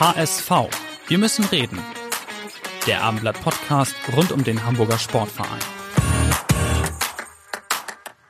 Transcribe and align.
HSV. 0.00 0.50
Wir 1.08 1.18
müssen 1.18 1.44
reden. 1.44 1.78
Der 2.86 3.04
Abendblatt 3.04 3.38
Podcast 3.42 3.94
rund 4.16 4.32
um 4.32 4.42
den 4.42 4.64
Hamburger 4.64 4.96
Sportverein. 4.96 5.60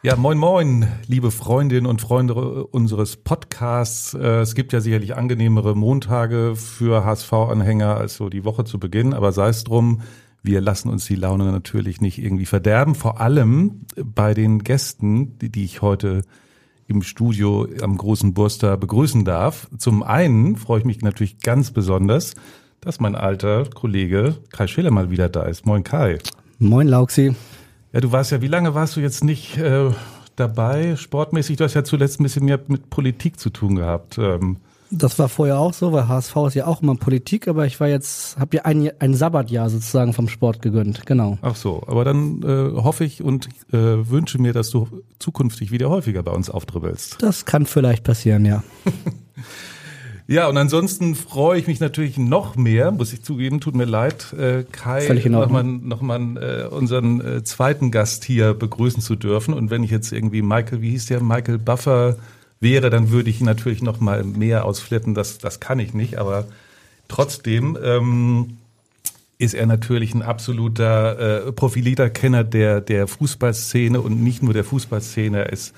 Ja, 0.02 0.16
moin 0.16 0.36
moin, 0.36 0.88
liebe 1.06 1.30
Freundinnen 1.30 1.86
und 1.86 2.00
Freunde 2.00 2.66
unseres 2.66 3.18
Podcasts. 3.18 4.14
Äh, 4.14 4.40
es 4.40 4.56
gibt 4.56 4.72
ja 4.72 4.80
sicherlich 4.80 5.14
angenehmere 5.14 5.76
Montage 5.76 6.56
für 6.56 7.04
HSV-Anhänger 7.04 7.96
als 7.96 8.16
so 8.16 8.30
die 8.30 8.44
Woche 8.44 8.64
zu 8.64 8.80
Beginn, 8.80 9.14
aber 9.14 9.30
sei 9.30 9.50
es 9.50 9.62
drum, 9.62 10.02
wir 10.42 10.60
lassen 10.60 10.88
uns 10.88 11.04
die 11.04 11.14
Laune 11.14 11.52
natürlich 11.52 12.00
nicht 12.00 12.18
irgendwie 12.18 12.46
verderben. 12.46 12.96
Vor 12.96 13.20
allem 13.20 13.82
bei 13.94 14.34
den 14.34 14.64
Gästen, 14.64 15.38
die, 15.38 15.52
die 15.52 15.66
ich 15.66 15.82
heute 15.82 16.22
im 16.90 17.02
Studio 17.02 17.66
am 17.80 17.96
großen 17.96 18.34
Burster 18.34 18.76
begrüßen 18.76 19.24
darf. 19.24 19.68
Zum 19.78 20.02
einen 20.02 20.56
freue 20.56 20.80
ich 20.80 20.84
mich 20.84 21.00
natürlich 21.02 21.38
ganz 21.38 21.70
besonders, 21.70 22.34
dass 22.80 23.00
mein 23.00 23.14
alter 23.14 23.64
Kollege 23.64 24.36
Kai 24.50 24.66
Schiller 24.66 24.90
mal 24.90 25.10
wieder 25.10 25.28
da 25.28 25.44
ist. 25.44 25.66
Moin 25.66 25.84
Kai. 25.84 26.18
Moin 26.58 26.88
Lauxi. 26.88 27.34
Ja, 27.92 28.00
du 28.00 28.12
warst 28.12 28.32
ja, 28.32 28.42
wie 28.42 28.48
lange 28.48 28.74
warst 28.74 28.96
du 28.96 29.00
jetzt 29.00 29.24
nicht 29.24 29.56
äh, 29.56 29.90
dabei, 30.36 30.96
sportmäßig? 30.96 31.56
Du 31.56 31.64
hast 31.64 31.74
ja 31.74 31.84
zuletzt 31.84 32.20
ein 32.20 32.24
bisschen 32.24 32.44
mehr 32.44 32.60
mit 32.66 32.90
Politik 32.90 33.38
zu 33.38 33.50
tun 33.50 33.76
gehabt. 33.76 34.18
Ähm, 34.18 34.58
das 34.90 35.18
war 35.18 35.28
vorher 35.28 35.58
auch 35.58 35.72
so, 35.72 35.92
weil 35.92 36.08
HSV 36.08 36.36
ist 36.48 36.54
ja 36.54 36.66
auch 36.66 36.82
immer 36.82 36.96
Politik, 36.96 37.48
aber 37.48 37.66
ich 37.66 37.78
war 37.80 37.88
jetzt, 37.88 38.38
habe 38.38 38.56
ja 38.56 38.64
ein, 38.64 38.90
ein 38.98 39.14
Sabbatjahr 39.14 39.70
sozusagen 39.70 40.12
vom 40.12 40.28
Sport 40.28 40.62
gegönnt, 40.62 41.06
genau. 41.06 41.38
Ach 41.42 41.56
so, 41.56 41.82
aber 41.86 42.04
dann 42.04 42.42
äh, 42.42 42.80
hoffe 42.82 43.04
ich 43.04 43.22
und 43.22 43.48
äh, 43.72 43.76
wünsche 43.76 44.40
mir, 44.40 44.52
dass 44.52 44.70
du 44.70 44.88
zukünftig 45.18 45.70
wieder 45.70 45.90
häufiger 45.90 46.22
bei 46.22 46.32
uns 46.32 46.50
auftribbelst. 46.50 47.18
Das 47.20 47.44
kann 47.44 47.66
vielleicht 47.66 48.04
passieren, 48.04 48.44
ja. 48.44 48.62
Ja, 50.26 50.46
und 50.46 50.56
ansonsten 50.58 51.16
freue 51.16 51.58
ich 51.58 51.66
mich 51.66 51.80
natürlich 51.80 52.16
noch 52.16 52.54
mehr, 52.54 52.92
muss 52.92 53.12
ich 53.12 53.24
zugeben, 53.24 53.60
tut 53.60 53.74
mir 53.74 53.84
leid, 53.84 54.32
äh, 54.32 54.62
Kai, 54.62 55.20
nochmal 55.28 55.64
noch 55.64 56.02
mal, 56.02 56.20
äh, 56.36 56.72
unseren 56.72 57.20
äh, 57.20 57.42
zweiten 57.42 57.90
Gast 57.90 58.22
hier 58.22 58.54
begrüßen 58.54 59.02
zu 59.02 59.16
dürfen. 59.16 59.52
Und 59.52 59.70
wenn 59.70 59.82
ich 59.82 59.90
jetzt 59.90 60.12
irgendwie 60.12 60.40
Michael, 60.42 60.82
wie 60.82 60.90
hieß 60.90 61.06
der, 61.06 61.20
Michael 61.20 61.58
Buffer 61.58 62.16
wäre, 62.60 62.90
dann 62.90 63.10
würde 63.10 63.30
ich 63.30 63.40
natürlich 63.40 63.82
noch 63.82 64.00
mal 64.00 64.22
mehr 64.22 64.64
ausflitten. 64.64 65.14
Das, 65.14 65.38
das 65.38 65.60
kann 65.60 65.78
ich 65.78 65.94
nicht, 65.94 66.18
aber 66.18 66.46
trotzdem 67.08 67.76
ähm, 67.82 68.58
ist 69.38 69.54
er 69.54 69.66
natürlich 69.66 70.14
ein 70.14 70.22
absoluter 70.22 71.46
äh, 71.46 71.52
profilierter 71.52 72.10
Kenner 72.10 72.44
der, 72.44 72.80
der 72.80 73.08
Fußballszene 73.08 74.00
und 74.00 74.22
nicht 74.22 74.42
nur 74.42 74.52
der 74.52 74.64
Fußballszene. 74.64 75.38
Er 75.38 75.52
ist 75.52 75.74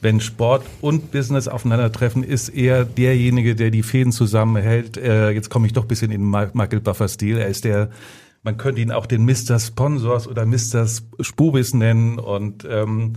wenn 0.00 0.20
Sport 0.20 0.64
und 0.80 1.10
Business 1.10 1.48
aufeinandertreffen, 1.48 2.22
ist 2.22 2.50
er 2.50 2.84
derjenige, 2.84 3.54
der 3.56 3.70
die 3.70 3.82
Fäden 3.82 4.12
zusammenhält. 4.12 4.96
Äh, 4.96 5.30
jetzt 5.30 5.50
komme 5.50 5.66
ich 5.66 5.72
doch 5.72 5.82
ein 5.82 5.88
bisschen 5.88 6.12
in 6.12 6.28
Michael 6.30 6.80
Buffer-Stil. 6.80 7.38
Er 7.38 7.48
ist 7.48 7.64
der, 7.64 7.90
man 8.42 8.56
könnte 8.56 8.80
ihn 8.80 8.92
auch 8.92 9.06
den 9.06 9.24
Mr. 9.24 9.58
Sponsors 9.58 10.28
oder 10.28 10.46
Mr. 10.46 10.86
Spubis 11.20 11.74
nennen. 11.74 12.18
Und 12.18 12.66
ähm, 12.70 13.14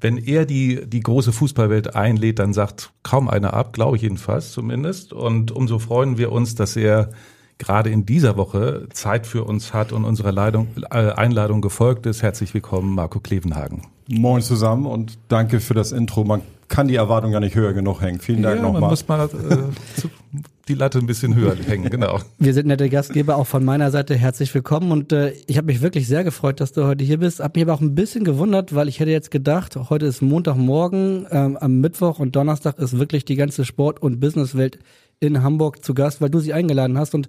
wenn 0.00 0.16
er 0.16 0.46
die, 0.46 0.86
die 0.86 1.00
große 1.00 1.32
Fußballwelt 1.32 1.94
einlädt, 1.94 2.38
dann 2.38 2.52
sagt 2.52 2.92
kaum 3.02 3.28
einer 3.28 3.54
ab, 3.54 3.72
glaube 3.72 3.96
ich 3.96 4.02
jedenfalls 4.02 4.52
zumindest. 4.52 5.12
Und 5.12 5.52
umso 5.52 5.78
freuen 5.78 6.18
wir 6.18 6.32
uns, 6.32 6.54
dass 6.54 6.76
er 6.76 7.10
gerade 7.58 7.90
in 7.90 8.06
dieser 8.06 8.36
Woche 8.36 8.88
Zeit 8.92 9.26
für 9.26 9.44
uns 9.44 9.74
hat 9.74 9.92
und 9.92 10.04
unserer 10.04 10.32
Leitung, 10.32 10.68
äh, 10.90 11.12
Einladung 11.12 11.60
gefolgt 11.60 12.06
ist. 12.06 12.22
Herzlich 12.22 12.54
willkommen, 12.54 12.94
Marco 12.94 13.20
Klevenhagen. 13.20 13.82
Moin 14.08 14.42
zusammen 14.42 14.86
und 14.86 15.18
danke 15.28 15.60
für 15.60 15.74
das 15.74 15.92
Intro. 15.92 16.24
Man 16.24 16.40
kann 16.68 16.88
die 16.88 16.96
Erwartung 16.96 17.32
ja 17.32 17.40
nicht 17.40 17.54
höher 17.54 17.74
genug 17.74 18.00
hängen. 18.00 18.20
Vielen 18.20 18.42
Dank 18.42 18.56
ja, 18.56 18.62
man 18.62 18.72
nochmal. 18.72 18.90
muss 18.90 19.06
mal 19.06 19.24
äh, 19.24 20.00
zu, 20.00 20.08
die 20.70 20.74
Latte 20.74 20.98
ein 20.98 21.06
bisschen 21.06 21.34
höher 21.34 21.56
hängen, 21.56 21.90
genau. 21.90 22.20
Wir 22.38 22.54
sind 22.54 22.68
nette 22.68 22.88
Gastgeber, 22.88 23.36
auch 23.36 23.46
von 23.46 23.64
meiner 23.64 23.90
Seite 23.90 24.14
herzlich 24.14 24.54
willkommen 24.54 24.92
und 24.92 25.12
äh, 25.12 25.32
ich 25.48 25.56
habe 25.56 25.66
mich 25.66 25.80
wirklich 25.80 26.06
sehr 26.06 26.22
gefreut, 26.22 26.60
dass 26.60 26.70
du 26.70 26.84
heute 26.84 27.02
hier 27.02 27.18
bist. 27.18 27.40
Hab 27.40 27.56
mich 27.56 27.64
aber 27.64 27.74
auch 27.74 27.80
ein 27.80 27.96
bisschen 27.96 28.22
gewundert, 28.22 28.72
weil 28.72 28.88
ich 28.88 29.00
hätte 29.00 29.10
jetzt 29.10 29.32
gedacht, 29.32 29.76
heute 29.76 30.06
ist 30.06 30.22
Montagmorgen, 30.22 31.26
ähm, 31.32 31.56
am 31.56 31.80
Mittwoch 31.80 32.20
und 32.20 32.36
Donnerstag 32.36 32.78
ist 32.78 32.98
wirklich 32.98 33.24
die 33.24 33.34
ganze 33.34 33.64
Sport- 33.64 34.00
und 34.00 34.20
Businesswelt 34.20 34.78
in 35.18 35.42
Hamburg 35.42 35.84
zu 35.84 35.92
Gast, 35.92 36.20
weil 36.20 36.30
du 36.30 36.38
sie 36.38 36.52
eingeladen 36.52 36.96
hast 36.96 37.16
und 37.16 37.28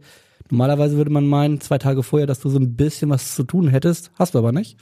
normalerweise 0.49 0.97
würde 0.97 1.11
man 1.11 1.27
meinen, 1.27 1.61
zwei 1.61 1.77
Tage 1.77 2.03
vorher, 2.03 2.27
dass 2.27 2.39
du 2.39 2.49
so 2.49 2.59
ein 2.59 2.75
bisschen 2.75 3.09
was 3.09 3.35
zu 3.35 3.43
tun 3.43 3.67
hättest, 3.67 4.11
hast 4.17 4.33
du 4.33 4.39
aber 4.39 4.51
nicht. 4.51 4.77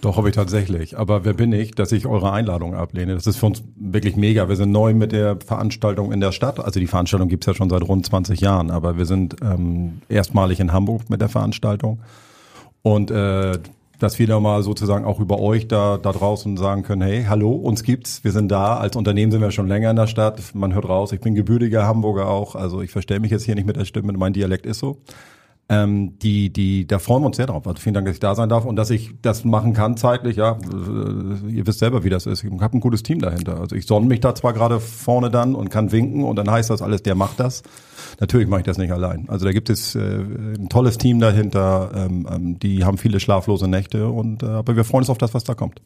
Doch, 0.00 0.16
habe 0.16 0.28
ich 0.28 0.34
tatsächlich. 0.34 0.98
Aber 0.98 1.24
wer 1.24 1.34
bin 1.34 1.52
ich, 1.52 1.72
dass 1.72 1.92
ich 1.92 2.06
eure 2.06 2.32
Einladung 2.32 2.74
ablehne? 2.74 3.14
Das 3.14 3.26
ist 3.26 3.36
für 3.36 3.46
uns 3.46 3.62
wirklich 3.76 4.16
mega. 4.16 4.48
Wir 4.48 4.56
sind 4.56 4.72
neu 4.72 4.94
mit 4.94 5.12
der 5.12 5.38
Veranstaltung 5.40 6.12
in 6.12 6.20
der 6.20 6.32
Stadt. 6.32 6.58
Also 6.58 6.80
die 6.80 6.86
Veranstaltung 6.86 7.28
gibt's 7.28 7.46
ja 7.46 7.54
schon 7.54 7.70
seit 7.70 7.82
rund 7.82 8.06
20 8.06 8.40
Jahren, 8.40 8.70
aber 8.70 8.98
wir 8.98 9.06
sind 9.06 9.36
ähm, 9.42 10.02
erstmalig 10.08 10.60
in 10.60 10.72
Hamburg 10.72 11.08
mit 11.10 11.20
der 11.20 11.28
Veranstaltung. 11.28 12.00
Und 12.82 13.10
äh, 13.10 13.58
dass 14.04 14.18
wir 14.18 14.26
da 14.26 14.38
mal 14.38 14.62
sozusagen 14.62 15.06
auch 15.06 15.18
über 15.18 15.40
euch 15.40 15.66
da, 15.66 15.96
da 15.96 16.12
draußen 16.12 16.58
sagen 16.58 16.82
können, 16.82 17.00
hey, 17.00 17.24
hallo, 17.26 17.52
uns 17.52 17.82
gibt's, 17.82 18.22
wir 18.22 18.32
sind 18.32 18.52
da, 18.52 18.76
als 18.76 18.96
Unternehmen 18.96 19.32
sind 19.32 19.40
wir 19.40 19.50
schon 19.50 19.66
länger 19.66 19.88
in 19.88 19.96
der 19.96 20.06
Stadt, 20.06 20.54
man 20.54 20.74
hört 20.74 20.86
raus, 20.86 21.12
ich 21.12 21.20
bin 21.20 21.34
gebürtiger 21.34 21.86
Hamburger 21.86 22.28
auch, 22.28 22.54
also 22.54 22.82
ich 22.82 22.90
verstelle 22.90 23.20
mich 23.20 23.30
jetzt 23.30 23.44
hier 23.44 23.54
nicht 23.54 23.66
mit 23.66 23.76
der 23.76 23.86
Stimme, 23.86 24.12
mein 24.12 24.34
Dialekt 24.34 24.66
ist 24.66 24.80
so. 24.80 24.98
Ähm, 25.66 26.18
die, 26.18 26.52
die, 26.52 26.86
da 26.86 26.98
freuen 26.98 27.22
wir 27.22 27.28
uns 27.28 27.36
sehr 27.36 27.46
drauf. 27.46 27.66
Also 27.66 27.80
vielen 27.80 27.94
Dank, 27.94 28.06
dass 28.06 28.14
ich 28.14 28.20
da 28.20 28.34
sein 28.34 28.50
darf 28.50 28.66
und 28.66 28.76
dass 28.76 28.90
ich 28.90 29.14
das 29.22 29.44
machen 29.44 29.72
kann 29.72 29.96
zeitlich. 29.96 30.36
Ja, 30.36 30.58
äh, 30.62 31.50
ihr 31.50 31.66
wisst 31.66 31.78
selber, 31.78 32.04
wie 32.04 32.10
das 32.10 32.26
ist. 32.26 32.44
Ich 32.44 32.50
habe 32.60 32.76
ein 32.76 32.80
gutes 32.80 33.02
Team 33.02 33.18
dahinter. 33.18 33.58
Also 33.60 33.74
ich 33.74 33.86
sonne 33.86 34.06
mich 34.06 34.20
da 34.20 34.34
zwar 34.34 34.52
gerade 34.52 34.78
vorne 34.78 35.30
dann 35.30 35.54
und 35.54 35.70
kann 35.70 35.90
winken 35.90 36.22
und 36.22 36.36
dann 36.36 36.50
heißt 36.50 36.68
das 36.68 36.82
alles, 36.82 37.02
der 37.02 37.14
macht 37.14 37.40
das. 37.40 37.62
Natürlich 38.20 38.46
mache 38.46 38.60
ich 38.60 38.66
das 38.66 38.76
nicht 38.76 38.92
allein. 38.92 39.26
Also 39.28 39.46
da 39.46 39.52
gibt 39.52 39.70
es 39.70 39.94
äh, 39.94 40.00
ein 40.00 40.68
tolles 40.68 40.98
Team 40.98 41.18
dahinter. 41.18 41.90
Ähm, 41.94 42.28
ähm, 42.30 42.58
die 42.58 42.84
haben 42.84 42.98
viele 42.98 43.18
schlaflose 43.18 43.66
Nächte 43.66 44.08
und 44.08 44.42
äh, 44.42 44.46
aber 44.46 44.76
wir 44.76 44.84
freuen 44.84 45.02
uns 45.02 45.10
auf 45.10 45.18
das, 45.18 45.32
was 45.32 45.44
da 45.44 45.54
kommt. 45.54 45.80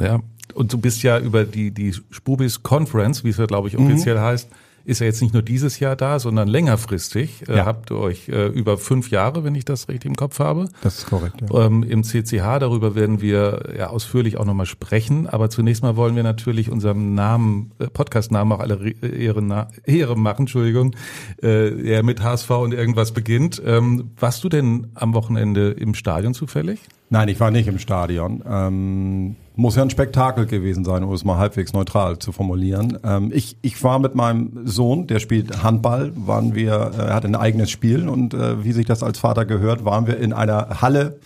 Ja, 0.00 0.20
und 0.54 0.72
du 0.72 0.78
bist 0.78 1.04
ja 1.04 1.20
über 1.20 1.44
die, 1.44 1.70
die 1.70 1.94
Spubis 2.10 2.64
Conference, 2.64 3.22
wie 3.22 3.28
es 3.28 3.36
ja, 3.36 3.46
glaube 3.46 3.68
ich, 3.68 3.78
offiziell 3.78 4.18
heißt, 4.18 4.48
ist 4.84 5.00
ja 5.00 5.06
jetzt 5.06 5.22
nicht 5.22 5.32
nur 5.32 5.42
dieses 5.42 5.78
Jahr 5.80 5.96
da, 5.96 6.18
sondern 6.18 6.48
längerfristig. 6.48 7.48
Äh, 7.48 7.56
Ja. 7.56 7.64
Habt 7.66 7.90
ihr 7.90 7.96
euch 7.98 8.28
äh, 8.28 8.46
über 8.48 8.76
fünf 8.78 9.10
Jahre, 9.10 9.44
wenn 9.44 9.54
ich 9.54 9.64
das 9.64 9.88
richtig 9.88 10.08
im 10.10 10.16
Kopf 10.16 10.38
habe. 10.38 10.68
Das 10.82 10.98
ist 10.98 11.06
korrekt. 11.06 11.36
Ja. 11.50 11.66
Ähm, 11.66 11.82
Im 11.82 12.02
CCH, 12.04 12.58
darüber 12.60 12.94
werden 12.94 13.20
wir 13.20 13.74
ja 13.78 13.88
ausführlich 13.88 14.36
auch 14.36 14.44
nochmal 14.44 14.66
sprechen. 14.66 15.26
Aber 15.26 15.48
zunächst 15.50 15.82
mal 15.82 15.96
wollen 15.96 16.16
wir 16.16 16.22
natürlich 16.22 16.70
unserem 16.70 17.14
Namen, 17.14 17.72
äh, 17.78 17.86
Podcast-Namen 17.86 18.52
auch 18.52 18.60
alle 18.60 18.80
Re- 18.80 18.90
Ehre, 19.06 19.68
Ehre 19.84 20.16
machen, 20.18 20.42
Entschuldigung, 20.42 20.94
äh, 21.42 22.02
mit 22.02 22.22
HSV 22.22 22.50
und 22.50 22.74
irgendwas 22.74 23.12
beginnt. 23.12 23.62
Ähm, 23.64 24.10
warst 24.18 24.44
du 24.44 24.48
denn 24.48 24.88
am 24.94 25.14
Wochenende 25.14 25.70
im 25.70 25.94
Stadion 25.94 26.34
zufällig? 26.34 26.80
Nein, 27.10 27.28
ich 27.28 27.38
war 27.38 27.50
nicht 27.50 27.68
im 27.68 27.78
Stadion. 27.78 28.42
Ähm, 28.48 29.36
muss 29.56 29.76
ja 29.76 29.82
ein 29.82 29.90
Spektakel 29.90 30.46
gewesen 30.46 30.84
sein, 30.84 31.04
um 31.04 31.12
es 31.12 31.24
mal 31.24 31.38
halbwegs 31.38 31.72
neutral 31.72 32.18
zu 32.18 32.32
formulieren. 32.32 32.98
Ähm, 33.04 33.30
ich, 33.32 33.56
ich 33.62 33.82
war 33.84 33.98
mit 33.98 34.14
meinem 34.14 34.66
Sohn, 34.66 35.06
der 35.06 35.20
spielt 35.20 35.62
Handball, 35.62 36.12
waren 36.16 36.54
wir, 36.54 36.72
äh, 36.72 37.02
er 37.02 37.14
hat 37.14 37.24
ein 37.24 37.36
eigenes 37.36 37.70
Spiel 37.70 38.08
und 38.08 38.34
äh, 38.34 38.64
wie 38.64 38.72
sich 38.72 38.86
das 38.86 39.02
als 39.02 39.18
Vater 39.18 39.44
gehört, 39.44 39.84
waren 39.84 40.06
wir 40.06 40.18
in 40.18 40.32
einer 40.32 40.80
Halle 40.82 41.18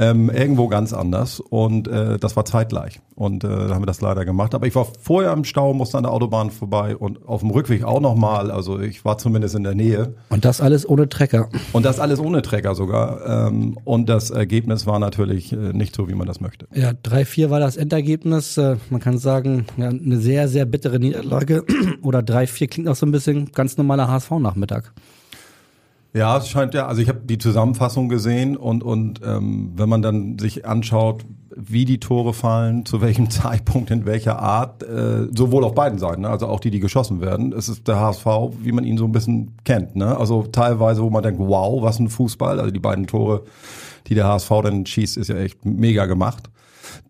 ähm, 0.00 0.30
irgendwo 0.30 0.68
ganz 0.68 0.92
anders 0.92 1.40
und 1.40 1.88
äh, 1.88 2.18
das 2.18 2.36
war 2.36 2.44
zeitgleich 2.44 3.00
und 3.16 3.42
äh, 3.42 3.48
da 3.48 3.74
haben 3.74 3.82
wir 3.82 3.86
das 3.86 4.00
leider 4.00 4.24
gemacht. 4.24 4.54
Aber 4.54 4.66
ich 4.66 4.74
war 4.76 4.86
vorher 5.00 5.32
im 5.32 5.42
Stau, 5.42 5.74
musste 5.74 5.96
an 5.96 6.04
der 6.04 6.12
Autobahn 6.12 6.50
vorbei 6.50 6.96
und 6.96 7.26
auf 7.26 7.40
dem 7.40 7.50
Rückweg 7.50 7.82
auch 7.82 8.00
nochmal. 8.00 8.52
Also 8.52 8.78
ich 8.78 9.04
war 9.04 9.18
zumindest 9.18 9.56
in 9.56 9.64
der 9.64 9.74
Nähe. 9.74 10.14
Und 10.28 10.44
das 10.44 10.60
alles 10.60 10.88
ohne 10.88 11.08
Trecker. 11.08 11.48
Und 11.72 11.84
das 11.84 11.98
alles 11.98 12.20
ohne 12.20 12.42
Träger 12.42 12.76
sogar. 12.76 13.48
Ähm, 13.48 13.76
und 13.84 14.08
das 14.08 14.30
Ergebnis 14.30 14.86
war 14.86 15.00
natürlich 15.00 15.52
äh, 15.52 15.72
nicht 15.72 15.96
so, 15.96 16.08
wie 16.08 16.14
man 16.14 16.28
das 16.28 16.40
möchte. 16.40 16.68
Ja, 16.72 16.90
3-4 16.90 17.50
war 17.50 17.58
das 17.58 17.76
Endergebnis. 17.76 18.56
Äh, 18.56 18.76
Man 18.90 19.00
kann 19.00 19.18
sagen, 19.18 19.66
ja, 19.76 19.88
eine 19.88 20.18
sehr, 20.18 20.46
sehr 20.46 20.64
bittere 20.64 21.00
Niederlage. 21.00 21.64
Oder 22.02 22.20
3-4 22.20 22.68
klingt 22.68 22.88
auch 22.88 22.96
so 22.96 23.04
ein 23.04 23.12
bisschen 23.12 23.50
ganz 23.50 23.76
normaler 23.76 24.06
HSV-Nachmittag. 24.06 24.92
Ja, 26.14 26.38
es 26.38 26.48
scheint 26.48 26.74
ja, 26.74 26.86
also 26.86 27.02
ich 27.02 27.08
habe 27.08 27.20
die 27.24 27.38
Zusammenfassung 27.38 28.08
gesehen 28.08 28.56
und, 28.56 28.82
und 28.82 29.20
ähm, 29.24 29.72
wenn 29.76 29.88
man 29.88 30.02
dann 30.02 30.38
sich 30.38 30.66
anschaut, 30.66 31.24
wie 31.54 31.84
die 31.84 32.00
Tore 32.00 32.32
fallen, 32.32 32.86
zu 32.86 33.00
welchem 33.00 33.30
Zeitpunkt, 33.30 33.90
in 33.90 34.06
welcher 34.06 34.38
Art, 34.38 34.82
äh, 34.82 35.26
sowohl 35.34 35.64
auf 35.64 35.74
beiden 35.74 35.98
Seiten, 35.98 36.22
ne? 36.22 36.30
also 36.30 36.46
auch 36.46 36.60
die, 36.60 36.70
die 36.70 36.80
geschossen 36.80 37.20
werden, 37.20 37.52
es 37.52 37.68
ist 37.68 37.86
der 37.88 38.00
HSV, 38.00 38.26
wie 38.62 38.72
man 38.72 38.84
ihn 38.84 38.96
so 38.96 39.04
ein 39.04 39.12
bisschen 39.12 39.56
kennt. 39.64 39.96
Ne? 39.96 40.16
Also 40.16 40.44
teilweise, 40.44 41.02
wo 41.02 41.10
man 41.10 41.22
denkt, 41.22 41.40
wow, 41.40 41.82
was 41.82 41.98
ein 41.98 42.08
Fußball, 42.08 42.58
also 42.58 42.70
die 42.70 42.80
beiden 42.80 43.06
Tore, 43.06 43.42
die 44.06 44.14
der 44.14 44.26
HSV 44.26 44.50
dann 44.62 44.86
schießt, 44.86 45.18
ist 45.18 45.28
ja 45.28 45.36
echt 45.36 45.64
mega 45.64 46.06
gemacht 46.06 46.48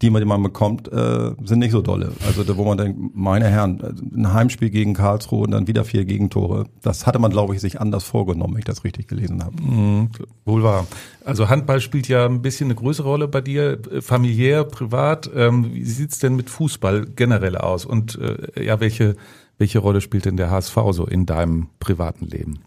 die 0.03 0.11
man, 0.11 0.23
die 0.23 0.29
man 0.29 0.43
bekommt, 0.43 0.91
äh, 0.93 1.33
sind 1.45 1.59
nicht 1.59 1.73
so 1.73 1.83
dolle. 1.83 2.13
Also 2.27 2.45
da, 2.45 2.57
wo 2.57 2.65
man 2.65 2.79
denkt, 2.79 2.99
meine 3.15 3.47
Herren, 3.49 3.81
ein 4.15 4.33
Heimspiel 4.33 4.71
gegen 4.71 4.95
Karlsruhe 4.95 5.43
und 5.43 5.51
dann 5.51 5.67
wieder 5.67 5.85
vier 5.85 6.05
Gegentore, 6.05 6.67
das 6.83 7.07
hatte 7.07 7.19
man, 7.19 7.31
glaube 7.31 7.55
ich, 7.55 7.61
sich 7.61 7.81
anders 7.81 8.05
vorgenommen, 8.05 8.55
wenn 8.55 8.61
ich 8.61 8.65
das 8.65 8.85
richtig 8.85 9.09
gelesen 9.09 9.45
habe. 9.45 9.61
Mhm, 9.61 10.11
wohl 10.45 10.63
wahr. 10.63 10.87
Also 11.25 11.49
Handball 11.49 11.81
spielt 11.81 12.09
ja 12.09 12.27
ein 12.27 12.43
bisschen 12.43 12.69
eine 12.69 12.75
größere 12.77 13.09
Rolle 13.09 13.29
bei 13.29 13.41
dir, 13.41 13.79
äh, 13.91 14.01
familiär, 14.01 14.65
privat. 14.65 15.31
Ähm, 15.35 15.75
wie 15.75 15.85
sieht's 15.85 16.19
denn 16.19 16.37
mit 16.37 16.51
Fußball 16.51 17.07
generell 17.17 17.57
aus? 17.57 17.85
Und 17.85 18.19
äh, 18.19 18.65
ja, 18.65 18.81
welche, 18.81 19.17
welche 19.59 19.81
Rolle 19.81 20.01
spielt 20.01 20.25
denn 20.25 20.37
der 20.37 20.51
HSV 20.51 20.77
so 20.93 21.07
in 21.07 21.27
deinem 21.27 21.69
privaten 21.81 22.27
Leben? 22.27 22.61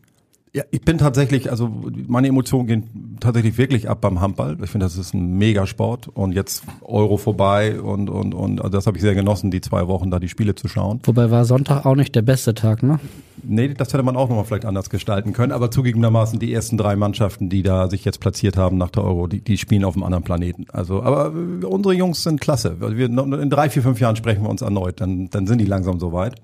Ja, 0.54 0.64
ich 0.70 0.82
bin 0.82 0.98
tatsächlich, 0.98 1.50
also 1.50 1.72
meine 2.08 2.28
Emotionen 2.28 2.68
gehen 2.68 3.18
tatsächlich 3.22 3.58
wirklich 3.58 3.88
ab 3.88 4.02
beim 4.02 4.20
Handball. 4.20 4.58
Ich 4.62 4.70
finde, 4.70 4.86
das 4.86 4.98
ist 4.98 5.14
ein 5.14 5.38
Megasport 5.38 6.10
und 6.10 6.34
jetzt 6.34 6.64
Euro 6.82 7.16
vorbei 7.16 7.80
und 7.80 8.10
und 8.10 8.34
und 8.34 8.60
also 8.60 8.70
das 8.70 8.86
habe 8.86 8.98
ich 8.98 9.02
sehr 9.02 9.16
genossen, 9.16 9.50
die 9.50 9.62
zwei 9.62 9.88
Wochen 9.88 10.12
da 10.12 10.20
die 10.20 10.28
Spiele 10.28 10.54
zu 10.54 10.68
schauen. 10.68 11.00
Wobei 11.04 11.32
war 11.32 11.46
Sonntag 11.46 11.86
auch 11.86 11.96
nicht 11.96 12.14
der 12.16 12.22
beste 12.22 12.54
Tag, 12.54 12.84
ne? 12.84 13.00
Nee, 13.44 13.74
das 13.74 13.94
hätte 13.94 14.04
man 14.04 14.18
auch 14.18 14.28
nochmal 14.28 14.44
vielleicht 14.44 14.66
anders 14.66 14.90
gestalten 14.90 15.32
können, 15.32 15.54
aber 15.54 15.72
zugegebenermaßen 15.72 16.38
die 16.38 16.54
ersten 16.54 16.78
drei 16.78 16.98
Mannschaften, 16.98 17.50
die 17.50 17.64
da 17.64 17.90
sich 17.90 18.04
jetzt 18.04 18.20
platziert 18.20 18.58
haben 18.58 18.78
nach 18.78 18.90
der 18.90 19.06
Euro, 19.06 19.28
die, 19.28 19.40
die 19.40 19.58
spielen 19.58 19.86
auf 19.86 19.96
einem 19.96 20.04
anderen 20.04 20.24
Planeten. 20.24 20.66
Also, 20.74 21.02
aber 21.02 21.32
unsere 21.66 21.96
Jungs 21.96 22.24
sind 22.24 22.42
klasse. 22.42 22.76
Wir, 22.80 23.06
in 23.06 23.50
drei, 23.50 23.70
vier, 23.70 23.82
fünf 23.84 24.02
Jahren 24.02 24.18
sprechen 24.18 24.44
wir 24.44 24.50
uns 24.50 24.62
erneut, 24.62 25.00
dann, 25.00 25.30
dann 25.30 25.48
sind 25.48 25.60
die 25.60 25.66
langsam 25.66 26.00
soweit. 26.00 26.36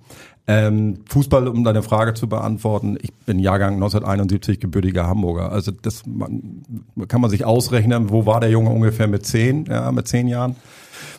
Ähm, 0.49 0.99
Fußball, 1.09 1.47
um 1.49 1.65
deine 1.65 1.83
Frage 1.83 2.13
zu 2.13 2.29
beantworten, 2.29 2.97
ich 3.01 3.13
bin 3.13 3.38
Jahrgang 3.38 3.73
1971 3.73 4.61
gebürtiger 4.61 5.05
Hamburger. 5.05 5.51
Also 5.51 5.71
das 5.71 6.05
man, 6.05 6.63
kann 7.09 7.19
man 7.19 7.29
sich 7.29 7.44
ausrechnen, 7.44 8.09
wo 8.09 8.25
war 8.25 8.39
der 8.39 8.49
Junge 8.49 8.69
ungefähr 8.69 9.07
mit 9.07 9.25
zehn, 9.25 9.65
ja, 9.65 9.91
mit 9.91 10.07
zehn 10.07 10.29
Jahren. 10.29 10.55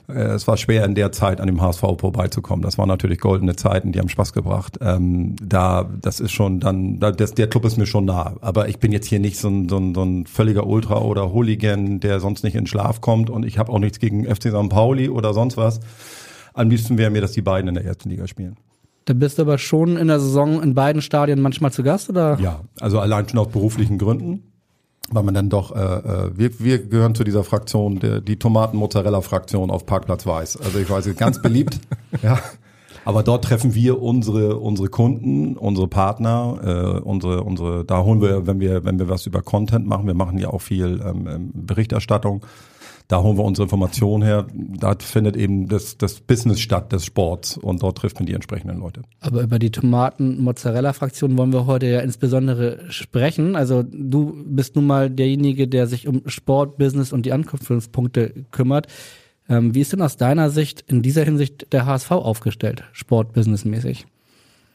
Äh, 0.08 0.12
es 0.12 0.48
war 0.48 0.56
schwer 0.56 0.84
in 0.86 0.94
der 0.94 1.12
Zeit 1.12 1.40
an 1.40 1.46
dem 1.46 1.60
HSV 1.60 1.80
vorbeizukommen. 1.80 2.62
Das 2.62 2.78
waren 2.78 2.88
natürlich 2.88 3.20
goldene 3.20 3.54
Zeiten, 3.54 3.92
die 3.92 3.98
haben 3.98 4.08
Spaß 4.08 4.32
gebracht. 4.32 4.78
Ähm, 4.80 5.36
da, 5.42 5.86
das 6.00 6.20
ist 6.20 6.32
schon 6.32 6.58
dann, 6.60 6.98
da, 6.98 7.12
das, 7.12 7.34
der 7.34 7.48
Club 7.48 7.66
ist 7.66 7.76
mir 7.76 7.86
schon 7.86 8.06
nah. 8.06 8.34
Aber 8.40 8.68
ich 8.68 8.78
bin 8.78 8.92
jetzt 8.92 9.06
hier 9.06 9.20
nicht 9.20 9.38
so 9.38 9.48
ein, 9.48 9.68
so 9.68 9.76
ein, 9.76 9.94
so 9.94 10.02
ein 10.02 10.26
völliger 10.26 10.66
Ultra 10.66 11.02
oder 11.02 11.32
Hooligan, 11.34 12.00
der 12.00 12.20
sonst 12.20 12.44
nicht 12.44 12.54
in 12.54 12.66
Schlaf 12.66 13.02
kommt. 13.02 13.28
Und 13.28 13.44
ich 13.44 13.58
habe 13.58 13.70
auch 13.70 13.78
nichts 13.78 13.98
gegen 13.98 14.24
FC 14.24 14.44
St. 14.44 14.70
Pauli 14.70 15.10
oder 15.10 15.34
sonst 15.34 15.58
was. 15.58 15.80
Am 16.54 16.70
liebsten 16.70 16.96
wäre 16.96 17.10
mir, 17.10 17.20
dass 17.20 17.32
die 17.32 17.42
beiden 17.42 17.68
in 17.68 17.74
der 17.74 17.84
ersten 17.84 18.08
Liga 18.08 18.26
spielen. 18.26 18.56
Da 19.08 19.14
bist 19.14 19.38
du 19.38 19.42
aber 19.42 19.56
schon 19.56 19.96
in 19.96 20.08
der 20.08 20.20
Saison 20.20 20.62
in 20.62 20.74
beiden 20.74 21.00
Stadien 21.00 21.40
manchmal 21.40 21.72
zu 21.72 21.82
Gast, 21.82 22.10
oder? 22.10 22.38
Ja, 22.42 22.60
also 22.78 23.00
allein 23.00 23.26
schon 23.26 23.38
aus 23.38 23.48
beruflichen 23.48 23.96
Gründen. 23.96 24.42
Weil 25.10 25.22
man 25.22 25.32
dann 25.32 25.48
doch, 25.48 25.74
äh, 25.74 25.78
äh 25.78 26.30
wir, 26.36 26.60
wir 26.60 26.86
gehören 26.86 27.14
zu 27.14 27.24
dieser 27.24 27.42
Fraktion, 27.42 28.00
der, 28.00 28.20
die 28.20 28.38
Tomaten-Mozzarella-Fraktion 28.38 29.70
auf 29.70 29.86
Parkplatz 29.86 30.26
Weiß. 30.26 30.58
Also 30.58 30.78
ich 30.78 30.90
weiß, 30.90 31.08
ganz 31.16 31.40
beliebt. 31.40 31.80
ja. 32.22 32.38
Aber 33.06 33.22
dort 33.22 33.46
treffen 33.46 33.74
wir 33.74 34.02
unsere 34.02 34.58
unsere 34.58 34.88
Kunden, 34.88 35.56
unsere 35.56 35.88
Partner, 35.88 36.58
äh, 36.62 37.00
unsere 37.00 37.44
unsere. 37.44 37.86
Da 37.86 38.02
holen 38.02 38.20
wir, 38.20 38.46
wenn 38.46 38.60
wir 38.60 38.84
wenn 38.84 38.98
wir 38.98 39.08
was 39.08 39.24
über 39.24 39.40
Content 39.40 39.86
machen, 39.86 40.06
wir 40.06 40.12
machen 40.12 40.36
ja 40.36 40.50
auch 40.50 40.60
viel 40.60 41.00
ähm, 41.02 41.26
ähm 41.26 41.50
Berichterstattung 41.54 42.44
da 43.08 43.22
holen 43.22 43.38
wir 43.38 43.44
unsere 43.44 43.64
Informationen 43.64 44.22
her. 44.22 44.46
Da 44.52 44.94
findet 44.98 45.34
eben 45.36 45.66
das, 45.66 45.96
das 45.96 46.20
Business 46.20 46.60
statt 46.60 46.92
des 46.92 47.06
Sports 47.06 47.56
und 47.56 47.82
dort 47.82 47.96
trifft 47.96 48.18
man 48.20 48.26
die 48.26 48.34
entsprechenden 48.34 48.78
Leute. 48.78 49.02
Aber 49.20 49.42
über 49.42 49.58
die 49.58 49.70
Tomaten-Mozzarella-Fraktion 49.70 51.36
wollen 51.38 51.52
wir 51.52 51.66
heute 51.66 51.86
ja 51.86 52.00
insbesondere 52.00 52.90
sprechen. 52.90 53.56
Also 53.56 53.82
du 53.82 54.36
bist 54.46 54.76
nun 54.76 54.86
mal 54.86 55.08
derjenige, 55.08 55.68
der 55.68 55.86
sich 55.86 56.06
um 56.06 56.22
Sport, 56.26 56.76
Business 56.76 57.12
und 57.12 57.24
die 57.24 57.32
Anknüpfungspunkte 57.32 58.44
kümmert. 58.50 58.88
Ähm, 59.48 59.74
wie 59.74 59.80
ist 59.80 59.94
denn 59.94 60.02
aus 60.02 60.18
deiner 60.18 60.50
Sicht 60.50 60.84
in 60.86 61.00
dieser 61.00 61.24
Hinsicht 61.24 61.72
der 61.72 61.86
HSV 61.86 62.10
aufgestellt, 62.10 62.84
Sport-Business-mäßig? 62.92 64.06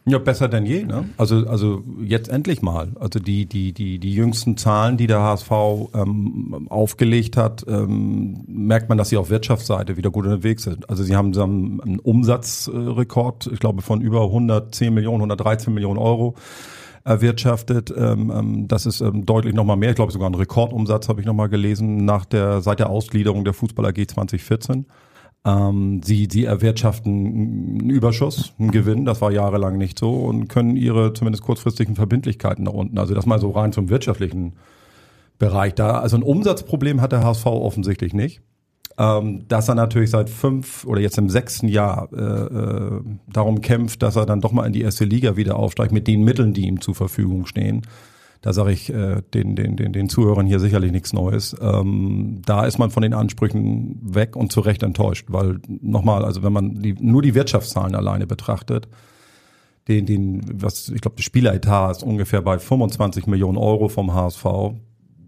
Ja, 0.06 0.18
besser 0.18 0.50
denn 0.50 0.66
je, 0.66 0.84
ne? 0.84 1.10
Also, 1.18 1.48
also 1.48 1.82
jetzt 2.04 2.28
endlich 2.28 2.62
mal. 2.62 2.92
Also 3.00 3.20
die, 3.20 3.46
die, 3.46 3.72
die, 3.72 4.00
die 4.00 4.14
jüngsten 4.14 4.58
Zahlen, 4.58 4.98
die 4.98 5.08
der 5.08 5.22
HSV 5.22 5.52
ähm, 5.94 6.68
aufgelegt 6.70 7.38
hat, 7.38 7.64
ähm, 7.70 8.44
merkt 8.48 8.90
man, 8.90 8.98
dass 8.98 9.10
sie 9.10 9.18
auf 9.18 9.30
Wirtschaftsseite 9.30 9.96
wieder 9.96 10.12
gut 10.12 10.26
unterwegs 10.26 10.64
sind. 10.64 10.90
Also 10.90 11.04
sie 11.04 11.16
haben, 11.16 11.34
sie 11.34 11.40
haben 11.40 11.80
einen 11.82 12.00
Umsatzrekord, 12.00 13.48
ich 13.54 13.60
glaube, 13.60 13.82
von 13.82 14.02
über 14.02 14.24
110 14.24 14.94
Millionen, 14.94 15.22
113 15.22 15.74
Millionen 15.74 16.00
Euro 16.00 16.36
erwirtschaftet. 17.06 17.94
Ähm, 17.96 18.32
ähm, 18.36 18.68
das 18.68 18.86
ist 18.86 19.00
ähm, 19.00 19.26
deutlich 19.26 19.54
nochmal 19.54 19.78
mehr. 19.78 19.92
Ich 19.92 19.96
glaube 19.96 20.12
sogar 20.12 20.30
ein 20.30 20.36
Rekordumsatz 20.36 21.08
habe 21.08 21.22
ich 21.22 21.26
nochmal 21.26 21.48
gelesen 21.48 22.04
nach 22.04 22.26
der 22.26 22.62
seit 22.62 22.80
der 22.80 22.90
Ausgliederung 22.90 23.46
der 23.46 23.54
Fußball 23.54 23.86
AG 23.86 24.08
2014. 24.08 24.86
Ähm, 25.46 26.02
sie, 26.04 26.28
sie 26.32 26.46
erwirtschaften 26.46 27.12
einen 27.12 27.90
Überschuss, 27.90 28.54
einen 28.60 28.72
Gewinn, 28.72 29.04
das 29.04 29.20
war 29.20 29.32
jahrelang 29.32 29.78
nicht 29.78 30.00
so 30.00 30.14
und 30.14 30.48
können 30.48 30.78
ihre 30.78 31.14
zumindest 31.14 31.44
kurzfristigen 31.44 31.96
Verbindlichkeiten 31.96 32.64
nach 32.64 32.74
unten. 32.74 32.98
Also 32.98 33.14
das 33.14 33.26
mal 33.26 33.40
so 33.40 33.52
rein 33.52 33.74
zum 33.74 33.90
wirtschaftlichen 33.90 34.54
Bereich 35.40 35.76
da. 35.76 36.00
Also 36.00 36.16
ein 36.16 36.24
Umsatzproblem 36.24 37.02
hat 37.02 37.12
der 37.12 37.24
HSV 37.24 37.46
offensichtlich 37.48 38.14
nicht. 38.14 38.42
Ähm, 38.96 39.46
dass 39.48 39.70
er 39.70 39.76
natürlich 39.76 40.12
seit 40.12 40.30
fünf 40.30 40.86
oder 40.86 41.02
jetzt 41.02 41.18
im 41.18 41.28
sechsten 41.28 41.68
Jahr 41.68 42.10
äh, 42.14 42.22
äh, 42.22 43.02
darum 43.28 43.62
kämpft, 43.62 44.04
dass 44.04 44.16
er 44.16 44.28
dann 44.28 44.40
doch 44.40 44.52
mal 44.52 44.68
in 44.68 44.74
die 44.74 44.84
erste 44.84 45.04
Liga 45.04 45.36
wieder 45.36 45.56
aufsteigt 45.56 45.92
mit 45.92 46.08
den 46.08 46.24
Mitteln, 46.24 46.54
die 46.54 46.68
ihm 46.68 46.80
zur 46.80 46.94
Verfügung 46.94 47.48
stehen 47.48 47.82
da 48.44 48.52
sage 48.52 48.74
ich 48.74 48.94
äh, 48.94 49.22
den, 49.34 49.56
den, 49.56 49.78
den, 49.78 49.94
den 49.94 50.10
Zuhörern 50.10 50.46
hier 50.46 50.60
sicherlich 50.60 50.92
nichts 50.92 51.14
Neues. 51.14 51.56
Ähm, 51.62 52.42
da 52.46 52.66
ist 52.66 52.78
man 52.78 52.92
von 52.92 53.02
den 53.02 53.14
Ansprüchen 53.14 53.98
weg 54.04 54.36
und 54.36 54.52
zu 54.52 54.60
Recht 54.60 54.84
enttäuscht, 54.84 55.28
weil 55.30 55.62
nochmal, 55.68 56.26
also 56.26 56.44
wenn 56.44 56.52
man 56.52 56.82
die, 56.82 56.94
nur 57.00 57.22
die 57.22 57.36
Wirtschaftszahlen 57.36 57.96
alleine 57.96 58.28
betrachtet, 58.28 58.90
den, 59.88 60.06
den, 60.06 60.42
was, 60.62 60.90
ich 60.90 61.00
glaube, 61.00 61.16
der 61.16 61.24
Spieleretat 61.24 61.92
ist 61.92 62.04
ungefähr 62.04 62.42
bei 62.42 62.60
25 62.60 63.28
Millionen 63.28 63.58
Euro 63.58 63.88
vom 63.88 64.14
HSV. 64.14 64.46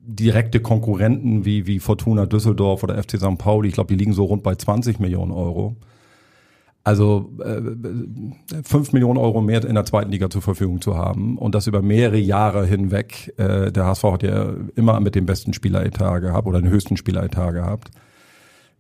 Direkte 0.08 0.60
Konkurrenten 0.60 1.46
wie, 1.46 1.68
wie 1.68 1.80
Fortuna 1.80 2.26
Düsseldorf 2.26 2.84
oder 2.84 3.02
FC 3.02 3.18
St. 3.18 3.38
Pauli, 3.38 3.70
ich 3.70 3.76
glaube, 3.76 3.94
die 3.94 3.98
liegen 3.98 4.14
so 4.14 4.26
rund 4.26 4.44
bei 4.44 4.56
20 4.56 5.00
Millionen 5.00 5.32
Euro. 5.32 5.78
Also 6.86 7.32
äh, 7.44 8.62
fünf 8.64 8.94
Millionen 8.94 9.18
Euro 9.18 9.42
mehr 9.42 9.66
in 9.66 9.74
der 9.74 9.86
zweiten 9.86 10.12
Liga 10.12 10.30
zur 10.30 10.44
Verfügung 10.44 10.82
zu 10.82 10.96
haben 10.96 11.36
und 11.40 11.56
das 11.56 11.66
über 11.66 11.82
mehrere 11.82 12.20
Jahre 12.20 12.64
hinweg. 12.68 13.34
Äh, 13.38 13.72
der 13.72 13.88
HSV 13.88 14.04
hat 14.04 14.22
ja 14.22 14.54
immer 14.76 15.00
mit 15.00 15.16
dem 15.16 15.26
besten 15.26 15.54
Spieleretat 15.54 16.22
gehabt 16.22 16.46
oder 16.46 16.62
den 16.62 16.70
höchsten 16.70 16.96
Spieleretat 16.96 17.54
gehabt. 17.54 17.90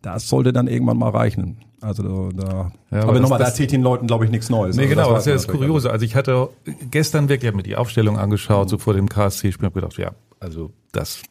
Das 0.04 0.30
sollte 0.30 0.54
dann 0.54 0.68
irgendwann 0.68 1.00
mal 1.00 1.10
reichen. 1.10 1.58
Also 1.82 2.30
da, 2.30 2.72
ja, 2.92 3.00
aber, 3.00 3.10
aber 3.10 3.20
nochmal, 3.22 3.40
da 3.40 3.46
erzählt 3.46 3.72
den 3.72 3.82
Leuten, 3.82 4.06
glaube 4.06 4.26
ich, 4.26 4.30
nichts 4.30 4.52
Neues. 4.52 4.76
Nee, 4.76 4.84
also 4.84 4.96
genau, 4.96 5.14
das, 5.14 5.14
das 5.14 5.22
ist 5.22 5.28
ja 5.28 5.34
das 5.34 5.48
Kuriose. 5.48 5.90
Also 5.90 6.06
ich 6.06 6.16
hatte 6.16 6.50
gestern 6.92 7.28
wirklich 7.28 7.52
mir 7.56 7.64
die 7.64 7.76
Aufstellung 7.76 8.20
angeschaut, 8.20 8.68
mhm. 8.68 8.70
so 8.70 8.78
vor 8.78 8.94
dem 8.94 9.10
KSC-Spiel, 9.10 9.66
habe 9.66 9.82
gedacht, 9.82 9.98
ja, 9.98 10.12
also 10.40 10.70
das 10.92 11.24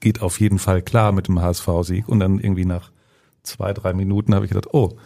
geht 0.00 0.22
auf 0.22 0.40
jeden 0.40 0.58
Fall 0.58 0.82
klar 0.82 1.12
mit 1.12 1.28
dem 1.28 1.40
HSV-Sieg. 1.40 2.08
Und 2.08 2.18
dann 2.18 2.40
irgendwie 2.40 2.64
nach 2.64 2.90
zwei, 3.44 3.72
drei 3.72 3.92
Minuten 3.92 4.34
habe 4.34 4.44
ich 4.44 4.50
gedacht, 4.50 4.74
oh, 4.74 4.96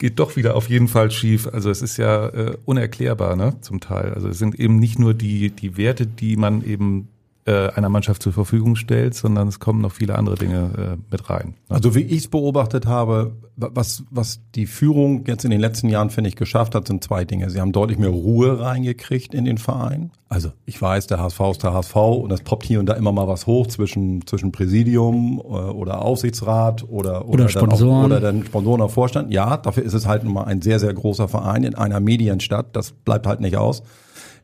geht 0.00 0.18
doch 0.18 0.34
wieder 0.34 0.56
auf 0.56 0.68
jeden 0.68 0.88
Fall 0.88 1.12
schief. 1.12 1.46
Also 1.46 1.70
es 1.70 1.82
ist 1.82 1.98
ja 1.98 2.28
äh, 2.30 2.56
unerklärbar, 2.64 3.36
ne, 3.36 3.54
zum 3.60 3.78
Teil. 3.78 4.12
Also 4.14 4.28
es 4.28 4.38
sind 4.38 4.58
eben 4.58 4.80
nicht 4.80 4.98
nur 4.98 5.14
die, 5.14 5.50
die 5.50 5.76
Werte, 5.76 6.06
die 6.06 6.36
man 6.36 6.64
eben 6.64 7.08
einer 7.50 7.88
Mannschaft 7.88 8.22
zur 8.22 8.32
Verfügung 8.32 8.76
stellt, 8.76 9.14
sondern 9.14 9.48
es 9.48 9.58
kommen 9.58 9.80
noch 9.80 9.92
viele 9.92 10.16
andere 10.16 10.36
Dinge 10.36 10.98
äh, 10.98 11.02
mit 11.10 11.30
rein. 11.30 11.54
Also 11.68 11.94
wie 11.94 12.02
ich 12.02 12.18
es 12.18 12.28
beobachtet 12.28 12.86
habe, 12.86 13.32
was, 13.56 14.04
was 14.10 14.40
die 14.54 14.66
Führung 14.66 15.24
jetzt 15.26 15.44
in 15.44 15.50
den 15.50 15.60
letzten 15.60 15.88
Jahren, 15.88 16.10
finde 16.10 16.28
ich, 16.28 16.36
geschafft 16.36 16.74
hat, 16.74 16.88
sind 16.88 17.04
zwei 17.04 17.24
Dinge. 17.24 17.50
Sie 17.50 17.60
haben 17.60 17.72
deutlich 17.72 17.98
mehr 17.98 18.10
Ruhe 18.10 18.60
reingekriegt 18.60 19.34
in 19.34 19.44
den 19.44 19.58
Verein. 19.58 20.10
Also 20.28 20.52
ich 20.64 20.80
weiß, 20.80 21.08
der 21.08 21.18
HSV 21.18 21.40
ist 21.50 21.62
der 21.62 21.72
HSV 21.72 21.96
und 21.96 22.28
das 22.30 22.42
poppt 22.42 22.64
hier 22.64 22.78
und 22.80 22.86
da 22.86 22.94
immer 22.94 23.12
mal 23.12 23.26
was 23.26 23.46
hoch 23.46 23.66
zwischen, 23.66 24.26
zwischen 24.26 24.52
Präsidium 24.52 25.38
äh, 25.38 25.42
oder 25.42 26.02
Aufsichtsrat 26.02 26.84
oder, 26.88 27.26
oder, 27.26 27.44
oder 27.44 27.48
Sponsoren. 27.48 27.78
Dann 27.78 28.00
auch, 28.00 28.04
oder 28.04 28.20
dann 28.20 28.44
Sponsoren 28.44 28.80
auf 28.80 28.94
Vorstand. 28.94 29.32
Ja, 29.32 29.56
dafür 29.56 29.82
ist 29.82 29.94
es 29.94 30.06
halt 30.06 30.24
nun 30.24 30.34
mal 30.34 30.44
ein 30.44 30.62
sehr, 30.62 30.78
sehr 30.78 30.94
großer 30.94 31.28
Verein 31.28 31.64
in 31.64 31.74
einer 31.74 32.00
Medienstadt. 32.00 32.76
Das 32.76 32.92
bleibt 32.92 33.26
halt 33.26 33.40
nicht 33.40 33.56
aus. 33.56 33.82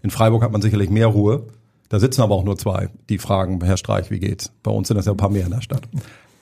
In 0.02 0.10
Freiburg 0.10 0.42
hat 0.42 0.52
man 0.52 0.62
sicherlich 0.62 0.90
mehr 0.90 1.06
Ruhe. 1.06 1.46
Da 1.88 2.00
sitzen 2.00 2.22
aber 2.22 2.34
auch 2.34 2.44
nur 2.44 2.58
zwei, 2.58 2.88
die 3.08 3.18
fragen, 3.18 3.62
Herr 3.62 3.76
Streich, 3.76 4.10
wie 4.10 4.18
geht's? 4.18 4.52
Bei 4.62 4.70
uns 4.70 4.88
sind 4.88 4.96
das 4.96 5.06
ja 5.06 5.12
ein 5.12 5.16
paar 5.16 5.30
mehr 5.30 5.44
in 5.44 5.52
der 5.52 5.60
Stadt. 5.60 5.82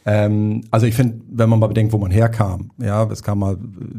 Ähm, 0.06 0.64
also 0.70 0.86
ich 0.86 0.94
finde, 0.94 1.20
wenn 1.30 1.48
man 1.48 1.58
mal 1.58 1.68
bedenkt, 1.68 1.92
wo 1.92 1.98
man 1.98 2.10
herkam, 2.10 2.70
ja, 2.78 3.04
es 3.10 3.22
kam 3.22 3.38
mal, 3.38 3.56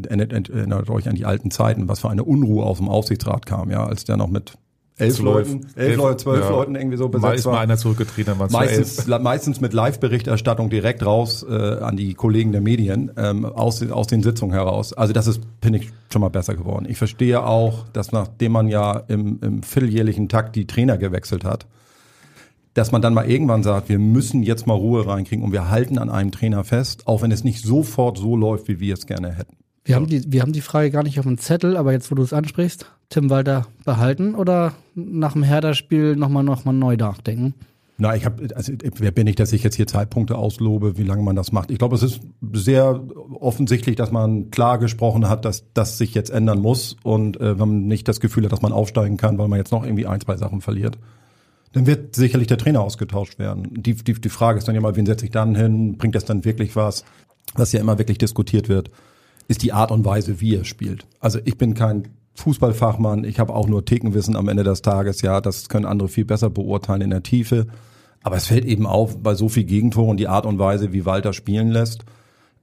erinnert, 0.07 0.49
erinnert 0.49 0.89
euch 0.89 1.09
an 1.09 1.15
die 1.15 1.25
alten 1.25 1.49
Zeiten, 1.51 1.87
was 1.87 1.99
für 1.99 2.09
eine 2.09 2.23
Unruhe 2.23 2.63
aus 2.63 2.77
dem 2.77 2.89
Aufsichtsrat 2.89 3.45
kam, 3.45 3.71
ja, 3.71 3.85
als 3.85 4.05
der 4.05 4.17
noch 4.17 4.29
mit 4.29 4.57
elf 4.97 5.15
Zwölf. 5.15 5.49
Leuten, 5.49 5.67
elf, 5.75 5.97
Leute, 5.97 6.17
zwölf 6.17 6.39
ja. 6.45 6.49
Leuten 6.49 6.75
irgendwie 6.75 6.97
so 6.97 7.05
Mal 7.05 7.09
besetzt 7.11 7.35
ist 7.39 7.45
mal 7.45 7.51
war. 7.53 7.59
einer 7.61 7.77
zurückgetreten, 7.77 8.37
dann 8.37 8.51
waren 8.51 8.67
elf. 8.67 8.77
Meistens, 8.79 9.07
meistens 9.21 9.61
mit 9.61 9.73
Live-Berichterstattung 9.73 10.69
direkt 10.69 11.05
raus 11.05 11.45
äh, 11.49 11.53
an 11.53 11.97
die 11.97 12.13
Kollegen 12.13 12.51
der 12.53 12.61
Medien 12.61 13.11
ähm, 13.17 13.45
aus, 13.45 13.79
den- 13.79 13.91
aus 13.91 14.07
den 14.07 14.23
Sitzungen 14.23 14.53
heraus. 14.53 14.93
Also 14.93 15.11
das 15.13 15.27
ist, 15.27 15.41
finde 15.61 15.79
ich, 15.79 15.89
schon 16.11 16.21
mal 16.21 16.29
besser 16.29 16.55
geworden. 16.55 16.85
Ich 16.87 16.97
verstehe 16.97 17.43
auch, 17.45 17.85
dass 17.93 18.11
nachdem 18.11 18.53
man 18.53 18.67
ja 18.69 19.03
im, 19.07 19.39
im 19.41 19.63
vierteljährlichen 19.63 20.29
Takt 20.29 20.55
die 20.55 20.65
Trainer 20.65 20.97
gewechselt 20.97 21.43
hat, 21.43 21.65
dass 22.73 22.91
man 22.91 23.01
dann 23.01 23.13
mal 23.13 23.29
irgendwann 23.29 23.63
sagt, 23.63 23.87
wir 23.89 23.99
müssen 23.99 24.43
jetzt 24.43 24.67
mal 24.67 24.73
Ruhe 24.73 25.07
reinkriegen 25.07 25.43
und 25.45 25.51
wir 25.53 25.69
halten 25.69 25.97
an 25.97 26.09
einem 26.09 26.31
Trainer 26.31 26.63
fest, 26.63 27.07
auch 27.07 27.21
wenn 27.21 27.31
es 27.31 27.43
nicht 27.43 27.61
sofort 27.63 28.17
so 28.17 28.35
läuft, 28.35 28.67
wie 28.67 28.79
wir 28.79 28.93
es 28.93 29.05
gerne 29.05 29.31
hätten. 29.31 29.55
Wir 29.85 29.95
haben, 29.95 30.07
die, 30.07 30.23
wir 30.31 30.41
haben 30.41 30.51
die 30.51 30.61
Frage 30.61 30.89
gar 30.89 31.03
nicht 31.03 31.19
auf 31.19 31.25
dem 31.25 31.37
Zettel, 31.37 31.77
aber 31.77 31.91
jetzt, 31.91 32.09
wo 32.11 32.15
du 32.15 32.23
es 32.23 32.33
ansprichst, 32.33 32.91
Tim 33.09 33.29
Walter 33.29 33.67
behalten 33.85 34.35
oder 34.35 34.73
nach 34.95 35.33
dem 35.33 35.43
Hertha-Spiel 35.43 36.15
nochmal 36.15 36.43
noch 36.43 36.65
mal 36.65 36.73
neu 36.73 36.95
nachdenken? 36.95 37.53
Na, 37.97 38.13
ich 38.13 38.25
habe, 38.25 38.53
also 38.55 38.73
wer 38.97 39.11
bin 39.11 39.25
ich, 39.25 39.37
dass 39.37 39.53
ich 39.53 39.63
jetzt 39.63 39.75
hier 39.75 39.87
Zeitpunkte 39.87 40.37
auslobe, 40.37 40.97
wie 40.97 41.03
lange 41.03 41.23
man 41.23 41.35
das 41.37 41.53
macht. 41.53 41.71
Ich 41.71 41.77
glaube, 41.77 41.95
es 41.95 42.03
ist 42.03 42.19
sehr 42.51 43.01
offensichtlich, 43.39 43.95
dass 43.95 44.11
man 44.11 44.51
klar 44.51 44.79
gesprochen 44.79 45.29
hat, 45.29 45.45
dass 45.45 45.71
das 45.73 45.97
sich 45.97 46.13
jetzt 46.13 46.29
ändern 46.29 46.59
muss 46.59 46.97
und 47.03 47.39
äh, 47.39 47.57
wenn 47.57 47.69
man 47.69 47.87
nicht 47.87 48.07
das 48.09 48.19
Gefühl 48.19 48.43
hat, 48.43 48.51
dass 48.51 48.61
man 48.61 48.73
aufsteigen 48.73 49.15
kann, 49.15 49.37
weil 49.37 49.47
man 49.47 49.59
jetzt 49.59 49.71
noch 49.71 49.85
irgendwie 49.85 50.07
ein, 50.07 50.19
zwei 50.19 50.35
Sachen 50.35 50.59
verliert, 50.59 50.97
dann 51.71 51.87
wird 51.87 52.15
sicherlich 52.15 52.47
der 52.47 52.57
Trainer 52.57 52.81
ausgetauscht 52.81 53.39
werden. 53.39 53.69
Die, 53.71 53.95
die, 53.95 54.13
die 54.13 54.29
Frage 54.29 54.57
ist 54.57 54.67
dann 54.67 54.75
ja 54.75 54.81
mal, 54.81 54.97
wen 54.97 55.05
setze 55.05 55.25
ich 55.25 55.31
dann 55.31 55.55
hin? 55.55 55.97
Bringt 55.97 56.15
das 56.15 56.25
dann 56.25 56.43
wirklich 56.43 56.75
was? 56.75 57.05
Was 57.53 57.71
ja 57.71 57.79
immer 57.79 57.97
wirklich 57.97 58.17
diskutiert 58.17 58.67
wird, 58.67 58.91
ist 59.47 59.63
die 59.63 59.71
Art 59.71 59.91
und 59.91 60.03
Weise, 60.03 60.41
wie 60.41 60.55
er 60.55 60.65
spielt. 60.65 61.05
Also 61.21 61.39
ich 61.45 61.57
bin 61.57 61.75
kein 61.75 62.09
Fußballfachmann, 62.35 63.23
ich 63.23 63.39
habe 63.39 63.53
auch 63.53 63.67
nur 63.67 63.85
Thekenwissen 63.85 64.35
am 64.35 64.47
Ende 64.47 64.63
des 64.63 64.81
Tages, 64.81 65.21
ja, 65.21 65.41
das 65.41 65.69
können 65.69 65.85
andere 65.85 66.09
viel 66.09 66.25
besser 66.25 66.49
beurteilen 66.49 67.01
in 67.01 67.09
der 67.09 67.23
Tiefe. 67.23 67.67
Aber 68.23 68.35
es 68.35 68.47
fällt 68.47 68.65
eben 68.65 68.87
auf 68.87 69.21
bei 69.21 69.35
so 69.35 69.49
viel 69.49 69.65
Gegentoren 69.65 70.17
die 70.17 70.27
Art 70.27 70.45
und 70.45 70.57
Weise, 70.57 70.91
wie 70.93 71.05
Walter 71.05 71.31
spielen 71.31 71.69
lässt, 71.69 72.05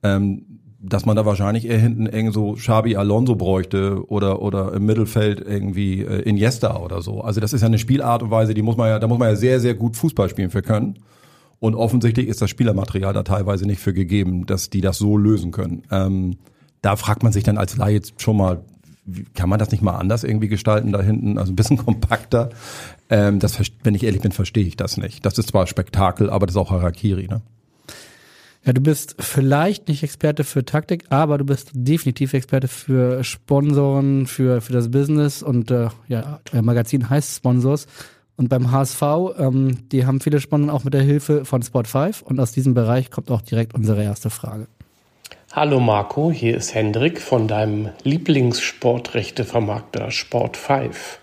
ähm, 0.02 0.60
dass 0.80 1.06
man 1.06 1.14
da 1.14 1.24
wahrscheinlich 1.24 1.66
eher 1.66 1.78
hinten 1.78 2.06
irgend 2.06 2.34
so 2.34 2.54
Xabi 2.54 2.96
Alonso 2.96 3.36
bräuchte 3.36 4.04
oder 4.08 4.42
oder 4.42 4.72
im 4.72 4.84
Mittelfeld 4.84 5.40
irgendwie 5.40 6.00
äh, 6.00 6.22
Iniesta 6.22 6.76
oder 6.78 7.00
so. 7.00 7.20
Also 7.20 7.40
das 7.40 7.52
ist 7.52 7.60
ja 7.60 7.68
eine 7.68 7.78
Spielart 7.78 8.24
und 8.24 8.32
Weise, 8.32 8.54
die 8.54 8.62
muss 8.62 8.76
man 8.76 8.88
ja, 8.88 8.98
da 8.98 9.06
muss 9.06 9.18
man 9.18 9.28
ja 9.28 9.36
sehr 9.36 9.60
sehr 9.60 9.74
gut 9.74 9.96
Fußball 9.96 10.28
spielen 10.28 10.50
für 10.50 10.62
können. 10.62 10.98
Und 11.60 11.76
offensichtlich 11.76 12.26
ist 12.26 12.42
das 12.42 12.50
Spielermaterial 12.50 13.12
da 13.12 13.22
teilweise 13.22 13.66
nicht 13.66 13.80
für 13.80 13.94
gegeben, 13.94 14.46
dass 14.46 14.68
die 14.68 14.80
das 14.80 14.98
so 14.98 15.16
lösen 15.16 15.52
können. 15.52 15.84
Ähm, 15.92 16.38
da 16.80 16.96
fragt 16.96 17.22
man 17.22 17.32
sich 17.32 17.44
dann 17.44 17.56
als 17.56 17.76
Laie 17.76 17.94
jetzt 17.94 18.20
schon 18.20 18.36
mal, 18.36 18.64
kann 19.34 19.48
man 19.48 19.58
das 19.58 19.70
nicht 19.70 19.82
mal 19.82 19.96
anders 19.96 20.24
irgendwie 20.24 20.48
gestalten 20.48 20.92
da 20.92 21.02
hinten, 21.02 21.38
also 21.38 21.52
ein 21.52 21.56
bisschen 21.56 21.76
kompakter. 21.84 22.50
Ähm, 23.10 23.38
das, 23.38 23.58
wenn 23.82 23.94
ich 23.94 24.04
ehrlich 24.04 24.22
bin, 24.22 24.32
verstehe 24.32 24.64
ich 24.64 24.76
das 24.76 24.96
nicht. 24.96 25.26
Das 25.26 25.38
ist 25.38 25.48
zwar 25.48 25.66
Spektakel, 25.66 26.30
aber 26.30 26.46
das 26.46 26.54
ist 26.54 26.60
auch 26.60 26.70
Harakiri. 26.70 27.26
Ne? 27.28 27.42
Ja, 28.64 28.72
du 28.72 28.80
bist 28.80 29.16
vielleicht 29.18 29.88
nicht 29.88 30.04
Experte 30.04 30.44
für 30.44 30.64
Taktik, 30.64 31.06
aber 31.10 31.36
du 31.38 31.44
bist 31.44 31.70
definitiv 31.74 32.32
Experte 32.32 32.68
für 32.68 33.24
Sponsoren, 33.24 34.26
für, 34.26 34.60
für 34.60 34.72
das 34.72 34.90
Business 34.90 35.42
und 35.42 35.70
äh, 35.72 35.88
ja, 36.06 36.40
euer 36.52 36.62
Magazin 36.62 37.10
heißt 37.10 37.36
Sponsors. 37.36 37.86
Und 38.36 38.48
beim 38.48 38.70
HSV, 38.70 39.02
ähm, 39.38 39.88
die 39.90 40.06
haben 40.06 40.20
viele 40.20 40.40
Sponsoren 40.40 40.70
auch 40.70 40.84
mit 40.84 40.94
der 40.94 41.02
Hilfe 41.02 41.44
von 41.44 41.62
Sport 41.62 41.88
5 41.88 42.22
und 42.22 42.38
aus 42.38 42.52
diesem 42.52 42.74
Bereich 42.74 43.10
kommt 43.10 43.30
auch 43.30 43.42
direkt 43.42 43.74
unsere 43.74 44.02
erste 44.02 44.30
Frage. 44.30 44.68
Hallo 45.54 45.80
Marco, 45.80 46.32
hier 46.32 46.56
ist 46.56 46.74
Hendrik 46.74 47.20
von 47.20 47.46
deinem 47.46 47.90
Lieblingssportrechtevermarkter 48.04 50.10
Sport 50.10 50.56
5. 50.56 51.18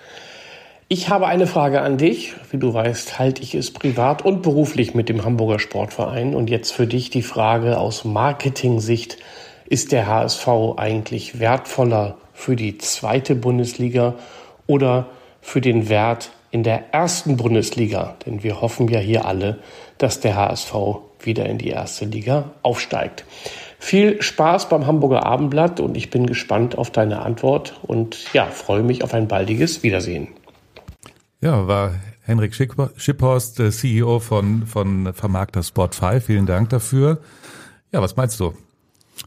Ich 0.88 1.09
habe 1.09 1.25
eine 1.25 1.48
Frage 1.48 1.81
an 1.81 1.98
dich. 1.98 2.36
Wie 2.51 2.59
du 2.59 2.71
weißt, 2.71 3.17
halte 3.17 3.41
ich 3.41 3.55
es 3.55 3.74
privat 3.74 4.24
und 4.24 4.43
beruflich 4.43 4.93
mit 4.93 5.09
dem 5.09 5.25
Hamburger 5.25 5.57
Sportverein. 5.57 6.36
Und 6.36 6.51
jetzt 6.51 6.74
für 6.74 6.86
dich 6.86 7.09
die 7.09 7.24
Frage 7.24 7.79
aus 7.79 8.05
Marketing-Sicht. 8.05 9.17
Ist 9.65 9.91
der 9.91 10.05
HSV 10.05 10.48
eigentlich 10.77 11.39
wertvoller 11.39 12.17
für 12.31 12.55
die 12.55 12.77
zweite 12.77 13.33
Bundesliga 13.33 14.13
oder 14.67 15.07
für 15.41 15.59
den 15.59 15.89
Wert 15.89 16.29
in 16.51 16.62
der 16.62 16.93
ersten 16.93 17.36
Bundesliga? 17.36 18.15
Denn 18.27 18.43
wir 18.43 18.62
hoffen 18.62 18.89
ja 18.89 19.00
hier 19.00 19.25
alle, 19.25 19.57
dass 19.98 20.19
der 20.19 20.36
HSV 20.36 20.75
wieder 21.19 21.48
in 21.48 21.57
die 21.57 21.69
erste 21.69 22.05
Liga 22.05 22.51
aufsteigt. 22.62 23.25
Viel 23.81 24.21
Spaß 24.21 24.67
beim 24.67 24.86
Hamburger 24.86 25.25
Abendblatt 25.25 25.79
und 25.79 25.95
ich 25.95 26.09
bin 26.09 26.25
gespannt 26.25 26.77
auf 26.77 26.91
deine 26.91 27.21
Antwort 27.21 27.79
und 27.81 28.33
ja, 28.33 28.45
freue 28.45 28.83
mich 28.83 29.03
auf 29.03 29.13
ein 29.13 29.29
baldiges 29.29 29.83
Wiedersehen. 29.83 30.27
Ja, 31.41 31.65
war 31.67 31.93
Henrik 32.24 32.53
Schipphorst, 32.53 33.59
äh, 33.62 33.71
CEO 33.71 34.19
von, 34.19 34.67
von 34.67 35.13
Vermarkter 35.13 35.63
Sport 35.63 35.95
5. 35.95 36.25
Vielen 36.25 36.45
Dank 36.45 36.69
dafür. 36.69 37.21
Ja, 37.93 38.01
was 38.01 38.17
meinst 38.17 38.39
du? 38.41 38.53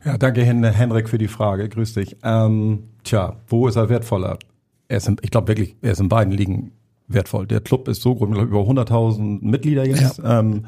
Ja, 0.04 0.18
danke 0.18 0.42
Hen 0.42 0.62
Henrik 0.62 1.08
für 1.08 1.18
die 1.18 1.28
Frage. 1.28 1.68
Grüß 1.68 1.94
dich. 1.94 2.18
Ähm, 2.22 2.84
tja, 3.04 3.36
wo 3.48 3.66
ist 3.66 3.76
er 3.76 3.88
wertvoller? 3.88 4.38
Er 4.88 4.98
ist 4.98 5.08
in, 5.08 5.16
ich 5.22 5.30
glaube 5.30 5.48
wirklich, 5.48 5.76
er 5.80 5.92
ist 5.92 6.00
in 6.00 6.10
beiden 6.10 6.32
Ligen 6.32 6.72
wertvoll. 7.08 7.46
Der 7.46 7.60
Club 7.60 7.88
ist 7.88 8.02
so 8.02 8.14
groß, 8.14 8.28
ich 8.30 8.42
über 8.42 8.60
100.000 8.60 9.38
Mitglieder 9.40 9.86
jetzt. 9.86 10.20
Ähm, 10.24 10.66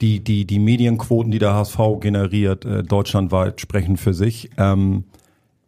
die, 0.00 0.22
die, 0.22 0.44
die 0.44 0.58
Medienquoten, 0.58 1.30
die 1.30 1.38
der 1.38 1.54
HSV 1.54 1.78
generiert, 2.00 2.64
äh, 2.64 2.82
deutschlandweit 2.82 3.60
sprechen 3.60 3.96
für 3.96 4.14
sich. 4.14 4.50
Ähm, 4.58 5.04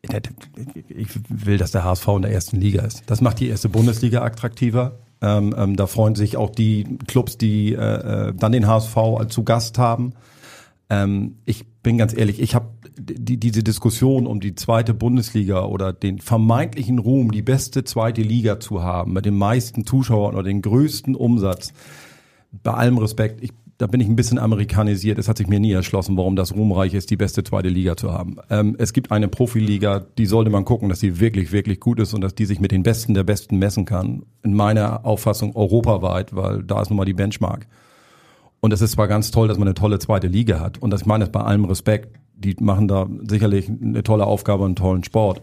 ich 0.03 1.09
will, 1.29 1.59
dass 1.59 1.73
der 1.73 1.85
HSV 1.85 2.09
in 2.09 2.23
der 2.23 2.33
ersten 2.33 2.57
Liga 2.57 2.83
ist. 2.83 3.03
Das 3.07 3.21
macht 3.21 3.41
die 3.41 3.49
erste 3.49 3.69
Bundesliga 3.69 4.23
attraktiver. 4.23 4.99
Ähm, 5.21 5.55
ähm, 5.57 5.77
da 5.77 5.87
freuen 5.87 6.15
sich 6.15 6.37
auch 6.37 6.51
die 6.51 6.99
Clubs, 7.07 7.39
die 7.39 7.73
äh, 7.73 8.29
äh, 8.29 8.35
dann 8.35 8.53
den 8.53 8.67
HSV 8.67 8.97
zu 9.29 9.43
Gast 9.43 9.79
haben. 9.79 10.13
Ähm, 10.91 11.37
ich 11.45 11.67
bin 11.83 11.99
ganz 11.99 12.17
ehrlich, 12.17 12.41
ich 12.41 12.55
habe 12.55 12.69
die, 12.99 13.39
diese 13.39 13.63
Diskussion 13.63 14.27
um 14.27 14.41
die 14.41 14.55
zweite 14.55 14.95
Bundesliga 14.95 15.65
oder 15.65 15.93
den 15.93 16.19
vermeintlichen 16.19 16.99
Ruhm, 16.99 17.33
die 17.33 17.43
beste 17.43 17.85
zweite 17.85 18.23
Liga 18.23 18.61
zu 18.61 18.83
haben, 18.83 19.13
mit 19.13 19.25
den 19.25 19.37
meisten 19.37 19.87
Zuschauern 19.87 20.35
oder 20.35 20.45
den 20.45 20.63
größten 20.63 21.15
Umsatz. 21.15 21.73
Bei 22.63 22.73
allem 22.73 22.99
Respekt, 22.99 23.43
ich, 23.43 23.53
da 23.79 23.87
bin 23.87 24.01
ich 24.01 24.09
ein 24.09 24.17
bisschen 24.17 24.41
amerikanisiert. 24.41 25.19
Es 25.19 25.29
hat 25.29 25.39
sich 25.39 25.47
mir 25.47 25.61
nie 25.61 25.71
erschlossen, 25.71 26.17
warum 26.17 26.35
das 26.35 26.55
ruhmreich 26.55 26.95
ist, 26.95 27.11
die 27.11 27.17
beste 27.17 27.45
zweite 27.45 27.69
Liga 27.69 27.97
zu 27.97 28.13
haben. 28.13 28.37
Ähm, 28.51 28.75
es 28.77 28.93
gibt 28.93 29.13
eine 29.13 29.29
Profiliga, 29.29 30.01
die 30.19 30.27
sollte 30.27 30.51
man 30.51 30.65
gucken, 30.65 30.89
dass 30.89 30.99
die 30.99 31.21
wirklich, 31.21 31.53
wirklich 31.53 31.79
gut 31.79 32.01
ist 32.01 32.13
und 32.13 32.21
dass 32.21 32.35
die 32.35 32.45
sich 32.45 32.59
mit 32.59 32.73
den 32.73 32.83
Besten 32.83 33.15
der 33.15 33.23
Besten 33.23 33.57
messen 33.57 33.85
kann. 33.85 34.25
In 34.43 34.53
meiner 34.53 35.07
Auffassung 35.07 35.55
europaweit, 35.55 36.35
weil 36.35 36.65
da 36.65 36.83
ist 36.83 36.91
nun 36.91 36.97
mal 36.97 37.05
die 37.05 37.15
Benchmark. 37.15 37.69
Und 38.61 38.73
es 38.73 38.83
ist 38.83 38.93
zwar 38.93 39.07
ganz 39.07 39.31
toll, 39.31 39.47
dass 39.47 39.59
man 39.59 39.69
eine 39.69 39.75
tolle 39.75 40.01
zweite 40.01 40.27
Liga 40.27 40.59
hat. 40.59 40.79
Und 40.79 40.91
das 40.91 41.03
ich 41.03 41.07
meine 41.07 41.25
das 41.25 41.33
bei 41.33 41.41
allem 41.41 41.65
Respekt. 41.65 42.19
Die 42.35 42.57
machen 42.59 42.89
da 42.89 43.07
sicherlich 43.29 43.69
eine 43.69 44.03
tolle 44.03 44.27
Aufgabe 44.27 44.65
und 44.65 44.71
einen 44.71 44.77
tollen 44.77 45.05
Sport. 45.05 45.41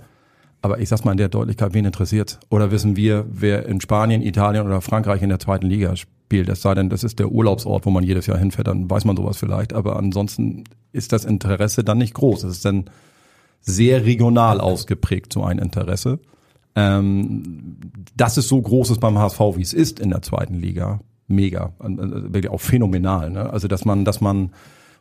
Aber 0.61 0.79
ich 0.79 0.89
sag's 0.89 1.05
mal 1.05 1.11
in 1.11 1.17
der 1.17 1.29
Deutlichkeit, 1.29 1.73
wen 1.73 1.85
interessiert's? 1.85 2.39
Oder 2.49 2.71
wissen 2.71 2.97
wir, 2.97 3.25
wer 3.29 3.65
in 3.65 3.79
Spanien, 3.79 4.21
Italien 4.21 4.65
oder 4.65 4.81
Frankreich 4.81 5.21
in 5.21 5.29
der 5.29 5.39
zweiten 5.39 5.67
Liga 5.67 5.93
spielt? 6.25 6.49
Es 6.49 6.61
sei 6.61 6.73
denn, 6.73 6.89
das 6.89 7.03
ist 7.03 7.19
der 7.19 7.31
Urlaubsort, 7.31 7.85
wo 7.85 7.91
man 7.91 8.03
jedes 8.03 8.25
Jahr 8.25 8.37
hinfährt, 8.37 8.67
dann 8.67 8.89
weiß 8.89 9.05
man 9.05 9.15
sowas 9.15 9.37
vielleicht. 9.37 9.73
Aber 9.73 9.97
ansonsten 9.97 10.63
ist 10.91 11.13
das 11.13 11.23
Interesse 11.23 11.83
dann 11.83 11.99
nicht 11.99 12.15
groß. 12.15 12.43
Es 12.43 12.57
ist 12.57 12.65
dann 12.65 12.85
sehr 13.61 14.05
regional 14.05 14.59
ausgeprägt, 14.59 15.31
so 15.33 15.43
ein 15.43 15.59
Interesse. 15.59 16.19
Ähm, 16.75 17.77
dass 18.17 18.37
es 18.37 18.47
so 18.47 18.61
groß 18.61 18.89
ist 18.89 18.99
beim 18.99 19.17
HSV, 19.17 19.39
wie 19.55 19.61
es 19.61 19.73
ist 19.73 19.99
in 19.99 20.09
der 20.09 20.21
zweiten 20.21 20.55
Liga, 20.55 20.99
mega, 21.27 21.73
äh, 21.79 21.87
wirklich 21.87 22.49
auch 22.49 22.59
phänomenal. 22.59 23.29
Ne? 23.29 23.49
Also 23.49 23.67
dass 23.67 23.85
man, 23.85 24.03
dass 24.03 24.19
man, 24.19 24.51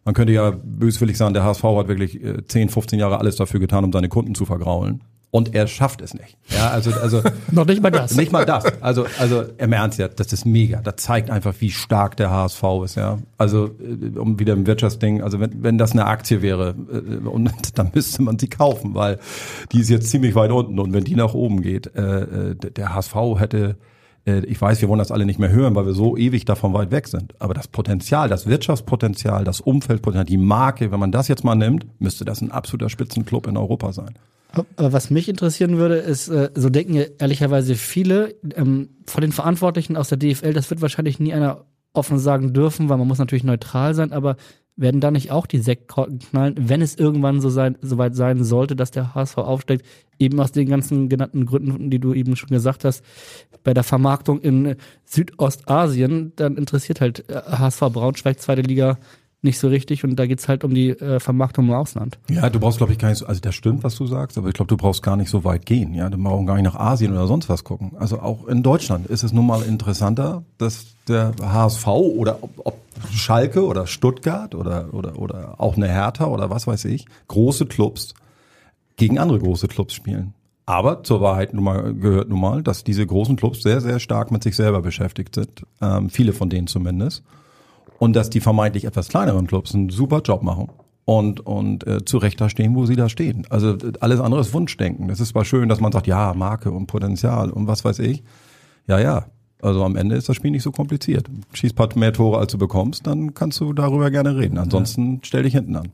man 0.04 0.14
könnte 0.14 0.32
ja 0.32 0.50
böswillig 0.50 1.16
sagen, 1.16 1.34
der 1.34 1.42
HSV 1.42 1.64
hat 1.64 1.88
wirklich 1.88 2.22
äh, 2.22 2.46
10, 2.46 2.68
15 2.68 2.98
Jahre 2.98 3.18
alles 3.18 3.36
dafür 3.36 3.60
getan, 3.60 3.84
um 3.84 3.92
seine 3.92 4.08
Kunden 4.08 4.34
zu 4.34 4.44
vergraulen. 4.44 5.02
Und 5.34 5.52
er 5.52 5.66
schafft 5.66 6.00
es 6.00 6.14
nicht. 6.14 6.38
Ja, 6.48 6.70
also, 6.70 6.92
also 6.92 7.20
Noch 7.50 7.66
nicht 7.66 7.82
mal 7.82 7.90
das. 7.90 8.14
nicht 8.14 8.30
mal 8.30 8.46
das. 8.46 8.66
Also, 8.80 9.04
also 9.18 9.42
im 9.58 9.72
Ernst 9.72 9.98
ja, 9.98 10.06
das 10.06 10.32
ist 10.32 10.46
mega. 10.46 10.80
Das 10.80 10.94
zeigt 10.98 11.28
einfach, 11.28 11.54
wie 11.58 11.72
stark 11.72 12.16
der 12.16 12.30
HSV 12.30 12.62
ist, 12.84 12.94
ja. 12.94 13.18
Also, 13.36 13.66
äh, 13.80 14.16
um 14.16 14.38
wieder 14.38 14.52
im 14.52 14.64
Wirtschaftsding, 14.64 15.22
also 15.22 15.40
wenn, 15.40 15.64
wenn 15.64 15.76
das 15.76 15.90
eine 15.90 16.06
Aktie 16.06 16.40
wäre, 16.40 16.76
äh, 16.88 17.26
und 17.26 17.50
dann 17.74 17.90
müsste 17.92 18.22
man 18.22 18.38
sie 18.38 18.46
kaufen, 18.46 18.94
weil 18.94 19.18
die 19.72 19.80
ist 19.80 19.90
jetzt 19.90 20.08
ziemlich 20.08 20.36
weit 20.36 20.52
unten 20.52 20.78
und 20.78 20.92
wenn 20.92 21.02
die 21.02 21.16
nach 21.16 21.34
oben 21.34 21.62
geht, 21.62 21.92
äh, 21.96 22.50
äh, 22.52 22.54
der 22.54 22.94
HSV 22.94 23.16
hätte, 23.36 23.76
ich 24.26 24.58
weiß, 24.58 24.80
wir 24.80 24.88
wollen 24.88 25.00
das 25.00 25.10
alle 25.10 25.26
nicht 25.26 25.38
mehr 25.38 25.50
hören, 25.50 25.74
weil 25.74 25.84
wir 25.84 25.92
so 25.92 26.16
ewig 26.16 26.46
davon 26.46 26.72
weit 26.72 26.90
weg 26.90 27.08
sind. 27.08 27.34
Aber 27.42 27.52
das 27.52 27.68
Potenzial, 27.68 28.30
das 28.30 28.46
Wirtschaftspotenzial, 28.46 29.44
das 29.44 29.60
Umfeldpotenzial, 29.60 30.24
die 30.24 30.38
Marke, 30.38 30.90
wenn 30.90 30.98
man 30.98 31.12
das 31.12 31.28
jetzt 31.28 31.44
mal 31.44 31.54
nimmt, 31.54 31.86
müsste 32.00 32.24
das 32.24 32.40
ein 32.40 32.50
absoluter 32.50 32.88
Spitzenclub 32.88 33.46
in 33.48 33.58
Europa 33.58 33.92
sein. 33.92 34.14
Aber 34.76 34.92
was 34.92 35.10
mich 35.10 35.28
interessieren 35.28 35.78
würde, 35.78 35.96
ist, 35.96 36.28
äh, 36.28 36.50
so 36.54 36.70
denken 36.70 36.94
ja 36.94 37.04
ehrlicherweise 37.18 37.74
viele 37.74 38.34
ähm, 38.54 38.90
von 39.06 39.20
den 39.20 39.32
Verantwortlichen 39.32 39.96
aus 39.96 40.08
der 40.08 40.18
DFL, 40.18 40.52
das 40.52 40.70
wird 40.70 40.80
wahrscheinlich 40.80 41.18
nie 41.18 41.32
einer 41.32 41.64
offen 41.92 42.18
sagen 42.18 42.52
dürfen, 42.52 42.88
weil 42.88 42.98
man 42.98 43.08
muss 43.08 43.18
natürlich 43.18 43.44
neutral 43.44 43.94
sein, 43.94 44.12
aber 44.12 44.36
werden 44.76 45.00
da 45.00 45.10
nicht 45.10 45.30
auch 45.30 45.46
die 45.46 45.60
Sektkorken 45.60 46.18
knallen, 46.18 46.54
wenn 46.58 46.82
es 46.82 46.96
irgendwann 46.96 47.40
so 47.40 47.48
sein, 47.48 47.78
soweit 47.80 48.16
sein 48.16 48.42
sollte, 48.42 48.74
dass 48.74 48.90
der 48.90 49.14
HSV 49.14 49.38
aufsteigt, 49.38 49.86
eben 50.18 50.40
aus 50.40 50.50
den 50.50 50.68
ganzen 50.68 51.08
genannten 51.08 51.46
Gründen, 51.46 51.90
die 51.90 52.00
du 52.00 52.12
eben 52.12 52.34
schon 52.34 52.48
gesagt 52.48 52.84
hast, 52.84 53.04
bei 53.62 53.72
der 53.72 53.84
Vermarktung 53.84 54.40
in 54.40 54.74
Südostasien, 55.04 56.32
dann 56.36 56.56
interessiert 56.56 57.00
halt 57.00 57.24
HSV 57.28 57.82
äh, 57.82 57.90
Braunschweig, 57.90 58.40
zweite 58.40 58.62
Liga, 58.62 58.98
nicht 59.44 59.58
so 59.58 59.68
richtig 59.68 60.04
und 60.04 60.16
da 60.16 60.26
geht's 60.26 60.48
halt 60.48 60.64
um 60.64 60.74
die 60.74 60.90
äh, 60.90 61.20
Vermarktung 61.20 61.66
im 61.66 61.72
Ausland. 61.72 62.18
Ja, 62.28 62.50
du 62.50 62.58
brauchst, 62.58 62.78
glaube 62.78 62.92
ich, 62.92 62.98
gar 62.98 63.08
nicht 63.08 63.18
so, 63.18 63.26
also 63.26 63.40
das 63.40 63.54
stimmt, 63.54 63.84
was 63.84 63.94
du 63.96 64.06
sagst, 64.06 64.38
aber 64.38 64.48
ich 64.48 64.54
glaube, 64.54 64.68
du 64.68 64.76
brauchst 64.76 65.02
gar 65.02 65.16
nicht 65.16 65.30
so 65.30 65.44
weit 65.44 65.66
gehen. 65.66 65.94
Ja, 65.94 66.10
du 66.10 66.18
brauchst 66.18 66.46
gar 66.46 66.54
nicht 66.54 66.64
nach 66.64 66.74
Asien 66.74 67.12
oder 67.12 67.26
sonst 67.26 67.48
was 67.48 67.64
gucken. 67.64 67.92
Also 67.98 68.20
auch 68.20 68.46
in 68.46 68.62
Deutschland 68.62 69.06
ist 69.06 69.22
es 69.22 69.32
nun 69.32 69.46
mal 69.46 69.62
interessanter, 69.62 70.42
dass 70.58 70.86
der 71.08 71.32
HSV 71.40 71.86
oder 71.86 72.38
ob, 72.42 72.50
ob 72.64 72.78
Schalke 73.12 73.64
oder 73.64 73.86
Stuttgart 73.86 74.54
oder, 74.54 74.92
oder, 74.92 75.18
oder 75.18 75.54
auch 75.58 75.76
eine 75.76 75.88
Hertha 75.88 76.26
oder 76.26 76.50
was 76.50 76.66
weiß 76.66 76.86
ich, 76.86 77.06
große 77.28 77.66
Clubs 77.66 78.14
gegen 78.96 79.18
andere 79.18 79.38
große 79.38 79.68
Clubs 79.68 79.94
spielen. 79.94 80.34
Aber 80.66 81.02
zur 81.02 81.20
Wahrheit 81.20 81.52
nun 81.52 81.64
mal, 81.64 81.94
gehört 81.94 82.28
nun 82.28 82.40
mal, 82.40 82.62
dass 82.62 82.84
diese 82.84 83.06
großen 83.06 83.36
Clubs 83.36 83.62
sehr, 83.62 83.80
sehr 83.80 84.00
stark 84.00 84.30
mit 84.30 84.42
sich 84.42 84.56
selber 84.56 84.80
beschäftigt 84.80 85.34
sind. 85.34 85.66
Ähm, 85.82 86.08
viele 86.08 86.32
von 86.32 86.48
denen 86.48 86.66
zumindest 86.66 87.22
und 88.04 88.14
dass 88.14 88.28
die 88.28 88.40
vermeintlich 88.40 88.84
etwas 88.84 89.08
kleineren 89.08 89.46
Clubs 89.46 89.74
einen 89.74 89.88
super 89.88 90.20
Job 90.22 90.42
machen 90.42 90.68
und 91.06 91.40
und 91.40 91.86
äh, 91.86 92.04
zu 92.04 92.18
Recht 92.18 92.38
da 92.38 92.50
stehen, 92.50 92.74
wo 92.74 92.84
sie 92.84 92.96
da 92.96 93.08
stehen. 93.08 93.46
Also 93.48 93.78
alles 94.00 94.20
andere 94.20 94.42
ist 94.42 94.52
Wunschdenken. 94.52 95.08
Es 95.08 95.20
ist 95.20 95.30
zwar 95.30 95.46
schön, 95.46 95.70
dass 95.70 95.80
man 95.80 95.90
sagt, 95.90 96.06
ja, 96.06 96.34
Marke 96.34 96.70
und 96.70 96.86
Potenzial 96.86 97.50
und 97.50 97.66
was 97.66 97.82
weiß 97.82 98.00
ich. 98.00 98.22
Ja, 98.86 98.98
ja. 98.98 99.24
Also 99.62 99.82
am 99.82 99.96
Ende 99.96 100.16
ist 100.16 100.28
das 100.28 100.36
Spiel 100.36 100.50
nicht 100.50 100.62
so 100.62 100.70
kompliziert. 100.70 101.26
Schieß 101.54 101.72
paar 101.72 101.88
mehr 101.94 102.12
Tore, 102.12 102.38
als 102.38 102.52
du 102.52 102.58
bekommst, 102.58 103.06
dann 103.06 103.32
kannst 103.32 103.58
du 103.60 103.72
darüber 103.72 104.10
gerne 104.10 104.36
reden. 104.36 104.58
Ansonsten 104.58 105.20
stell 105.22 105.44
dich 105.44 105.54
hinten 105.54 105.76
an. 105.76 105.88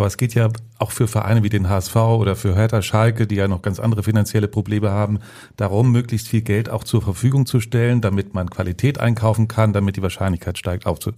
Aber 0.00 0.06
es 0.06 0.16
geht 0.16 0.32
ja 0.32 0.48
auch 0.78 0.92
für 0.92 1.06
Vereine 1.06 1.42
wie 1.42 1.50
den 1.50 1.68
HSV 1.68 1.94
oder 1.94 2.34
für 2.34 2.54
Hertha 2.54 2.80
Schalke, 2.80 3.26
die 3.26 3.34
ja 3.34 3.48
noch 3.48 3.60
ganz 3.60 3.78
andere 3.78 4.02
finanzielle 4.02 4.48
Probleme 4.48 4.88
haben, 4.88 5.18
darum, 5.58 5.92
möglichst 5.92 6.26
viel 6.26 6.40
Geld 6.40 6.70
auch 6.70 6.84
zur 6.84 7.02
Verfügung 7.02 7.44
zu 7.44 7.60
stellen, 7.60 8.00
damit 8.00 8.32
man 8.32 8.48
Qualität 8.48 8.98
einkaufen 8.98 9.46
kann, 9.46 9.74
damit 9.74 9.96
die 9.96 10.02
Wahrscheinlichkeit 10.02 10.56
steigt, 10.56 10.86
aufzu, 10.86 11.10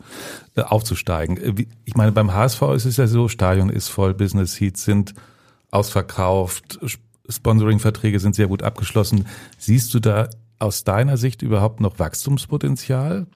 äh, 0.56 0.62
aufzusteigen. 0.62 1.36
Äh, 1.36 1.66
ich 1.84 1.94
meine, 1.94 2.10
beim 2.10 2.34
HSV 2.34 2.60
ist 2.74 2.84
es 2.84 2.96
ja 2.96 3.06
so, 3.06 3.28
Stadion 3.28 3.70
ist 3.70 3.86
voll, 3.86 4.14
Business 4.14 4.54
Seats 4.54 4.82
sind 4.82 5.14
ausverkauft, 5.70 6.80
Sponsoring-Verträge 7.28 8.18
sind 8.18 8.34
sehr 8.34 8.48
gut 8.48 8.64
abgeschlossen. 8.64 9.28
Siehst 9.58 9.94
du 9.94 10.00
da 10.00 10.28
aus 10.58 10.82
deiner 10.82 11.18
Sicht 11.18 11.42
überhaupt 11.42 11.78
noch 11.78 12.00
Wachstumspotenzial? 12.00 13.28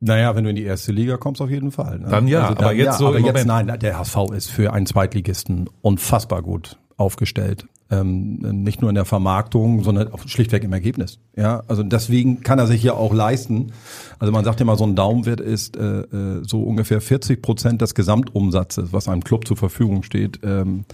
Naja, 0.00 0.34
wenn 0.34 0.44
du 0.44 0.50
in 0.50 0.56
die 0.56 0.64
erste 0.64 0.92
Liga 0.92 1.18
kommst, 1.18 1.42
auf 1.42 1.50
jeden 1.50 1.70
Fall. 1.70 1.98
Ne? 1.98 2.08
Dann 2.08 2.26
ja, 2.26 2.42
also 2.42 2.54
dann, 2.54 2.64
aber 2.64 2.74
jetzt 2.74 2.86
ja, 2.86 2.92
so 2.94 3.08
aber 3.08 3.20
jetzt, 3.20 3.46
nein, 3.46 3.66
der 3.78 3.98
HSV 3.98 4.16
ist 4.34 4.50
für 4.50 4.72
einen 4.72 4.86
Zweitligisten 4.86 5.68
unfassbar 5.82 6.42
gut 6.42 6.78
aufgestellt. 6.96 7.66
Ähm, 7.92 8.36
nicht 8.62 8.80
nur 8.80 8.88
in 8.88 8.94
der 8.94 9.04
Vermarktung, 9.04 9.82
sondern 9.82 10.12
auch 10.12 10.26
schlichtweg 10.26 10.62
im 10.62 10.72
Ergebnis. 10.72 11.18
Ja, 11.36 11.64
also 11.66 11.82
deswegen 11.82 12.40
kann 12.40 12.58
er 12.58 12.68
sich 12.68 12.82
ja 12.82 12.94
auch 12.94 13.12
leisten. 13.12 13.72
Also 14.20 14.32
man 14.32 14.44
sagt 14.44 14.60
immer, 14.60 14.76
so 14.76 14.84
ein 14.84 14.94
Daumenwert 14.94 15.40
ist 15.40 15.76
äh, 15.76 16.02
äh 16.02 16.44
so 16.44 16.62
ungefähr 16.62 17.00
40 17.00 17.42
Prozent 17.42 17.82
des 17.82 17.94
Gesamtumsatzes, 17.94 18.92
was 18.92 19.08
einem 19.08 19.24
Club 19.24 19.46
zur 19.46 19.56
Verfügung 19.56 20.04
steht. 20.04 20.38
Ähm, 20.44 20.84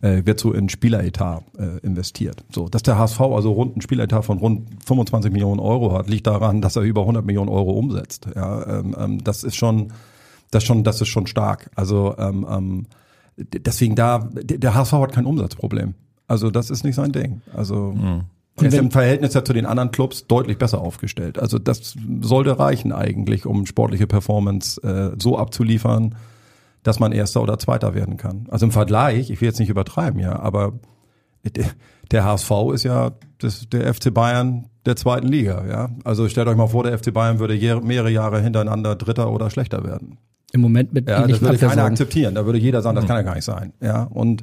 äh, 0.00 0.24
wird 0.24 0.40
so 0.40 0.52
in 0.52 0.68
Spieleretat 0.68 1.44
äh, 1.58 1.78
investiert. 1.84 2.44
So, 2.50 2.68
dass 2.68 2.82
der 2.82 2.98
HSV 2.98 3.20
also 3.20 3.52
rund 3.52 3.76
ein 3.76 3.80
Spieleretat 3.80 4.24
von 4.24 4.38
rund 4.38 4.68
25 4.84 5.32
Millionen 5.32 5.60
Euro 5.60 5.92
hat, 5.92 6.08
liegt 6.08 6.26
daran, 6.26 6.60
dass 6.60 6.76
er 6.76 6.82
über 6.82 7.02
100 7.02 7.24
Millionen 7.24 7.48
Euro 7.48 7.72
umsetzt. 7.72 8.26
Ja, 8.34 8.80
ähm, 8.80 8.96
ähm, 8.98 9.24
das 9.24 9.44
ist 9.44 9.56
schon, 9.56 9.92
das 10.50 10.64
schon, 10.64 10.84
das 10.84 11.00
ist 11.00 11.08
schon 11.08 11.26
stark. 11.26 11.70
Also 11.74 12.14
ähm, 12.18 12.46
ähm, 12.48 12.86
deswegen 13.36 13.94
da, 13.94 14.28
der 14.32 14.74
HSV 14.74 14.92
hat 14.92 15.12
kein 15.12 15.26
Umsatzproblem. 15.26 15.94
Also 16.26 16.50
das 16.50 16.70
ist 16.70 16.84
nicht 16.84 16.94
sein 16.94 17.12
Ding. 17.12 17.42
Also 17.54 17.92
mhm. 17.92 18.24
Er 18.56 18.68
ist 18.68 18.78
im 18.78 18.90
Verhältnis 18.90 19.34
ja 19.34 19.44
zu 19.44 19.52
den 19.52 19.64
anderen 19.64 19.90
Clubs 19.90 20.26
deutlich 20.26 20.58
besser 20.58 20.80
aufgestellt. 20.80 21.38
Also 21.38 21.58
das 21.58 21.96
sollte 22.20 22.58
reichen 22.58 22.92
eigentlich, 22.92 23.46
um 23.46 23.64
sportliche 23.64 24.06
Performance 24.06 24.82
äh, 24.82 25.16
so 25.18 25.38
abzuliefern, 25.38 26.14
dass 26.82 26.98
man 26.98 27.12
Erster 27.12 27.42
oder 27.42 27.58
Zweiter 27.58 27.94
werden 27.94 28.16
kann. 28.16 28.46
Also 28.50 28.66
im 28.66 28.72
Vergleich, 28.72 29.30
ich 29.30 29.40
will 29.40 29.48
jetzt 29.48 29.60
nicht 29.60 29.68
übertreiben, 29.68 30.20
ja, 30.20 30.38
aber 30.38 30.72
der 32.10 32.24
HSV 32.24 32.50
ist 32.74 32.84
ja 32.84 33.12
das, 33.38 33.68
der 33.68 33.92
FC 33.92 34.12
Bayern 34.12 34.66
der 34.86 34.96
zweiten 34.96 35.28
Liga, 35.28 35.64
ja. 35.66 35.90
Also 36.04 36.28
stellt 36.28 36.48
euch 36.48 36.56
mal 36.56 36.68
vor, 36.68 36.84
der 36.84 36.98
FC 36.98 37.12
Bayern 37.12 37.38
würde 37.38 37.54
mehrere 37.82 38.10
Jahre 38.10 38.40
hintereinander 38.40 38.96
Dritter 38.96 39.30
oder 39.30 39.50
schlechter 39.50 39.84
werden. 39.84 40.18
Im 40.52 40.62
Moment 40.62 40.92
mit 40.92 41.08
ja, 41.08 41.26
das 41.26 41.40
würde 41.40 41.58
keiner 41.58 41.84
akzeptieren. 41.84 42.34
Da 42.34 42.44
würde 42.44 42.58
jeder 42.58 42.82
sagen, 42.82 42.96
das 42.96 43.04
mhm. 43.04 43.08
kann 43.08 43.16
ja 43.18 43.22
gar 43.22 43.34
nicht 43.34 43.44
sein, 43.44 43.72
ja. 43.80 44.04
Und 44.04 44.42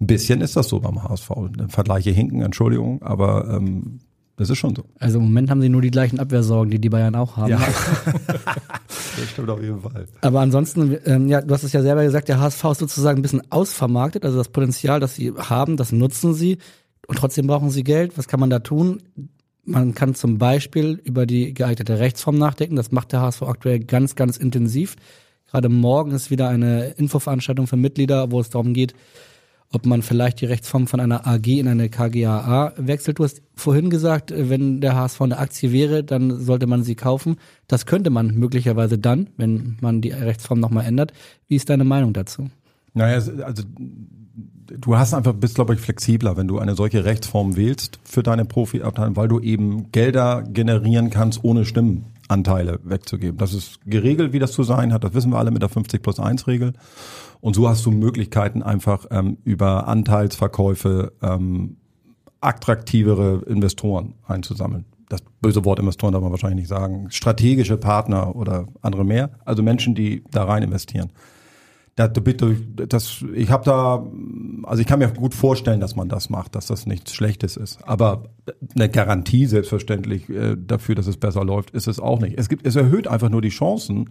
ein 0.00 0.06
bisschen 0.06 0.40
ist 0.40 0.56
das 0.56 0.68
so 0.68 0.80
beim 0.80 1.02
HSV. 1.02 1.30
Vergleiche 1.68 2.10
hinken, 2.10 2.40
Entschuldigung, 2.42 3.02
aber 3.02 3.48
ähm, 3.50 3.98
das 4.40 4.48
ist 4.48 4.56
schon 4.56 4.74
so. 4.74 4.84
Also 4.98 5.18
im 5.18 5.24
Moment 5.24 5.50
haben 5.50 5.60
sie 5.60 5.68
nur 5.68 5.82
die 5.82 5.90
gleichen 5.90 6.18
Abwehrsorgen, 6.18 6.70
die 6.70 6.78
die 6.78 6.88
Bayern 6.88 7.14
auch 7.14 7.36
haben. 7.36 7.50
Ja. 7.50 7.58
das 8.88 9.30
stimmt 9.30 9.50
auf 9.50 9.60
jeden 9.60 9.82
Fall. 9.82 10.06
Aber 10.22 10.40
ansonsten, 10.40 10.96
ähm, 11.04 11.28
ja, 11.28 11.42
du 11.42 11.52
hast 11.52 11.62
es 11.62 11.74
ja 11.74 11.82
selber 11.82 12.04
gesagt, 12.04 12.28
der 12.28 12.40
HSV 12.40 12.64
ist 12.64 12.78
sozusagen 12.78 13.18
ein 13.18 13.22
bisschen 13.22 13.42
ausvermarktet. 13.50 14.24
Also 14.24 14.38
das 14.38 14.48
Potenzial, 14.48 14.98
das 14.98 15.14
sie 15.14 15.34
haben, 15.36 15.76
das 15.76 15.92
nutzen 15.92 16.32
sie. 16.32 16.56
Und 17.06 17.18
trotzdem 17.18 17.48
brauchen 17.48 17.68
sie 17.68 17.84
Geld. 17.84 18.16
Was 18.16 18.28
kann 18.28 18.40
man 18.40 18.48
da 18.48 18.60
tun? 18.60 19.02
Man 19.66 19.92
kann 19.92 20.14
zum 20.14 20.38
Beispiel 20.38 20.98
über 21.04 21.26
die 21.26 21.52
geeignete 21.52 21.98
Rechtsform 21.98 22.38
nachdenken. 22.38 22.76
Das 22.76 22.92
macht 22.92 23.12
der 23.12 23.20
HSV 23.20 23.42
aktuell 23.42 23.80
ganz, 23.80 24.14
ganz 24.14 24.38
intensiv. 24.38 24.96
Gerade 25.50 25.68
morgen 25.68 26.12
ist 26.12 26.30
wieder 26.30 26.48
eine 26.48 26.92
Infoveranstaltung 26.92 27.66
für 27.66 27.76
Mitglieder, 27.76 28.30
wo 28.32 28.40
es 28.40 28.48
darum 28.48 28.72
geht, 28.72 28.94
ob 29.72 29.86
man 29.86 30.02
vielleicht 30.02 30.40
die 30.40 30.46
Rechtsform 30.46 30.88
von 30.88 30.98
einer 30.98 31.26
AG 31.26 31.46
in 31.46 31.68
eine 31.68 31.88
KGAA 31.88 32.72
wechselt. 32.76 33.18
Du 33.18 33.24
hast 33.24 33.40
vorhin 33.54 33.88
gesagt, 33.88 34.32
wenn 34.36 34.80
der 34.80 34.96
HSV 34.96 35.20
eine 35.22 35.38
Aktie 35.38 35.70
wäre, 35.72 36.02
dann 36.02 36.40
sollte 36.40 36.66
man 36.66 36.82
sie 36.82 36.96
kaufen. 36.96 37.36
Das 37.68 37.86
könnte 37.86 38.10
man 38.10 38.34
möglicherweise 38.34 38.98
dann, 38.98 39.28
wenn 39.36 39.76
man 39.80 40.00
die 40.00 40.10
Rechtsform 40.10 40.58
nochmal 40.58 40.86
ändert. 40.86 41.12
Wie 41.46 41.54
ist 41.54 41.70
deine 41.70 41.84
Meinung 41.84 42.12
dazu? 42.12 42.50
Naja, 42.94 43.22
also 43.44 43.62
du 44.66 44.96
hast 44.96 45.14
einfach, 45.14 45.34
bist 45.34 45.54
glaube 45.54 45.74
ich 45.74 45.80
flexibler, 45.80 46.36
wenn 46.36 46.48
du 46.48 46.58
eine 46.58 46.74
solche 46.74 47.04
Rechtsform 47.04 47.56
wählst 47.56 48.00
für 48.02 48.24
deine 48.24 48.44
Profiabteilung, 48.44 49.14
weil 49.14 49.28
du 49.28 49.38
eben 49.38 49.92
Gelder 49.92 50.42
generieren 50.42 51.10
kannst, 51.10 51.44
ohne 51.44 51.64
Stimmenanteile 51.64 52.80
wegzugeben. 52.82 53.38
Das 53.38 53.54
ist 53.54 53.78
geregelt, 53.86 54.32
wie 54.32 54.40
das 54.40 54.50
zu 54.50 54.64
sein 54.64 54.92
hat. 54.92 55.04
Das 55.04 55.14
wissen 55.14 55.30
wir 55.30 55.38
alle 55.38 55.52
mit 55.52 55.62
der 55.62 55.68
50 55.68 56.02
plus 56.02 56.18
1 56.18 56.48
Regel. 56.48 56.72
Und 57.40 57.54
so 57.54 57.68
hast 57.68 57.84
du 57.86 57.90
Möglichkeiten, 57.90 58.62
einfach 58.62 59.06
ähm, 59.10 59.38
über 59.44 59.88
Anteilsverkäufe 59.88 61.12
ähm, 61.22 61.76
attraktivere 62.40 63.42
Investoren 63.46 64.14
einzusammellen. 64.26 64.86
Das 65.08 65.22
böse 65.40 65.64
Wort 65.64 65.78
Investoren 65.78 66.12
darf 66.12 66.22
man 66.22 66.30
wahrscheinlich 66.30 66.60
nicht 66.60 66.68
sagen. 66.68 67.10
Strategische 67.10 67.76
Partner 67.76 68.36
oder 68.36 68.66
andere 68.80 69.04
mehr. 69.04 69.30
Also 69.44 69.62
Menschen, 69.62 69.94
die 69.94 70.22
da 70.30 70.44
rein 70.44 70.62
investieren. 70.62 71.12
Das, 71.96 72.10
das, 72.88 73.24
ich 73.34 73.50
habe 73.50 73.64
da, 73.64 74.06
also 74.62 74.80
ich 74.80 74.86
kann 74.86 75.00
mir 75.00 75.08
gut 75.08 75.34
vorstellen, 75.34 75.80
dass 75.80 75.96
man 75.96 76.08
das 76.08 76.30
macht, 76.30 76.54
dass 76.54 76.66
das 76.66 76.86
nichts 76.86 77.12
Schlechtes 77.12 77.56
ist. 77.56 77.82
Aber 77.86 78.30
eine 78.74 78.88
Garantie 78.88 79.46
selbstverständlich 79.46 80.30
äh, 80.30 80.56
dafür, 80.56 80.94
dass 80.94 81.08
es 81.08 81.16
besser 81.16 81.44
läuft, 81.44 81.70
ist 81.70 81.88
es 81.88 81.98
auch 82.00 82.20
nicht. 82.20 82.38
Es 82.38 82.48
gibt, 82.48 82.64
es 82.64 82.76
erhöht 82.76 83.08
einfach 83.08 83.28
nur 83.28 83.42
die 83.42 83.50
Chancen, 83.50 84.10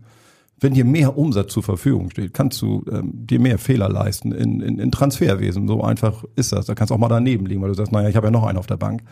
wenn 0.61 0.73
dir 0.73 0.85
mehr 0.85 1.17
Umsatz 1.17 1.53
zur 1.53 1.63
Verfügung 1.63 2.09
steht, 2.09 2.33
kannst 2.33 2.61
du 2.61 2.83
ähm, 2.91 3.11
dir 3.13 3.39
mehr 3.39 3.57
Fehler 3.57 3.89
leisten 3.89 4.31
in, 4.31 4.61
in, 4.61 4.79
in 4.79 4.91
Transferwesen. 4.91 5.67
So 5.67 5.83
einfach 5.83 6.23
ist 6.35 6.51
das. 6.51 6.65
Da 6.65 6.75
kannst 6.75 6.91
du 6.91 6.95
auch 6.95 6.99
mal 6.99 7.07
daneben 7.07 7.45
liegen, 7.45 7.61
weil 7.61 7.69
du 7.69 7.75
sagst, 7.75 7.91
naja, 7.91 8.09
ich 8.09 8.15
habe 8.15 8.27
ja 8.27 8.31
noch 8.31 8.45
einen 8.45 8.57
auf 8.57 8.67
der 8.67 8.77
Bank 8.77 9.03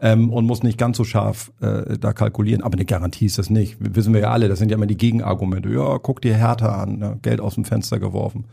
ähm, 0.00 0.30
und 0.30 0.46
muss 0.46 0.62
nicht 0.62 0.78
ganz 0.78 0.96
so 0.96 1.04
scharf 1.04 1.52
äh, 1.60 1.98
da 1.98 2.12
kalkulieren. 2.12 2.62
Aber 2.62 2.74
eine 2.74 2.84
Garantie 2.84 3.26
ist 3.26 3.38
das 3.38 3.50
nicht. 3.50 3.76
Wissen 3.80 4.12
wir 4.12 4.20
ja 4.20 4.30
alle, 4.30 4.48
das 4.48 4.58
sind 4.58 4.70
ja 4.70 4.76
immer 4.76 4.86
die 4.86 4.96
Gegenargumente. 4.96 5.68
Ja, 5.70 5.98
guck 5.98 6.20
dir 6.20 6.34
Härter 6.34 6.76
an, 6.76 6.98
ne? 6.98 7.18
Geld 7.22 7.40
aus 7.40 7.54
dem 7.54 7.64
Fenster 7.64 7.98
geworfen. 7.98 8.46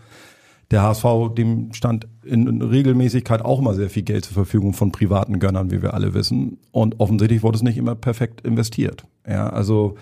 Der 0.72 0.82
HSV, 0.82 1.06
dem 1.38 1.74
stand 1.74 2.08
in 2.24 2.62
Regelmäßigkeit 2.62 3.44
auch 3.44 3.60
immer 3.60 3.76
sehr 3.76 3.90
viel 3.90 4.04
Geld 4.04 4.26
zur 4.26 4.34
Verfügung 4.34 4.74
von 4.74 4.92
privaten 4.92 5.40
Gönnern, 5.40 5.70
wie 5.70 5.82
wir 5.84 5.94
alle 5.94 6.14
wissen. 6.14 6.58
Und 6.72 7.00
offensichtlich 7.00 7.44
wurde 7.44 7.58
es 7.58 7.64
nicht 7.64 7.78
immer 7.78 7.94
perfekt 7.94 8.42
investiert. 8.42 9.06
Ja, 9.28 9.50
also 9.50 9.96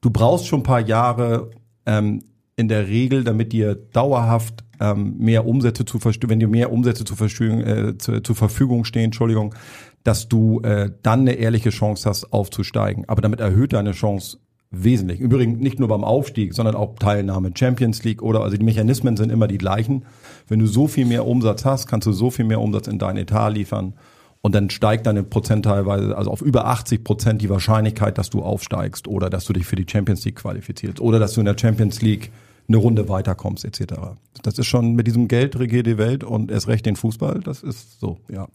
du 0.00 0.10
brauchst 0.10 0.46
schon 0.46 0.60
ein 0.60 0.64
paar 0.64 0.80
Jahre, 0.80 1.50
ähm, 1.86 2.22
in 2.56 2.68
der 2.68 2.88
Regel, 2.88 3.24
damit 3.24 3.52
dir 3.52 3.74
dauerhaft 3.74 4.64
ähm, 4.80 5.16
mehr 5.18 5.46
Umsätze 5.46 5.84
zu 5.84 5.98
wenn 6.04 6.40
dir 6.40 6.48
mehr 6.48 6.72
Umsätze 6.72 7.04
zur 7.04 7.16
Verfügung, 7.16 7.60
äh, 7.62 7.98
zu, 7.98 8.22
zur 8.22 8.36
Verfügung 8.36 8.84
stehen, 8.84 9.06
Entschuldigung, 9.06 9.54
dass 10.02 10.28
du 10.28 10.60
äh, 10.60 10.90
dann 11.02 11.20
eine 11.20 11.32
ehrliche 11.32 11.70
Chance 11.70 12.08
hast, 12.08 12.32
aufzusteigen. 12.32 13.04
Aber 13.08 13.22
damit 13.22 13.40
erhöht 13.40 13.72
deine 13.72 13.92
Chance 13.92 14.38
wesentlich. 14.70 15.20
Übrigens 15.20 15.60
nicht 15.60 15.78
nur 15.78 15.88
beim 15.88 16.04
Aufstieg, 16.04 16.54
sondern 16.54 16.74
auch 16.74 16.96
Teilnahme 16.98 17.52
Champions 17.54 18.02
League 18.04 18.22
oder 18.22 18.40
also 18.40 18.56
die 18.56 18.64
Mechanismen 18.64 19.16
sind 19.16 19.30
immer 19.30 19.46
die 19.46 19.58
gleichen. 19.58 20.04
Wenn 20.48 20.58
du 20.58 20.66
so 20.66 20.88
viel 20.88 21.06
mehr 21.06 21.26
Umsatz 21.26 21.64
hast, 21.64 21.86
kannst 21.86 22.06
du 22.06 22.12
so 22.12 22.30
viel 22.30 22.44
mehr 22.44 22.60
Umsatz 22.60 22.86
in 22.86 22.98
dein 22.98 23.16
Etat 23.16 23.50
liefern 23.50 23.94
und 24.44 24.54
dann 24.54 24.68
steigt 24.68 25.06
deine 25.06 25.22
Prozent 25.22 25.64
teilweise, 25.64 26.14
also 26.18 26.30
auf 26.30 26.42
über 26.42 26.66
80 26.66 27.02
Prozent 27.02 27.40
die 27.40 27.48
Wahrscheinlichkeit, 27.48 28.18
dass 28.18 28.28
du 28.28 28.42
aufsteigst 28.42 29.08
oder 29.08 29.30
dass 29.30 29.46
du 29.46 29.54
dich 29.54 29.64
für 29.64 29.74
die 29.74 29.86
Champions 29.90 30.22
League 30.26 30.36
qualifizierst 30.36 31.00
oder 31.00 31.18
dass 31.18 31.32
du 31.32 31.40
in 31.40 31.46
der 31.46 31.56
Champions 31.58 32.02
League 32.02 32.30
eine 32.68 32.76
Runde 32.76 33.08
weiterkommst 33.08 33.64
etc. 33.64 33.94
Das 34.42 34.58
ist 34.58 34.66
schon 34.66 34.96
mit 34.96 35.06
diesem 35.06 35.28
Geld 35.28 35.58
regiert 35.58 35.86
die 35.86 35.96
Welt 35.96 36.24
und 36.24 36.50
erst 36.50 36.68
recht 36.68 36.84
den 36.84 36.94
Fußball, 36.94 37.40
das 37.40 37.62
ist 37.62 37.98
so, 38.00 38.18
ja. 38.30 38.46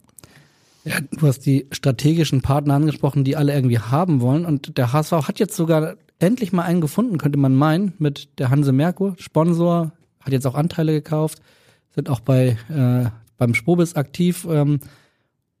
Ja, 0.84 0.94
du 1.10 1.26
hast 1.26 1.40
die 1.40 1.66
strategischen 1.72 2.40
Partner 2.40 2.74
angesprochen, 2.74 3.24
die 3.24 3.34
alle 3.34 3.52
irgendwie 3.52 3.80
haben 3.80 4.20
wollen. 4.20 4.46
Und 4.46 4.78
der 4.78 4.92
HSV 4.92 5.10
hat 5.10 5.40
jetzt 5.40 5.56
sogar 5.56 5.96
endlich 6.20 6.52
mal 6.52 6.62
einen 6.62 6.80
gefunden, 6.80 7.18
könnte 7.18 7.36
man 7.36 7.56
meinen, 7.56 7.94
mit 7.98 8.38
der 8.38 8.50
Hanse 8.50 8.70
Merkur, 8.70 9.16
Sponsor, 9.18 9.90
hat 10.20 10.32
jetzt 10.32 10.46
auch 10.46 10.54
Anteile 10.54 10.92
gekauft, 10.92 11.42
sind 11.96 12.08
auch 12.08 12.20
bei 12.20 12.56
äh, 12.68 13.10
beim 13.38 13.54
Spobis 13.54 13.96
aktiv. 13.96 14.46
Ähm, 14.48 14.78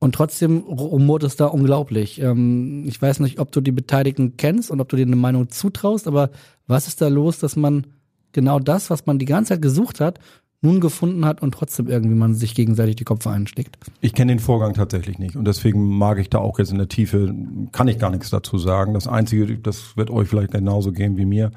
und 0.00 0.14
trotzdem 0.14 0.58
rumort 0.60 1.22
es 1.22 1.36
da 1.36 1.46
unglaublich. 1.46 2.20
Ähm, 2.20 2.84
ich 2.86 3.00
weiß 3.00 3.20
nicht, 3.20 3.38
ob 3.38 3.52
du 3.52 3.60
die 3.60 3.70
Beteiligten 3.70 4.36
kennst 4.36 4.70
und 4.70 4.80
ob 4.80 4.88
du 4.88 4.96
dir 4.96 5.06
eine 5.06 5.16
Meinung 5.16 5.50
zutraust, 5.50 6.08
aber 6.08 6.30
was 6.66 6.88
ist 6.88 7.00
da 7.00 7.08
los, 7.08 7.38
dass 7.38 7.54
man 7.54 7.86
genau 8.32 8.58
das, 8.58 8.90
was 8.90 9.06
man 9.06 9.18
die 9.18 9.26
ganze 9.26 9.50
Zeit 9.50 9.62
gesucht 9.62 10.00
hat, 10.00 10.18
nun 10.62 10.80
gefunden 10.80 11.24
hat 11.24 11.40
und 11.42 11.52
trotzdem 11.52 11.88
irgendwie 11.88 12.14
man 12.14 12.34
sich 12.34 12.54
gegenseitig 12.54 12.96
die 12.96 13.04
Köpfe 13.04 13.30
einsteckt. 13.30 13.78
Ich 14.00 14.12
kenne 14.12 14.32
den 14.32 14.40
Vorgang 14.40 14.74
tatsächlich 14.74 15.18
nicht 15.18 15.36
und 15.36 15.46
deswegen 15.46 15.82
mag 15.82 16.18
ich 16.18 16.28
da 16.28 16.38
auch 16.38 16.58
jetzt 16.58 16.72
in 16.72 16.78
der 16.78 16.88
Tiefe, 16.88 17.34
kann 17.72 17.88
ich 17.88 17.98
gar 17.98 18.10
nichts 18.10 18.30
dazu 18.30 18.58
sagen. 18.58 18.94
Das 18.94 19.06
Einzige, 19.06 19.58
das 19.58 19.96
wird 19.96 20.10
euch 20.10 20.28
vielleicht 20.28 20.52
genauso 20.52 20.92
gehen 20.92 21.16
wie 21.16 21.24
mir, 21.24 21.50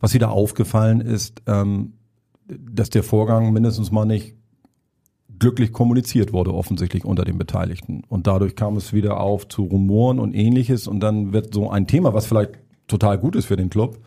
was 0.00 0.14
wieder 0.14 0.30
aufgefallen 0.30 1.00
ist, 1.00 1.42
ähm, 1.46 1.94
dass 2.48 2.90
der 2.90 3.02
Vorgang 3.02 3.52
mindestens 3.52 3.90
mal 3.90 4.06
nicht 4.06 4.34
glücklich 5.40 5.72
kommuniziert 5.72 6.32
wurde, 6.32 6.54
offensichtlich 6.54 7.04
unter 7.04 7.24
den 7.24 7.38
Beteiligten. 7.38 8.04
Und 8.08 8.28
dadurch 8.28 8.54
kam 8.54 8.76
es 8.76 8.92
wieder 8.92 9.18
auf 9.18 9.48
zu 9.48 9.64
Rumoren 9.64 10.20
und 10.20 10.34
ähnliches 10.34 10.86
und 10.86 11.00
dann 11.00 11.32
wird 11.32 11.52
so 11.52 11.70
ein 11.70 11.88
Thema, 11.88 12.14
was 12.14 12.26
vielleicht 12.26 12.52
total 12.86 13.18
gut 13.18 13.34
ist 13.34 13.46
für 13.46 13.56
den 13.56 13.70
Club, 13.70 13.98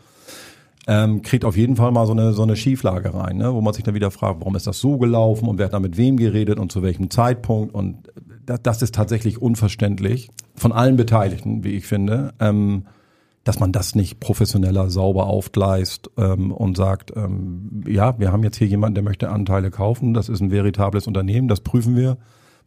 ähm, 0.86 1.22
kriegt 1.22 1.44
auf 1.44 1.56
jeden 1.56 1.76
Fall 1.76 1.92
mal 1.92 2.06
so 2.06 2.12
eine, 2.12 2.32
so 2.32 2.42
eine 2.42 2.56
Schieflage 2.56 3.14
rein, 3.14 3.36
ne? 3.38 3.52
wo 3.52 3.60
man 3.60 3.74
sich 3.74 3.84
dann 3.84 3.94
wieder 3.94 4.10
fragt, 4.10 4.40
warum 4.40 4.54
ist 4.56 4.66
das 4.66 4.78
so 4.78 4.98
gelaufen 4.98 5.48
und 5.48 5.58
wer 5.58 5.66
hat 5.66 5.72
da 5.72 5.80
mit 5.80 5.96
wem 5.96 6.16
geredet 6.16 6.58
und 6.58 6.70
zu 6.70 6.82
welchem 6.82 7.10
Zeitpunkt 7.10 7.74
und 7.74 8.10
das, 8.46 8.62
das 8.62 8.82
ist 8.82 8.94
tatsächlich 8.94 9.40
unverständlich 9.40 10.28
von 10.54 10.72
allen 10.72 10.96
Beteiligten, 10.96 11.64
wie 11.64 11.70
ich 11.70 11.86
finde, 11.86 12.34
ähm, 12.38 12.84
dass 13.44 13.60
man 13.60 13.72
das 13.72 13.94
nicht 13.94 14.20
professioneller 14.20 14.90
sauber 14.90 15.26
aufgleist 15.26 16.10
ähm, 16.16 16.50
und 16.50 16.76
sagt, 16.76 17.12
ähm, 17.14 17.84
ja, 17.86 18.18
wir 18.18 18.32
haben 18.32 18.42
jetzt 18.42 18.56
hier 18.56 18.66
jemanden, 18.66 18.94
der 18.94 19.04
möchte 19.04 19.28
Anteile 19.28 19.70
kaufen, 19.70 20.14
das 20.14 20.28
ist 20.28 20.40
ein 20.40 20.50
veritables 20.50 21.06
Unternehmen, 21.06 21.46
das 21.46 21.60
prüfen 21.60 21.94
wir, 21.94 22.16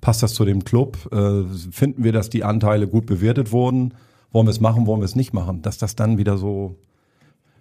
passt 0.02 0.22
das 0.22 0.36
zu 0.36 0.46
dem 0.46 0.64
Club, 0.64 0.98
äh, 1.12 1.44
finden 1.72 2.04
wir, 2.04 2.14
dass 2.14 2.30
die 2.30 2.44
Anteile 2.44 2.88
gut 2.88 3.08
bewertet 3.08 3.52
wurden, 3.52 3.96
wollen 4.32 4.46
wir 4.46 4.52
es 4.52 4.62
machen, 4.62 4.86
wollen 4.86 5.02
wir 5.02 5.06
es 5.06 5.16
nicht 5.16 5.34
machen, 5.34 5.64
dass 5.64 5.80
das 5.80 5.96
dann 5.96 6.20
wieder 6.20 6.38
so 6.38 6.76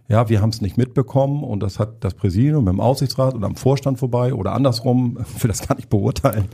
ja, 0.09 0.29
wir 0.29 0.41
haben 0.41 0.51
es 0.51 0.61
nicht 0.61 0.77
mitbekommen 0.77 1.43
und 1.43 1.61
das 1.61 1.79
hat 1.79 2.05
das 2.05 2.15
Präsidium 2.15 2.65
mit 2.65 2.73
dem 2.73 2.81
Aufsichtsrat 2.81 3.35
oder 3.35 3.47
am 3.47 3.57
Vorstand 3.57 3.99
vorbei 3.99 4.35
oder 4.35 4.53
andersrum, 4.53 5.17
will 5.41 5.49
das 5.49 5.67
gar 5.67 5.77
nicht 5.77 5.89
beurteilen. 5.89 6.49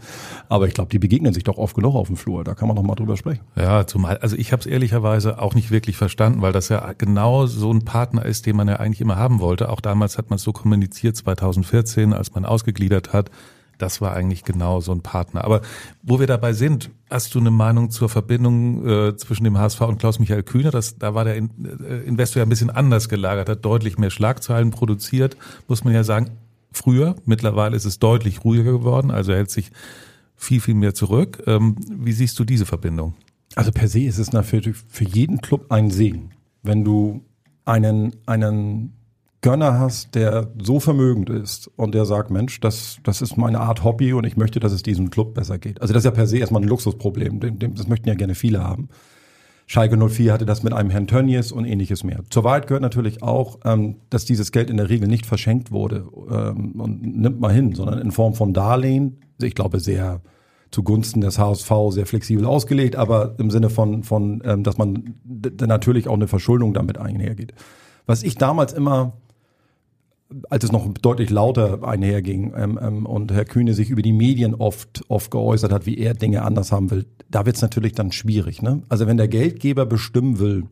Aber 0.49 0.67
ich 0.67 0.75
glaube, 0.75 0.91
die 0.91 0.99
begegnen 0.99 1.35
sich 1.35 1.45
doch 1.45 1.59
oft 1.59 1.75
genug 1.75 1.95
auf 1.95 2.07
dem 2.07 2.17
Flur. 2.17 2.45
Da 2.45 2.55
kann 2.55 2.69
man 2.69 2.77
noch 2.77 2.83
mal 2.83 2.95
drüber 2.95 3.17
sprechen. 3.17 3.43
Ja, 3.57 3.87
zumal, 3.87 4.19
also 4.19 4.37
ich 4.37 4.53
habe 4.53 4.61
es 4.61 4.67
ehrlicherweise 4.67 5.41
auch 5.41 5.55
nicht 5.55 5.71
wirklich 5.71 5.97
verstanden, 5.97 6.41
weil 6.41 6.53
das 6.53 6.71
ja 6.71 6.93
genau 6.97 7.47
so 7.47 7.73
ein 7.73 7.85
Partner 7.85 8.25
ist, 8.25 8.47
den 8.47 8.57
man 8.57 8.69
ja 8.69 8.77
eigentlich 8.77 9.01
immer 9.01 9.17
haben 9.17 9.41
wollte. 9.41 9.69
Auch 9.69 9.81
damals 9.81 10.17
hat 10.17 10.31
man 10.31 10.37
es 10.37 10.43
so 10.43 10.53
kommuniziert, 10.53 11.17
2014, 11.17 12.15
als 12.15 12.35
man 12.35 12.45
ausgegliedert 12.45 13.13
hat 13.13 13.31
das 13.79 14.01
war 14.01 14.15
eigentlich 14.15 14.45
genau 14.45 14.81
so 14.81 14.93
ein 14.93 15.01
Partner. 15.01 15.45
Aber 15.45 15.63
wo 16.03 16.21
wir 16.21 16.27
dabei 16.27 16.53
sind, 16.53 16.91
hast 17.11 17.35
du 17.35 17.41
eine 17.41 17.51
Meinung 17.51 17.91
zur 17.91 18.09
Verbindung 18.09 18.87
äh, 18.87 19.17
zwischen 19.17 19.45
dem 19.45 19.59
HSV 19.59 19.81
und 19.83 19.99
Klaus-Michael 19.99 20.43
Kühner? 20.43 20.71
Das, 20.71 20.99
da 20.99 21.15
war 21.15 21.25
der 21.25 21.37
In 21.37 21.51
äh, 21.65 21.99
Investor 22.07 22.41
ja 22.41 22.47
ein 22.47 22.49
bisschen 22.49 22.71
anders 22.71 23.09
gelagert, 23.09 23.49
hat 23.49 23.65
deutlich 23.65 23.99
mehr 23.99 24.11
Schlagzeilen 24.11 24.71
produziert, 24.71 25.37
muss 25.69 25.85
man 25.85 25.95
ja 25.95 26.05
sagen. 26.05 26.31
Früher, 26.75 27.17
mittlerweile 27.27 27.77
ist 27.77 27.85
es 27.85 27.99
deutlich 27.99 28.45
ruhiger 28.45 28.73
geworden, 28.73 29.11
also 29.11 29.33
er 29.33 29.39
hält 29.39 29.51
sich 29.51 29.73
viel, 30.37 30.61
viel 30.61 30.75
mehr 30.75 30.95
zurück. 30.95 31.43
Ähm, 31.47 31.77
wie 31.91 32.13
siehst 32.13 32.39
du 32.39 32.45
diese 32.45 32.65
Verbindung? 32.65 33.15
Also 33.55 33.73
per 33.73 33.89
se 33.89 34.01
ist 34.01 34.19
es 34.19 34.33
natürlich 34.33 34.79
für 34.89 35.05
jeden 35.05 35.41
Club 35.41 35.71
ein 35.71 35.91
Segen, 35.91 36.31
wenn 36.63 36.85
du 36.85 37.23
einen, 37.65 38.17
einen 38.27 38.95
Gönner 39.43 39.79
hast, 39.79 40.15
der 40.15 40.49
so 40.63 40.79
vermögend 40.81 41.29
ist 41.29 41.69
und 41.77 41.95
der 41.95 42.05
sagt, 42.05 42.31
Mensch, 42.31 42.61
das, 42.61 42.99
das 43.03 43.21
ist 43.21 43.37
meine 43.37 43.61
Art 43.61 43.83
Hobby 43.83 44.13
und 44.13 44.25
ich 44.25 44.37
möchte, 44.37 44.61
dass 44.61 44.73
es 44.73 44.83
diesem 44.83 45.11
Club 45.11 45.35
besser 45.35 45.59
geht. 45.59 45.83
Also 45.83 45.93
das 45.93 46.03
ist 46.03 46.05
ja 46.05 46.13
per 46.13 46.29
se 46.29 46.39
erstmal 46.39 46.63
ein 46.63 46.69
Luxusproblem. 46.69 47.41
Das 47.75 47.89
möchten 47.89 48.09
ja 48.09 48.15
gerne 48.15 48.37
viele 48.37 48.63
haben. 48.63 48.89
Schalke 49.67 49.97
04 49.97 50.33
hatte 50.33 50.47
das 50.47 50.63
mit 50.63 50.73
einem 50.73 50.91
Herrn 50.91 51.07
Tönnies 51.07 51.51
und 51.51 51.65
ähnliches 51.65 52.05
mehr. 52.05 52.21
Zur 52.31 52.45
Wahrheit 52.45 52.67
gehört 52.67 52.83
natürlich 52.83 53.23
auch, 53.23 53.59
ähm, 53.65 53.97
dass 54.11 54.25
dieses 54.25 54.53
Geld 54.53 54.71
in 54.71 54.77
der 54.77 54.89
Regel 54.89 55.09
nicht 55.09 55.27
verschenkt 55.27 55.73
wurde 55.73 56.07
ähm, 56.31 56.81
und 56.81 57.03
nimmt 57.03 57.41
mal 57.41 57.53
hin, 57.53 57.75
sondern 57.75 57.99
in 57.99 58.13
Form 58.13 58.35
von 58.35 58.53
Darlehen. 58.53 59.19
Ich 59.41 59.55
glaube 59.55 59.81
sehr 59.81 60.21
zugunsten 60.71 61.21
des 61.21 61.39
HSV 61.39 61.71
sehr 61.91 62.07
flexibel 62.07 62.45
ausgelegt, 62.47 62.97
aber 62.97 63.35
im 63.39 63.51
Sinne 63.51 63.71
von, 63.71 64.05
von 64.05 64.43
ähm, 64.45 64.63
dass 64.63 64.79
man 64.79 65.15
natürlich 65.61 66.09
auch 66.09 66.15
eine 66.15 66.29
Verschuldung 66.29 66.75
damit 66.75 66.99
einhergeht. 66.99 67.55
Was 68.07 68.23
ich 68.23 68.37
damals 68.37 68.73
immer 68.73 69.15
als 70.51 70.65
es 70.65 70.73
noch 70.73 70.87
deutlich 71.01 71.31
lauter 71.31 71.87
einherging 71.87 72.53
ähm, 72.57 72.79
ähm, 72.81 73.07
und 73.07 73.33
Herr 73.33 73.45
Kühne 73.45 73.75
sich 73.75 73.91
über 73.91 74.03
die 74.03 74.13
Medien 74.13 74.55
oft, 74.55 75.05
oft 75.09 75.31
geäußert 75.31 75.73
hat, 75.73 75.87
wie 75.87 75.99
er 75.99 76.15
Dinge 76.15 76.43
anders 76.43 76.73
haben 76.73 76.91
will, 76.91 77.07
da 77.31 77.47
wird 77.47 77.57
es 77.57 77.63
natürlich 77.63 77.93
dann 77.93 78.13
schwierig. 78.13 78.63
Ne? 78.63 78.83
Also 78.89 79.07
wenn 79.07 79.17
der 79.17 79.29
Geldgeber 79.29 79.87
bestimmen 79.87 80.39
will, 80.39 80.65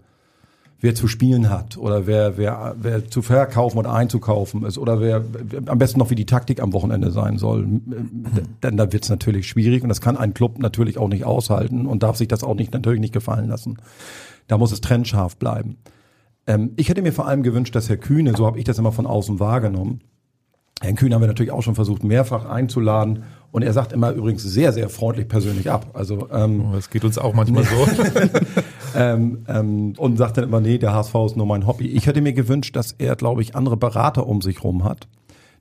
wer 0.80 0.94
zu 0.94 1.08
spielen 1.08 1.50
hat 1.50 1.76
oder 1.76 2.06
wer, 2.06 2.38
wer, 2.38 2.74
wer 2.80 3.08
zu 3.08 3.22
verkaufen 3.22 3.78
oder 3.78 3.92
einzukaufen 3.92 4.64
ist 4.64 4.78
oder 4.78 5.00
wer, 5.00 5.24
wer 5.32 5.62
am 5.66 5.78
besten 5.78 5.98
noch 5.98 6.10
wie 6.10 6.14
die 6.14 6.26
Taktik 6.26 6.60
am 6.60 6.72
Wochenende 6.72 7.10
sein 7.10 7.38
soll, 7.38 7.66
dann 8.60 8.76
da 8.76 8.92
wird 8.92 9.04
es 9.04 9.10
natürlich 9.10 9.46
schwierig 9.46 9.82
und 9.82 9.88
das 9.88 10.00
kann 10.00 10.16
ein 10.16 10.34
Club 10.34 10.58
natürlich 10.58 10.98
auch 10.98 11.08
nicht 11.08 11.24
aushalten 11.24 11.86
und 11.86 12.02
darf 12.02 12.16
sich 12.16 12.28
das 12.28 12.42
auch 12.42 12.54
nicht 12.54 12.72
natürlich 12.72 13.00
nicht 13.00 13.12
gefallen 13.12 13.48
lassen. 13.48 13.76
Da 14.48 14.58
muss 14.58 14.72
es 14.72 14.80
trennscharf 14.80 15.36
bleiben. 15.36 15.76
Ähm, 16.46 16.72
ich 16.76 16.88
hätte 16.88 17.02
mir 17.02 17.12
vor 17.12 17.26
allem 17.26 17.42
gewünscht, 17.42 17.74
dass 17.74 17.88
Herr 17.88 17.96
Kühne, 17.96 18.34
so 18.36 18.46
habe 18.46 18.58
ich 18.58 18.64
das 18.64 18.78
immer 18.78 18.92
von 18.92 19.06
außen 19.06 19.40
wahrgenommen, 19.40 20.00
Herrn 20.82 20.96
Kühne 20.96 21.14
haben 21.14 21.22
wir 21.22 21.28
natürlich 21.28 21.52
auch 21.52 21.62
schon 21.62 21.74
versucht, 21.74 22.04
mehrfach 22.04 22.46
einzuladen. 22.46 23.24
Und 23.52 23.62
er 23.62 23.72
sagt 23.72 23.92
immer 23.92 24.12
übrigens 24.12 24.42
sehr, 24.42 24.72
sehr 24.72 24.88
freundlich 24.88 25.28
persönlich 25.28 25.70
ab. 25.70 25.90
Also 25.92 26.28
ähm, 26.32 26.64
oh, 26.70 26.74
das 26.74 26.88
geht 26.88 27.04
uns 27.04 27.18
auch 27.18 27.34
manchmal 27.34 27.64
so. 27.64 27.86
ähm, 28.96 29.44
ähm, 29.46 29.92
und 29.98 30.16
sagt 30.16 30.38
dann 30.38 30.44
immer, 30.44 30.60
nee, 30.60 30.78
der 30.78 30.94
HSV 30.94 31.14
ist 31.26 31.36
nur 31.36 31.46
mein 31.46 31.66
Hobby. 31.66 31.86
Ich 31.88 32.06
hätte 32.06 32.22
mir 32.22 32.32
gewünscht, 32.32 32.76
dass 32.76 32.92
er, 32.92 33.14
glaube 33.16 33.42
ich, 33.42 33.54
andere 33.54 33.76
Berater 33.76 34.26
um 34.26 34.40
sich 34.40 34.64
rum 34.64 34.84
hat, 34.84 35.06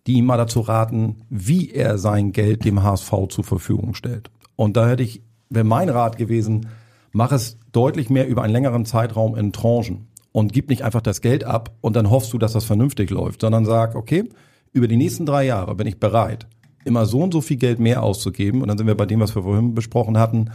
die 0.08 0.14
ihm 0.14 0.26
mal 0.26 0.38
dazu 0.38 0.62
raten, 0.62 1.18
wie 1.30 1.70
er 1.70 1.98
sein 1.98 2.32
Geld 2.32 2.64
dem 2.64 2.82
HSV 2.82 3.12
zur 3.30 3.44
Verfügung 3.44 3.96
stellt. 3.96 4.32
Und 4.56 4.78
da 4.78 4.88
hätte 4.88 5.04
ich, 5.04 5.22
wäre 5.50 5.66
mein 5.66 5.90
Rat 5.90 6.18
gewesen, 6.18 6.68
mach 7.12 7.34
es 7.34 7.58
deutlich 7.74 8.10
mehr 8.10 8.28
über 8.28 8.44
einen 8.44 8.54
längeren 8.54 8.86
Zeitraum 8.86 9.36
in 9.36 9.52
Tranchen 9.52 10.08
und 10.32 10.54
gib 10.54 10.70
nicht 10.70 10.84
einfach 10.84 11.02
das 11.02 11.22
Geld 11.22 11.44
ab 11.44 11.76
und 11.82 11.96
dann 11.96 12.10
hoffst 12.10 12.34
du, 12.34 12.38
dass 12.38 12.54
das 12.54 12.66
vernünftig 12.66 13.10
läuft, 13.10 13.42
sondern 13.42 13.66
sag, 13.66 13.96
okay, 13.96 14.30
über 14.72 14.88
die 14.88 14.98
nächsten 14.98 15.26
drei 15.26 15.46
Jahre 15.46 15.76
bin 15.76 15.88
ich 15.88 16.00
bereit, 16.00 16.48
immer 16.86 17.06
so 17.06 17.22
und 17.22 17.34
so 17.34 17.42
viel 17.42 17.58
Geld 17.58 17.80
mehr 17.80 18.04
auszugeben. 18.04 18.62
Und 18.62 18.68
dann 18.68 18.78
sind 18.78 18.88
wir 18.88 18.96
bei 18.96 19.06
dem, 19.06 19.20
was 19.20 19.36
wir 19.36 19.44
vorhin 19.44 19.74
besprochen 19.74 20.18
hatten. 20.18 20.52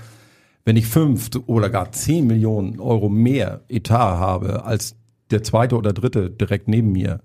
Wenn 0.64 0.76
ich 0.76 0.86
fünf 0.86 1.30
oder 1.46 1.68
gar 1.68 1.92
zehn 1.92 2.26
Millionen 2.26 2.80
Euro 2.80 3.08
mehr 3.08 3.62
Etat 3.68 4.18
habe 4.18 4.64
als 4.64 4.96
der 5.30 5.42
zweite 5.42 5.76
oder 5.76 5.92
dritte 5.92 6.30
direkt 6.30 6.68
neben 6.68 6.92
mir, 6.92 7.20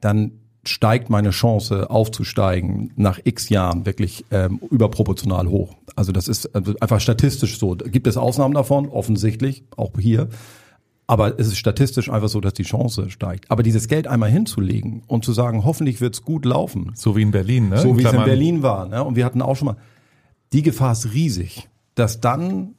dann 0.00 0.32
steigt 0.64 1.08
meine 1.08 1.30
Chance 1.30 1.88
aufzusteigen 1.88 2.92
nach 2.96 3.18
x 3.24 3.48
Jahren 3.48 3.86
wirklich 3.86 4.24
ähm, 4.30 4.60
überproportional 4.70 5.48
hoch. 5.48 5.74
Also 5.96 6.12
das 6.12 6.28
ist 6.28 6.54
also 6.54 6.74
einfach 6.80 7.00
statistisch 7.00 7.58
so. 7.58 7.76
Gibt 7.76 8.06
es 8.06 8.16
Ausnahmen 8.16 8.54
davon? 8.54 8.88
Offensichtlich, 8.88 9.64
auch 9.76 9.92
hier. 9.98 10.28
Aber 11.10 11.40
es 11.40 11.48
ist 11.48 11.58
statistisch 11.58 12.08
einfach 12.08 12.28
so, 12.28 12.40
dass 12.40 12.54
die 12.54 12.62
Chance 12.62 13.10
steigt. 13.10 13.50
Aber 13.50 13.64
dieses 13.64 13.88
Geld 13.88 14.06
einmal 14.06 14.30
hinzulegen 14.30 15.02
und 15.08 15.24
zu 15.24 15.32
sagen, 15.32 15.64
hoffentlich 15.64 16.00
wird's 16.00 16.22
gut 16.22 16.44
laufen. 16.44 16.92
So 16.94 17.16
wie 17.16 17.22
in 17.22 17.32
Berlin, 17.32 17.68
ne? 17.68 17.78
So 17.78 17.98
wie 17.98 18.04
es 18.04 18.12
in 18.12 18.22
Berlin 18.22 18.62
war. 18.62 18.86
Ne? 18.86 19.02
Und 19.02 19.16
wir 19.16 19.24
hatten 19.24 19.42
auch 19.42 19.56
schon 19.56 19.66
mal, 19.66 19.76
die 20.52 20.62
Gefahr 20.62 20.92
ist 20.92 21.12
riesig, 21.12 21.68
dass 21.96 22.20
dann 22.20 22.76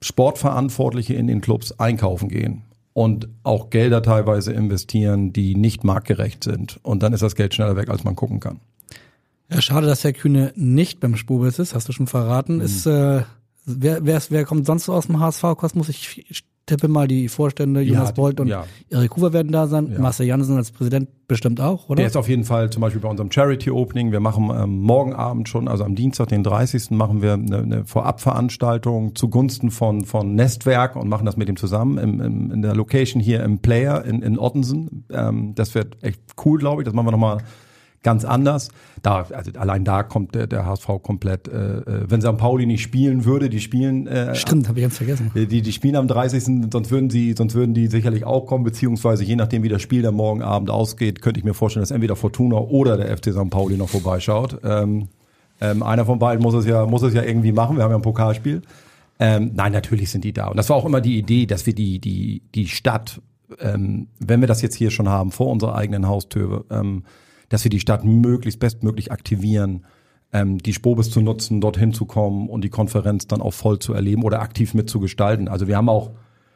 Sportverantwortliche 0.00 1.12
in 1.12 1.26
den 1.26 1.42
Clubs 1.42 1.78
einkaufen 1.78 2.30
gehen 2.30 2.62
und 2.94 3.28
auch 3.42 3.68
Gelder 3.68 4.02
teilweise 4.02 4.54
investieren, 4.54 5.34
die 5.34 5.54
nicht 5.54 5.84
marktgerecht 5.84 6.42
sind. 6.42 6.80
Und 6.82 7.02
dann 7.02 7.12
ist 7.12 7.22
das 7.22 7.34
Geld 7.34 7.52
schneller 7.52 7.76
weg, 7.76 7.90
als 7.90 8.04
man 8.04 8.16
gucken 8.16 8.40
kann. 8.40 8.60
Ja, 9.50 9.60
schade, 9.60 9.86
dass 9.86 10.02
Herr 10.02 10.14
Kühne 10.14 10.54
nicht 10.56 10.98
beim 10.98 11.14
Spurbiss 11.14 11.58
ist, 11.58 11.74
hast 11.74 11.90
du 11.90 11.92
schon 11.92 12.06
verraten. 12.06 12.56
Mhm. 12.56 12.62
Ist, 12.62 12.86
äh, 12.86 13.20
wer, 13.66 14.06
wer, 14.06 14.22
wer 14.30 14.46
kommt 14.46 14.64
sonst 14.64 14.86
so 14.86 14.94
aus 14.94 15.08
dem 15.08 15.20
HSV-Kosmos? 15.20 15.90
Ich 15.90 16.24
tippe 16.70 16.88
mal, 16.88 17.08
die 17.08 17.28
Vorstände, 17.28 17.80
Jonas 17.80 18.10
Ja, 18.10 18.14
Bolt 18.14 18.40
und 18.40 18.46
ja. 18.46 18.64
Erik 18.90 19.16
Huber 19.16 19.32
werden 19.32 19.50
da 19.50 19.66
sein. 19.66 19.90
Ja. 19.92 19.98
Marcel 19.98 20.26
Jansen 20.26 20.56
als 20.56 20.70
Präsident 20.70 21.08
bestimmt 21.26 21.60
auch, 21.60 21.88
oder? 21.88 21.96
Der 21.96 22.06
ist 22.06 22.16
auf 22.16 22.28
jeden 22.28 22.44
Fall 22.44 22.70
zum 22.70 22.80
Beispiel 22.80 23.00
bei 23.00 23.08
unserem 23.08 23.30
Charity 23.30 23.70
Opening. 23.70 24.12
Wir 24.12 24.20
machen 24.20 24.50
ähm, 24.54 24.80
morgen 24.80 25.12
Abend 25.12 25.48
schon, 25.48 25.66
also 25.66 25.84
am 25.84 25.96
Dienstag, 25.96 26.28
den 26.28 26.44
30. 26.44 26.92
machen 26.92 27.22
wir 27.22 27.34
eine, 27.34 27.58
eine 27.58 27.84
Vorabveranstaltung 27.84 29.16
zugunsten 29.16 29.70
von, 29.70 30.04
von 30.04 30.34
Nestwerk 30.34 30.94
und 30.94 31.08
machen 31.08 31.26
das 31.26 31.36
mit 31.36 31.48
ihm 31.48 31.56
zusammen 31.56 31.98
im, 31.98 32.20
im, 32.20 32.52
in 32.52 32.62
der 32.62 32.74
Location 32.74 33.20
hier 33.20 33.42
im 33.42 33.58
Player 33.58 34.04
in, 34.04 34.22
in 34.22 34.38
Ottensen. 34.38 35.04
Ähm, 35.10 35.54
das 35.56 35.74
wird 35.74 36.02
echt 36.02 36.20
cool, 36.44 36.58
glaube 36.58 36.82
ich. 36.82 36.84
Das 36.84 36.94
machen 36.94 37.06
wir 37.06 37.12
nochmal 37.12 37.38
ganz 38.02 38.24
anders. 38.24 38.68
Da, 39.02 39.26
also 39.30 39.52
allein 39.58 39.84
da 39.84 40.02
kommt 40.02 40.34
der, 40.34 40.46
der 40.46 40.66
HSV 40.66 40.86
komplett, 41.02 41.48
äh, 41.48 41.78
äh, 41.78 42.04
wenn 42.08 42.20
St. 42.20 42.36
Pauli 42.36 42.66
nicht 42.66 42.82
spielen 42.82 43.24
würde, 43.24 43.50
die 43.50 43.60
spielen 43.60 44.06
äh, 44.06 44.34
Stimmt, 44.34 44.68
habe 44.68 44.78
ich 44.78 44.84
ganz 44.84 44.96
vergessen. 44.96 45.30
die, 45.34 45.62
die 45.62 45.72
spielen 45.72 45.96
am 45.96 46.08
30. 46.08 46.70
Sonst 46.72 46.90
würden 46.90 47.10
sie, 47.10 47.34
sonst 47.36 47.54
würden 47.54 47.74
die 47.74 47.88
sicherlich 47.88 48.24
auch 48.24 48.46
kommen, 48.46 48.64
beziehungsweise 48.64 49.24
je 49.24 49.36
nachdem, 49.36 49.62
wie 49.62 49.68
das 49.68 49.82
Spiel 49.82 50.02
dann 50.02 50.14
morgen 50.14 50.42
Abend 50.42 50.70
ausgeht, 50.70 51.22
könnte 51.22 51.40
ich 51.40 51.44
mir 51.44 51.54
vorstellen, 51.54 51.82
dass 51.82 51.90
entweder 51.90 52.16
Fortuna 52.16 52.56
oder 52.56 52.96
der 52.96 53.16
FC 53.16 53.32
St. 53.32 53.50
Pauli 53.50 53.76
noch 53.76 53.88
vorbeischaut. 53.88 54.58
Ähm, 54.64 55.08
ähm, 55.60 55.82
einer 55.82 56.06
von 56.06 56.18
beiden 56.18 56.42
muss 56.42 56.54
es 56.54 56.66
ja, 56.66 56.86
muss 56.86 57.02
es 57.02 57.14
ja 57.14 57.22
irgendwie 57.22 57.52
machen. 57.52 57.76
Wir 57.76 57.84
haben 57.84 57.90
ja 57.90 57.98
ein 57.98 58.02
Pokalspiel. 58.02 58.62
Ähm, 59.18 59.50
nein, 59.54 59.72
natürlich 59.72 60.10
sind 60.10 60.24
die 60.24 60.32
da. 60.32 60.48
Und 60.48 60.56
das 60.56 60.70
war 60.70 60.76
auch 60.76 60.86
immer 60.86 61.02
die 61.02 61.18
Idee, 61.18 61.44
dass 61.44 61.66
wir 61.66 61.74
die, 61.74 61.98
die, 61.98 62.42
die 62.54 62.66
Stadt, 62.66 63.20
ähm, 63.58 64.08
wenn 64.18 64.40
wir 64.40 64.48
das 64.48 64.62
jetzt 64.62 64.74
hier 64.74 64.90
schon 64.90 65.10
haben, 65.10 65.30
vor 65.30 65.48
unserer 65.48 65.74
eigenen 65.74 66.08
Haustür, 66.08 66.64
ähm, 66.70 67.04
dass 67.50 67.64
wir 67.64 67.70
die 67.70 67.80
Stadt 67.80 68.04
möglichst 68.04 68.58
bestmöglich 68.58 69.12
aktivieren, 69.12 69.84
ähm, 70.32 70.58
die 70.58 70.72
Spobis 70.72 71.10
zu 71.10 71.20
nutzen, 71.20 71.60
dorthin 71.60 71.92
zu 71.92 72.06
kommen 72.06 72.48
und 72.48 72.64
die 72.64 72.70
Konferenz 72.70 73.26
dann 73.26 73.42
auch 73.42 73.52
voll 73.52 73.78
zu 73.78 73.92
erleben 73.92 74.22
oder 74.22 74.40
aktiv 74.40 74.72
mitzugestalten. 74.72 75.48
Also 75.48 75.68
wir 75.68 75.76
haben 75.76 75.88
auch 75.88 76.12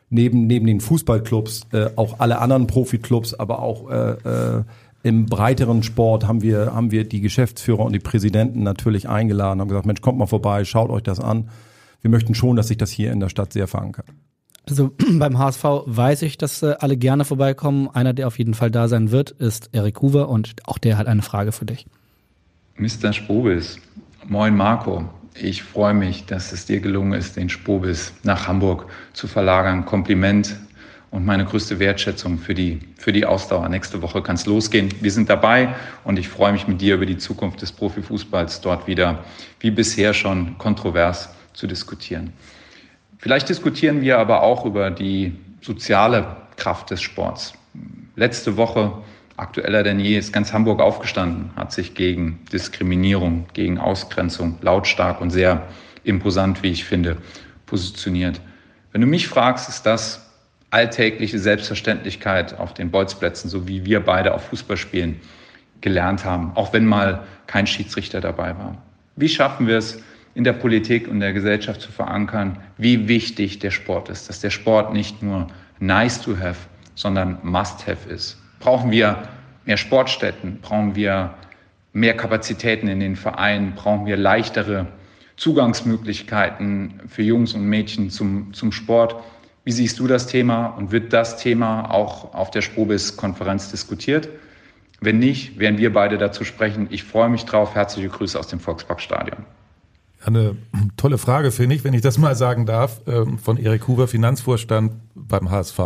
neben, 0.08 0.46
neben 0.46 0.66
den 0.66 0.80
Fußballclubs 0.80 1.66
äh, 1.72 1.90
auch 1.96 2.20
alle 2.20 2.38
anderen 2.38 2.66
Profiklubs, 2.66 3.34
aber 3.34 3.60
auch 3.60 3.90
äh, 3.90 4.12
äh, 4.12 4.64
im 5.02 5.26
breiteren 5.26 5.82
Sport 5.82 6.26
haben 6.26 6.40
wir, 6.40 6.74
haben 6.74 6.90
wir 6.90 7.06
die 7.06 7.20
Geschäftsführer 7.20 7.80
und 7.80 7.92
die 7.92 7.98
Präsidenten 7.98 8.62
natürlich 8.62 9.08
eingeladen, 9.08 9.60
haben 9.60 9.68
gesagt, 9.68 9.86
Mensch, 9.86 10.00
kommt 10.00 10.18
mal 10.18 10.26
vorbei, 10.26 10.64
schaut 10.64 10.88
euch 10.90 11.02
das 11.02 11.20
an. 11.20 11.50
Wir 12.00 12.10
möchten 12.10 12.34
schon, 12.34 12.56
dass 12.56 12.68
sich 12.68 12.78
das 12.78 12.90
hier 12.90 13.12
in 13.12 13.20
der 13.20 13.28
Stadt 13.28 13.52
sehr 13.52 13.66
verankert. 13.66 14.06
Also 14.68 14.92
beim 15.12 15.38
HSV 15.38 15.64
weiß 15.86 16.22
ich, 16.22 16.38
dass 16.38 16.62
äh, 16.62 16.74
alle 16.78 16.96
gerne 16.96 17.24
vorbeikommen. 17.24 17.88
Einer, 17.92 18.12
der 18.12 18.26
auf 18.26 18.38
jeden 18.38 18.54
Fall 18.54 18.70
da 18.70 18.88
sein 18.88 19.10
wird, 19.10 19.30
ist 19.30 19.70
Erik 19.72 20.00
Huber 20.00 20.28
und 20.28 20.54
auch 20.64 20.78
der 20.78 20.98
hat 20.98 21.06
eine 21.06 21.22
Frage 21.22 21.52
für 21.52 21.64
dich. 21.64 21.86
Mr. 22.76 23.12
Spobis, 23.12 23.78
moin 24.26 24.56
Marco. 24.56 25.04
Ich 25.40 25.62
freue 25.62 25.94
mich, 25.94 26.26
dass 26.26 26.52
es 26.52 26.66
dir 26.66 26.80
gelungen 26.80 27.12
ist, 27.12 27.36
den 27.36 27.48
Spobis 27.48 28.12
nach 28.22 28.46
Hamburg 28.46 28.86
zu 29.12 29.26
verlagern. 29.26 29.84
Kompliment 29.84 30.56
und 31.10 31.24
meine 31.24 31.44
größte 31.44 31.78
Wertschätzung 31.78 32.38
für 32.38 32.54
die, 32.54 32.80
für 32.96 33.12
die 33.12 33.24
Ausdauer. 33.24 33.68
Nächste 33.68 34.02
Woche 34.02 34.22
kann 34.22 34.34
es 34.34 34.46
losgehen. 34.46 34.88
Wir 35.00 35.12
sind 35.12 35.30
dabei 35.30 35.74
und 36.02 36.18
ich 36.18 36.28
freue 36.28 36.52
mich 36.52 36.66
mit 36.66 36.80
dir 36.80 36.96
über 36.96 37.06
die 37.06 37.18
Zukunft 37.18 37.62
des 37.62 37.70
Profifußballs 37.70 38.60
dort 38.60 38.88
wieder, 38.88 39.24
wie 39.60 39.70
bisher 39.70 40.14
schon, 40.14 40.58
kontrovers 40.58 41.28
zu 41.52 41.68
diskutieren. 41.68 42.32
Vielleicht 43.24 43.48
diskutieren 43.48 44.02
wir 44.02 44.18
aber 44.18 44.42
auch 44.42 44.66
über 44.66 44.90
die 44.90 45.32
soziale 45.62 46.36
Kraft 46.56 46.90
des 46.90 47.00
Sports. 47.00 47.54
Letzte 48.16 48.58
Woche, 48.58 48.92
aktueller 49.38 49.82
denn 49.82 49.98
je, 49.98 50.18
ist 50.18 50.30
ganz 50.30 50.52
Hamburg 50.52 50.82
aufgestanden, 50.82 51.48
hat 51.56 51.72
sich 51.72 51.94
gegen 51.94 52.40
Diskriminierung, 52.52 53.46
gegen 53.54 53.78
Ausgrenzung 53.78 54.58
lautstark 54.60 55.22
und 55.22 55.30
sehr 55.30 55.62
imposant, 56.02 56.62
wie 56.62 56.70
ich 56.70 56.84
finde, 56.84 57.16
positioniert. 57.64 58.42
Wenn 58.92 59.00
du 59.00 59.06
mich 59.06 59.26
fragst, 59.26 59.70
ist 59.70 59.86
das 59.86 60.30
alltägliche 60.68 61.38
Selbstverständlichkeit 61.38 62.58
auf 62.58 62.74
den 62.74 62.90
Bolzplätzen, 62.90 63.48
so 63.48 63.66
wie 63.66 63.86
wir 63.86 64.00
beide 64.00 64.34
auf 64.34 64.48
Fußballspielen 64.48 65.18
gelernt 65.80 66.26
haben, 66.26 66.52
auch 66.56 66.74
wenn 66.74 66.84
mal 66.84 67.22
kein 67.46 67.66
Schiedsrichter 67.66 68.20
dabei 68.20 68.50
war. 68.58 68.76
Wie 69.16 69.30
schaffen 69.30 69.66
wir 69.66 69.78
es, 69.78 70.02
in 70.34 70.44
der 70.44 70.52
Politik 70.52 71.08
und 71.08 71.20
der 71.20 71.32
Gesellschaft 71.32 71.80
zu 71.80 71.92
verankern, 71.92 72.58
wie 72.76 73.08
wichtig 73.08 73.60
der 73.60 73.70
Sport 73.70 74.08
ist, 74.08 74.28
dass 74.28 74.40
der 74.40 74.50
Sport 74.50 74.92
nicht 74.92 75.22
nur 75.22 75.46
nice 75.78 76.20
to 76.20 76.36
have, 76.36 76.56
sondern 76.94 77.38
must 77.42 77.86
have 77.86 78.08
ist. 78.08 78.40
Brauchen 78.60 78.90
wir 78.90 79.28
mehr 79.64 79.76
Sportstätten, 79.76 80.58
brauchen 80.60 80.96
wir 80.96 81.34
mehr 81.92 82.16
Kapazitäten 82.16 82.88
in 82.88 83.00
den 83.00 83.16
Vereinen, 83.16 83.74
brauchen 83.74 84.06
wir 84.06 84.16
leichtere 84.16 84.86
Zugangsmöglichkeiten 85.36 87.00
für 87.08 87.22
Jungs 87.22 87.54
und 87.54 87.66
Mädchen 87.66 88.10
zum, 88.10 88.52
zum 88.52 88.72
Sport. 88.72 89.16
Wie 89.64 89.72
siehst 89.72 89.98
du 89.98 90.06
das 90.06 90.26
Thema 90.26 90.66
und 90.66 90.92
wird 90.92 91.12
das 91.12 91.36
Thema 91.38 91.90
auch 91.90 92.34
auf 92.34 92.50
der 92.50 92.60
Sprobis-Konferenz 92.60 93.70
diskutiert? 93.70 94.28
Wenn 95.00 95.18
nicht, 95.18 95.58
werden 95.58 95.78
wir 95.78 95.92
beide 95.92 96.18
dazu 96.18 96.44
sprechen. 96.44 96.86
Ich 96.90 97.04
freue 97.04 97.28
mich 97.28 97.44
drauf. 97.44 97.74
Herzliche 97.74 98.08
Grüße 98.08 98.38
aus 98.38 98.48
dem 98.48 98.60
Volksparkstadion. 98.60 99.44
Eine 100.24 100.56
tolle 100.96 101.18
Frage, 101.18 101.50
finde 101.50 101.76
ich, 101.76 101.84
wenn 101.84 101.94
ich 101.94 102.00
das 102.00 102.18
mal 102.18 102.34
sagen 102.34 102.66
darf, 102.66 103.02
ähm, 103.06 103.38
von 103.38 103.58
Erik 103.58 103.86
Huber, 103.88 104.08
Finanzvorstand 104.08 104.94
beim 105.14 105.50
HSV. 105.50 105.78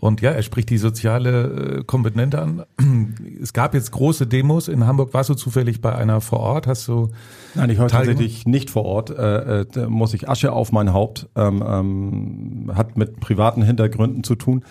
Und 0.00 0.20
ja, 0.20 0.30
er 0.30 0.42
spricht 0.42 0.70
die 0.70 0.78
soziale 0.78 1.78
äh, 1.78 1.84
Komponente 1.84 2.40
an. 2.40 2.64
Es 3.40 3.52
gab 3.52 3.74
jetzt 3.74 3.90
große 3.90 4.26
Demos 4.26 4.68
in 4.68 4.86
Hamburg. 4.86 5.14
Warst 5.14 5.30
du 5.30 5.34
zufällig 5.34 5.80
bei 5.80 5.94
einer 5.94 6.20
vor 6.20 6.40
Ort? 6.40 6.66
Hast 6.66 6.86
du 6.88 7.10
Nein, 7.54 7.70
ich 7.70 7.78
war 7.78 7.88
tatsächlich 7.88 8.46
nicht 8.46 8.70
vor 8.70 8.84
Ort. 8.84 9.10
Äh, 9.10 9.60
äh, 9.60 9.66
da 9.66 9.88
muss 9.88 10.14
ich 10.14 10.28
Asche 10.28 10.52
auf 10.52 10.70
mein 10.70 10.92
Haupt. 10.92 11.28
Ähm, 11.34 11.64
ähm, 11.66 12.72
hat 12.74 12.96
mit 12.96 13.18
privaten 13.20 13.62
Hintergründen 13.62 14.22
zu 14.22 14.34
tun. 14.36 14.64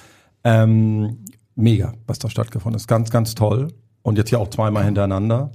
Ähm, 0.43 1.25
mega, 1.55 1.93
was 2.05 2.19
da 2.19 2.29
stattgefunden 2.29 2.77
ist. 2.77 2.87
Ganz, 2.87 3.09
ganz 3.09 3.35
toll. 3.35 3.69
Und 4.01 4.17
jetzt 4.17 4.31
ja 4.31 4.37
auch 4.37 4.49
zweimal 4.49 4.85
hintereinander. 4.85 5.51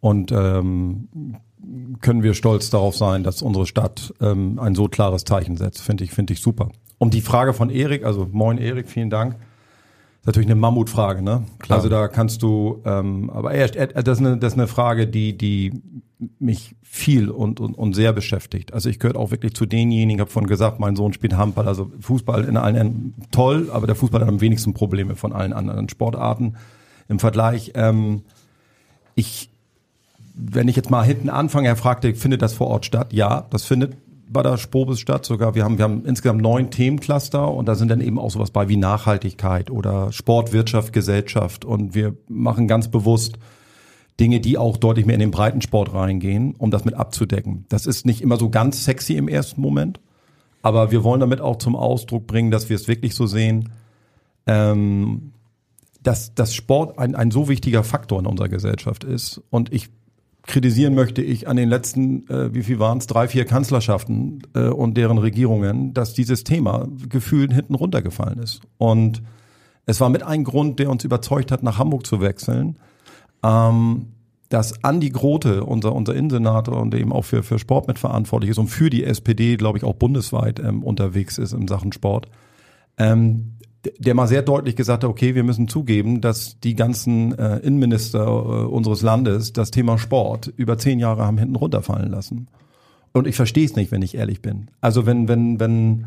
Und 0.00 0.32
ähm, 0.32 1.08
können 2.00 2.22
wir 2.22 2.34
stolz 2.34 2.70
darauf 2.70 2.96
sein, 2.96 3.22
dass 3.22 3.42
unsere 3.42 3.66
Stadt 3.66 4.12
ähm, 4.20 4.58
ein 4.58 4.74
so 4.74 4.88
klares 4.88 5.24
Zeichen 5.24 5.56
setzt. 5.56 5.80
Finde 5.80 6.04
ich, 6.04 6.10
finde 6.10 6.32
ich 6.32 6.40
super. 6.40 6.70
Um 6.98 7.10
die 7.10 7.20
Frage 7.20 7.54
von 7.54 7.70
Erik, 7.70 8.04
also 8.04 8.28
moin 8.30 8.58
Erik, 8.58 8.88
vielen 8.88 9.10
Dank. 9.10 9.34
ist 10.20 10.26
natürlich 10.26 10.48
eine 10.48 10.56
Mammutfrage, 10.56 11.22
ne? 11.22 11.44
Klar. 11.58 11.78
Also 11.78 11.88
da 11.88 12.08
kannst 12.08 12.42
du, 12.42 12.80
ähm, 12.84 13.30
aber 13.30 13.52
er, 13.52 13.74
er, 13.74 14.02
das, 14.02 14.18
ist 14.18 14.26
eine, 14.26 14.36
das 14.38 14.52
ist 14.52 14.58
eine 14.58 14.68
Frage, 14.68 15.06
die, 15.06 15.36
die 15.36 15.72
mich 16.38 16.76
viel 16.82 17.30
und, 17.30 17.58
und, 17.60 17.74
und 17.74 17.94
sehr 17.94 18.12
beschäftigt. 18.12 18.72
Also 18.72 18.88
ich 18.88 18.98
gehöre 18.98 19.16
auch 19.16 19.30
wirklich 19.30 19.54
zu 19.54 19.66
denjenigen, 19.66 20.20
habe 20.20 20.30
von 20.30 20.46
gesagt, 20.46 20.78
mein 20.78 20.94
Sohn 20.94 21.12
spielt 21.12 21.36
Handball, 21.36 21.66
also 21.66 21.90
Fußball 22.00 22.44
in 22.44 22.56
allen 22.56 22.76
Ehren 22.76 23.14
toll, 23.30 23.70
aber 23.72 23.86
der 23.86 23.96
Fußball 23.96 24.20
hat 24.20 24.28
am 24.28 24.40
wenigsten 24.40 24.74
Probleme 24.74 25.16
von 25.16 25.32
allen 25.32 25.52
anderen 25.52 25.88
Sportarten 25.88 26.54
im 27.08 27.18
Vergleich. 27.18 27.72
Ähm, 27.74 28.22
ich 29.14 29.51
wenn 30.34 30.68
ich 30.68 30.76
jetzt 30.76 30.90
mal 30.90 31.04
hinten 31.04 31.28
anfange, 31.28 31.68
er 31.68 31.76
fragte, 31.76 32.14
findet 32.14 32.42
das 32.42 32.54
vor 32.54 32.68
Ort 32.68 32.86
statt? 32.86 33.12
Ja, 33.12 33.46
das 33.50 33.64
findet 33.64 33.96
bei 34.32 34.42
der 34.42 34.56
Spobis 34.56 34.98
statt 34.98 35.26
sogar. 35.26 35.54
Wir 35.54 35.64
haben, 35.64 35.76
wir 35.78 35.84
haben 35.84 36.04
insgesamt 36.06 36.40
neun 36.40 36.70
Themencluster 36.70 37.52
und 37.52 37.66
da 37.66 37.74
sind 37.74 37.90
dann 37.90 38.00
eben 38.00 38.18
auch 38.18 38.30
sowas 38.30 38.50
bei 38.50 38.68
wie 38.68 38.76
Nachhaltigkeit 38.76 39.70
oder 39.70 40.10
Sport, 40.10 40.52
Wirtschaft, 40.52 40.92
Gesellschaft 40.92 41.64
und 41.64 41.94
wir 41.94 42.16
machen 42.28 42.66
ganz 42.66 42.90
bewusst 42.90 43.38
Dinge, 44.20 44.40
die 44.40 44.56
auch 44.58 44.76
deutlich 44.76 45.06
mehr 45.06 45.14
in 45.14 45.20
den 45.20 45.30
Breitensport 45.30 45.92
reingehen, 45.92 46.54
um 46.56 46.70
das 46.70 46.84
mit 46.84 46.94
abzudecken. 46.94 47.66
Das 47.68 47.86
ist 47.86 48.06
nicht 48.06 48.22
immer 48.22 48.36
so 48.36 48.50
ganz 48.50 48.84
sexy 48.84 49.14
im 49.14 49.28
ersten 49.28 49.60
Moment, 49.60 50.00
aber 50.62 50.90
wir 50.90 51.04
wollen 51.04 51.20
damit 51.20 51.40
auch 51.40 51.56
zum 51.56 51.76
Ausdruck 51.76 52.26
bringen, 52.26 52.50
dass 52.50 52.68
wir 52.68 52.76
es 52.76 52.88
wirklich 52.88 53.14
so 53.14 53.26
sehen, 53.26 53.70
ähm, 54.46 55.32
dass, 56.02 56.34
dass 56.34 56.54
Sport 56.54 56.98
ein, 56.98 57.14
ein 57.14 57.30
so 57.30 57.48
wichtiger 57.48 57.84
Faktor 57.84 58.20
in 58.20 58.26
unserer 58.26 58.48
Gesellschaft 58.48 59.04
ist. 59.04 59.40
Und 59.50 59.72
ich 59.72 59.90
kritisieren 60.44 60.94
möchte 60.94 61.22
ich 61.22 61.48
an 61.48 61.56
den 61.56 61.68
letzten, 61.68 62.28
äh, 62.28 62.54
wie 62.54 62.62
viel 62.62 62.78
waren 62.78 62.98
es, 62.98 63.06
drei, 63.06 63.28
vier 63.28 63.44
Kanzlerschaften 63.44 64.42
äh, 64.54 64.68
und 64.68 64.96
deren 64.96 65.18
Regierungen, 65.18 65.94
dass 65.94 66.14
dieses 66.14 66.44
Thema 66.44 66.88
gefühlt 67.08 67.52
hinten 67.52 67.74
runtergefallen 67.74 68.38
ist. 68.38 68.60
Und 68.78 69.22
es 69.86 70.00
war 70.00 70.08
mit 70.08 70.22
ein 70.22 70.44
Grund, 70.44 70.78
der 70.78 70.90
uns 70.90 71.04
überzeugt 71.04 71.52
hat, 71.52 71.62
nach 71.62 71.78
Hamburg 71.78 72.06
zu 72.06 72.20
wechseln, 72.20 72.78
ähm, 73.42 74.06
dass 74.48 74.84
Andi 74.84 75.10
Grote, 75.10 75.64
unser, 75.64 75.94
unser 75.94 76.14
Innensenator 76.14 76.78
und 76.78 76.94
eben 76.94 77.12
auch 77.12 77.24
für, 77.24 77.42
für 77.42 77.58
Sport 77.58 77.88
mitverantwortlich 77.88 78.50
ist 78.50 78.58
und 78.58 78.68
für 78.68 78.90
die 78.90 79.04
SPD, 79.04 79.56
glaube 79.56 79.78
ich, 79.78 79.84
auch 79.84 79.94
bundesweit 79.94 80.60
ähm, 80.60 80.82
unterwegs 80.82 81.38
ist 81.38 81.52
in 81.52 81.68
Sachen 81.68 81.92
Sport, 81.92 82.28
ähm, 82.98 83.54
der 83.98 84.14
mal 84.14 84.28
sehr 84.28 84.42
deutlich 84.42 84.76
gesagt 84.76 85.02
hat, 85.02 85.10
okay, 85.10 85.34
wir 85.34 85.42
müssen 85.42 85.68
zugeben, 85.68 86.20
dass 86.20 86.60
die 86.60 86.74
ganzen 86.74 87.36
äh, 87.38 87.58
Innenminister 87.58 88.24
äh, 88.24 88.66
unseres 88.66 89.02
Landes 89.02 89.52
das 89.52 89.70
Thema 89.70 89.98
Sport 89.98 90.52
über 90.56 90.78
zehn 90.78 90.98
Jahre 90.98 91.26
haben 91.26 91.38
hinten 91.38 91.56
runterfallen 91.56 92.10
lassen. 92.10 92.48
Und 93.12 93.26
ich 93.26 93.36
verstehe 93.36 93.64
es 93.64 93.76
nicht, 93.76 93.90
wenn 93.90 94.02
ich 94.02 94.14
ehrlich 94.14 94.40
bin. 94.40 94.70
Also 94.80 95.06
wenn, 95.06 95.28
wenn, 95.28 95.60
wenn 95.60 96.06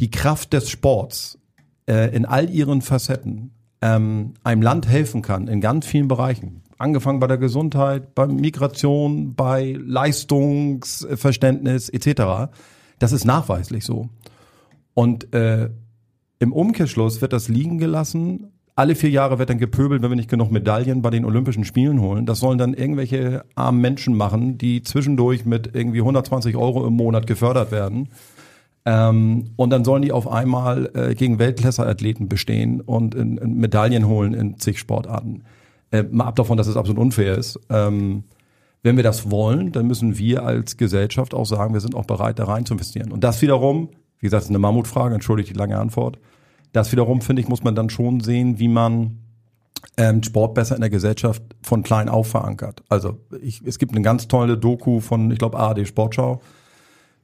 die 0.00 0.10
Kraft 0.10 0.52
des 0.52 0.68
Sports 0.68 1.38
äh, 1.86 2.14
in 2.14 2.26
all 2.26 2.50
ihren 2.50 2.82
Facetten 2.82 3.52
ähm, 3.80 4.34
einem 4.42 4.62
Land 4.62 4.88
helfen 4.88 5.22
kann, 5.22 5.48
in 5.48 5.60
ganz 5.60 5.86
vielen 5.86 6.08
Bereichen, 6.08 6.62
angefangen 6.78 7.20
bei 7.20 7.28
der 7.28 7.38
Gesundheit, 7.38 8.14
bei 8.14 8.26
Migration, 8.26 9.34
bei 9.34 9.76
Leistungsverständnis 9.78 11.88
etc., 11.88 12.52
das 12.98 13.12
ist 13.12 13.24
nachweislich 13.24 13.84
so. 13.84 14.08
Und 14.94 15.32
äh, 15.34 15.70
Im 16.42 16.52
Umkehrschluss 16.52 17.20
wird 17.20 17.32
das 17.32 17.48
liegen 17.48 17.78
gelassen. 17.78 18.48
Alle 18.74 18.96
vier 18.96 19.10
Jahre 19.10 19.38
wird 19.38 19.48
dann 19.48 19.58
gepöbelt, 19.58 20.02
wenn 20.02 20.10
wir 20.10 20.16
nicht 20.16 20.28
genug 20.28 20.50
Medaillen 20.50 21.00
bei 21.00 21.10
den 21.10 21.24
Olympischen 21.24 21.64
Spielen 21.64 22.00
holen. 22.00 22.26
Das 22.26 22.40
sollen 22.40 22.58
dann 22.58 22.74
irgendwelche 22.74 23.44
armen 23.54 23.80
Menschen 23.80 24.16
machen, 24.16 24.58
die 24.58 24.82
zwischendurch 24.82 25.44
mit 25.44 25.70
irgendwie 25.72 26.00
120 26.00 26.56
Euro 26.56 26.84
im 26.84 26.94
Monat 26.94 27.28
gefördert 27.28 27.70
werden. 27.70 28.08
Ähm, 28.84 29.50
und 29.54 29.70
dann 29.70 29.84
sollen 29.84 30.02
die 30.02 30.10
auf 30.10 30.26
einmal 30.26 30.90
äh, 30.94 31.14
gegen 31.14 31.38
Weltklasse-Athleten 31.38 32.28
bestehen 32.28 32.80
und 32.80 33.14
in, 33.14 33.36
in 33.38 33.58
Medaillen 33.58 34.08
holen 34.08 34.34
in 34.34 34.58
zig 34.58 34.80
Sportarten. 34.80 35.44
Äh, 35.92 36.02
mal 36.10 36.24
ab 36.24 36.34
davon, 36.34 36.56
dass 36.56 36.66
es 36.66 36.76
absolut 36.76 37.00
unfair 37.00 37.38
ist. 37.38 37.60
Ähm, 37.70 38.24
wenn 38.82 38.96
wir 38.96 39.04
das 39.04 39.30
wollen, 39.30 39.70
dann 39.70 39.86
müssen 39.86 40.18
wir 40.18 40.42
als 40.42 40.76
Gesellschaft 40.76 41.34
auch 41.34 41.46
sagen, 41.46 41.72
wir 41.72 41.80
sind 41.80 41.94
auch 41.94 42.06
bereit, 42.06 42.40
da 42.40 42.46
rein 42.46 42.66
zu 42.66 42.74
investieren. 42.74 43.12
Und 43.12 43.22
das 43.22 43.40
wiederum, 43.42 43.90
wie 44.22 44.26
gesagt, 44.26 44.44
ist 44.44 44.50
eine 44.50 44.60
Mammutfrage, 44.60 45.14
entschuldigt 45.14 45.50
die 45.50 45.58
lange 45.58 45.76
Antwort. 45.76 46.18
Das 46.72 46.92
wiederum, 46.92 47.20
finde 47.20 47.42
ich, 47.42 47.48
muss 47.48 47.64
man 47.64 47.74
dann 47.74 47.90
schon 47.90 48.20
sehen, 48.20 48.60
wie 48.60 48.68
man 48.68 49.18
ähm, 49.96 50.22
Sport 50.22 50.54
besser 50.54 50.76
in 50.76 50.80
der 50.80 50.90
Gesellschaft 50.90 51.42
von 51.60 51.82
klein 51.82 52.08
auf 52.08 52.28
verankert. 52.28 52.84
Also 52.88 53.18
ich, 53.42 53.62
es 53.66 53.80
gibt 53.80 53.92
eine 53.92 54.02
ganz 54.02 54.28
tolle 54.28 54.56
Doku 54.56 55.00
von, 55.00 55.30
ich 55.32 55.38
glaube, 55.38 55.58
ARD 55.58 55.88
Sportschau, 55.88 56.40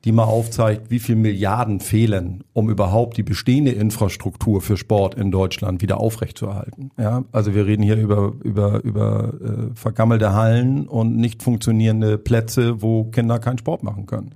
die 0.05 0.11
mal 0.11 0.25
aufzeigt, 0.25 0.91
wie 0.91 0.99
viel 0.99 1.15
Milliarden 1.15 1.79
fehlen, 1.79 2.43
um 2.53 2.69
überhaupt 2.69 3.17
die 3.17 3.23
bestehende 3.23 3.71
Infrastruktur 3.71 4.61
für 4.61 4.77
Sport 4.77 5.15
in 5.15 5.31
Deutschland 5.31 5.81
wieder 5.81 6.01
aufrechtzuerhalten. 6.01 6.91
Ja, 6.99 7.23
also 7.31 7.55
wir 7.55 7.65
reden 7.65 7.85
hier 7.85 7.97
über 7.97 8.33
über 8.43 8.83
über 8.83 9.35
äh, 9.41 9.75
vergammelte 9.77 10.33
Hallen 10.35 10.89
und 10.89 11.17
nicht 11.17 11.45
funktionierende 11.45 12.19
Plätze, 12.19 12.83
wo 12.83 13.05
Kinder 13.05 13.39
keinen 13.39 13.59
Sport 13.59 13.85
machen 13.85 14.07
können. 14.07 14.35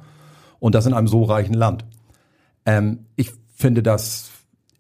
Und 0.60 0.76
das 0.76 0.86
in 0.86 0.94
einem 0.94 1.08
so 1.08 1.24
reichen 1.24 1.54
Land. 1.54 1.84
Ähm, 2.66 3.06
ich 3.16 3.30
finde 3.54 3.82
das 3.82 4.30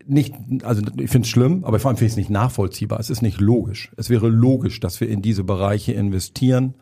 nicht, 0.06 0.34
also 0.64 0.82
ich 0.98 1.10
finde 1.10 1.26
es 1.26 1.28
schlimm, 1.28 1.64
aber 1.64 1.78
vor 1.78 1.88
allem 1.90 1.96
finde 1.96 2.06
ich 2.06 2.12
es 2.12 2.16
nicht 2.16 2.30
nachvollziehbar. 2.30 2.98
Es 2.98 3.10
ist 3.10 3.22
nicht 3.22 3.40
logisch. 3.40 3.92
Es 3.96 4.10
wäre 4.10 4.28
logisch, 4.28 4.80
dass 4.80 5.00
wir 5.00 5.08
in 5.08 5.22
diese 5.22 5.44
Bereiche 5.44 5.92
investieren 5.92 6.74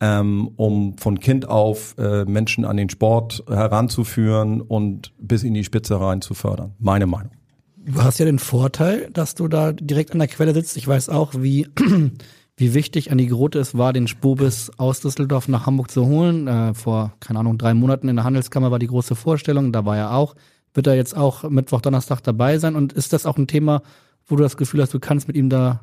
ähm, 0.00 0.50
um 0.56 0.98
von 0.98 1.20
Kind 1.20 1.48
auf 1.48 1.96
äh, 1.98 2.24
Menschen 2.24 2.64
an 2.64 2.76
den 2.76 2.90
Sport 2.90 3.44
heranzuführen 3.48 4.60
und 4.60 5.12
bis 5.18 5.42
in 5.44 5.54
die 5.54 5.64
Spitze 5.64 6.00
rein 6.00 6.20
zu 6.20 6.34
fördern. 6.34 6.74
Meine 6.78 7.06
Meinung. 7.06 7.32
Du 7.86 8.02
hast 8.02 8.18
ja 8.18 8.24
den 8.24 8.38
Vorteil, 8.38 9.10
dass 9.12 9.34
du 9.34 9.46
da 9.46 9.72
direkt 9.72 10.12
an 10.12 10.18
der 10.18 10.28
Quelle 10.28 10.54
sitzt. 10.54 10.76
Ich 10.76 10.88
weiß 10.88 11.10
auch, 11.10 11.34
wie, 11.36 11.68
wie 12.56 12.74
wichtig 12.74 13.10
Andi 13.10 13.26
Grote 13.26 13.58
es 13.58 13.76
war, 13.76 13.92
den 13.92 14.06
Spobis 14.06 14.70
aus 14.76 15.00
Düsseldorf 15.00 15.48
nach 15.48 15.66
Hamburg 15.66 15.90
zu 15.90 16.06
holen. 16.06 16.46
Äh, 16.46 16.74
vor, 16.74 17.12
keine 17.20 17.40
Ahnung, 17.40 17.58
drei 17.58 17.74
Monaten 17.74 18.08
in 18.08 18.16
der 18.16 18.24
Handelskammer 18.24 18.70
war 18.70 18.78
die 18.78 18.86
große 18.86 19.16
Vorstellung, 19.16 19.72
da 19.72 19.84
war 19.84 19.96
er 19.96 20.14
auch. 20.14 20.34
Wird 20.72 20.86
er 20.86 20.94
jetzt 20.94 21.16
auch 21.16 21.48
Mittwoch, 21.48 21.80
Donnerstag 21.80 22.20
dabei 22.22 22.58
sein? 22.58 22.76
Und 22.76 22.92
ist 22.92 23.12
das 23.12 23.26
auch 23.26 23.36
ein 23.36 23.46
Thema, 23.46 23.82
wo 24.26 24.36
du 24.36 24.42
das 24.42 24.56
Gefühl 24.56 24.82
hast, 24.82 24.94
du 24.94 25.00
kannst 25.00 25.28
mit 25.28 25.36
ihm 25.36 25.50
da 25.50 25.80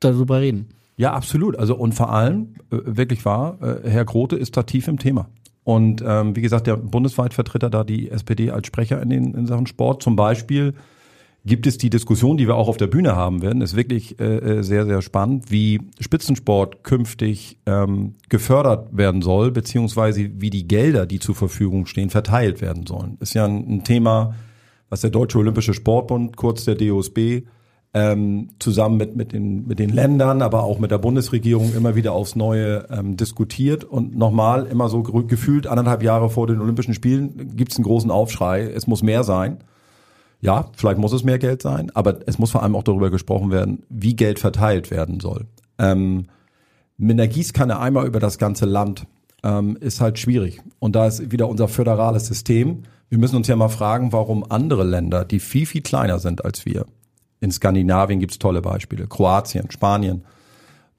darüber 0.00 0.40
reden? 0.40 0.68
Ja, 0.96 1.12
absolut. 1.12 1.58
Also 1.58 1.76
und 1.76 1.92
vor 1.92 2.12
allem, 2.12 2.54
äh, 2.70 2.78
wirklich 2.84 3.24
wahr, 3.24 3.58
äh, 3.60 3.88
Herr 3.88 4.04
Grote 4.04 4.36
ist 4.36 4.56
da 4.56 4.62
tief 4.62 4.88
im 4.88 4.98
Thema. 4.98 5.28
Und 5.64 6.02
ähm, 6.06 6.36
wie 6.36 6.42
gesagt, 6.42 6.68
der 6.68 6.76
bundesweit 6.76 7.34
vertritt 7.34 7.64
er 7.64 7.70
da 7.70 7.82
die 7.82 8.10
SPD 8.10 8.52
als 8.52 8.68
Sprecher 8.68 9.02
in, 9.02 9.10
den, 9.10 9.34
in 9.34 9.46
Sachen 9.46 9.66
Sport. 9.66 10.02
Zum 10.02 10.14
Beispiel 10.14 10.74
gibt 11.46 11.66
es 11.66 11.78
die 11.78 11.90
Diskussion, 11.90 12.36
die 12.36 12.48
wir 12.48 12.56
auch 12.56 12.68
auf 12.68 12.76
der 12.76 12.88
Bühne 12.88 13.14
haben 13.14 13.40
werden, 13.40 13.62
ist 13.62 13.76
wirklich 13.76 14.18
äh, 14.20 14.36
äh, 14.58 14.62
sehr, 14.62 14.84
sehr 14.84 15.00
spannend, 15.00 15.50
wie 15.50 15.80
Spitzensport 16.00 16.82
künftig 16.82 17.58
ähm, 17.66 18.16
gefördert 18.28 18.96
werden 18.96 19.22
soll, 19.22 19.52
beziehungsweise 19.52 20.28
wie 20.40 20.50
die 20.50 20.66
Gelder, 20.66 21.06
die 21.06 21.20
zur 21.20 21.36
Verfügung 21.36 21.86
stehen, 21.86 22.10
verteilt 22.10 22.60
werden 22.60 22.86
sollen. 22.86 23.16
Ist 23.20 23.34
ja 23.34 23.44
ein, 23.44 23.64
ein 23.68 23.84
Thema, 23.84 24.34
was 24.90 25.02
der 25.02 25.10
Deutsche 25.10 25.38
Olympische 25.38 25.72
Sportbund, 25.72 26.36
kurz 26.36 26.64
der 26.64 26.74
DOSB, 26.74 27.44
ähm, 27.94 28.50
zusammen 28.58 28.96
mit, 28.98 29.16
mit, 29.16 29.32
den, 29.32 29.66
mit 29.66 29.78
den 29.78 29.90
Ländern, 29.90 30.42
aber 30.42 30.64
auch 30.64 30.78
mit 30.80 30.90
der 30.90 30.98
Bundesregierung 30.98 31.72
immer 31.74 31.94
wieder 31.94 32.12
aufs 32.12 32.36
Neue 32.36 32.86
ähm, 32.90 33.16
diskutiert. 33.16 33.84
Und 33.84 34.18
nochmal, 34.18 34.66
immer 34.66 34.88
so 34.88 35.02
gefühlt 35.02 35.66
anderthalb 35.66 36.02
Jahre 36.02 36.28
vor 36.28 36.46
den 36.46 36.60
Olympischen 36.60 36.92
Spielen 36.92 37.56
gibt 37.56 37.72
es 37.72 37.78
einen 37.78 37.84
großen 37.84 38.10
Aufschrei, 38.10 38.62
es 38.64 38.86
muss 38.86 39.02
mehr 39.02 39.24
sein. 39.24 39.58
Ja, 40.40 40.70
vielleicht 40.76 40.98
muss 40.98 41.12
es 41.12 41.24
mehr 41.24 41.38
Geld 41.38 41.62
sein, 41.62 41.90
aber 41.94 42.20
es 42.26 42.38
muss 42.38 42.50
vor 42.50 42.62
allem 42.62 42.76
auch 42.76 42.82
darüber 42.82 43.10
gesprochen 43.10 43.50
werden, 43.50 43.82
wie 43.88 44.14
Geld 44.14 44.38
verteilt 44.38 44.90
werden 44.90 45.20
soll. 45.20 45.46
Ähm, 45.78 46.26
mit 46.98 47.12
einer 47.12 47.28
Gießkanne 47.28 47.78
einmal 47.78 48.06
über 48.06 48.20
das 48.20 48.38
ganze 48.38 48.66
Land 48.66 49.06
ähm, 49.42 49.76
ist 49.80 50.00
halt 50.00 50.18
schwierig. 50.18 50.60
Und 50.78 50.96
da 50.96 51.06
ist 51.06 51.30
wieder 51.30 51.48
unser 51.48 51.68
föderales 51.68 52.26
System. 52.26 52.84
Wir 53.08 53.18
müssen 53.18 53.36
uns 53.36 53.48
ja 53.48 53.56
mal 53.56 53.68
fragen, 53.68 54.12
warum 54.12 54.44
andere 54.50 54.84
Länder, 54.84 55.24
die 55.24 55.40
viel, 55.40 55.66
viel 55.66 55.82
kleiner 55.82 56.18
sind 56.18 56.44
als 56.44 56.66
wir, 56.66 56.86
in 57.40 57.50
Skandinavien 57.50 58.20
gibt's 58.20 58.38
tolle 58.38 58.62
Beispiele, 58.62 59.06
Kroatien, 59.06 59.70
Spanien. 59.70 60.24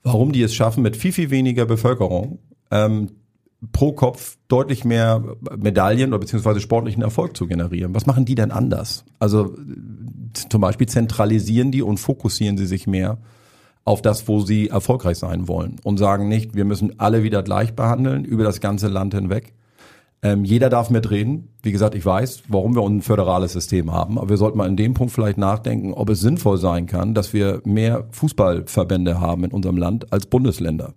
Warum 0.03 0.31
die 0.31 0.43
es 0.43 0.53
schaffen, 0.53 0.83
mit 0.83 0.95
viel, 0.95 1.11
viel 1.11 1.31
weniger 1.31 1.65
Bevölkerung 1.65 2.39
ähm, 2.71 3.09
pro 3.71 3.91
Kopf 3.91 4.37
deutlich 4.47 4.85
mehr 4.85 5.23
Medaillen 5.57 6.09
oder 6.09 6.19
beziehungsweise 6.19 6.59
sportlichen 6.59 7.01
Erfolg 7.01 7.35
zu 7.35 7.47
generieren. 7.47 7.95
Was 7.95 8.05
machen 8.05 8.25
die 8.25 8.35
denn 8.35 8.51
anders? 8.51 9.03
Also 9.19 9.55
zum 10.49 10.61
Beispiel 10.61 10.87
zentralisieren 10.87 11.71
die 11.71 11.81
und 11.81 11.99
fokussieren 11.99 12.57
sie 12.57 12.67
sich 12.67 12.85
mehr 12.87 13.17
auf 13.83 14.01
das, 14.01 14.27
wo 14.27 14.41
sie 14.41 14.67
erfolgreich 14.67 15.17
sein 15.17 15.47
wollen 15.47 15.77
und 15.83 15.97
sagen 15.97 16.27
nicht, 16.27 16.55
wir 16.55 16.65
müssen 16.65 16.99
alle 16.99 17.23
wieder 17.23 17.41
gleich 17.41 17.73
behandeln 17.73 18.25
über 18.25 18.43
das 18.43 18.59
ganze 18.59 18.89
Land 18.89 19.13
hinweg, 19.13 19.53
ähm, 20.21 20.43
jeder 20.43 20.69
darf 20.69 20.89
mitreden. 20.89 21.49
Wie 21.61 21.71
gesagt, 21.71 21.95
ich 21.95 22.05
weiß, 22.05 22.43
warum 22.47 22.75
wir 22.75 22.83
ein 22.83 23.01
föderales 23.01 23.53
System 23.53 23.93
haben, 23.93 24.17
aber 24.17 24.29
wir 24.29 24.37
sollten 24.37 24.57
mal 24.57 24.67
in 24.67 24.75
dem 24.75 24.93
Punkt 24.93 25.13
vielleicht 25.13 25.37
nachdenken, 25.37 25.93
ob 25.93 26.09
es 26.09 26.19
sinnvoll 26.19 26.57
sein 26.57 26.85
kann, 26.85 27.13
dass 27.13 27.33
wir 27.33 27.61
mehr 27.65 28.07
Fußballverbände 28.11 29.21
haben 29.21 29.43
in 29.43 29.51
unserem 29.51 29.77
Land 29.77 30.11
als 30.11 30.25
Bundesländer. 30.25 30.93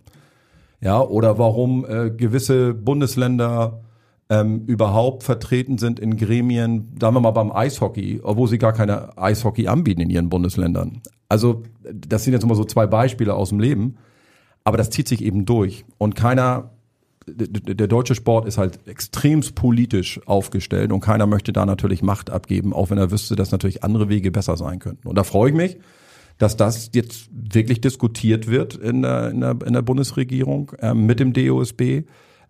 Ja, 0.81 1.01
oder 1.01 1.39
warum 1.39 1.85
äh, 1.85 2.11
gewisse 2.11 2.73
Bundesländer 2.73 3.81
ähm, 4.31 4.65
überhaupt 4.67 5.25
vertreten 5.25 5.77
sind 5.77 6.01
in 6.01 6.17
Gremien, 6.17 6.97
sagen 7.01 7.15
wir 7.15 7.21
mal 7.21 7.33
beim 7.33 7.53
Eishockey, 7.53 8.21
obwohl 8.23 8.49
sie 8.49 8.59
gar 8.59 8.73
keine 8.73 9.19
Eishockey 9.19 9.69
anbieten 9.69 10.01
in 10.01 10.09
ihren 10.09 10.31
Bundesländern. 10.31 11.03
Also, 11.29 11.65
das 11.93 12.25
sind 12.25 12.33
jetzt 12.33 12.45
immer 12.45 12.55
so 12.55 12.65
zwei 12.65 12.87
Beispiele 12.87 13.35
aus 13.35 13.51
dem 13.51 13.61
Leben, 13.61 13.97
aber 14.65 14.79
das 14.79 14.91
zieht 14.91 15.09
sich 15.09 15.23
eben 15.23 15.45
durch 15.45 15.85
und 15.99 16.15
keiner 16.15 16.71
der 17.27 17.87
deutsche 17.87 18.15
Sport 18.15 18.47
ist 18.47 18.59
halt 18.59 18.89
extremst 18.89 19.55
politisch 19.55 20.21
aufgestellt 20.27 20.91
und 20.91 21.01
keiner 21.01 21.27
möchte 21.27 21.53
da 21.53 21.67
natürlich 21.67 22.03
Macht 22.03 22.31
abgeben, 22.31 22.73
auch 22.73 22.91
wenn 22.91 22.99
er 22.99 23.11
wüsste, 23.11 23.37
dass 23.37 23.53
natürlich 23.53 23.85
andere 23.85 24.09
Wege 24.09 24.31
besser 24.31 24.57
sein 24.57 24.79
könnten. 24.79 25.07
Und 25.07 25.17
da 25.17 25.23
freue 25.23 25.51
ich 25.51 25.57
mich, 25.57 25.79
dass 26.41 26.57
das 26.57 26.91
jetzt 26.95 27.29
wirklich 27.33 27.83
diskutiert 27.83 28.49
wird 28.49 28.75
in 28.75 29.03
der, 29.03 29.31
in 29.31 29.41
der, 29.41 29.57
in 29.65 29.75
der 29.75 29.83
Bundesregierung 29.83 30.73
ähm, 30.81 31.05
mit 31.05 31.21
dem 31.21 31.35
DOSB 31.35 32.05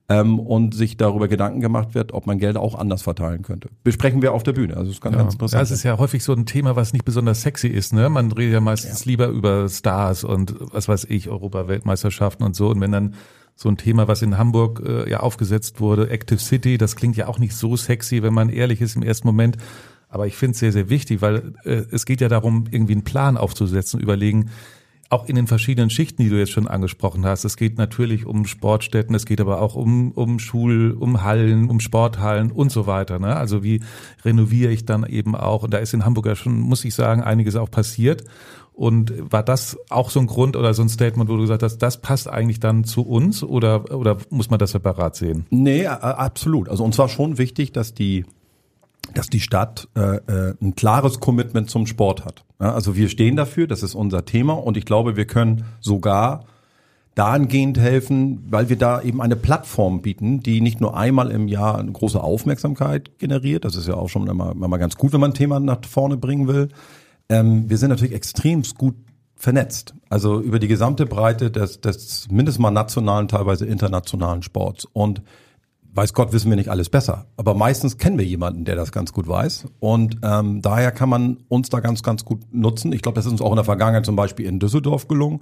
ähm, 0.08 0.38
und 0.38 0.76
sich 0.76 0.96
darüber 0.96 1.26
Gedanken 1.26 1.60
gemacht 1.60 1.94
wird, 1.94 2.12
ob 2.12 2.24
man 2.24 2.38
Gelder 2.38 2.60
auch 2.60 2.76
anders 2.76 3.02
verteilen 3.02 3.42
könnte. 3.42 3.68
Besprechen 3.82 4.22
wir 4.22 4.32
auf 4.32 4.44
der 4.44 4.52
Bühne. 4.52 4.76
Also 4.76 4.92
das 4.92 5.00
kann 5.00 5.12
ja. 5.12 5.18
ganz 5.18 5.34
interessant. 5.34 5.58
Ja, 5.58 5.62
es 5.64 5.72
ist 5.72 5.82
ja 5.82 5.98
häufig 5.98 6.22
so 6.22 6.32
ein 6.32 6.46
Thema, 6.46 6.76
was 6.76 6.92
nicht 6.92 7.04
besonders 7.04 7.42
sexy 7.42 7.66
ist. 7.66 7.92
Ne? 7.92 8.08
Man 8.10 8.30
redet 8.30 8.54
ja 8.54 8.60
meistens 8.60 9.04
ja. 9.04 9.10
lieber 9.10 9.26
über 9.26 9.68
Stars 9.68 10.22
und 10.22 10.54
was 10.72 10.86
weiß 10.86 11.06
ich, 11.08 11.28
Europa-Weltmeisterschaften 11.28 12.46
und 12.46 12.54
so. 12.54 12.68
Und 12.68 12.80
wenn 12.80 12.92
dann 12.92 13.14
so 13.56 13.68
ein 13.68 13.76
Thema, 13.76 14.06
was 14.06 14.22
in 14.22 14.38
Hamburg 14.38 14.80
äh, 14.86 15.10
ja 15.10 15.18
aufgesetzt 15.18 15.80
wurde, 15.80 16.10
Active 16.10 16.38
City, 16.38 16.78
das 16.78 16.94
klingt 16.94 17.16
ja 17.16 17.26
auch 17.26 17.40
nicht 17.40 17.56
so 17.56 17.76
sexy, 17.76 18.22
wenn 18.22 18.34
man 18.34 18.50
ehrlich 18.50 18.80
ist 18.80 18.94
im 18.94 19.02
ersten 19.02 19.26
Moment. 19.26 19.56
Aber 20.10 20.26
ich 20.26 20.36
finde 20.36 20.52
es 20.52 20.58
sehr, 20.58 20.72
sehr 20.72 20.90
wichtig, 20.90 21.22
weil 21.22 21.54
äh, 21.64 21.84
es 21.90 22.04
geht 22.04 22.20
ja 22.20 22.28
darum, 22.28 22.64
irgendwie 22.70 22.92
einen 22.92 23.04
Plan 23.04 23.36
aufzusetzen, 23.36 24.00
überlegen, 24.00 24.50
auch 25.08 25.26
in 25.26 25.34
den 25.34 25.48
verschiedenen 25.48 25.90
Schichten, 25.90 26.22
die 26.22 26.28
du 26.28 26.38
jetzt 26.38 26.52
schon 26.52 26.68
angesprochen 26.68 27.26
hast. 27.26 27.44
Es 27.44 27.56
geht 27.56 27.78
natürlich 27.78 28.26
um 28.26 28.46
Sportstätten, 28.46 29.14
es 29.14 29.26
geht 29.26 29.40
aber 29.40 29.60
auch 29.60 29.74
um, 29.74 30.12
um 30.12 30.38
Schul, 30.38 30.96
um 30.98 31.24
Hallen, 31.24 31.68
um 31.68 31.80
Sporthallen 31.80 32.52
und 32.52 32.70
so 32.70 32.86
weiter. 32.86 33.18
Ne? 33.18 33.34
Also 33.34 33.64
wie 33.64 33.80
renoviere 34.24 34.70
ich 34.70 34.84
dann 34.84 35.04
eben 35.04 35.34
auch? 35.34 35.64
Und 35.64 35.74
da 35.74 35.78
ist 35.78 35.94
in 35.94 36.04
Hamburg 36.04 36.26
ja 36.26 36.36
schon, 36.36 36.60
muss 36.60 36.84
ich 36.84 36.94
sagen, 36.94 37.22
einiges 37.22 37.56
auch 37.56 37.70
passiert. 37.70 38.24
Und 38.72 39.12
war 39.32 39.42
das 39.42 39.76
auch 39.90 40.10
so 40.10 40.20
ein 40.20 40.28
Grund 40.28 40.56
oder 40.56 40.74
so 40.74 40.82
ein 40.82 40.88
Statement, 40.88 41.28
wo 41.28 41.34
du 41.34 41.42
gesagt 41.42 41.64
hast, 41.64 41.78
das 41.78 42.00
passt 42.00 42.28
eigentlich 42.28 42.60
dann 42.60 42.84
zu 42.84 43.02
uns 43.02 43.42
oder, 43.42 43.94
oder 43.94 44.16
muss 44.30 44.48
man 44.48 44.60
das 44.60 44.70
separat 44.70 45.16
sehen? 45.16 45.44
Nee, 45.50 45.86
absolut. 45.88 46.68
Also 46.68 46.84
uns 46.84 46.96
war 46.98 47.08
schon 47.08 47.36
wichtig, 47.36 47.72
dass 47.72 47.94
die 47.94 48.24
dass 49.14 49.28
die 49.28 49.40
Stadt 49.40 49.88
äh, 49.96 50.16
äh, 50.16 50.54
ein 50.60 50.74
klares 50.74 51.20
Commitment 51.20 51.70
zum 51.70 51.86
Sport 51.86 52.24
hat. 52.24 52.44
Ja, 52.60 52.74
also 52.74 52.96
wir 52.96 53.08
stehen 53.08 53.36
dafür, 53.36 53.66
das 53.66 53.82
ist 53.82 53.94
unser 53.94 54.24
Thema 54.24 54.54
und 54.54 54.76
ich 54.76 54.84
glaube, 54.84 55.16
wir 55.16 55.26
können 55.26 55.64
sogar 55.80 56.44
dahingehend 57.14 57.78
helfen, 57.78 58.44
weil 58.48 58.68
wir 58.68 58.76
da 58.76 59.02
eben 59.02 59.20
eine 59.20 59.36
Plattform 59.36 60.00
bieten, 60.00 60.40
die 60.40 60.60
nicht 60.60 60.80
nur 60.80 60.96
einmal 60.96 61.30
im 61.30 61.48
Jahr 61.48 61.78
eine 61.78 61.92
große 61.92 62.22
Aufmerksamkeit 62.22 63.18
generiert, 63.18 63.64
das 63.64 63.76
ist 63.76 63.88
ja 63.88 63.94
auch 63.94 64.08
schon 64.08 64.28
immer, 64.28 64.52
immer 64.52 64.78
ganz 64.78 64.96
gut, 64.96 65.12
wenn 65.12 65.20
man 65.20 65.32
ein 65.32 65.34
Thema 65.34 65.60
nach 65.60 65.84
vorne 65.88 66.16
bringen 66.16 66.46
will, 66.46 66.68
ähm, 67.28 67.68
wir 67.68 67.78
sind 67.78 67.90
natürlich 67.90 68.14
extrem 68.14 68.62
gut 68.76 68.94
vernetzt. 69.40 69.94
Also 70.10 70.40
über 70.40 70.58
die 70.58 70.68
gesamte 70.68 71.06
Breite 71.06 71.50
des, 71.50 71.80
des 71.80 72.28
mindestens 72.30 72.60
mal 72.60 72.70
nationalen, 72.70 73.26
teilweise 73.26 73.64
internationalen 73.64 74.42
Sports. 74.42 74.86
Und 74.92 75.22
weiß 75.94 76.14
Gott, 76.14 76.32
wissen 76.32 76.50
wir 76.50 76.56
nicht 76.56 76.68
alles 76.68 76.88
besser. 76.88 77.26
Aber 77.36 77.54
meistens 77.54 77.98
kennen 77.98 78.18
wir 78.18 78.24
jemanden, 78.24 78.64
der 78.64 78.76
das 78.76 78.92
ganz 78.92 79.12
gut 79.12 79.26
weiß. 79.26 79.66
Und 79.80 80.18
ähm, 80.22 80.62
daher 80.62 80.92
kann 80.92 81.08
man 81.08 81.38
uns 81.48 81.68
da 81.68 81.80
ganz, 81.80 82.02
ganz 82.02 82.24
gut 82.24 82.40
nutzen. 82.52 82.92
Ich 82.92 83.02
glaube, 83.02 83.16
das 83.16 83.26
ist 83.26 83.32
uns 83.32 83.42
auch 83.42 83.50
in 83.50 83.56
der 83.56 83.64
Vergangenheit 83.64 84.06
zum 84.06 84.16
Beispiel 84.16 84.46
in 84.46 84.58
Düsseldorf 84.58 85.08
gelungen. 85.08 85.40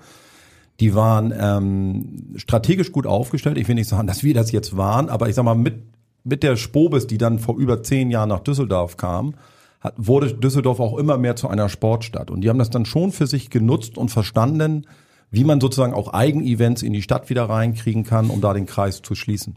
Die 0.80 0.94
waren 0.94 1.34
ähm, 1.36 2.34
strategisch 2.36 2.92
gut 2.92 3.06
aufgestellt. 3.06 3.58
Ich 3.58 3.68
will 3.68 3.74
nicht 3.74 3.88
sagen, 3.88 4.06
dass 4.06 4.22
wir 4.22 4.32
das 4.32 4.52
jetzt 4.52 4.76
waren, 4.76 5.08
aber 5.08 5.28
ich 5.28 5.34
sag 5.34 5.44
mal, 5.44 5.56
mit, 5.56 5.82
mit 6.24 6.42
der 6.42 6.56
Spobis, 6.56 7.06
die 7.06 7.18
dann 7.18 7.38
vor 7.38 7.56
über 7.56 7.82
zehn 7.82 8.10
Jahren 8.10 8.28
nach 8.28 8.40
Düsseldorf 8.40 8.96
kam, 8.96 9.34
hat, 9.80 9.94
wurde 9.96 10.34
Düsseldorf 10.34 10.80
auch 10.80 10.96
immer 10.96 11.18
mehr 11.18 11.36
zu 11.36 11.48
einer 11.48 11.68
Sportstadt. 11.68 12.30
Und 12.30 12.42
die 12.42 12.48
haben 12.48 12.58
das 12.58 12.70
dann 12.70 12.84
schon 12.84 13.12
für 13.12 13.26
sich 13.26 13.50
genutzt 13.50 13.98
und 13.98 14.10
verstanden, 14.10 14.86
wie 15.30 15.44
man 15.44 15.60
sozusagen 15.60 15.92
auch 15.92 16.14
Eigenevents 16.14 16.82
in 16.82 16.92
die 16.92 17.02
Stadt 17.02 17.28
wieder 17.28 17.48
reinkriegen 17.48 18.04
kann, 18.04 18.30
um 18.30 18.40
da 18.40 18.54
den 18.54 18.66
Kreis 18.66 19.02
zu 19.02 19.14
schließen. 19.14 19.56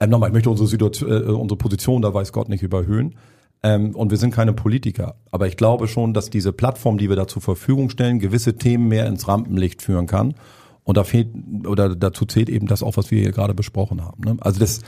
Ähm, 0.00 0.10
nochmal, 0.10 0.30
ich 0.30 0.34
möchte 0.34 0.50
unsere, 0.50 0.68
Situation, 0.68 1.10
äh, 1.10 1.30
unsere 1.30 1.58
Position, 1.58 2.02
da 2.02 2.12
weiß 2.12 2.32
Gott 2.32 2.48
nicht, 2.48 2.62
überhöhen. 2.62 3.14
Ähm, 3.62 3.94
und 3.94 4.10
wir 4.10 4.16
sind 4.16 4.34
keine 4.34 4.54
Politiker. 4.54 5.16
Aber 5.30 5.46
ich 5.46 5.56
glaube 5.56 5.86
schon, 5.86 6.14
dass 6.14 6.30
diese 6.30 6.52
Plattform, 6.52 6.96
die 6.98 7.08
wir 7.08 7.16
da 7.16 7.26
zur 7.26 7.42
Verfügung 7.42 7.90
stellen, 7.90 8.18
gewisse 8.18 8.56
Themen 8.56 8.88
mehr 8.88 9.06
ins 9.06 9.28
Rampenlicht 9.28 9.82
führen 9.82 10.06
kann. 10.06 10.34
Und 10.82 10.96
da 10.96 11.04
fehlt, 11.04 11.28
oder 11.66 11.94
dazu 11.94 12.24
zählt 12.24 12.48
eben 12.48 12.66
das 12.66 12.82
auch, 12.82 12.96
was 12.96 13.10
wir 13.10 13.20
hier 13.20 13.32
gerade 13.32 13.54
besprochen 13.54 14.02
haben. 14.02 14.22
Ne? 14.24 14.36
Also 14.40 14.60
das, 14.60 14.80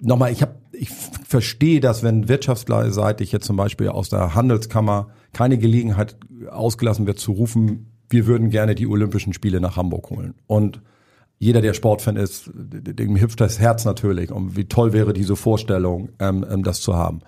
nochmal, 0.00 0.30
ich 0.32 0.42
habe, 0.42 0.56
ich 0.72 0.90
verstehe, 0.90 1.80
dass 1.80 2.02
wenn 2.02 2.28
wirtschaftsseitig 2.28 3.32
jetzt 3.32 3.46
zum 3.46 3.56
Beispiel 3.56 3.88
aus 3.88 4.10
der 4.10 4.34
Handelskammer 4.34 5.08
keine 5.32 5.56
Gelegenheit 5.56 6.16
ausgelassen 6.50 7.06
wird 7.06 7.18
zu 7.18 7.32
rufen, 7.32 7.92
wir 8.10 8.26
würden 8.26 8.50
gerne 8.50 8.74
die 8.74 8.86
Olympischen 8.86 9.32
Spiele 9.32 9.60
nach 9.60 9.76
Hamburg 9.76 10.10
holen. 10.10 10.34
Und 10.46 10.82
jeder, 11.42 11.60
der 11.60 11.74
Sportfan 11.74 12.14
ist, 12.14 12.52
dem 12.54 13.20
hüpft 13.20 13.40
das 13.40 13.58
Herz 13.58 13.84
natürlich. 13.84 14.30
Und 14.30 14.56
wie 14.56 14.66
toll 14.66 14.92
wäre 14.92 15.12
diese 15.12 15.34
Vorstellung, 15.34 16.10
ähm, 16.20 16.46
ähm, 16.48 16.62
das 16.62 16.80
zu 16.80 16.94
haben. 16.94 17.18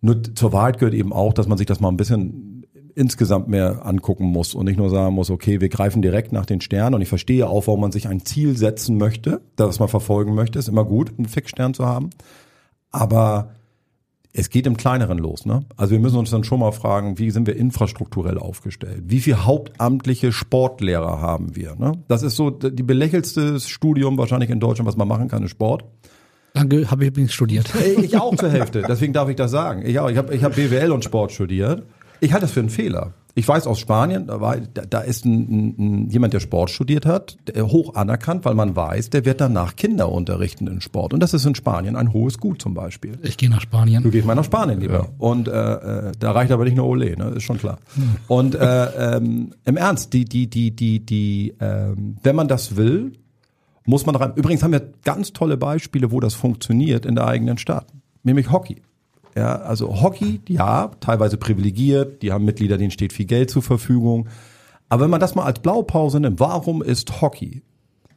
Nur 0.00 0.22
zur 0.34 0.54
Wahrheit 0.54 0.78
gehört 0.78 0.94
eben 0.94 1.12
auch, 1.12 1.34
dass 1.34 1.46
man 1.46 1.58
sich 1.58 1.66
das 1.66 1.78
mal 1.78 1.90
ein 1.90 1.98
bisschen 1.98 2.64
insgesamt 2.94 3.46
mehr 3.46 3.84
angucken 3.84 4.24
muss 4.24 4.54
und 4.54 4.64
nicht 4.64 4.78
nur 4.78 4.88
sagen 4.88 5.14
muss, 5.14 5.28
okay, 5.28 5.60
wir 5.60 5.68
greifen 5.68 6.00
direkt 6.00 6.32
nach 6.32 6.46
den 6.46 6.62
Sternen 6.62 6.94
und 6.94 7.02
ich 7.02 7.10
verstehe 7.10 7.46
auch, 7.46 7.66
warum 7.66 7.82
man 7.82 7.92
sich 7.92 8.08
ein 8.08 8.24
Ziel 8.24 8.56
setzen 8.56 8.96
möchte, 8.96 9.42
das 9.56 9.78
man 9.78 9.88
verfolgen 9.88 10.34
möchte, 10.34 10.58
ist 10.58 10.68
immer 10.68 10.86
gut, 10.86 11.12
einen 11.18 11.28
Fixstern 11.28 11.74
zu 11.74 11.84
haben. 11.84 12.08
Aber 12.92 13.50
es 14.38 14.50
geht 14.50 14.66
im 14.68 14.76
Kleineren 14.76 15.18
los. 15.18 15.46
Ne? 15.46 15.64
Also 15.76 15.92
wir 15.92 15.98
müssen 15.98 16.16
uns 16.16 16.30
dann 16.30 16.44
schon 16.44 16.60
mal 16.60 16.70
fragen, 16.70 17.18
wie 17.18 17.30
sind 17.30 17.48
wir 17.48 17.56
infrastrukturell 17.56 18.38
aufgestellt? 18.38 19.02
Wie 19.06 19.18
viele 19.18 19.44
hauptamtliche 19.44 20.32
Sportlehrer 20.32 21.20
haben 21.20 21.56
wir? 21.56 21.74
Ne? 21.74 21.92
Das 22.06 22.22
ist 22.22 22.36
so 22.36 22.50
die 22.50 22.84
belächelste 22.84 23.58
Studium 23.58 24.16
wahrscheinlich 24.16 24.50
in 24.50 24.60
Deutschland, 24.60 24.86
was 24.86 24.96
man 24.96 25.08
machen 25.08 25.28
kann, 25.28 25.42
ist 25.42 25.50
Sport. 25.50 25.84
Danke, 26.54 26.88
habe 26.90 27.02
ich 27.04 27.08
übrigens 27.08 27.32
studiert. 27.32 27.72
Ich 28.00 28.16
auch 28.16 28.34
zur 28.36 28.50
Hälfte, 28.50 28.82
deswegen 28.88 29.12
darf 29.12 29.28
ich 29.28 29.36
das 29.36 29.50
sagen. 29.50 29.82
Ich 29.84 29.98
auch. 29.98 30.08
Ich 30.08 30.16
habe 30.16 30.34
ich 30.34 30.42
hab 30.44 30.54
BWL 30.54 30.92
und 30.92 31.04
Sport 31.04 31.32
studiert. 31.32 31.82
Ich 32.20 32.32
halte 32.32 32.46
das 32.46 32.52
für 32.52 32.60
einen 32.60 32.70
Fehler. 32.70 33.14
Ich 33.38 33.46
weiß 33.46 33.68
aus 33.68 33.78
Spanien, 33.78 34.26
da, 34.26 34.40
war, 34.40 34.56
da, 34.56 34.82
da 34.82 34.98
ist 34.98 35.24
ein, 35.24 35.76
ein, 35.78 36.10
jemand, 36.10 36.34
der 36.34 36.40
Sport 36.40 36.70
studiert 36.70 37.06
hat, 37.06 37.36
der 37.46 37.68
hoch 37.68 37.94
anerkannt, 37.94 38.44
weil 38.44 38.56
man 38.56 38.74
weiß, 38.74 39.10
der 39.10 39.24
wird 39.24 39.40
danach 39.40 39.76
Kinder 39.76 40.10
unterrichten 40.10 40.66
in 40.66 40.80
Sport. 40.80 41.14
Und 41.14 41.20
das 41.20 41.34
ist 41.34 41.46
in 41.46 41.54
Spanien 41.54 41.94
ein 41.94 42.12
hohes 42.12 42.38
Gut 42.38 42.60
zum 42.60 42.74
Beispiel. 42.74 43.16
Ich 43.22 43.36
gehe 43.36 43.48
nach 43.48 43.60
Spanien. 43.60 44.02
Du 44.02 44.10
gehst 44.10 44.26
mal 44.26 44.34
nach 44.34 44.42
Spanien 44.42 44.80
lieber. 44.80 44.94
Ja. 44.94 45.08
Und 45.18 45.46
äh, 45.46 45.52
äh, 45.52 46.12
da 46.18 46.32
reicht 46.32 46.50
aber 46.50 46.64
nicht 46.64 46.76
nur 46.76 46.86
Ole, 46.88 47.16
ne? 47.16 47.34
ist 47.36 47.44
schon 47.44 47.58
klar. 47.58 47.78
Hm. 47.94 48.16
Und 48.26 48.56
äh, 48.56 49.16
ähm, 49.16 49.54
im 49.64 49.76
Ernst, 49.76 50.12
die, 50.14 50.24
die, 50.24 50.50
die, 50.50 50.74
die, 50.74 51.06
die, 51.06 51.54
ähm, 51.60 52.16
wenn 52.24 52.34
man 52.34 52.48
das 52.48 52.74
will, 52.74 53.12
muss 53.84 54.04
man 54.04 54.16
rein. 54.16 54.32
Übrigens 54.34 54.64
haben 54.64 54.72
wir 54.72 54.82
ganz 55.04 55.32
tolle 55.32 55.56
Beispiele, 55.56 56.10
wo 56.10 56.18
das 56.18 56.34
funktioniert 56.34 57.06
in 57.06 57.14
der 57.14 57.28
eigenen 57.28 57.56
Stadt. 57.56 57.86
Nämlich 58.24 58.50
Hockey. 58.50 58.82
Ja, 59.38 59.54
also 59.54 60.02
Hockey, 60.02 60.40
ja, 60.48 60.90
teilweise 60.98 61.36
privilegiert, 61.36 62.22
die 62.22 62.32
haben 62.32 62.44
Mitglieder, 62.44 62.76
denen 62.76 62.90
steht 62.90 63.12
viel 63.12 63.26
Geld 63.26 63.50
zur 63.50 63.62
Verfügung. 63.62 64.28
Aber 64.88 65.04
wenn 65.04 65.10
man 65.10 65.20
das 65.20 65.36
mal 65.36 65.44
als 65.44 65.60
Blaupause 65.60 66.18
nimmt, 66.18 66.40
warum 66.40 66.82
ist 66.82 67.20
Hockey 67.20 67.62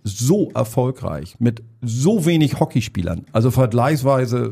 so 0.03 0.49
erfolgreich 0.55 1.35
mit 1.37 1.61
so 1.79 2.25
wenig 2.25 2.59
Hockeyspielern? 2.59 3.25
Also 3.33 3.51
vergleichsweise 3.51 4.51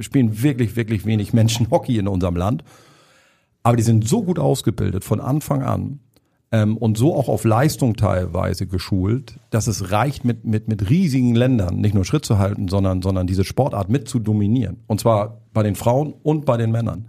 spielen 0.00 0.42
wirklich, 0.42 0.76
wirklich 0.76 1.06
wenig 1.06 1.32
Menschen 1.32 1.70
Hockey 1.70 1.96
in 1.96 2.06
unserem 2.06 2.36
Land. 2.36 2.64
Aber 3.62 3.78
die 3.78 3.82
sind 3.82 4.06
so 4.06 4.22
gut 4.22 4.38
ausgebildet 4.38 5.02
von 5.02 5.22
Anfang 5.22 5.62
an 5.62 6.00
ähm, 6.52 6.76
und 6.76 6.98
so 6.98 7.14
auch 7.14 7.28
auf 7.28 7.44
Leistung 7.44 7.96
teilweise 7.96 8.66
geschult, 8.66 9.38
dass 9.50 9.66
es 9.66 9.92
reicht, 9.92 10.24
mit, 10.24 10.44
mit, 10.44 10.68
mit 10.68 10.90
riesigen 10.90 11.34
Ländern 11.34 11.76
nicht 11.76 11.94
nur 11.94 12.04
Schritt 12.04 12.24
zu 12.24 12.38
halten, 12.38 12.68
sondern, 12.68 13.02
sondern 13.02 13.26
diese 13.26 13.44
Sportart 13.44 13.88
mit 13.88 14.08
zu 14.08 14.18
dominieren. 14.18 14.78
Und 14.86 15.00
zwar 15.00 15.42
bei 15.52 15.62
den 15.62 15.76
Frauen 15.76 16.14
und 16.22 16.44
bei 16.44 16.56
den 16.56 16.70
Männern. 16.70 17.06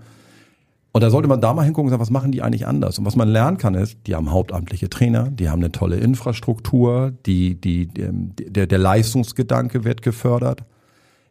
Und 0.94 1.02
da 1.02 1.10
sollte 1.10 1.30
man 1.30 1.40
da 1.40 1.54
mal 1.54 1.64
hingucken 1.64 1.88
und 1.88 1.92
sagen, 1.92 2.02
was 2.02 2.10
machen 2.10 2.34
die 2.34 2.42
eigentlich 2.42 2.68
anders? 2.68 3.00
Und 3.00 3.06
was 3.06 3.16
man 3.16 3.30
lernen 3.30 3.58
kann 3.58 3.76
ist, 3.76 3.98
die 4.08 4.16
haben 4.16 4.30
hauptamtliche 4.30 4.90
Trainer, 4.90 5.30
die 5.32 5.50
haben 5.50 5.60
eine 5.60 5.72
tolle 5.72 5.96
Infrastruktur, 5.98 7.14
die, 7.26 7.60
die, 7.60 7.88
der, 7.88 8.68
der 8.68 8.78
Leistungsgedanke 8.78 9.86
wird 9.86 10.02
gefördert. 10.02 10.66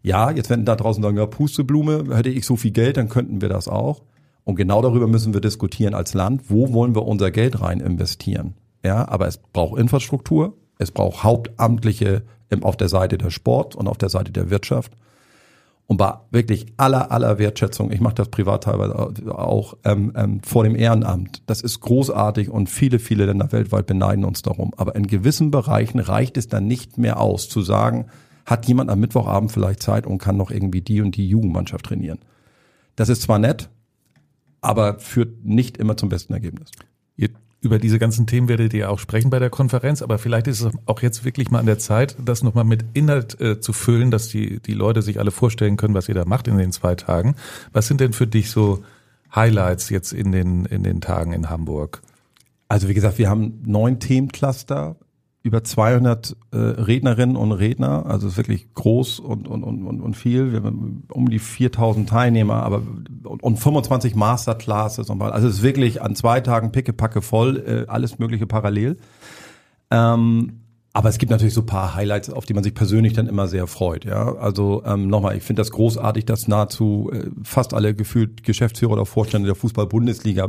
Ja, 0.03 0.31
jetzt 0.31 0.49
wenn 0.49 0.65
da 0.65 0.77
draußen 0.77 1.03
sagen, 1.03 1.19
ja, 1.19 1.27
Pusteblume, 1.27 2.17
hätte 2.17 2.31
ich 2.31 2.47
so 2.47 2.57
viel 2.57 2.71
Geld, 2.71 2.97
dann 2.97 3.11
könnten 3.11 3.43
wir 3.43 3.51
das 3.51 3.69
auch. 3.69 4.03
Und 4.45 4.57
genau 4.57 4.83
darüber 4.83 5.07
müssen 5.07 5.35
wir 5.35 5.41
diskutieren 5.41 5.95
als 5.95 6.15
Land. 6.15 6.45
Wo 6.49 6.73
wollen 6.73 6.95
wir 6.95 7.07
unser 7.07 7.31
Geld 7.31 7.61
rein 7.61 7.81
investieren? 7.81 8.55
Ja, 8.83 9.09
aber 9.09 9.27
es 9.27 9.39
braucht 9.39 9.79
Infrastruktur. 9.79 10.55
Es 10.79 10.91
braucht 10.91 11.23
Hauptamtliche 11.23 12.23
auf 12.63 12.77
der 12.77 12.89
Seite 12.89 13.19
der 13.19 13.31
Sport 13.31 13.77
und 13.77 13.87
auf 13.87 13.99
der 13.99 14.09
Seite 14.09 14.33
der 14.33 14.51
Wirtschaft. 14.51 14.93
Und 15.87 15.97
bei 15.97 16.15
wirklich 16.31 16.67
aller, 16.77 17.11
aller 17.11 17.39
Wertschätzung, 17.39 17.91
ich 17.91 18.01
mache 18.01 18.15
das 18.15 18.29
privat 18.29 18.63
teilweise 18.63 18.95
auch 19.37 19.77
ähm, 19.85 20.13
ähm, 20.15 20.41
vor 20.41 20.63
dem 20.63 20.77
Ehrenamt. 20.77 21.43
Das 21.47 21.63
ist 21.63 21.81
großartig 21.81 22.49
und 22.49 22.71
viele, 22.71 23.01
viele 23.01 23.27
Länder 23.27 23.51
weltweit 23.51 23.87
beneiden 23.87 24.25
uns 24.25 24.43
darum. 24.43 24.73
Aber 24.77 24.95
in 24.95 25.09
gewissen 25.09 25.51
Bereichen 25.51 25.99
reicht 25.99 26.37
es 26.37 26.47
dann 26.47 26.69
nicht 26.69 26.97
mehr 26.97 27.19
aus, 27.19 27.49
zu 27.49 27.61
sagen, 27.61 28.07
hat 28.47 28.67
jemand 28.67 28.89
am 28.89 29.01
Mittwochabend 29.01 29.51
vielleicht 29.51 29.83
Zeit 29.83 30.07
und 30.07 30.19
kann 30.19 30.37
noch 30.37 30.53
irgendwie 30.53 30.81
die 30.81 31.01
und 31.01 31.17
die 31.17 31.29
Jugendmannschaft 31.29 31.87
trainieren. 31.87 32.21
Das 32.95 33.09
ist 33.09 33.23
zwar 33.23 33.41
nett, 33.41 33.69
aber 34.61 34.99
führt 34.99 35.45
nicht 35.45 35.77
immer 35.77 35.97
zum 35.97 36.09
besten 36.09 36.33
Ergebnis. 36.33 36.71
Ihr, 37.17 37.31
über 37.61 37.79
diese 37.79 37.99
ganzen 37.99 38.27
Themen 38.27 38.49
werdet 38.49 38.73
ihr 38.73 38.91
auch 38.91 38.99
sprechen 38.99 39.31
bei 39.31 39.39
der 39.39 39.51
Konferenz, 39.51 40.03
aber 40.03 40.19
vielleicht 40.19 40.47
ist 40.47 40.61
es 40.61 40.73
auch 40.87 41.03
jetzt 41.03 41.25
wirklich 41.25 41.51
mal 41.51 41.59
an 41.59 41.67
der 41.67 41.79
Zeit, 41.79 42.17
das 42.25 42.43
nochmal 42.43 42.65
mit 42.65 42.85
Inhalt 42.95 43.41
äh, 43.41 43.61
zu 43.61 43.73
füllen, 43.73 44.11
dass 44.11 44.29
die, 44.29 44.61
die 44.61 44.75
Leute 44.75 45.03
sich 45.03 45.19
alle 45.19 45.31
vorstellen 45.31 45.77
können, 45.77 45.95
was 45.95 46.09
ihr 46.09 46.15
da 46.15 46.25
macht 46.25 46.49
in 46.49 46.59
den 46.59 46.73
zwei 46.73 46.95
Tagen. 46.95 47.37
Was 47.73 47.87
sind 47.87 48.01
denn 48.01 48.13
für 48.13 48.27
dich 48.27 48.51
so 48.51 48.83
Highlights 49.35 49.91
jetzt 49.91 50.13
in 50.13 50.33
den, 50.33 50.65
in 50.67 50.83
den 50.83 51.01
Tagen 51.01 51.33
in 51.33 51.51
Hamburg? 51.51 52.03
Also 52.69 52.89
wie 52.89 52.95
gesagt, 52.95 53.19
wir 53.19 53.29
haben 53.29 53.61
neun 53.65 53.99
Themencluster 53.99 54.97
über 55.43 55.65
200 55.65 56.37
äh, 56.53 56.57
Rednerinnen 56.57 57.37
und 57.37 57.53
Redner, 57.53 58.05
also 58.07 58.37
wirklich 58.37 58.75
groß 58.75 59.21
und, 59.21 59.49
und, 59.49 59.65
und, 59.65 60.01
und 60.01 60.15
viel. 60.15 60.53
Wir 60.53 60.63
haben 60.63 61.05
um 61.11 61.31
die 61.31 61.39
4000 61.39 62.09
Teilnehmer, 62.09 62.63
aber 62.63 62.83
und, 63.25 63.43
und 63.43 63.57
25 63.57 64.15
Masterclasses 64.15 65.09
und 65.09 65.23
also 65.23 65.49
es 65.49 65.57
ist 65.57 65.63
wirklich 65.63 66.03
an 66.03 66.15
zwei 66.15 66.41
Tagen 66.41 66.73
pickepacke 66.73 67.23
voll, 67.23 67.57
äh, 67.67 67.91
alles 67.91 68.19
mögliche 68.19 68.47
parallel. 68.47 68.99
Ähm, 69.91 70.61
aber 70.93 71.09
es 71.09 71.19
gibt 71.19 71.31
natürlich 71.31 71.55
so 71.55 71.63
paar 71.63 71.95
Highlights, 71.95 72.31
auf 72.31 72.47
die 72.47 72.55
man 72.55 72.65
sich 72.65 72.75
persönlich 72.75 73.13
dann 73.13 73.29
immer 73.29 73.47
sehr 73.47 73.69
freut. 73.69 74.05
Ja, 74.05 74.35
also 74.37 74.83
ähm, 74.85 75.07
nochmal, 75.07 75.37
ich 75.37 75.45
finde 75.45 75.61
das 75.61 75.71
großartig, 75.71 76.25
dass 76.25 76.49
nahezu 76.49 77.11
äh, 77.13 77.31
fast 77.45 77.75
alle 77.75 77.95
gefühlt 77.95 78.43
Geschäftsführer 78.43 78.93
oder 78.93 79.07
Vorstände 79.07 79.47
der 79.47 79.55
Fußball-Bundesliga 79.55 80.49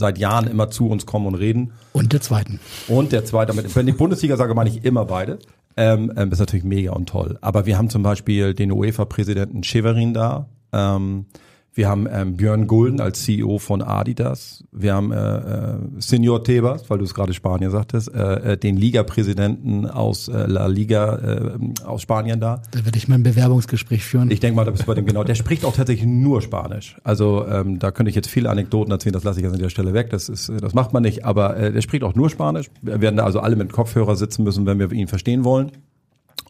seit 0.00 0.18
Jahren 0.18 0.48
immer 0.48 0.70
zu 0.70 0.88
uns 0.88 1.06
kommen 1.06 1.26
und 1.26 1.36
reden. 1.36 1.72
Und 1.92 2.12
der 2.12 2.20
zweiten. 2.20 2.58
Und 2.88 3.12
der 3.12 3.24
zweite. 3.24 3.54
Wenn 3.76 3.86
ich 3.86 3.96
Bundesliga 3.96 4.36
sage, 4.36 4.54
meine 4.54 4.70
ich 4.70 4.84
immer 4.84 5.04
beide. 5.04 5.38
Ähm, 5.76 6.12
ähm, 6.16 6.32
ist 6.32 6.40
natürlich 6.40 6.64
mega 6.64 6.92
und 6.92 7.08
toll. 7.08 7.38
Aber 7.42 7.66
wir 7.66 7.78
haben 7.78 7.90
zum 7.90 8.02
Beispiel 8.02 8.54
den 8.54 8.72
UEFA-Präsidenten 8.72 9.62
Cheverin 9.62 10.12
da. 10.14 10.48
Ähm, 10.72 11.26
wir 11.72 11.88
haben 11.88 12.08
ähm, 12.10 12.36
Björn 12.36 12.66
Gulden 12.66 13.00
als 13.00 13.22
CEO 13.22 13.58
von 13.58 13.80
Adidas. 13.80 14.64
Wir 14.72 14.94
haben 14.94 15.12
äh, 15.12 15.16
äh, 15.16 15.78
Senior 15.98 16.42
Tebas, 16.42 16.90
weil 16.90 16.98
du 16.98 17.04
es 17.04 17.14
gerade 17.14 17.32
Spanien 17.32 17.70
sagtest, 17.70 18.12
äh, 18.12 18.52
äh, 18.52 18.56
den 18.56 18.76
Liga-Präsidenten 18.76 19.86
aus 19.86 20.26
äh, 20.26 20.46
La 20.46 20.66
Liga 20.66 21.16
äh, 21.18 21.58
aus 21.84 22.02
Spanien 22.02 22.40
da. 22.40 22.62
Da 22.72 22.84
werde 22.84 22.98
ich 22.98 23.06
mein 23.06 23.22
Bewerbungsgespräch 23.22 24.04
führen. 24.04 24.32
Ich 24.32 24.40
denke 24.40 24.56
mal, 24.56 24.64
da 24.64 24.72
bist 24.72 24.82
du 24.82 24.86
bei 24.88 24.94
dem 24.94 25.06
genau. 25.06 25.22
Der 25.22 25.36
spricht 25.36 25.64
auch 25.64 25.74
tatsächlich 25.74 26.06
nur 26.06 26.42
Spanisch. 26.42 26.96
Also 27.04 27.46
ähm, 27.46 27.78
da 27.78 27.92
könnte 27.92 28.10
ich 28.10 28.16
jetzt 28.16 28.28
viele 28.28 28.50
Anekdoten 28.50 28.90
erzählen, 28.90 29.12
das 29.12 29.22
lasse 29.22 29.38
ich 29.38 29.44
jetzt 29.44 29.54
an 29.54 29.60
der 29.60 29.70
Stelle 29.70 29.94
weg. 29.94 30.10
Das 30.10 30.28
ist, 30.28 30.50
das 30.60 30.74
macht 30.74 30.92
man 30.92 31.04
nicht. 31.04 31.24
Aber 31.24 31.56
äh, 31.56 31.72
der 31.72 31.82
spricht 31.82 32.02
auch 32.02 32.16
nur 32.16 32.30
Spanisch. 32.30 32.66
Wir 32.82 33.00
werden 33.00 33.16
da 33.16 33.24
also 33.24 33.38
alle 33.38 33.54
mit 33.54 33.70
Kopfhörer 33.72 34.16
sitzen 34.16 34.42
müssen, 34.42 34.66
wenn 34.66 34.80
wir 34.80 34.90
ihn 34.90 35.06
verstehen 35.06 35.44
wollen. 35.44 35.70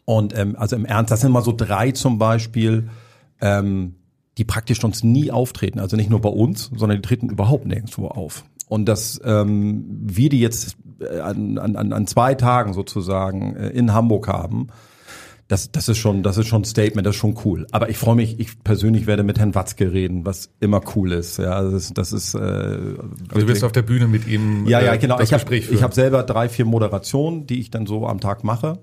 Und 0.05 0.35
ähm, 0.35 0.55
also 0.57 0.75
im 0.75 0.85
Ernst, 0.85 1.11
das 1.11 1.21
sind 1.21 1.31
mal 1.31 1.43
so 1.43 1.53
drei 1.55 1.91
zum 1.91 2.17
Beispiel. 2.17 2.89
Ähm, 3.39 3.95
die 4.41 4.45
praktisch 4.45 4.81
sonst 4.81 5.03
nie 5.03 5.29
auftreten. 5.29 5.77
Also 5.77 5.95
nicht 5.95 6.09
nur 6.09 6.19
bei 6.19 6.29
uns, 6.29 6.71
sondern 6.75 6.99
die 6.99 7.07
treten 7.07 7.29
überhaupt 7.29 7.67
nirgendwo 7.67 8.07
auf. 8.07 8.43
Und 8.67 8.85
dass 8.85 9.21
ähm, 9.23 9.85
wir 10.01 10.29
die 10.29 10.39
jetzt 10.39 10.77
äh, 10.99 11.19
an, 11.19 11.59
an, 11.59 11.93
an 11.93 12.07
zwei 12.07 12.33
Tagen 12.33 12.73
sozusagen 12.73 13.55
äh, 13.55 13.69
in 13.69 13.93
Hamburg 13.93 14.27
haben, 14.27 14.69
das, 15.47 15.71
das 15.71 15.89
ist 15.89 15.99
schon, 15.99 16.23
das 16.23 16.37
ist 16.37 16.47
schon 16.47 16.61
ein 16.61 16.65
Statement, 16.65 17.05
das 17.05 17.13
ist 17.15 17.19
schon 17.19 17.37
cool. 17.45 17.67
Aber 17.71 17.89
ich 17.89 17.97
freue 17.97 18.15
mich, 18.15 18.39
ich 18.39 18.63
persönlich 18.63 19.05
werde 19.05 19.21
mit 19.21 19.37
Herrn 19.37 19.53
Watzke 19.53 19.91
reden, 19.91 20.25
was 20.25 20.49
immer 20.59 20.81
cool 20.95 21.11
ist. 21.11 21.37
Ja, 21.37 21.61
das 21.61 21.73
ist, 21.73 21.97
das 21.99 22.13
ist. 22.13 22.33
Äh, 22.33 22.39
also 22.39 22.97
du 23.33 23.47
wirst 23.47 23.63
auf 23.63 23.73
der 23.73 23.83
Bühne 23.83 24.07
mit 24.07 24.27
ihm. 24.27 24.65
Ja, 24.65 24.81
ja, 24.81 24.95
genau. 24.95 25.17
Das 25.17 25.29
ich 25.29 25.33
habe 25.33 25.55
ich 25.55 25.83
habe 25.83 25.93
selber 25.93 26.23
drei, 26.23 26.49
vier 26.49 26.65
Moderationen, 26.65 27.45
die 27.45 27.59
ich 27.59 27.69
dann 27.69 27.85
so 27.85 28.07
am 28.07 28.19
Tag 28.19 28.43
mache. 28.43 28.79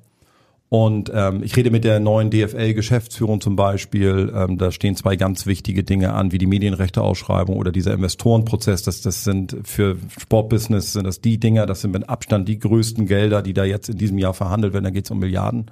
Und 0.70 1.10
ähm, 1.14 1.42
ich 1.42 1.56
rede 1.56 1.70
mit 1.70 1.84
der 1.84 1.98
neuen 1.98 2.30
DFL-Geschäftsführung 2.30 3.40
zum 3.40 3.56
Beispiel. 3.56 4.30
Ähm, 4.34 4.58
da 4.58 4.70
stehen 4.70 4.96
zwei 4.96 5.16
ganz 5.16 5.46
wichtige 5.46 5.82
Dinge 5.82 6.12
an, 6.12 6.30
wie 6.30 6.38
die 6.38 6.46
Medienrechteausschreibung 6.46 7.56
oder 7.56 7.72
dieser 7.72 7.94
Investorenprozess. 7.94 8.82
Das, 8.82 9.00
das 9.00 9.24
sind 9.24 9.56
für 9.64 9.96
Sportbusiness 10.18 10.92
sind 10.92 11.04
das 11.04 11.22
die 11.22 11.38
Dinger, 11.38 11.64
das 11.64 11.80
sind 11.80 11.92
mit 11.92 12.10
Abstand 12.10 12.48
die 12.48 12.58
größten 12.58 13.06
Gelder, 13.06 13.40
die 13.40 13.54
da 13.54 13.64
jetzt 13.64 13.88
in 13.88 13.96
diesem 13.96 14.18
Jahr 14.18 14.34
verhandelt 14.34 14.74
werden. 14.74 14.84
Da 14.84 14.90
geht 14.90 15.06
es 15.06 15.10
um 15.10 15.20
Milliarden. 15.20 15.70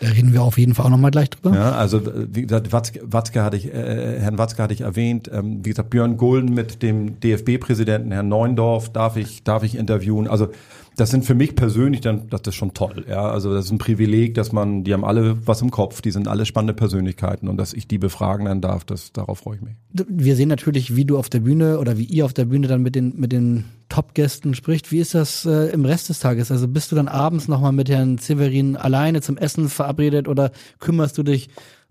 Da 0.00 0.08
reden 0.08 0.34
wir 0.34 0.42
auf 0.42 0.58
jeden 0.58 0.74
Fall 0.74 0.86
auch 0.86 0.90
nochmal 0.90 1.12
gleich 1.12 1.30
drüber. 1.30 1.54
Ja, 1.54 1.72
also 1.72 2.02
wie 2.04 2.42
gesagt, 2.42 2.72
Watzke, 2.72 3.00
Watzke 3.04 3.42
hatte 3.42 3.56
ich, 3.56 3.72
äh, 3.72 4.20
Herrn 4.20 4.36
Watzke 4.36 4.62
hatte 4.62 4.74
ich 4.74 4.82
erwähnt. 4.82 5.30
Ähm, 5.32 5.64
wie 5.64 5.70
gesagt, 5.70 5.88
Björn 5.88 6.18
Gulden 6.18 6.52
mit 6.52 6.82
dem 6.82 7.18
DFB-Präsidenten 7.20 8.12
Herrn 8.12 8.28
Neundorf 8.28 8.92
darf 8.92 9.16
ich, 9.16 9.44
darf 9.44 9.62
ich 9.62 9.76
interviewen. 9.76 10.28
Also 10.28 10.48
das 10.96 11.10
sind 11.10 11.24
für 11.24 11.34
mich 11.34 11.56
persönlich 11.56 12.00
dann, 12.00 12.28
das 12.28 12.42
ist 12.46 12.54
schon 12.54 12.74
toll. 12.74 13.04
Ja, 13.08 13.28
also 13.28 13.52
das 13.52 13.66
ist 13.66 13.70
ein 13.72 13.78
Privileg, 13.78 14.34
dass 14.34 14.52
man, 14.52 14.84
die 14.84 14.92
haben 14.92 15.04
alle 15.04 15.46
was 15.46 15.60
im 15.62 15.70
Kopf, 15.70 16.00
die 16.02 16.10
sind 16.10 16.28
alle 16.28 16.46
spannende 16.46 16.74
Persönlichkeiten 16.74 17.48
und 17.48 17.56
dass 17.56 17.72
ich 17.72 17.88
die 17.88 17.98
befragen 17.98 18.46
dann 18.46 18.60
darf, 18.60 18.84
das 18.84 19.12
darauf 19.12 19.40
freue 19.40 19.56
ich 19.56 19.62
mich. 19.62 19.74
Wir 20.08 20.36
sehen 20.36 20.48
natürlich, 20.48 20.94
wie 20.94 21.04
du 21.04 21.18
auf 21.18 21.28
der 21.28 21.40
Bühne 21.40 21.78
oder 21.78 21.98
wie 21.98 22.04
ihr 22.04 22.24
auf 22.24 22.32
der 22.32 22.44
Bühne 22.44 22.68
dann 22.68 22.82
mit 22.82 22.94
den 22.94 23.14
mit 23.16 23.32
den 23.32 23.64
Top-Gästen 23.88 24.54
spricht. 24.54 24.92
Wie 24.92 24.98
ist 24.98 25.14
das 25.14 25.44
äh, 25.44 25.72
im 25.72 25.84
Rest 25.84 26.08
des 26.08 26.20
Tages? 26.20 26.50
Also 26.50 26.68
bist 26.68 26.92
du 26.92 26.96
dann 26.96 27.08
abends 27.08 27.48
nochmal 27.48 27.72
mit 27.72 27.88
Herrn 27.88 28.18
Severin 28.18 28.76
alleine 28.76 29.20
zum 29.20 29.36
Essen 29.36 29.68
verabredet 29.68 30.28
oder 30.28 30.52
kümmerst 30.78 31.18
du 31.18 31.22
dich 31.22 31.48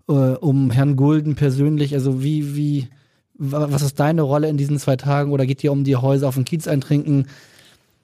äh, 0.08 0.12
um 0.12 0.70
Herrn 0.70 0.96
Gulden 0.96 1.34
persönlich? 1.34 1.94
Also 1.94 2.22
wie 2.22 2.56
wie 2.56 2.88
was 3.36 3.82
ist 3.82 3.98
deine 3.98 4.22
Rolle 4.22 4.48
in 4.48 4.56
diesen 4.56 4.78
zwei 4.78 4.96
Tagen 4.96 5.32
oder 5.32 5.44
geht 5.44 5.62
dir 5.62 5.72
um 5.72 5.82
die 5.84 5.96
Häuser 5.96 6.28
auf 6.28 6.36
den 6.36 6.44
Kiez 6.44 6.68
eintrinken? 6.68 7.26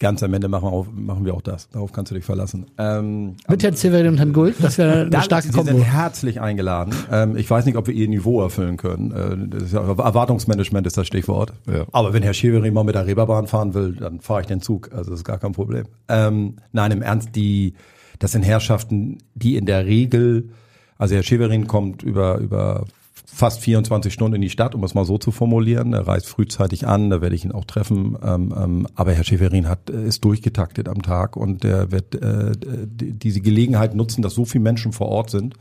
Ganz 0.01 0.23
am 0.23 0.33
Ende 0.33 0.49
machen 0.49 0.65
wir, 0.65 0.73
auch, 0.73 0.87
machen 0.91 1.27
wir 1.27 1.35
auch 1.35 1.43
das. 1.43 1.69
Darauf 1.69 1.93
kannst 1.93 2.11
du 2.11 2.15
dich 2.15 2.25
verlassen. 2.25 2.65
Ähm, 2.79 3.37
Mit 3.49 3.63
Herrn 3.63 3.77
Severin 3.77 4.09
und 4.09 4.17
Herrn 4.17 4.33
Gold, 4.33 4.57
das 4.59 4.79
wäre 4.79 5.03
eine 5.03 5.23
starke 5.23 5.49
Sie 5.49 5.53
Kombo. 5.53 5.73
Sie 5.73 5.77
sind 5.77 5.85
herzlich 5.85 6.41
eingeladen. 6.41 6.95
Ähm, 7.13 7.37
ich 7.37 7.51
weiß 7.51 7.67
nicht, 7.67 7.77
ob 7.77 7.87
wir 7.87 7.93
ihr 7.93 8.09
Niveau 8.09 8.41
erfüllen 8.41 8.79
können. 8.79 9.13
Äh, 9.13 9.75
ja, 9.75 9.81
Erwartungsmanagement 9.83 10.87
ist 10.87 10.97
das 10.97 11.07
Stichwort. 11.07 11.53
Ja. 11.71 11.85
Aber 11.93 12.15
wenn 12.15 12.23
Herr 12.23 12.33
Severin 12.33 12.73
mal 12.73 12.83
mit 12.83 12.95
der 12.95 13.07
Reeperbahn 13.07 13.47
fahren 13.47 13.75
will, 13.75 13.93
dann 13.95 14.21
fahre 14.21 14.41
ich 14.41 14.47
den 14.47 14.63
Zug. 14.63 14.91
Also 14.91 15.11
das 15.11 15.21
ist 15.21 15.25
gar 15.25 15.39
kein 15.39 15.53
Problem. 15.53 15.85
Ähm, 16.09 16.57
nein, 16.73 16.93
im 16.93 17.03
Ernst, 17.03 17.37
die, 17.37 17.75
das 18.19 18.33
sind 18.33 18.43
Herrschaften, 18.43 19.19
die 19.35 19.57
in 19.57 19.67
der 19.67 19.85
Regel, 19.85 20.49
also 20.97 21.15
Herr 21.15 21.23
Severin 21.23 21.67
kommt 21.67 22.03
über, 22.03 22.39
über 22.39 22.87
fast 23.33 23.61
24 23.61 24.13
Stunden 24.13 24.37
in 24.37 24.43
die 24.43 24.51
Stadt, 24.51 24.75
um 24.75 24.83
es 24.85 24.95
mal 24.95 25.05
so 25.05 25.17
zu 25.17 25.31
formulieren. 25.31 25.93
Er 25.93 26.07
reist 26.07 26.29
frühzeitig 26.29 26.87
an, 26.87 27.11
da 27.11 27.21
werde 27.21 27.35
ich 27.35 27.45
ihn 27.45 27.53
auch 27.53 27.65
treffen. 27.65 28.17
Ähm, 28.23 28.55
ähm, 28.57 28.87
aber 28.95 29.13
Herr 29.13 29.25
Schäferin 29.25 29.69
hat 29.69 29.89
äh, 29.89 30.05
ist 30.05 30.25
durchgetaktet 30.25 30.89
am 30.89 31.03
Tag 31.03 31.37
und 31.37 31.65
er 31.65 31.93
wird 31.93 32.15
äh, 32.17 32.53
diese 32.57 33.41
Gelegenheit 33.41 33.95
nutzen, 33.95 34.23
dass 34.23 34.35
so 34.35 34.45
viele 34.45 34.63
Menschen 34.63 34.93
vor 34.93 35.09
Ort 35.09 35.31
sind. 35.31 35.55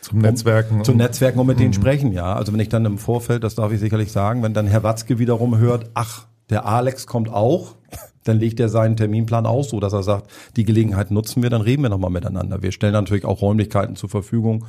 Zum 0.00 0.18
Netzwerken. 0.18 0.78
Um, 0.78 0.84
zum 0.84 0.96
Netzwerken 0.96 1.38
und 1.38 1.46
mit 1.46 1.60
denen 1.60 1.70
mhm. 1.70 1.74
sprechen, 1.74 2.12
ja. 2.12 2.34
Also 2.34 2.52
wenn 2.52 2.60
ich 2.60 2.70
dann 2.70 2.84
im 2.86 2.98
Vorfeld, 2.98 3.44
das 3.44 3.54
darf 3.54 3.70
ich 3.70 3.80
sicherlich 3.80 4.12
sagen, 4.12 4.42
wenn 4.42 4.54
dann 4.54 4.66
Herr 4.66 4.82
Watzke 4.82 5.18
wiederum 5.18 5.58
hört, 5.58 5.90
ach, 5.94 6.26
der 6.48 6.64
Alex 6.64 7.06
kommt 7.06 7.28
auch, 7.28 7.76
dann 8.24 8.38
legt 8.38 8.60
er 8.60 8.70
seinen 8.70 8.96
Terminplan 8.96 9.46
aus, 9.46 9.70
so 9.70 9.78
dass 9.78 9.92
er 9.92 10.02
sagt, 10.02 10.30
die 10.56 10.64
Gelegenheit 10.64 11.10
nutzen 11.10 11.42
wir, 11.42 11.50
dann 11.50 11.60
reden 11.60 11.82
wir 11.82 11.90
nochmal 11.90 12.10
miteinander. 12.10 12.62
Wir 12.62 12.72
stellen 12.72 12.94
natürlich 12.94 13.26
auch 13.26 13.42
Räumlichkeiten 13.42 13.94
zur 13.94 14.08
Verfügung, 14.08 14.64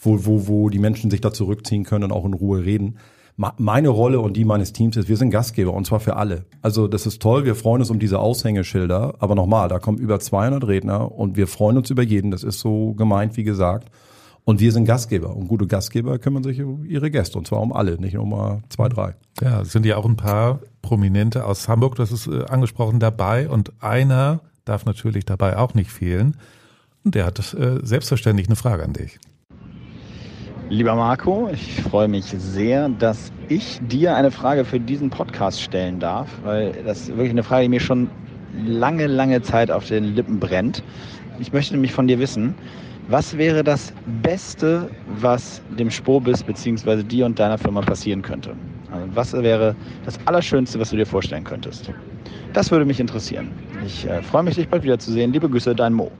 wo, 0.00 0.24
wo, 0.24 0.48
wo 0.48 0.68
die 0.68 0.78
Menschen 0.78 1.10
sich 1.10 1.20
da 1.20 1.32
zurückziehen 1.32 1.84
können 1.84 2.04
und 2.04 2.12
auch 2.12 2.24
in 2.24 2.34
Ruhe 2.34 2.64
reden. 2.64 2.98
Meine 3.36 3.88
Rolle 3.88 4.20
und 4.20 4.36
die 4.36 4.44
meines 4.44 4.74
Teams 4.74 4.98
ist, 4.98 5.08
wir 5.08 5.16
sind 5.16 5.30
Gastgeber 5.30 5.72
und 5.72 5.86
zwar 5.86 6.00
für 6.00 6.16
alle. 6.16 6.44
Also 6.60 6.88
das 6.88 7.06
ist 7.06 7.22
toll, 7.22 7.46
wir 7.46 7.54
freuen 7.54 7.80
uns 7.80 7.90
um 7.90 7.98
diese 7.98 8.18
Aushängeschilder, 8.18 9.14
aber 9.18 9.34
nochmal, 9.34 9.68
da 9.68 9.78
kommen 9.78 9.96
über 9.96 10.20
200 10.20 10.66
Redner 10.66 11.12
und 11.12 11.36
wir 11.36 11.46
freuen 11.46 11.78
uns 11.78 11.88
über 11.88 12.02
jeden, 12.02 12.30
das 12.30 12.42
ist 12.42 12.60
so 12.60 12.92
gemeint, 12.94 13.38
wie 13.38 13.44
gesagt. 13.44 13.90
Und 14.44 14.60
wir 14.60 14.72
sind 14.72 14.84
Gastgeber 14.84 15.34
und 15.34 15.48
gute 15.48 15.66
Gastgeber 15.66 16.18
kümmern 16.18 16.42
sich 16.42 16.60
um 16.62 16.84
ihre 16.84 17.10
Gäste 17.10 17.38
und 17.38 17.46
zwar 17.46 17.60
um 17.60 17.72
alle, 17.72 17.98
nicht 17.98 18.14
nur 18.14 18.26
mal 18.26 18.62
zwei, 18.68 18.90
drei. 18.90 19.14
Ja, 19.40 19.64
sind 19.64 19.86
ja 19.86 19.96
auch 19.96 20.06
ein 20.06 20.16
paar 20.16 20.60
Prominente 20.82 21.46
aus 21.46 21.66
Hamburg, 21.66 21.94
das 21.94 22.12
ist 22.12 22.26
äh, 22.26 22.44
angesprochen, 22.44 23.00
dabei 23.00 23.48
und 23.48 23.72
einer 23.82 24.40
darf 24.66 24.84
natürlich 24.84 25.24
dabei 25.24 25.56
auch 25.56 25.72
nicht 25.72 25.90
fehlen. 25.90 26.36
Und 27.04 27.14
der 27.14 27.24
hat 27.24 27.54
äh, 27.54 27.78
selbstverständlich 27.82 28.48
eine 28.48 28.56
Frage 28.56 28.84
an 28.84 28.92
dich. 28.92 29.18
Lieber 30.70 30.94
Marco, 30.94 31.50
ich 31.52 31.82
freue 31.82 32.06
mich 32.06 32.26
sehr, 32.26 32.88
dass 32.88 33.32
ich 33.48 33.80
dir 33.88 34.14
eine 34.14 34.30
Frage 34.30 34.64
für 34.64 34.78
diesen 34.78 35.10
Podcast 35.10 35.60
stellen 35.60 35.98
darf, 35.98 36.28
weil 36.44 36.70
das 36.86 37.08
wirklich 37.08 37.30
eine 37.30 37.42
Frage, 37.42 37.64
die 37.64 37.70
mir 37.70 37.80
schon 37.80 38.08
lange, 38.64 39.08
lange 39.08 39.42
Zeit 39.42 39.68
auf 39.72 39.88
den 39.88 40.14
Lippen 40.14 40.38
brennt. 40.38 40.84
Ich 41.40 41.52
möchte 41.52 41.74
nämlich 41.74 41.92
von 41.92 42.06
dir 42.06 42.20
wissen, 42.20 42.54
was 43.08 43.36
wäre 43.36 43.64
das 43.64 43.92
Beste, 44.22 44.88
was 45.20 45.60
dem 45.76 45.90
Spobis 45.90 46.44
bzw. 46.44 47.02
dir 47.02 47.26
und 47.26 47.40
deiner 47.40 47.58
Firma 47.58 47.80
passieren 47.80 48.22
könnte? 48.22 48.54
Also 48.92 49.06
was 49.12 49.32
wäre 49.32 49.74
das 50.04 50.20
Allerschönste, 50.26 50.78
was 50.78 50.90
du 50.90 50.96
dir 50.96 51.06
vorstellen 51.06 51.42
könntest? 51.42 51.92
Das 52.52 52.70
würde 52.70 52.84
mich 52.84 53.00
interessieren. 53.00 53.50
Ich 53.84 54.06
äh, 54.06 54.22
freue 54.22 54.44
mich, 54.44 54.54
dich 54.54 54.68
bald 54.68 54.84
wiederzusehen. 54.84 55.32
Liebe 55.32 55.50
Grüße, 55.50 55.74
dein 55.74 55.94
Mo. 55.94 56.12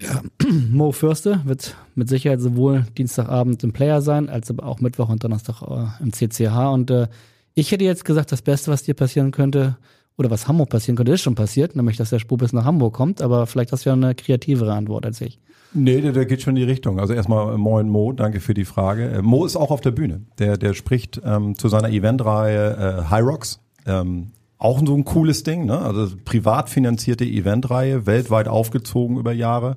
Ja, 0.00 0.22
Mo 0.70 0.92
Fürste 0.92 1.40
wird 1.44 1.76
mit 1.94 2.08
Sicherheit 2.08 2.40
sowohl 2.40 2.86
Dienstagabend 2.98 3.64
im 3.64 3.72
Player 3.72 4.02
sein, 4.02 4.28
als 4.28 4.50
aber 4.50 4.66
auch 4.66 4.80
Mittwoch 4.80 5.08
und 5.08 5.24
Donnerstag 5.24 5.62
äh, 5.62 6.02
im 6.02 6.12
CCH. 6.12 6.72
Und 6.72 6.90
äh, 6.90 7.08
ich 7.54 7.72
hätte 7.72 7.84
jetzt 7.84 8.04
gesagt, 8.04 8.32
das 8.32 8.42
Beste, 8.42 8.70
was 8.70 8.82
dir 8.82 8.94
passieren 8.94 9.30
könnte, 9.30 9.76
oder 10.18 10.30
was 10.30 10.48
Hamburg 10.48 10.70
passieren 10.70 10.96
könnte, 10.96 11.12
ist 11.12 11.20
schon 11.20 11.34
passiert, 11.34 11.76
nämlich 11.76 11.96
dass 11.96 12.10
der 12.10 12.18
Spur 12.18 12.38
bis 12.38 12.52
nach 12.52 12.64
Hamburg 12.64 12.94
kommt, 12.94 13.20
aber 13.20 13.46
vielleicht 13.46 13.72
hast 13.72 13.84
du 13.84 13.90
ja 13.90 13.94
eine 13.94 14.14
kreativere 14.14 14.72
Antwort 14.72 15.04
als 15.04 15.20
ich. 15.20 15.38
Nee, 15.74 16.00
der, 16.00 16.12
der 16.12 16.24
geht 16.24 16.40
schon 16.40 16.56
in 16.56 16.62
die 16.62 16.70
Richtung. 16.70 16.98
Also 16.98 17.12
erstmal 17.12 17.54
äh, 17.54 17.58
moin 17.58 17.88
Mo, 17.88 18.12
danke 18.12 18.40
für 18.40 18.54
die 18.54 18.64
Frage. 18.64 19.10
Äh, 19.10 19.22
Mo 19.22 19.44
ist 19.44 19.56
auch 19.56 19.70
auf 19.70 19.80
der 19.80 19.90
Bühne. 19.90 20.22
Der, 20.38 20.56
der 20.56 20.72
spricht 20.72 21.20
ähm, 21.24 21.56
zu 21.58 21.68
seiner 21.68 21.90
Eventreihe 21.90 23.04
äh, 23.04 23.10
High 23.10 23.24
Rocks. 23.24 23.60
Ähm, 23.84 24.28
auch 24.58 24.80
so 24.84 24.94
ein 24.94 25.04
cooles 25.04 25.42
Ding, 25.42 25.66
ne? 25.66 25.78
Also 25.78 26.16
privat 26.24 26.70
finanzierte 26.70 27.24
Eventreihe, 27.24 28.06
weltweit 28.06 28.48
aufgezogen 28.48 29.18
über 29.18 29.32
Jahre. 29.32 29.76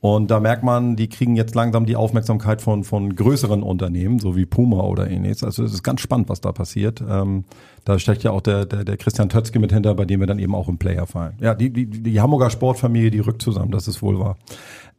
Und 0.00 0.30
da 0.30 0.40
merkt 0.40 0.62
man, 0.62 0.96
die 0.96 1.10
kriegen 1.10 1.36
jetzt 1.36 1.54
langsam 1.54 1.84
die 1.84 1.94
Aufmerksamkeit 1.94 2.62
von, 2.62 2.84
von 2.84 3.14
größeren 3.14 3.62
Unternehmen, 3.62 4.18
so 4.18 4.34
wie 4.34 4.46
Puma 4.46 4.80
oder 4.80 5.10
ähnliches. 5.10 5.44
Also 5.44 5.62
es 5.62 5.74
ist 5.74 5.82
ganz 5.82 6.00
spannend, 6.00 6.30
was 6.30 6.40
da 6.40 6.52
passiert. 6.52 7.04
Ähm, 7.06 7.44
da 7.84 7.98
steckt 7.98 8.22
ja 8.22 8.30
auch 8.30 8.40
der, 8.40 8.64
der, 8.64 8.84
der 8.84 8.96
Christian 8.96 9.28
Tötzke 9.28 9.58
mit 9.58 9.72
hinter, 9.72 9.94
bei 9.94 10.06
dem 10.06 10.20
wir 10.20 10.26
dann 10.26 10.38
eben 10.38 10.54
auch 10.54 10.68
im 10.68 10.78
Player 10.78 11.06
fallen. 11.06 11.34
Ja, 11.38 11.54
die, 11.54 11.70
die, 11.70 11.84
die 11.86 12.20
Hamburger 12.20 12.48
Sportfamilie, 12.48 13.10
die 13.10 13.18
rückt 13.18 13.42
zusammen, 13.42 13.72
das 13.72 13.88
ist 13.88 14.00
wohl 14.00 14.18
wahr. 14.18 14.38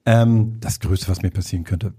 Ähm, 0.06 0.58
das 0.60 0.80
Größte, 0.80 1.10
was 1.10 1.24
mir 1.24 1.32
passieren 1.32 1.64
könnte, 1.64 1.94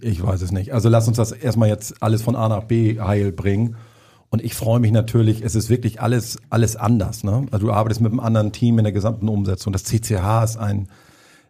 ich 0.00 0.22
weiß 0.22 0.40
es 0.42 0.52
nicht. 0.52 0.72
Also 0.72 0.88
lass 0.88 1.08
uns 1.08 1.16
das 1.16 1.32
erstmal 1.32 1.68
jetzt 1.68 2.00
alles 2.00 2.22
von 2.22 2.36
A 2.36 2.48
nach 2.48 2.64
B 2.64 3.00
heil 3.00 3.32
bringen. 3.32 3.74
Und 4.30 4.42
ich 4.42 4.54
freue 4.54 4.80
mich 4.80 4.92
natürlich, 4.92 5.42
es 5.42 5.54
ist 5.54 5.70
wirklich 5.70 6.00
alles, 6.00 6.38
alles 6.50 6.76
anders. 6.76 7.24
Ne? 7.24 7.46
Also 7.50 7.66
du 7.66 7.72
arbeitest 7.72 8.00
mit 8.00 8.12
einem 8.12 8.20
anderen 8.20 8.52
Team 8.52 8.78
in 8.78 8.84
der 8.84 8.92
gesamten 8.92 9.28
Umsetzung. 9.28 9.72
Das 9.72 9.84
CCH 9.84 10.44
ist 10.44 10.56
ein, 10.56 10.88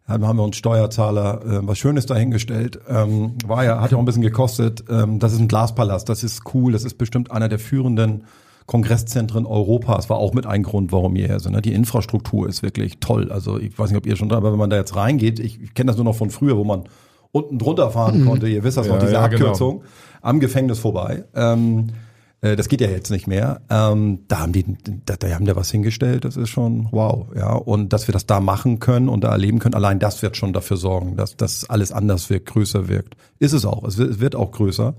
haben 0.07 0.37
wir 0.37 0.45
uns 0.45 0.57
Steuerzahler 0.57 1.41
äh, 1.45 1.67
was 1.67 1.79
Schönes 1.79 2.07
dahingestellt. 2.07 2.79
Ähm, 2.89 3.33
war 3.47 3.65
ja, 3.65 3.81
hat 3.81 3.91
ja 3.91 3.97
auch 3.97 4.03
ein 4.03 4.05
bisschen 4.05 4.23
gekostet. 4.23 4.85
Ähm, 4.89 5.19
das 5.19 5.33
ist 5.33 5.41
ein 5.41 5.49
Glaspalast, 5.49 6.09
das 6.09 6.23
ist 6.23 6.43
cool, 6.55 6.73
das 6.73 6.85
ist 6.85 6.99
bestimmt 6.99 7.31
einer 7.31 7.49
der 7.49 7.59
führenden 7.59 8.25
Kongresszentren 8.67 9.47
Europas. 9.47 10.11
War 10.11 10.19
auch 10.19 10.35
mit 10.35 10.47
ein 10.47 10.63
Grund, 10.63 10.93
warum 10.93 11.15
wir 11.15 11.27
hier 11.27 11.41
sind. 11.41 11.53
Ne? 11.53 11.63
Die 11.63 11.73
Infrastruktur 11.73 12.49
ist 12.49 12.63
wirklich 12.63 12.99
toll. 12.99 13.33
Also 13.33 13.59
ich 13.59 13.77
weiß 13.79 13.91
nicht, 13.91 13.99
ob 13.99 14.07
ihr 14.07 14.17
schon 14.17 14.29
da, 14.29 14.37
aber 14.37 14.53
wenn 14.53 14.59
man 14.59 14.71
da 14.71 14.77
jetzt 14.77 14.95
reingeht, 14.97 15.39
ich, 15.39 15.61
ich 15.63 15.75
kenne 15.75 15.89
das 15.89 15.97
nur 15.97 16.05
noch 16.05 16.17
von 16.17 16.31
früher, 16.31 16.57
wo 16.57 16.65
man 16.65 16.85
unten 17.33 17.59
drunter 17.59 17.91
fahren 17.91 18.21
mhm. 18.21 18.27
konnte. 18.27 18.49
Ihr 18.49 18.65
wisst 18.65 18.77
das 18.77 18.87
ja, 18.87 18.93
noch, 18.93 19.01
diese 19.01 19.13
ja, 19.13 19.27
genau. 19.29 19.47
Abkürzung 19.47 19.79
genau. 19.79 19.91
am 20.23 20.41
Gefängnis 20.41 20.79
vorbei. 20.79 21.25
Ähm, 21.35 21.89
äh, 21.89 22.06
das 22.55 22.69
geht 22.69 22.81
ja 22.81 22.89
jetzt 22.89 23.11
nicht 23.11 23.27
mehr. 23.27 23.63
Ähm, 23.71 24.21
da 24.29 24.41
haben 24.41 24.53
die, 24.53 24.65
da, 25.05 25.17
da 25.17 25.29
haben 25.31 25.47
die 25.47 25.57
was 25.57 25.71
hingestellt. 25.71 26.25
Das 26.25 26.37
ist 26.37 26.51
schon 26.51 26.89
wow, 26.93 27.27
ja. 27.35 27.53
Und 27.53 27.93
dass 27.93 28.07
wir 28.07 28.13
das 28.13 28.27
da 28.27 28.39
machen 28.41 28.79
können 28.79 29.09
und 29.09 29.25
da 29.25 29.31
erleben 29.33 29.59
können, 29.59 29.75
allein 29.75 29.99
das 29.99 30.23
wird 30.23 30.37
schon 30.37 30.53
dafür 30.53 30.77
sorgen, 30.77 31.17
dass 31.17 31.37
das 31.37 31.69
alles 31.69 31.91
anders 31.91 32.31
wirkt, 32.31 32.47
größer 32.47 32.89
wirkt. 32.89 33.17
Ist 33.39 33.53
es 33.53 33.65
auch. 33.65 33.83
Es 33.85 33.97
wird, 33.99 34.11
es 34.11 34.21
wird 34.21 34.37
auch 34.37 34.53
größer. 34.53 34.95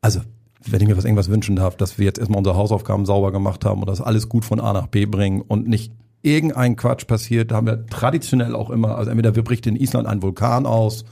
Also 0.00 0.20
wenn 0.64 0.80
ich 0.80 0.88
mir 0.88 0.96
was 0.96 1.04
irgendwas 1.04 1.28
wünschen 1.28 1.56
darf, 1.56 1.76
dass 1.76 1.98
wir 1.98 2.06
jetzt 2.06 2.18
erstmal 2.18 2.38
unsere 2.38 2.56
Hausaufgaben 2.56 3.06
sauber 3.06 3.32
gemacht 3.32 3.64
haben 3.64 3.80
und 3.80 3.88
das 3.88 4.00
alles 4.00 4.28
gut 4.28 4.44
von 4.44 4.60
A 4.60 4.72
nach 4.72 4.86
B 4.86 5.06
bringen 5.06 5.40
und 5.40 5.68
nicht 5.68 5.92
irgendein 6.22 6.76
Quatsch 6.76 7.06
passiert. 7.06 7.50
Da 7.50 7.56
haben 7.56 7.66
wir 7.66 7.86
traditionell 7.86 8.54
auch 8.54 8.70
immer, 8.70 8.96
also 8.96 9.10
entweder 9.10 9.34
wir 9.34 9.42
bricht 9.42 9.66
in 9.66 9.76
Island 9.76 10.06
ein 10.06 10.22
Vulkan 10.22 10.66
aus 10.66 11.04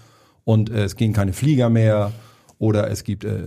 und 0.45 0.71
äh, 0.71 0.85
es 0.85 0.97
gehen 0.97 1.13
keine 1.13 1.33
Flieger 1.33 1.71
mehr 1.71 2.13
Oder 2.61 2.91
es 2.91 3.05
gibt 3.05 3.23
äh, 3.25 3.29
äh, 3.29 3.47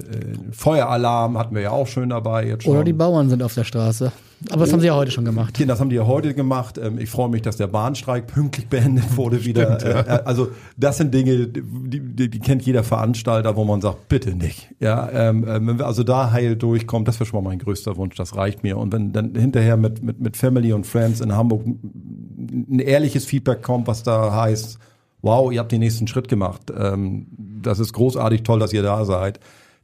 Feueralarm, 0.52 1.38
hatten 1.38 1.54
wir 1.54 1.62
ja 1.62 1.72
auch 1.72 1.88
schön 1.88 2.10
dabei 2.10 2.48
jetzt 2.48 2.64
schon. 2.64 2.74
Oder 2.74 2.86
die 2.86 2.94
Bauern 2.94 3.30
sind 3.30 3.44
auf 3.44 3.54
der 3.54 3.66
Straße. 3.66 4.12
Aber 4.50 4.62
das 4.62 4.72
haben 4.74 4.80
sie 4.80 4.88
ja 4.88 4.96
heute 4.96 5.12
schon 5.12 5.26
gemacht. 5.26 5.60
Ja, 5.60 5.66
das 5.68 5.80
haben 5.82 5.90
die 5.90 5.98
ja 5.98 6.08
heute 6.08 6.34
gemacht. 6.34 6.80
Ähm, 6.82 6.98
Ich 6.98 7.10
freue 7.10 7.30
mich, 7.30 7.42
dass 7.42 7.58
der 7.58 7.68
Bahnstreik 7.68 8.26
pünktlich 8.28 8.68
beendet 8.70 9.18
wurde 9.18 9.44
wieder. 9.46 10.08
Äh, 10.08 10.22
Also 10.24 10.50
das 10.78 10.98
sind 10.98 11.14
Dinge, 11.14 11.48
die, 11.48 12.00
die, 12.00 12.30
die 12.30 12.40
kennt 12.40 12.62
jeder 12.64 12.84
Veranstalter, 12.84 13.56
wo 13.58 13.66
man 13.66 13.82
sagt, 13.82 14.08
bitte 14.08 14.34
nicht. 14.34 14.70
Ja, 14.80 15.10
ähm, 15.12 15.46
ähm, 15.48 15.68
wenn 15.68 15.78
wir 15.78 15.86
also 15.86 16.04
da 16.04 16.32
heil 16.32 16.56
durchkommen, 16.56 17.04
das 17.06 17.20
wäre 17.20 17.28
schon 17.28 17.44
mal 17.44 17.50
mein 17.50 17.60
größter 17.60 17.98
Wunsch. 17.98 18.16
Das 18.16 18.36
reicht 18.38 18.64
mir. 18.64 18.78
Und 18.78 18.94
wenn 18.94 19.12
dann 19.12 19.36
hinterher 19.36 19.76
mit 19.78 20.02
mit 20.02 20.22
mit 20.22 20.38
Family 20.38 20.72
und 20.74 20.88
Friends 20.88 21.20
in 21.20 21.36
Hamburg 21.36 21.64
ein 21.68 22.80
ehrliches 22.80 23.26
Feedback 23.26 23.62
kommt, 23.62 23.88
was 23.88 24.04
da 24.04 24.34
heißt, 24.34 24.80
wow, 25.22 25.52
ihr 25.52 25.60
habt 25.60 25.72
den 25.72 25.80
nächsten 25.80 26.08
Schritt 26.08 26.28
gemacht. 26.28 26.72
Ähm, 26.76 27.28
das 27.38 27.80
ist 27.80 27.94
großartig, 27.94 28.44
toll, 28.44 28.60
dass 28.60 28.74
ihr 28.74 28.84
da 28.84 29.06
seid. 29.06 29.40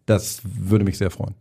Das 0.05 0.41
würde 0.43 0.85
mich 0.85 0.97
sehr 0.97 1.11
freuen. 1.11 1.35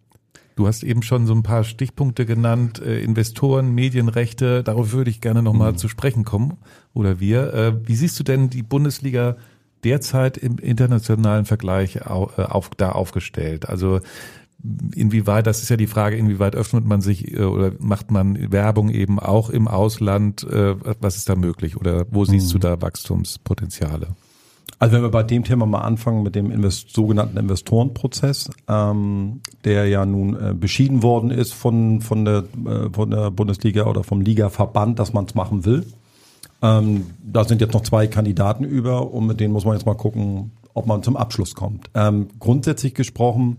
Du 0.56 0.66
hast 0.66 0.82
eben 0.82 1.02
schon 1.02 1.26
so 1.26 1.34
ein 1.34 1.42
paar 1.42 1.64
Stichpunkte 1.64 2.24
genannt, 2.24 2.80
äh, 2.80 3.00
Investoren, 3.00 3.74
Medienrechte, 3.74 4.62
darauf 4.64 4.92
würde 4.92 5.10
ich 5.10 5.20
gerne 5.20 5.42
nochmal 5.42 5.72
Mhm. 5.72 5.76
zu 5.76 5.88
sprechen 5.88 6.24
kommen, 6.24 6.56
oder 6.94 7.20
wir. 7.20 7.52
Äh, 7.52 7.86
wie 7.86 7.94
siehst 7.94 8.18
du 8.18 8.24
denn 8.24 8.48
die 8.48 8.62
Bundesliga 8.62 9.36
derzeit 9.84 10.38
im 10.38 10.58
internationalen 10.58 11.44
Vergleich 11.44 12.06
au, 12.06 12.30
äh, 12.38 12.42
auf, 12.42 12.70
da 12.76 12.92
aufgestellt? 12.92 13.68
Also 13.68 14.00
inwieweit, 14.94 15.46
das 15.46 15.62
ist 15.62 15.68
ja 15.68 15.76
die 15.76 15.86
Frage, 15.86 16.16
inwieweit 16.16 16.56
öffnet 16.56 16.86
man 16.86 17.00
sich 17.00 17.32
äh, 17.32 17.42
oder 17.42 17.72
macht 17.78 18.10
man 18.10 18.52
Werbung 18.52 18.90
eben 18.90 19.18
auch 19.18 19.50
im 19.50 19.68
Ausland? 19.68 20.44
Äh, 20.44 20.76
was 21.00 21.16
ist 21.16 21.28
da 21.28 21.36
möglich 21.36 21.76
oder 21.76 22.06
wo 22.10 22.24
siehst 22.24 22.52
du 22.52 22.58
da 22.58 22.80
Wachstumspotenziale? 22.80 24.08
Also 24.78 24.96
wenn 24.96 25.02
wir 25.02 25.10
bei 25.10 25.22
dem 25.22 25.42
Thema 25.42 25.64
mal 25.64 25.80
anfangen 25.80 26.22
mit 26.22 26.34
dem 26.34 26.50
Invest 26.50 26.92
sogenannten 26.94 27.38
Investorenprozess, 27.38 28.50
ähm, 28.68 29.40
der 29.64 29.88
ja 29.88 30.04
nun 30.04 30.36
äh, 30.36 30.54
beschieden 30.54 31.02
worden 31.02 31.30
ist 31.30 31.54
von, 31.54 32.02
von, 32.02 32.24
der, 32.26 32.44
äh, 32.66 32.90
von 32.92 33.10
der 33.10 33.30
Bundesliga 33.30 33.86
oder 33.86 34.04
vom 34.04 34.20
Ligaverband, 34.20 34.98
dass 34.98 35.14
man 35.14 35.24
es 35.24 35.34
machen 35.34 35.64
will. 35.64 35.86
Ähm, 36.60 37.06
da 37.24 37.44
sind 37.44 37.62
jetzt 37.62 37.72
noch 37.72 37.82
zwei 37.82 38.06
Kandidaten 38.06 38.64
über 38.64 39.12
und 39.12 39.26
mit 39.26 39.40
denen 39.40 39.52
muss 39.52 39.64
man 39.64 39.74
jetzt 39.74 39.86
mal 39.86 39.94
gucken, 39.94 40.52
ob 40.74 40.86
man 40.86 41.02
zum 41.02 41.16
Abschluss 41.16 41.54
kommt. 41.54 41.88
Ähm, 41.94 42.28
grundsätzlich 42.38 42.94
gesprochen 42.94 43.58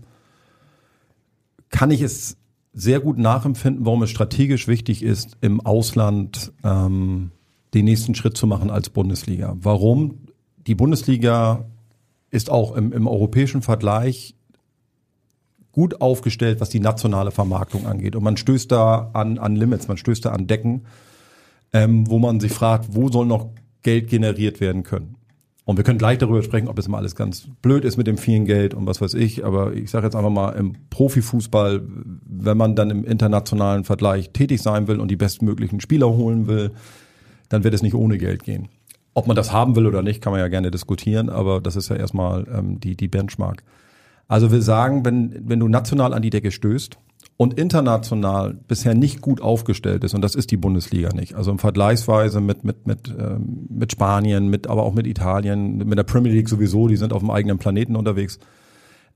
kann 1.70 1.90
ich 1.90 2.02
es 2.02 2.36
sehr 2.72 3.00
gut 3.00 3.18
nachempfinden, 3.18 3.84
warum 3.84 4.02
es 4.02 4.10
strategisch 4.10 4.68
wichtig 4.68 5.02
ist, 5.02 5.36
im 5.40 5.60
Ausland 5.60 6.52
ähm, 6.64 7.32
den 7.74 7.84
nächsten 7.84 8.14
Schritt 8.14 8.36
zu 8.36 8.46
machen 8.46 8.70
als 8.70 8.90
Bundesliga. 8.90 9.56
Warum? 9.60 10.28
Die 10.66 10.74
Bundesliga 10.74 11.64
ist 12.30 12.50
auch 12.50 12.76
im, 12.76 12.92
im 12.92 13.06
europäischen 13.06 13.62
Vergleich 13.62 14.34
gut 15.72 16.00
aufgestellt, 16.00 16.60
was 16.60 16.70
die 16.70 16.80
nationale 16.80 17.30
Vermarktung 17.30 17.86
angeht. 17.86 18.16
Und 18.16 18.24
man 18.24 18.36
stößt 18.36 18.70
da 18.72 19.10
an, 19.12 19.38
an 19.38 19.56
Limits, 19.56 19.88
man 19.88 19.96
stößt 19.96 20.24
da 20.24 20.30
an 20.30 20.46
Decken, 20.46 20.86
ähm, 21.72 22.08
wo 22.08 22.18
man 22.18 22.40
sich 22.40 22.52
fragt, 22.52 22.94
wo 22.94 23.08
soll 23.10 23.26
noch 23.26 23.50
Geld 23.82 24.08
generiert 24.08 24.60
werden 24.60 24.82
können. 24.82 25.17
Und 25.68 25.76
wir 25.76 25.84
können 25.84 25.98
gleich 25.98 26.16
darüber 26.16 26.42
sprechen, 26.42 26.66
ob 26.66 26.78
es 26.78 26.86
immer 26.86 26.96
alles 26.96 27.14
ganz 27.14 27.46
blöd 27.60 27.84
ist 27.84 27.98
mit 27.98 28.06
dem 28.06 28.16
vielen 28.16 28.46
Geld 28.46 28.72
und 28.72 28.86
was 28.86 29.02
weiß 29.02 29.12
ich. 29.12 29.44
Aber 29.44 29.74
ich 29.74 29.90
sage 29.90 30.06
jetzt 30.06 30.16
einfach 30.16 30.30
mal, 30.30 30.52
im 30.52 30.72
Profifußball, 30.88 31.82
wenn 32.26 32.56
man 32.56 32.74
dann 32.74 32.88
im 32.88 33.04
internationalen 33.04 33.84
Vergleich 33.84 34.30
tätig 34.30 34.62
sein 34.62 34.88
will 34.88 34.98
und 34.98 35.10
die 35.10 35.16
bestmöglichen 35.16 35.82
Spieler 35.82 36.08
holen 36.08 36.46
will, 36.46 36.70
dann 37.50 37.64
wird 37.64 37.74
es 37.74 37.82
nicht 37.82 37.92
ohne 37.92 38.16
Geld 38.16 38.44
gehen. 38.44 38.68
Ob 39.12 39.26
man 39.26 39.36
das 39.36 39.52
haben 39.52 39.76
will 39.76 39.86
oder 39.86 40.00
nicht, 40.00 40.22
kann 40.22 40.30
man 40.30 40.40
ja 40.40 40.48
gerne 40.48 40.70
diskutieren, 40.70 41.28
aber 41.28 41.60
das 41.60 41.76
ist 41.76 41.90
ja 41.90 41.96
erstmal 41.96 42.46
ähm, 42.50 42.80
die, 42.80 42.96
die 42.96 43.08
Benchmark. 43.08 43.62
Also 44.26 44.50
wir 44.50 44.62
sagen, 44.62 45.04
wenn, 45.04 45.38
wenn 45.50 45.60
du 45.60 45.68
national 45.68 46.14
an 46.14 46.22
die 46.22 46.30
Decke 46.30 46.50
stößt 46.50 46.96
und 47.38 47.54
international 47.54 48.58
bisher 48.66 48.94
nicht 48.94 49.22
gut 49.22 49.40
aufgestellt 49.40 50.02
ist, 50.02 50.12
und 50.12 50.22
das 50.22 50.34
ist 50.34 50.50
die 50.50 50.56
Bundesliga 50.56 51.10
nicht, 51.14 51.34
also 51.34 51.52
im 51.52 51.60
Vergleichsweise 51.60 52.40
mit, 52.40 52.64
mit, 52.64 52.86
mit, 52.86 53.14
ähm, 53.16 53.66
mit 53.70 53.92
Spanien, 53.92 54.48
mit, 54.48 54.66
aber 54.66 54.82
auch 54.82 54.92
mit 54.92 55.06
Italien, 55.06 55.78
mit 55.78 55.96
der 55.96 56.02
Premier 56.02 56.32
League 56.32 56.48
sowieso, 56.48 56.88
die 56.88 56.96
sind 56.96 57.12
auf 57.12 57.20
dem 57.20 57.30
eigenen 57.30 57.58
Planeten 57.58 57.94
unterwegs, 57.94 58.40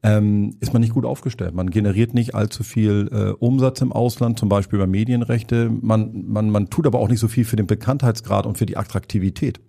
ähm, 0.05 0.55
ist 0.61 0.73
man 0.73 0.83
nicht 0.83 0.95
gut 0.95 1.05
aufgestellt. 1.05 1.55
Man 1.55 1.71
generiert 1.71 2.15
nicht 2.15 2.35
allzu 2.35 2.63
viel 2.63 3.09
äh, 3.13 3.31
Umsatz 3.45 3.81
im 3.81 3.93
Ausland, 3.93 4.39
zum 4.39 4.49
Beispiel 4.49 4.79
über 4.79 4.87
Medienrechte. 4.87 5.71
Man, 5.71 6.25
man, 6.27 6.51
man 6.51 6.71
tut 6.71 6.87
aber 6.87 7.01
auch 7.01 7.09
nicht 7.09 7.21
so 7.21 7.29
viel 7.29 7.45
für 7.45 7.57
den 7.57 7.67
Bekanntheitsgrad 7.67 8.47
und 8.47 8.57
für 8.57 8.67
die 8.67 8.77
Attraktivität. 8.77 9.61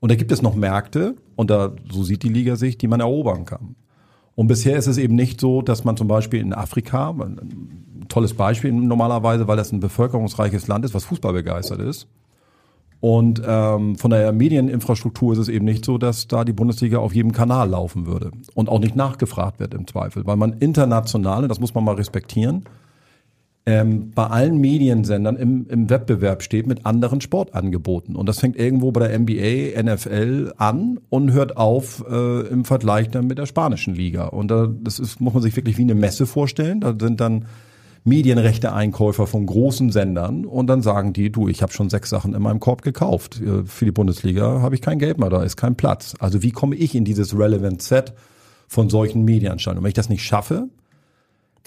Und 0.00 0.10
da 0.10 0.16
gibt 0.16 0.32
es 0.32 0.42
noch 0.42 0.54
Märkte, 0.54 1.14
und 1.36 1.50
da, 1.50 1.74
so 1.90 2.02
sieht 2.02 2.22
die 2.24 2.28
Liga 2.28 2.56
sich, 2.56 2.78
die 2.78 2.88
man 2.88 3.00
erobern 3.00 3.44
kann. 3.44 3.76
Und 4.38 4.46
bisher 4.46 4.76
ist 4.76 4.86
es 4.86 4.98
eben 4.98 5.16
nicht 5.16 5.40
so, 5.40 5.62
dass 5.62 5.82
man 5.82 5.96
zum 5.96 6.06
Beispiel 6.06 6.38
in 6.38 6.52
Afrika, 6.52 7.10
ein 7.10 8.06
tolles 8.08 8.34
Beispiel 8.34 8.70
normalerweise, 8.70 9.48
weil 9.48 9.56
das 9.56 9.72
ein 9.72 9.80
bevölkerungsreiches 9.80 10.68
Land 10.68 10.84
ist, 10.84 10.94
was 10.94 11.06
Fußball 11.06 11.32
begeistert 11.32 11.80
ist. 11.80 12.06
Und 13.00 13.42
ähm, 13.44 13.96
von 13.96 14.12
der 14.12 14.30
Medieninfrastruktur 14.30 15.32
ist 15.32 15.40
es 15.40 15.48
eben 15.48 15.64
nicht 15.64 15.84
so, 15.84 15.98
dass 15.98 16.28
da 16.28 16.44
die 16.44 16.52
Bundesliga 16.52 16.98
auf 16.98 17.16
jedem 17.16 17.32
Kanal 17.32 17.70
laufen 17.70 18.06
würde 18.06 18.30
und 18.54 18.68
auch 18.68 18.78
nicht 18.78 18.94
nachgefragt 18.94 19.58
wird 19.58 19.74
im 19.74 19.88
Zweifel, 19.88 20.24
weil 20.24 20.36
man 20.36 20.52
international, 20.52 21.48
das 21.48 21.58
muss 21.58 21.74
man 21.74 21.82
mal 21.82 21.96
respektieren, 21.96 22.62
ähm, 23.68 24.12
bei 24.14 24.26
allen 24.26 24.56
Mediensendern 24.56 25.36
im, 25.36 25.66
im 25.68 25.90
Wettbewerb 25.90 26.42
steht 26.42 26.66
mit 26.66 26.86
anderen 26.86 27.20
Sportangeboten. 27.20 28.16
Und 28.16 28.26
das 28.26 28.40
fängt 28.40 28.56
irgendwo 28.56 28.92
bei 28.92 29.06
der 29.06 29.18
NBA, 29.18 29.82
NFL 29.82 30.54
an 30.56 30.98
und 31.10 31.32
hört 31.32 31.58
auf 31.58 32.02
äh, 32.10 32.46
im 32.48 32.64
Vergleich 32.64 33.10
dann 33.10 33.26
mit 33.26 33.36
der 33.36 33.44
spanischen 33.44 33.94
Liga. 33.94 34.24
Und 34.28 34.50
da, 34.50 34.66
das 34.66 34.98
ist, 34.98 35.20
muss 35.20 35.34
man 35.34 35.42
sich 35.42 35.54
wirklich 35.54 35.76
wie 35.76 35.82
eine 35.82 35.94
Messe 35.94 36.24
vorstellen. 36.24 36.80
Da 36.80 36.94
sind 36.98 37.20
dann 37.20 37.44
Medienrechte-Einkäufer 38.04 39.26
von 39.26 39.44
großen 39.44 39.92
Sendern 39.92 40.46
und 40.46 40.66
dann 40.66 40.80
sagen 40.80 41.12
die, 41.12 41.30
du, 41.30 41.46
ich 41.46 41.60
habe 41.60 41.70
schon 41.70 41.90
sechs 41.90 42.08
Sachen 42.08 42.32
in 42.32 42.40
meinem 42.40 42.60
Korb 42.60 42.80
gekauft. 42.80 43.38
Äh, 43.42 43.64
Für 43.66 43.84
die 43.84 43.92
Bundesliga 43.92 44.62
habe 44.62 44.76
ich 44.76 44.80
kein 44.80 44.98
Geld 44.98 45.18
mehr, 45.18 45.28
da 45.28 45.42
ist 45.42 45.58
kein 45.58 45.76
Platz. 45.76 46.14
Also 46.20 46.42
wie 46.42 46.52
komme 46.52 46.74
ich 46.74 46.94
in 46.94 47.04
dieses 47.04 47.38
Relevant 47.38 47.82
Set 47.82 48.14
von 48.66 48.88
solchen 48.88 49.26
Medienanstalten? 49.26 49.76
Und 49.76 49.84
wenn 49.84 49.90
ich 49.90 49.94
das 49.94 50.08
nicht 50.08 50.24
schaffe, 50.24 50.70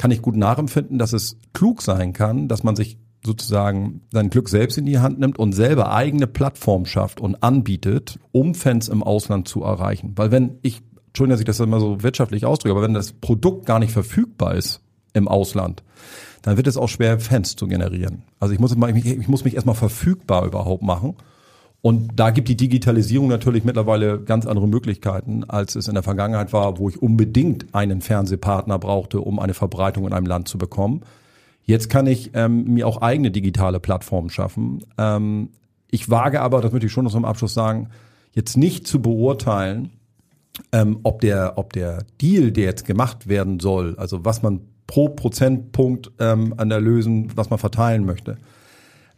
kann 0.02 0.10
ich 0.10 0.24
gut 0.24 0.36
nachempfinden, 0.36 0.98
dass 0.98 1.14
es 1.14 1.38
klug 1.54 1.84
sein 1.84 2.12
kann, 2.12 2.48
dass 2.48 2.64
man 2.64 2.76
sich 2.76 2.98
sozusagen 3.24 4.02
sein 4.12 4.32
Glück 4.32 4.50
selbst 4.50 4.80
in 4.80 4.88
die 4.88 4.98
Hand 4.98 5.20
nimmt 5.20 5.38
und 5.38 5.54
selber 5.54 5.94
eigene 5.94 6.26
Plattform 6.26 6.88
schafft 6.88 7.22
und 7.22 7.44
anbietet, 7.44 8.18
um 8.32 8.56
Fans 8.56 8.90
im 8.90 9.04
Ausland 9.04 9.48
zu 9.48 9.62
erreichen. 9.62 10.14
Weil 10.16 10.32
wenn 10.32 10.58
ich, 10.64 10.82
Entschuldigung, 11.06 11.34
dass 11.34 11.40
ich 11.42 11.46
das 11.46 11.60
immer 11.60 11.80
so 11.80 12.02
wirtschaftlich 12.02 12.48
ausdrücke, 12.48 12.72
aber 12.72 12.82
wenn 12.82 12.96
das 12.96 13.14
Produkt 13.14 13.68
gar 13.68 13.78
nicht 13.78 13.92
verfügbar 13.92 14.56
ist 14.56 14.82
im 15.14 15.28
Ausland, 15.28 15.84
dann 16.42 16.58
wird 16.58 16.66
es 16.66 16.78
auch 16.78 16.90
schwer, 16.90 17.20
Fans 17.20 17.56
zu 17.56 17.68
generieren. 17.68 18.24
Also 18.40 18.56
ich 18.56 18.60
muss, 18.60 18.76
ich 18.96 19.28
muss 19.28 19.44
mich 19.44 19.54
erstmal 19.54 19.76
verfügbar 19.76 20.48
überhaupt 20.48 20.82
machen. 20.82 21.16
Und 21.82 22.12
da 22.16 22.30
gibt 22.30 22.48
die 22.48 22.56
Digitalisierung 22.56 23.28
natürlich 23.28 23.64
mittlerweile 23.64 24.20
ganz 24.20 24.46
andere 24.46 24.68
Möglichkeiten, 24.68 25.44
als 25.46 25.76
es 25.76 25.88
in 25.88 25.96
der 25.96 26.04
Vergangenheit 26.04 26.54
war, 26.54 26.78
wo 26.78 26.90
ich 26.90 27.02
unbedingt 27.02 27.74
einen 27.74 28.02
Fernsehpartner 28.02 28.78
brauchte, 28.78 29.20
um 29.20 29.40
eine 29.40 29.56
Verbreitung 29.56 30.06
in 30.06 30.14
einem 30.14 30.28
Land 30.28 30.48
zu 30.48 30.60
bekommen. 30.60 31.02
Jetzt 31.64 31.90
kann 31.90 32.06
ich 32.06 32.32
ähm, 32.34 32.66
mir 32.66 32.88
auch 32.88 33.02
eigene 33.02 33.32
digitale 33.32 33.80
Plattformen 33.80 34.30
schaffen. 34.30 34.84
Ähm, 34.98 35.50
ich 35.90 36.10
wage 36.10 36.42
aber, 36.42 36.62
das 36.62 36.72
möchte 36.72 36.86
ich 36.86 36.92
schon 36.92 37.06
noch 37.06 37.12
zum 37.12 37.26
Abschluss 37.26 37.54
sagen, 37.54 37.90
jetzt 38.34 38.58
nicht 38.58 38.88
zu 38.88 39.02
beurteilen, 39.02 39.90
ähm, 40.72 41.00
ob 41.04 41.22
der, 41.22 41.54
ob 41.58 41.74
der 41.74 42.06
Deal, 42.22 42.52
der 42.52 42.66
jetzt 42.66 42.86
gemacht 42.86 43.28
werden 43.28 43.60
soll, 43.60 43.96
also 43.98 44.24
was 44.24 44.44
man 44.44 44.62
pro 44.86 45.10
Prozentpunkt 45.10 46.12
ähm, 46.20 46.54
an 46.58 46.70
Erlösen, 46.70 47.32
was 47.36 47.50
man 47.50 47.60
verteilen 47.60 48.06
möchte, 48.06 48.38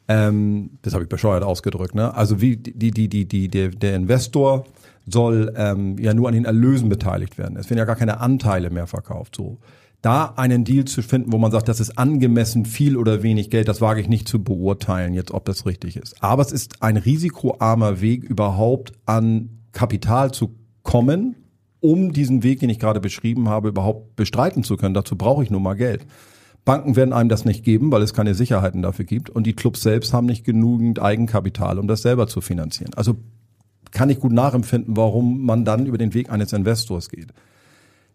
ähm, 0.07 0.71
das 0.81 0.93
habe 0.93 1.03
ich 1.03 1.09
bescheuert 1.09 1.43
ausgedrückt, 1.43 1.95
ne? 1.95 2.13
Also 2.13 2.41
wie 2.41 2.57
die, 2.57 2.91
die, 2.91 3.07
die, 3.07 3.25
die, 3.25 3.47
der, 3.47 3.69
der 3.69 3.95
Investor 3.95 4.65
soll 5.05 5.53
ähm, 5.55 5.97
ja 5.97 6.13
nur 6.13 6.27
an 6.27 6.33
den 6.33 6.45
Erlösen 6.45 6.89
beteiligt 6.89 7.37
werden. 7.37 7.57
Es 7.57 7.69
werden 7.69 7.79
ja 7.79 7.85
gar 7.85 7.95
keine 7.95 8.19
Anteile 8.19 8.69
mehr 8.69 8.87
verkauft. 8.87 9.35
So. 9.35 9.57
Da 10.01 10.33
einen 10.35 10.65
Deal 10.65 10.85
zu 10.85 11.01
finden, 11.01 11.31
wo 11.31 11.37
man 11.37 11.51
sagt, 11.51 11.69
das 11.69 11.79
ist 11.79 11.97
angemessen 11.97 12.65
viel 12.65 12.97
oder 12.97 13.23
wenig 13.23 13.49
Geld, 13.49 13.67
das 13.67 13.79
wage 13.79 14.01
ich 14.01 14.09
nicht 14.09 14.27
zu 14.27 14.43
beurteilen, 14.43 15.13
jetzt 15.13 15.31
ob 15.31 15.45
das 15.45 15.65
richtig 15.65 15.95
ist. 15.95 16.21
Aber 16.21 16.41
es 16.41 16.51
ist 16.51 16.81
ein 16.83 16.97
risikoarmer 16.97 18.01
Weg, 18.01 18.23
überhaupt 18.23 18.93
an 19.05 19.61
Kapital 19.71 20.31
zu 20.31 20.55
kommen, 20.83 21.35
um 21.79 22.11
diesen 22.11 22.43
Weg, 22.43 22.59
den 22.59 22.69
ich 22.69 22.79
gerade 22.79 22.99
beschrieben 22.99 23.49
habe, 23.49 23.69
überhaupt 23.69 24.15
bestreiten 24.15 24.63
zu 24.63 24.77
können. 24.77 24.93
Dazu 24.93 25.17
brauche 25.17 25.43
ich 25.43 25.49
nur 25.49 25.61
mal 25.61 25.75
Geld. 25.75 26.05
Banken 26.65 26.95
werden 26.95 27.13
einem 27.13 27.29
das 27.29 27.45
nicht 27.45 27.63
geben, 27.63 27.91
weil 27.91 28.01
es 28.01 28.13
keine 28.13 28.35
Sicherheiten 28.35 28.81
dafür 28.81 29.05
gibt. 29.05 29.29
Und 29.29 29.45
die 29.45 29.53
Clubs 29.53 29.81
selbst 29.81 30.13
haben 30.13 30.25
nicht 30.25 30.45
genügend 30.45 31.01
Eigenkapital, 31.01 31.77
um 31.77 31.87
das 31.87 32.01
selber 32.01 32.27
zu 32.27 32.39
finanzieren. 32.39 32.93
Also 32.95 33.17
kann 33.91 34.09
ich 34.09 34.19
gut 34.19 34.31
nachempfinden, 34.31 34.95
warum 34.95 35.45
man 35.45 35.65
dann 35.65 35.85
über 35.85 35.97
den 35.97 36.13
Weg 36.13 36.31
eines 36.31 36.53
Investors 36.53 37.09
geht. 37.09 37.27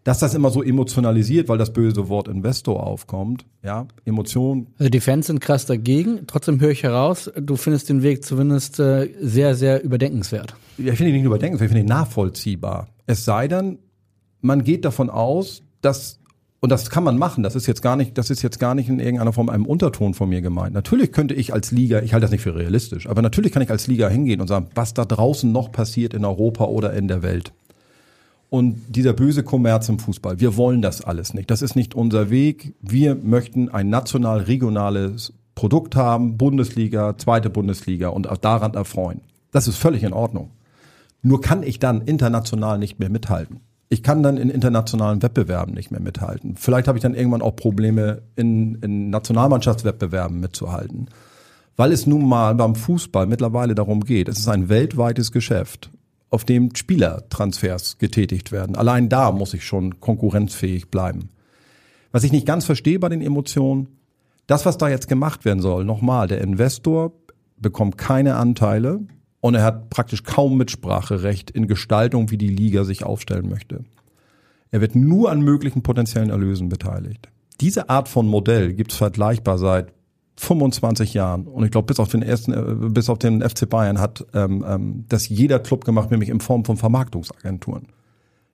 Dass 0.03 0.19
das 0.19 0.33
immer 0.33 0.49
so 0.49 0.63
emotionalisiert, 0.63 1.49
weil 1.49 1.57
das 1.57 1.73
böse 1.73 2.07
Wort 2.09 2.27
Investor 2.27 2.85
aufkommt, 2.85 3.45
ja, 3.63 3.85
Emotion, 4.05 4.67
Also 4.77 4.89
die 4.89 5.01
Fans 5.01 5.27
sind 5.27 5.41
krass 5.41 5.65
dagegen. 5.65 6.21
Trotzdem 6.25 6.59
höre 6.59 6.71
ich 6.71 6.83
heraus, 6.83 7.29
du 7.35 7.55
findest 7.57 7.89
den 7.89 8.01
Weg 8.01 8.23
zumindest 8.23 8.79
äh, 8.79 9.09
sehr, 9.21 9.55
sehr 9.55 9.83
überdenkenswert. 9.83 10.55
ja, 10.77 10.93
ich 10.93 10.97
finde 10.97 11.11
ihn 11.11 11.17
nicht 11.17 11.25
überdenken, 11.25 11.57
ich 11.57 11.67
finde 11.67 11.81
ihn 11.81 11.85
nachvollziehbar. 11.85 12.87
Es 13.05 13.25
sei 13.25 13.47
denn, 13.47 13.77
man 14.41 14.63
geht 14.63 14.85
davon 14.85 15.09
aus, 15.09 15.63
dass 15.81 16.18
und 16.61 16.69
das 16.69 16.89
kann 16.89 17.03
man 17.03 17.17
machen. 17.17 17.43
Das 17.43 17.55
ist 17.55 17.67
jetzt 17.67 17.81
gar 17.81 17.95
nicht, 17.95 18.17
das 18.17 18.29
ist 18.29 18.41
jetzt 18.41 18.59
gar 18.59 18.75
nicht 18.75 18.89
in 18.89 18.99
irgendeiner 18.99 19.31
Form 19.31 19.49
einem 19.49 19.65
Unterton 19.65 20.13
von 20.13 20.27
mir 20.29 20.41
gemeint. 20.41 20.73
Natürlich 20.73 21.11
könnte 21.11 21.33
ich 21.33 21.53
als 21.53 21.71
Liga, 21.71 22.01
ich 22.01 22.13
halte 22.13 22.25
das 22.25 22.31
nicht 22.31 22.41
für 22.41 22.55
realistisch, 22.55 23.07
aber 23.07 23.21
natürlich 23.21 23.51
kann 23.51 23.61
ich 23.61 23.71
als 23.71 23.87
Liga 23.87 24.09
hingehen 24.09 24.41
und 24.41 24.47
sagen, 24.47 24.67
was 24.75 24.93
da 24.93 25.05
draußen 25.05 25.51
noch 25.51 25.71
passiert 25.71 26.13
in 26.13 26.25
Europa 26.25 26.65
oder 26.65 26.93
in 26.93 27.07
der 27.07 27.23
Welt. 27.23 27.53
Und 28.49 28.81
dieser 28.89 29.13
böse 29.13 29.43
Kommerz 29.43 29.87
im 29.89 29.99
Fußball, 29.99 30.39
wir 30.39 30.57
wollen 30.57 30.81
das 30.81 31.01
alles 31.01 31.33
nicht. 31.33 31.51
Das 31.51 31.61
ist 31.61 31.75
nicht 31.75 31.93
unser 31.93 32.29
Weg. 32.29 32.73
Wir 32.81 33.15
möchten 33.15 33.69
ein 33.69 33.89
national-regionales 33.89 35.33
Produkt 35.53 35.95
haben, 35.95 36.37
Bundesliga, 36.37 37.15
zweite 37.17 37.49
Bundesliga 37.49 38.09
und 38.09 38.27
auch 38.27 38.37
daran 38.37 38.73
erfreuen. 38.73 39.21
Das 39.51 39.67
ist 39.67 39.77
völlig 39.77 40.03
in 40.03 40.13
Ordnung. 40.13 40.49
Nur 41.21 41.41
kann 41.41 41.63
ich 41.63 41.79
dann 41.79 42.01
international 42.01 42.79
nicht 42.79 42.99
mehr 42.99 43.09
mithalten 43.09 43.59
ich 43.89 44.03
kann 44.03 44.21
dann 44.21 44.37
in 44.37 44.51
internationalen 44.51 45.21
Wettbewerben 45.23 45.73
nicht 45.73 45.89
mehr 45.89 45.99
mithalten. 45.99 46.55
Vielleicht 46.57 46.87
habe 46.87 46.99
ich 46.99 47.01
dann 47.01 47.15
irgendwann 47.15 47.41
auch 47.41 47.55
Probleme, 47.55 48.21
in, 48.35 48.75
in 48.75 49.09
Nationalmannschaftswettbewerben 49.09 50.39
mitzuhalten. 50.39 51.09
Weil 51.75 51.91
es 51.91 52.05
nun 52.05 52.27
mal 52.27 52.53
beim 52.53 52.75
Fußball 52.75 53.25
mittlerweile 53.25 53.73
darum 53.73 54.01
geht, 54.01 54.29
es 54.29 54.37
ist 54.37 54.47
ein 54.47 54.69
weltweites 54.69 55.31
Geschäft, 55.31 55.89
auf 56.29 56.45
dem 56.45 56.75
Spielertransfers 56.75 57.97
getätigt 57.97 58.51
werden. 58.51 58.75
Allein 58.75 59.09
da 59.09 59.31
muss 59.31 59.55
ich 59.55 59.65
schon 59.65 59.99
konkurrenzfähig 59.99 60.89
bleiben. 60.91 61.29
Was 62.11 62.23
ich 62.23 62.31
nicht 62.31 62.45
ganz 62.45 62.65
verstehe 62.65 62.99
bei 62.99 63.09
den 63.09 63.21
Emotionen, 63.21 63.87
das, 64.45 64.65
was 64.65 64.77
da 64.77 64.89
jetzt 64.89 65.07
gemacht 65.07 65.45
werden 65.45 65.61
soll, 65.61 65.83
nochmal, 65.83 66.27
der 66.27 66.41
Investor 66.41 67.13
bekommt 67.57 67.97
keine 67.97 68.35
Anteile, 68.35 68.99
und 69.41 69.55
er 69.55 69.63
hat 69.63 69.89
praktisch 69.89 70.23
kaum 70.23 70.57
Mitspracherecht 70.57 71.51
in 71.51 71.67
Gestaltung, 71.67 72.31
wie 72.31 72.37
die 72.37 72.49
Liga 72.49 72.83
sich 72.83 73.03
aufstellen 73.03 73.49
möchte. 73.49 73.83
Er 74.71 74.81
wird 74.81 74.95
nur 74.95 75.31
an 75.31 75.41
möglichen 75.41 75.81
potenziellen 75.81 76.29
Erlösen 76.29 76.69
beteiligt. 76.69 77.29
Diese 77.61 77.89
Art 77.89 78.07
von 78.07 78.27
Modell 78.27 78.73
gibt 78.73 78.91
es 78.91 78.97
vergleichbar 78.97 79.57
seit 79.57 79.93
25 80.39 81.13
Jahren. 81.13 81.47
Und 81.47 81.65
ich 81.65 81.71
glaube, 81.71 81.87
bis 81.87 81.99
auf 81.99 82.07
den 82.07 82.21
ersten, 82.21 82.53
äh, 82.53 82.89
bis 82.89 83.09
auf 83.09 83.19
den 83.19 83.41
FC 83.41 83.69
Bayern 83.69 83.99
hat 83.99 84.25
ähm, 84.33 84.63
ähm, 84.67 85.05
das 85.09 85.27
jeder 85.27 85.59
Club 85.59 85.83
gemacht, 85.83 86.11
nämlich 86.11 86.29
in 86.29 86.39
Form 86.39 86.63
von 86.63 86.77
Vermarktungsagenturen. 86.77 87.87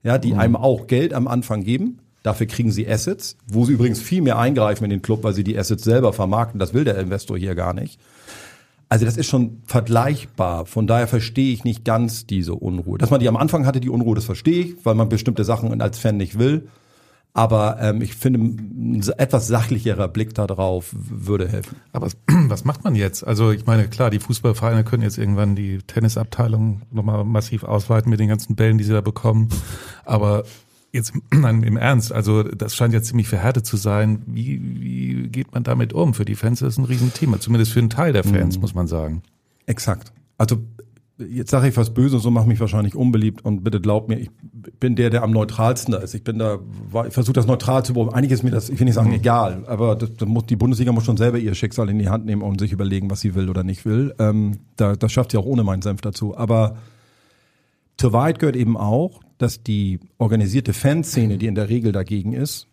Ja, 0.01 0.17
die 0.17 0.33
mhm. 0.33 0.39
einem 0.39 0.55
auch 0.55 0.87
Geld 0.87 1.13
am 1.13 1.27
Anfang 1.27 1.63
geben. 1.63 1.99
Dafür 2.23 2.47
kriegen 2.47 2.71
sie 2.71 2.87
Assets, 2.87 3.37
wo 3.45 3.65
sie 3.65 3.73
übrigens 3.73 4.01
viel 4.01 4.23
mehr 4.23 4.39
eingreifen 4.39 4.83
in 4.85 4.89
den 4.89 5.03
Club, 5.03 5.23
weil 5.23 5.33
sie 5.33 5.43
die 5.43 5.57
Assets 5.57 5.83
selber 5.83 6.11
vermarkten. 6.11 6.59
Das 6.59 6.73
will 6.73 6.83
der 6.83 6.97
Investor 6.97 7.37
hier 7.37 7.53
gar 7.53 7.73
nicht. 7.73 7.99
Also 8.87 9.05
das 9.05 9.17
ist 9.17 9.27
schon 9.27 9.61
vergleichbar. 9.65 10.65
Von 10.65 10.87
daher 10.87 11.07
verstehe 11.07 11.53
ich 11.53 11.63
nicht 11.63 11.83
ganz 11.85 12.27
diese 12.27 12.53
Unruhe. 12.53 12.97
Dass 12.97 13.09
man 13.09 13.19
die 13.19 13.27
am 13.27 13.37
Anfang 13.37 13.65
hatte, 13.65 13.79
die 13.79 13.89
Unruhe, 13.89 14.15
das 14.15 14.25
verstehe 14.25 14.63
ich, 14.63 14.75
weil 14.85 14.95
man 14.95 15.09
bestimmte 15.09 15.43
Sachen 15.43 15.81
als 15.81 15.97
Fan 15.97 16.17
nicht 16.17 16.37
will. 16.37 16.67
Aber 17.35 17.77
ähm, 17.81 18.01
ich 18.01 18.15
finde, 18.15 18.39
ein 18.39 19.03
etwas 19.17 19.47
sachlicherer 19.47 20.07
Blick 20.07 20.33
darauf 20.33 20.95
würde 20.97 21.49
helfen. 21.49 21.75
Aber 21.91 22.05
was, 22.05 22.17
was 22.47 22.63
macht 22.63 22.85
man 22.85 22.95
jetzt? 22.95 23.27
Also 23.27 23.51
ich 23.51 23.65
meine, 23.65 23.89
klar, 23.89 24.09
die 24.09 24.19
Fußballvereine 24.19 24.85
können 24.85 25.03
jetzt 25.03 25.17
irgendwann 25.17 25.53
die 25.53 25.79
Tennisabteilung 25.79 26.83
nochmal 26.91 27.25
massiv 27.25 27.65
ausweiten 27.65 28.09
mit 28.09 28.21
den 28.21 28.29
ganzen 28.29 28.55
Bällen, 28.55 28.77
die 28.77 28.85
sie 28.85 28.93
da 28.93 29.01
bekommen. 29.01 29.49
Aber 30.05 30.45
Jetzt 30.95 31.13
im 31.31 31.77
Ernst, 31.77 32.13
also 32.13 32.43
das 32.43 32.73
scheint 32.75 32.93
ja 32.93 33.01
ziemlich 33.01 33.27
verhärtet 33.27 33.65
zu 33.65 33.75
sein. 33.75 34.21
Wie, 34.27 34.61
wie 34.79 35.27
geht 35.27 35.53
man 35.53 35.63
damit 35.63 35.93
um? 35.93 36.13
Für 36.13 36.25
die 36.25 36.35
Fans 36.35 36.61
ist 36.61 36.67
das 36.67 36.77
ein 36.77 36.85
Riesenthema, 36.85 37.39
zumindest 37.39 37.73
für 37.73 37.79
einen 37.79 37.89
Teil 37.89 38.13
der 38.13 38.23
Fans, 38.23 38.55
mhm. 38.55 38.61
muss 38.61 38.73
man 38.73 38.87
sagen. 38.87 39.21
Exakt. 39.65 40.13
Also 40.37 40.57
jetzt 41.17 41.51
sage 41.51 41.67
ich 41.67 41.77
was 41.77 41.93
Böses 41.93 42.21
so 42.21 42.31
mache 42.31 42.47
mich 42.47 42.59
wahrscheinlich 42.59 42.95
unbeliebt 42.95 43.43
und 43.45 43.63
bitte 43.63 43.79
glaubt 43.79 44.09
mir, 44.09 44.17
ich 44.17 44.29
bin 44.79 44.95
der, 44.95 45.09
der 45.09 45.23
am 45.23 45.31
neutralsten 45.31 45.93
da 45.93 45.99
ist. 45.99 46.13
Ich 46.13 46.23
bin 46.23 46.39
da, 46.39 46.59
ich 47.07 47.13
versuche 47.13 47.33
das 47.33 47.45
neutral 47.45 47.85
zu 47.85 47.93
beobachten. 47.93 48.17
Eigentlich 48.17 48.31
ist 48.31 48.43
mir 48.43 48.51
das, 48.51 48.69
ich 48.69 48.79
will 48.79 48.85
nicht 48.85 48.95
sagen, 48.95 49.09
mhm. 49.09 49.15
egal, 49.15 49.63
aber 49.67 49.95
das, 49.95 50.13
das 50.13 50.27
muss, 50.27 50.45
die 50.45 50.55
Bundesliga 50.55 50.91
muss 50.91 51.05
schon 51.05 51.17
selber 51.17 51.37
ihr 51.37 51.55
Schicksal 51.55 51.89
in 51.89 51.99
die 51.99 52.09
Hand 52.09 52.25
nehmen 52.25 52.41
und 52.41 52.59
sich 52.59 52.71
überlegen, 52.71 53.09
was 53.09 53.21
sie 53.21 53.35
will 53.35 53.49
oder 53.49 53.63
nicht 53.63 53.85
will. 53.85 54.13
Ähm, 54.19 54.59
da, 54.75 54.95
das 54.95 55.11
schafft 55.11 55.31
sie 55.31 55.37
auch 55.37 55.45
ohne 55.45 55.63
meinen 55.63 55.81
Senf 55.81 56.01
dazu. 56.01 56.37
Aber 56.37 56.77
zur 57.97 58.11
Wahrheit 58.11 58.39
gehört 58.39 58.55
eben 58.55 58.75
auch, 58.75 59.21
dass 59.37 59.63
die 59.63 59.99
organisierte 60.17 60.73
Fanszene, 60.73 61.37
die 61.37 61.47
in 61.47 61.55
der 61.55 61.69
Regel 61.69 61.91
dagegen 61.91 62.33
ist, 62.33 62.67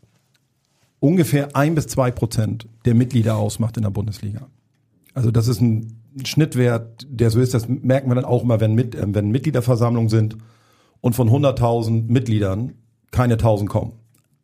ungefähr 1.00 1.56
ein 1.56 1.74
bis 1.74 1.88
zwei 1.88 2.10
Prozent 2.10 2.68
der 2.84 2.94
Mitglieder 2.94 3.36
ausmacht 3.36 3.76
in 3.76 3.82
der 3.82 3.90
Bundesliga. 3.90 4.46
Also 5.14 5.30
das 5.30 5.48
ist 5.48 5.60
ein 5.60 5.98
Schnittwert, 6.24 7.06
der 7.08 7.30
so 7.30 7.40
ist. 7.40 7.54
Das 7.54 7.68
merken 7.68 8.10
wir 8.10 8.14
dann 8.14 8.24
auch 8.24 8.42
immer, 8.42 8.60
wenn, 8.60 8.74
mit, 8.74 8.94
äh, 8.94 9.04
wenn 9.08 9.30
Mitgliederversammlungen 9.30 10.08
sind 10.08 10.36
und 11.00 11.14
von 11.14 11.28
100.000 11.28 12.10
Mitgliedern 12.10 12.74
keine 13.10 13.36
1.000 13.36 13.66
kommen. 13.66 13.92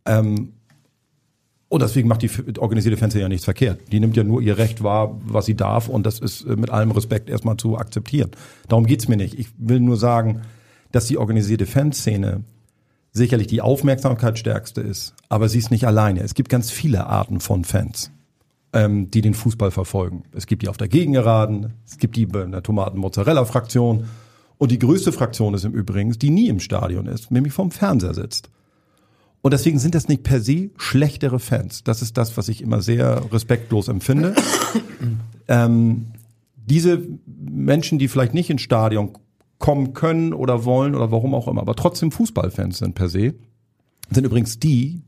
Ähm, 0.04 0.52
und 1.70 1.82
deswegen 1.82 2.08
macht 2.08 2.22
die 2.22 2.30
organisierte 2.58 2.96
Fanszene 2.96 3.22
ja 3.22 3.28
nichts 3.28 3.44
verkehrt. 3.44 3.92
Die 3.92 4.00
nimmt 4.00 4.16
ja 4.16 4.24
nur 4.24 4.40
ihr 4.40 4.56
Recht 4.56 4.82
wahr, 4.82 5.20
was 5.24 5.44
sie 5.46 5.54
darf. 5.54 5.88
Und 5.88 6.06
das 6.06 6.18
ist 6.18 6.44
äh, 6.44 6.56
mit 6.56 6.70
allem 6.70 6.90
Respekt 6.90 7.28
erstmal 7.28 7.56
zu 7.58 7.76
akzeptieren. 7.76 8.30
Darum 8.68 8.86
geht's 8.86 9.06
mir 9.06 9.16
nicht. 9.16 9.38
Ich 9.38 9.48
will 9.58 9.80
nur 9.80 9.96
sagen, 9.96 10.42
dass 10.92 11.06
die 11.06 11.18
organisierte 11.18 11.66
Fanszene 11.66 12.44
sicherlich 13.12 13.46
die 13.46 13.60
aufmerksamkeitsstärkste 13.60 14.80
ist, 14.80 15.14
aber 15.28 15.48
sie 15.48 15.58
ist 15.58 15.70
nicht 15.70 15.86
alleine. 15.86 16.20
Es 16.20 16.34
gibt 16.34 16.48
ganz 16.48 16.70
viele 16.70 17.06
Arten 17.06 17.40
von 17.40 17.64
Fans, 17.64 18.10
ähm, 18.72 19.10
die 19.10 19.20
den 19.20 19.34
Fußball 19.34 19.70
verfolgen. 19.70 20.24
Es 20.32 20.46
gibt 20.46 20.62
die 20.62 20.68
auf 20.68 20.76
der 20.76 20.88
Gegengeraden, 20.88 21.74
es 21.86 21.98
gibt 21.98 22.16
die 22.16 22.22
in 22.22 22.52
der 22.52 22.62
Tomaten-Mozzarella-Fraktion 22.62 24.04
und 24.58 24.70
die 24.70 24.78
größte 24.78 25.12
Fraktion 25.12 25.54
ist 25.54 25.64
im 25.64 25.72
Übrigen, 25.72 26.12
die 26.12 26.30
nie 26.30 26.48
im 26.48 26.60
Stadion 26.60 27.06
ist, 27.06 27.30
nämlich 27.30 27.52
vom 27.52 27.70
Fernseher 27.70 28.14
sitzt. 28.14 28.50
Und 29.40 29.52
deswegen 29.52 29.78
sind 29.78 29.94
das 29.94 30.08
nicht 30.08 30.24
per 30.24 30.40
se 30.40 30.70
schlechtere 30.76 31.38
Fans. 31.38 31.84
Das 31.84 32.02
ist 32.02 32.16
das, 32.16 32.36
was 32.36 32.48
ich 32.48 32.60
immer 32.60 32.82
sehr 32.82 33.22
respektlos 33.32 33.88
empfinde. 33.88 34.34
ähm, 35.48 36.06
diese 36.56 37.00
Menschen, 37.26 37.98
die 37.98 38.08
vielleicht 38.08 38.34
nicht 38.34 38.50
ins 38.50 38.62
Stadion 38.62 39.16
kommen 39.58 39.92
können 39.92 40.32
oder 40.32 40.64
wollen 40.64 40.94
oder 40.94 41.10
warum 41.10 41.34
auch 41.34 41.48
immer, 41.48 41.60
aber 41.60 41.74
trotzdem 41.74 42.12
Fußballfans 42.12 42.78
sind 42.78 42.94
per 42.94 43.08
se, 43.08 43.34
sind 44.10 44.24
übrigens 44.24 44.58
die, 44.58 45.02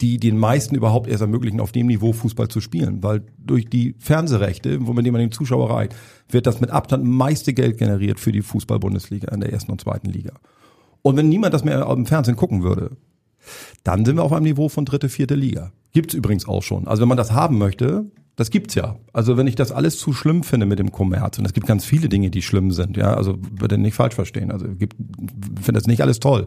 die 0.00 0.18
den 0.18 0.38
meisten 0.38 0.74
überhaupt 0.74 1.08
erst 1.08 1.22
ermöglichen, 1.22 1.60
auf 1.60 1.72
dem 1.72 1.86
Niveau 1.86 2.12
Fußball 2.12 2.48
zu 2.48 2.60
spielen. 2.60 3.02
Weil 3.02 3.22
durch 3.38 3.66
die 3.66 3.94
Fernsehrechte, 3.98 4.86
womit 4.86 5.10
man 5.10 5.20
den 5.20 5.32
Zuschauer 5.32 5.70
reiht, 5.70 5.94
wird 6.28 6.46
das 6.46 6.60
mit 6.60 6.70
Abstand 6.70 7.04
meiste 7.04 7.54
Geld 7.54 7.78
generiert 7.78 8.20
für 8.20 8.32
die 8.32 8.42
Fußball-Bundesliga 8.42 9.32
in 9.32 9.40
der 9.40 9.52
ersten 9.52 9.72
und 9.72 9.80
zweiten 9.80 10.10
Liga. 10.10 10.34
Und 11.00 11.16
wenn 11.16 11.28
niemand 11.28 11.54
das 11.54 11.64
mehr 11.64 11.86
im 11.86 12.04
Fernsehen 12.04 12.36
gucken 12.36 12.62
würde, 12.62 12.96
dann 13.84 14.04
sind 14.04 14.16
wir 14.16 14.24
auf 14.24 14.32
einem 14.32 14.44
Niveau 14.44 14.68
von 14.68 14.84
dritte, 14.84 15.08
vierte 15.08 15.34
Liga. 15.34 15.72
Gibt's 15.92 16.14
übrigens 16.14 16.46
auch 16.46 16.62
schon. 16.62 16.86
Also 16.88 17.00
wenn 17.00 17.08
man 17.08 17.16
das 17.16 17.32
haben 17.32 17.58
möchte, 17.58 18.10
das 18.36 18.50
gibt's 18.50 18.74
ja. 18.74 18.96
Also 19.12 19.36
wenn 19.36 19.46
ich 19.46 19.54
das 19.54 19.72
alles 19.72 19.98
zu 19.98 20.12
schlimm 20.12 20.42
finde 20.42 20.66
mit 20.66 20.78
dem 20.78 20.92
Kommerz, 20.92 21.38
und 21.38 21.46
es 21.46 21.54
gibt 21.54 21.66
ganz 21.66 21.84
viele 21.84 22.08
Dinge, 22.08 22.30
die 22.30 22.42
schlimm 22.42 22.70
sind, 22.70 22.96
ja, 22.96 23.14
also 23.14 23.36
bitte 23.36 23.78
nicht 23.78 23.94
falsch 23.94 24.14
verstehen. 24.14 24.50
Also 24.50 24.66
gibt, 24.68 24.96
finde 24.96 25.80
das 25.80 25.86
nicht 25.86 26.02
alles 26.02 26.20
toll. 26.20 26.46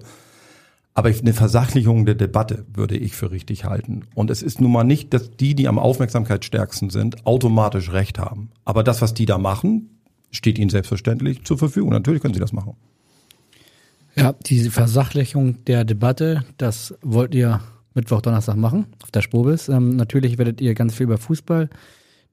Aber 0.93 1.09
eine 1.09 1.33
Versachlichung 1.33 2.05
der 2.05 2.15
Debatte 2.15 2.65
würde 2.73 2.97
ich 2.97 3.15
für 3.15 3.31
richtig 3.31 3.65
halten. 3.65 4.01
Und 4.15 4.29
es 4.29 4.41
ist 4.41 4.59
nun 4.59 4.71
mal 4.71 4.83
nicht, 4.83 5.13
dass 5.13 5.31
die, 5.31 5.55
die 5.55 5.67
am 5.67 5.79
aufmerksamkeitsstärksten 5.79 6.89
sind, 6.89 7.25
automatisch 7.25 7.91
Recht 7.91 8.19
haben. 8.19 8.51
Aber 8.65 8.83
das, 8.83 9.01
was 9.01 9.13
die 9.13 9.25
da 9.25 9.37
machen, 9.37 9.99
steht 10.31 10.59
ihnen 10.59 10.69
selbstverständlich 10.69 11.43
zur 11.43 11.57
Verfügung. 11.57 11.91
Natürlich 11.91 12.21
können 12.21 12.33
sie 12.33 12.39
das 12.39 12.53
machen. 12.53 12.73
Ja, 14.15 14.33
diese 14.45 14.71
Versachlichung 14.71 15.63
der 15.65 15.85
Debatte, 15.85 16.43
das 16.57 16.93
wollt 17.01 17.33
ihr 17.33 17.61
Mittwoch, 17.99 18.21
Donnerstag 18.21 18.55
machen 18.55 18.87
auf 19.03 19.11
der 19.11 19.21
Spobis. 19.21 19.67
Ähm, 19.67 19.97
natürlich 19.97 20.37
werdet 20.37 20.61
ihr 20.61 20.73
ganz 20.73 20.95
viel 20.95 21.03
über 21.03 21.17
Fußball 21.17 21.69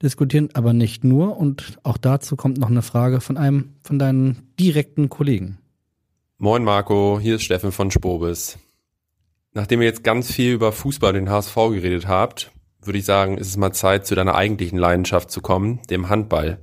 diskutieren, 0.01 0.49
aber 0.53 0.71
nicht 0.71 1.03
nur. 1.03 1.37
Und 1.37 1.77
auch 1.83 1.97
dazu 1.97 2.37
kommt 2.37 2.57
noch 2.57 2.69
eine 2.69 2.81
Frage 2.81 3.19
von 3.19 3.35
einem 3.35 3.73
von 3.83 3.99
deinen 3.99 4.53
direkten 4.57 5.09
Kollegen. 5.09 5.57
Moin 6.37 6.63
Marco, 6.63 7.19
hier 7.21 7.35
ist 7.35 7.43
Steffen 7.43 7.73
von 7.73 7.91
Spobis. 7.91 8.57
Nachdem 9.53 9.81
ihr 9.81 9.87
jetzt 9.87 10.03
ganz 10.05 10.31
viel 10.31 10.53
über 10.53 10.71
Fußball 10.71 11.11
den 11.13 11.29
HSV 11.29 11.55
geredet 11.55 12.07
habt, 12.07 12.51
würde 12.81 12.99
ich 12.99 13.05
sagen, 13.05 13.37
ist 13.37 13.47
es 13.47 13.57
mal 13.57 13.73
Zeit, 13.73 14.07
zu 14.07 14.15
deiner 14.15 14.35
eigentlichen 14.35 14.77
Leidenschaft 14.77 15.31
zu 15.31 15.41
kommen, 15.41 15.81
dem 15.89 16.07
Handball. 16.07 16.59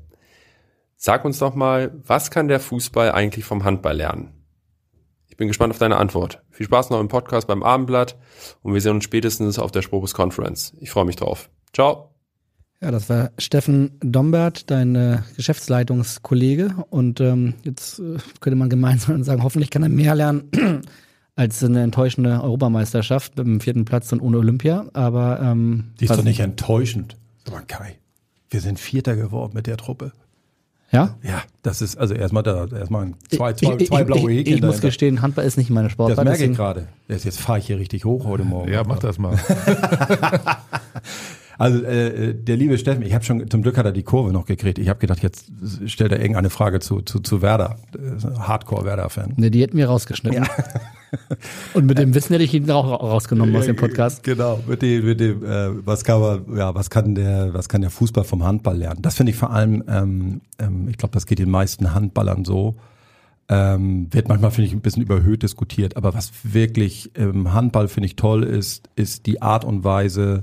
Sag 0.96 1.26
uns 1.26 1.38
doch 1.40 1.54
mal, 1.54 1.92
was 2.06 2.30
kann 2.30 2.48
der 2.48 2.60
Fußball 2.60 3.12
eigentlich 3.12 3.44
vom 3.44 3.64
Handball 3.64 3.96
lernen? 3.96 4.33
Ich 5.34 5.36
bin 5.36 5.48
gespannt 5.48 5.72
auf 5.72 5.80
deine 5.80 5.96
Antwort. 5.96 6.44
Viel 6.52 6.66
Spaß 6.66 6.90
noch 6.90 7.00
im 7.00 7.08
Podcast 7.08 7.48
beim 7.48 7.64
Abendblatt 7.64 8.16
und 8.62 8.72
wir 8.72 8.80
sehen 8.80 8.92
uns 8.92 9.02
spätestens 9.02 9.58
auf 9.58 9.72
der 9.72 9.82
Spobus 9.82 10.14
Conference. 10.14 10.74
Ich 10.78 10.92
freue 10.92 11.06
mich 11.06 11.16
drauf. 11.16 11.50
Ciao. 11.72 12.14
Ja, 12.80 12.92
das 12.92 13.08
war 13.08 13.32
Steffen 13.38 13.98
Dombert, 13.98 14.70
dein 14.70 14.94
äh, 14.94 15.18
Geschäftsleitungskollege. 15.34 16.76
Und 16.88 17.20
ähm, 17.20 17.54
jetzt 17.64 17.98
äh, 17.98 18.18
könnte 18.38 18.54
man 18.54 18.68
gemeinsam 18.68 19.24
sagen, 19.24 19.42
hoffentlich 19.42 19.70
kann 19.70 19.82
er 19.82 19.88
mehr 19.88 20.14
lernen 20.14 20.50
als 21.34 21.64
eine 21.64 21.82
enttäuschende 21.82 22.40
Europameisterschaft 22.40 23.36
mit 23.36 23.44
dem 23.44 23.60
vierten 23.60 23.84
Platz 23.84 24.12
und 24.12 24.20
ohne 24.20 24.38
Olympia. 24.38 24.86
Aber 24.92 25.40
ähm, 25.42 25.94
die 25.98 26.04
ist 26.04 26.16
doch 26.16 26.22
nicht 26.22 26.38
enttäuschend. 26.38 27.16
Sag 27.44 27.54
mal, 27.54 27.64
Kai, 27.66 27.98
wir 28.50 28.60
sind 28.60 28.78
Vierter 28.78 29.16
geworden 29.16 29.50
mit 29.54 29.66
der 29.66 29.78
Truppe. 29.78 30.12
Ja? 30.94 31.16
Ja, 31.24 31.42
das 31.62 31.82
ist 31.82 31.96
also 31.96 32.14
erstmal 32.14 32.44
da, 32.44 32.66
erstmal 32.66 33.12
zwei, 33.28 33.50
Ich- 33.50 33.56
zwei, 33.56 33.76
ich, 33.78 33.88
zwei 33.88 34.04
blaue 34.04 34.20
ich, 34.20 34.24
ich, 34.28 34.36
Häkchen 34.38 34.54
ich 34.54 34.62
muss 34.62 34.80
gestehen, 34.80 35.22
Handball 35.22 35.44
ist 35.44 35.56
nicht 35.58 35.68
meine 35.70 35.90
Sportart. 35.90 36.18
Das 36.18 36.24
merke 36.24 36.44
ich 36.44 36.56
gerade. 36.56 36.86
Jetzt 37.08 37.40
fahre 37.40 37.58
ich 37.58 37.66
hier 37.66 37.78
richtig 37.80 38.04
hoch 38.04 38.24
heute 38.26 38.44
Morgen. 38.44 38.72
Ja, 38.72 38.84
mach 38.84 39.00
das 39.00 39.18
mal. 39.18 39.36
Also 41.58 41.82
äh, 41.84 42.34
der 42.34 42.56
liebe 42.56 42.76
Steffen, 42.78 43.02
ich 43.02 43.14
habe 43.14 43.24
schon 43.24 43.48
zum 43.50 43.62
Glück 43.62 43.76
hat 43.78 43.86
er 43.86 43.92
die 43.92 44.02
Kurve 44.02 44.32
noch 44.32 44.44
gekriegt. 44.46 44.78
Ich 44.78 44.88
habe 44.88 44.98
gedacht, 44.98 45.22
jetzt 45.22 45.46
stellt 45.86 46.12
er 46.12 46.18
irgendeine 46.20 46.50
Frage 46.50 46.80
zu 46.80 47.00
zu, 47.02 47.20
zu 47.20 47.42
Werder, 47.42 47.76
Äh, 47.94 48.38
Hardcore 48.40 48.84
Werder 48.84 49.08
Fan. 49.10 49.34
Ne, 49.36 49.50
die 49.50 49.62
hätten 49.62 49.76
wir 49.76 49.86
rausgeschnitten. 49.88 50.46
Und 51.74 51.86
mit 51.86 51.98
dem 51.98 52.12
Wissen 52.14 52.32
hätte 52.32 52.42
ich 52.44 52.52
ihn 52.54 52.68
auch 52.70 52.88
ra- 52.90 52.96
rausgenommen 52.96 53.54
aus 53.54 53.66
dem 53.66 53.76
Podcast. 53.76 54.24
Genau, 54.24 54.58
mit 54.66 54.82
dem, 54.82 55.04
mit 55.04 55.20
dem 55.20 55.44
äh, 55.44 55.86
was 55.86 56.02
kann 56.02 56.20
man, 56.20 56.56
ja, 56.56 56.74
was 56.74 56.90
kann 56.90 57.14
der, 57.14 57.54
was 57.54 57.68
kann 57.68 57.82
der 57.82 57.90
Fußball 57.90 58.24
vom 58.24 58.42
Handball 58.42 58.76
lernen? 58.78 59.00
Das 59.02 59.14
finde 59.14 59.30
ich 59.30 59.36
vor 59.38 59.50
allem, 59.50 59.84
ähm, 59.88 60.40
ähm, 60.58 60.88
ich 60.88 60.96
glaube, 60.98 61.12
das 61.12 61.26
geht 61.26 61.38
den 61.38 61.50
meisten 61.50 61.94
Handballern 61.94 62.44
so. 62.44 62.74
Ähm, 63.48 64.08
wird 64.10 64.28
manchmal, 64.28 64.50
finde 64.50 64.68
ich, 64.68 64.72
ein 64.72 64.80
bisschen 64.80 65.02
überhöht 65.02 65.42
diskutiert. 65.42 65.96
Aber 65.96 66.14
was 66.14 66.32
wirklich 66.42 67.14
im 67.14 67.52
Handball, 67.52 67.88
finde 67.88 68.06
ich, 68.06 68.16
toll 68.16 68.42
ist, 68.42 68.88
ist 68.96 69.26
die 69.26 69.42
Art 69.42 69.64
und 69.64 69.84
Weise 69.84 70.42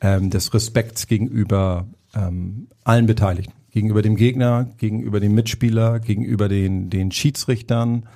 ähm, 0.00 0.30
des 0.30 0.54
Respekts 0.54 1.06
gegenüber 1.06 1.86
ähm, 2.14 2.68
allen 2.84 3.06
Beteiligten. 3.06 3.52
Gegenüber 3.70 4.02
dem 4.02 4.16
Gegner, 4.16 4.70
gegenüber 4.78 5.20
dem 5.20 5.34
Mitspieler, 5.34 6.00
gegenüber 6.00 6.48
den, 6.48 6.90
den 6.90 7.12
Schiedsrichtern. 7.12 8.06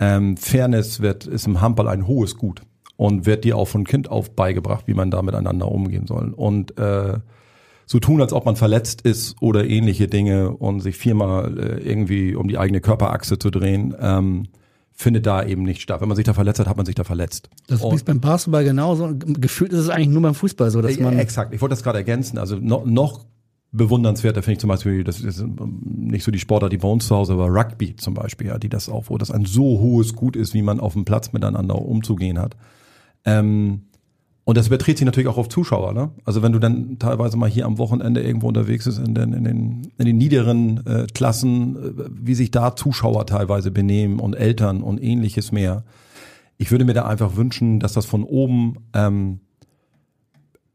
Ähm, 0.00 0.36
Fairness 0.36 1.00
wird, 1.00 1.26
ist 1.26 1.46
im 1.46 1.60
Handball 1.60 1.88
ein 1.88 2.06
hohes 2.06 2.36
Gut 2.36 2.62
und 2.96 3.26
wird 3.26 3.44
dir 3.44 3.56
auch 3.56 3.68
von 3.68 3.84
Kind 3.84 4.10
auf 4.10 4.34
beigebracht, 4.34 4.86
wie 4.86 4.94
man 4.94 5.10
da 5.10 5.22
miteinander 5.22 5.70
umgehen 5.70 6.06
soll. 6.06 6.32
Und 6.34 6.78
äh, 6.78 7.18
so 7.84 8.00
tun, 8.00 8.20
als 8.20 8.32
ob 8.32 8.46
man 8.46 8.56
verletzt 8.56 9.02
ist 9.02 9.36
oder 9.40 9.64
ähnliche 9.64 10.08
Dinge 10.08 10.50
und 10.50 10.80
sich 10.80 10.96
viermal 10.96 11.58
äh, 11.58 11.88
irgendwie 11.88 12.34
um 12.34 12.48
die 12.48 12.58
eigene 12.58 12.80
Körperachse 12.80 13.38
zu 13.38 13.50
drehen, 13.50 13.94
ähm, 14.00 14.48
findet 14.96 15.26
da 15.26 15.44
eben 15.44 15.62
nicht 15.62 15.82
statt. 15.82 16.00
Wenn 16.00 16.08
man 16.08 16.16
sich 16.16 16.24
da 16.24 16.32
verletzt 16.34 16.58
hat, 16.58 16.66
hat 16.66 16.76
man 16.76 16.86
sich 16.86 16.94
da 16.94 17.04
verletzt. 17.04 17.50
Das 17.68 17.82
Und- 17.82 17.94
ist 17.94 18.04
beim 18.06 18.18
Basketball 18.20 18.64
genauso. 18.64 19.12
Gefühlt 19.14 19.72
ist 19.72 19.80
es 19.80 19.88
eigentlich 19.90 20.08
nur 20.08 20.22
beim 20.22 20.34
Fußball 20.34 20.70
so, 20.70 20.80
dass 20.82 20.98
man. 20.98 21.18
exakt. 21.18 21.52
Ich 21.54 21.60
wollte 21.60 21.74
das 21.74 21.82
gerade 21.82 21.98
ergänzen. 21.98 22.38
Also 22.38 22.56
noch, 22.56 22.84
noch 22.86 23.26
bewundernswerter 23.72 24.42
finde 24.42 24.52
ich 24.54 24.58
zum 24.60 24.68
Beispiel, 24.68 25.04
das 25.04 25.20
ist 25.20 25.40
ähm, 25.40 25.80
nicht 25.84 26.24
so 26.24 26.30
die 26.30 26.38
Sportart, 26.38 26.72
die 26.72 26.78
bei 26.78 26.88
uns 26.88 27.06
zu 27.06 27.14
Hause, 27.14 27.34
aber 27.34 27.48
Rugby 27.48 27.94
zum 27.96 28.14
Beispiel, 28.14 28.46
ja, 28.46 28.58
die 28.58 28.70
das 28.70 28.88
auch, 28.88 29.04
wo 29.10 29.18
das 29.18 29.30
ein 29.30 29.44
so 29.44 29.80
hohes 29.80 30.14
Gut 30.14 30.34
ist, 30.34 30.54
wie 30.54 30.62
man 30.62 30.80
auf 30.80 30.94
dem 30.94 31.04
Platz 31.04 31.32
miteinander 31.32 31.76
umzugehen 31.76 32.38
hat. 32.38 32.56
Ähm, 33.26 33.82
und 34.46 34.56
das 34.56 34.68
überträgt 34.68 34.98
sich 34.98 35.04
natürlich 35.04 35.26
auch 35.26 35.38
auf 35.38 35.48
Zuschauer. 35.48 35.92
Ne? 35.92 36.12
Also 36.24 36.40
wenn 36.40 36.52
du 36.52 36.60
dann 36.60 37.00
teilweise 37.00 37.36
mal 37.36 37.50
hier 37.50 37.66
am 37.66 37.78
Wochenende 37.78 38.22
irgendwo 38.22 38.46
unterwegs 38.46 38.84
bist 38.84 39.00
in 39.00 39.12
den, 39.12 39.32
in 39.32 39.42
den, 39.42 39.92
in 39.98 40.06
den 40.06 40.16
niederen 40.16 40.86
äh, 40.86 41.08
Klassen, 41.12 41.74
äh, 41.74 42.04
wie 42.08 42.36
sich 42.36 42.52
da 42.52 42.76
Zuschauer 42.76 43.26
teilweise 43.26 43.72
benehmen 43.72 44.20
und 44.20 44.34
Eltern 44.34 44.82
und 44.82 45.02
ähnliches 45.02 45.50
mehr. 45.50 45.82
Ich 46.58 46.70
würde 46.70 46.84
mir 46.84 46.94
da 46.94 47.06
einfach 47.06 47.34
wünschen, 47.34 47.80
dass 47.80 47.94
das 47.94 48.06
von 48.06 48.22
oben 48.22 48.76
ähm, 48.94 49.40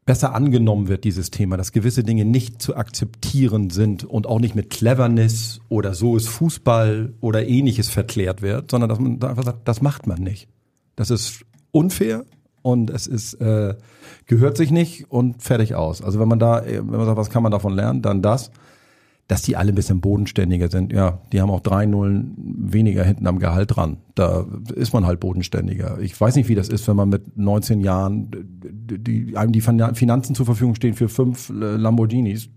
besser 0.04 0.34
angenommen 0.34 0.88
wird, 0.88 1.04
dieses 1.04 1.30
Thema, 1.30 1.56
dass 1.56 1.72
gewisse 1.72 2.04
Dinge 2.04 2.26
nicht 2.26 2.60
zu 2.60 2.76
akzeptieren 2.76 3.70
sind 3.70 4.04
und 4.04 4.26
auch 4.26 4.38
nicht 4.38 4.54
mit 4.54 4.68
Cleverness 4.68 5.60
oder 5.70 5.94
so 5.94 6.18
ist 6.18 6.28
Fußball 6.28 7.14
oder 7.22 7.48
ähnliches 7.48 7.88
verklärt 7.88 8.42
wird, 8.42 8.70
sondern 8.70 8.90
dass 8.90 9.00
man 9.00 9.18
da 9.18 9.30
einfach 9.30 9.44
sagt, 9.44 9.66
das 9.66 9.80
macht 9.80 10.06
man 10.06 10.22
nicht. 10.22 10.46
Das 10.94 11.08
ist 11.08 11.46
unfair 11.70 12.26
und 12.62 12.90
es 12.90 13.06
ist 13.06 13.34
äh, 13.34 13.74
gehört 14.26 14.56
sich 14.56 14.70
nicht 14.70 15.10
und 15.10 15.42
fertig 15.42 15.74
aus. 15.74 16.02
Also 16.02 16.18
wenn 16.20 16.28
man 16.28 16.38
da, 16.38 16.60
äh, 16.60 16.78
wenn 16.78 16.98
man 16.98 17.06
sagt, 17.06 17.18
was 17.18 17.30
kann 17.30 17.42
man 17.42 17.52
davon 17.52 17.74
lernen, 17.74 18.02
dann 18.02 18.22
das, 18.22 18.50
dass 19.28 19.42
die 19.42 19.56
alle 19.56 19.72
ein 19.72 19.74
bisschen 19.74 20.00
bodenständiger 20.00 20.68
sind. 20.68 20.92
Ja, 20.92 21.20
die 21.32 21.40
haben 21.40 21.50
auch 21.50 21.60
drei 21.60 21.86
Nullen 21.86 22.34
weniger 22.36 23.04
hinten 23.04 23.26
am 23.26 23.38
Gehalt 23.38 23.76
dran. 23.76 23.98
Da 24.14 24.44
ist 24.74 24.92
man 24.92 25.06
halt 25.06 25.20
bodenständiger. 25.20 25.98
Ich 26.00 26.20
weiß 26.20 26.36
nicht, 26.36 26.48
wie 26.48 26.54
das 26.54 26.68
ist, 26.68 26.86
wenn 26.88 26.96
man 26.96 27.08
mit 27.08 27.36
19 27.36 27.80
Jahren 27.80 28.28
die, 28.30 29.36
einem 29.36 29.52
die 29.52 29.60
Finanzen 29.60 30.34
zur 30.34 30.44
Verfügung 30.44 30.74
stehen 30.74 30.94
für 30.94 31.08
fünf 31.08 31.50
äh, 31.50 31.52
Lamborghinis. 31.52 32.50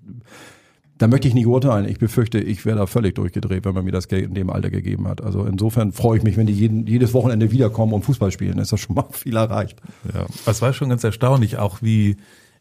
Da 0.97 1.07
möchte 1.07 1.27
ich 1.27 1.33
nicht 1.33 1.47
urteilen. 1.47 1.89
Ich 1.89 1.99
befürchte, 1.99 2.39
ich 2.39 2.65
wäre 2.65 2.77
da 2.77 2.85
völlig 2.85 3.15
durchgedreht, 3.15 3.65
wenn 3.65 3.73
man 3.73 3.83
mir 3.83 3.91
das 3.91 4.07
Geld 4.07 4.25
in 4.25 4.33
dem 4.33 4.49
Alter 4.49 4.69
gegeben 4.69 5.07
hat. 5.07 5.21
Also 5.21 5.43
insofern 5.45 5.91
freue 5.91 6.17
ich 6.17 6.23
mich, 6.23 6.37
wenn 6.37 6.47
die 6.47 6.53
jeden, 6.53 6.87
jedes 6.87 7.13
Wochenende 7.13 7.51
wiederkommen 7.51 7.93
und 7.93 8.05
Fußball 8.05 8.31
spielen. 8.31 8.59
Ist 8.59 8.71
das 8.71 8.79
schon 8.79 8.95
mal 8.95 9.05
viel 9.11 9.35
erreicht. 9.35 9.81
Ja, 10.13 10.25
es 10.45 10.61
war 10.61 10.71
schon 10.71 10.89
ganz 10.89 11.03
erstaunlich, 11.03 11.57
auch 11.57 11.81
wie, 11.81 12.15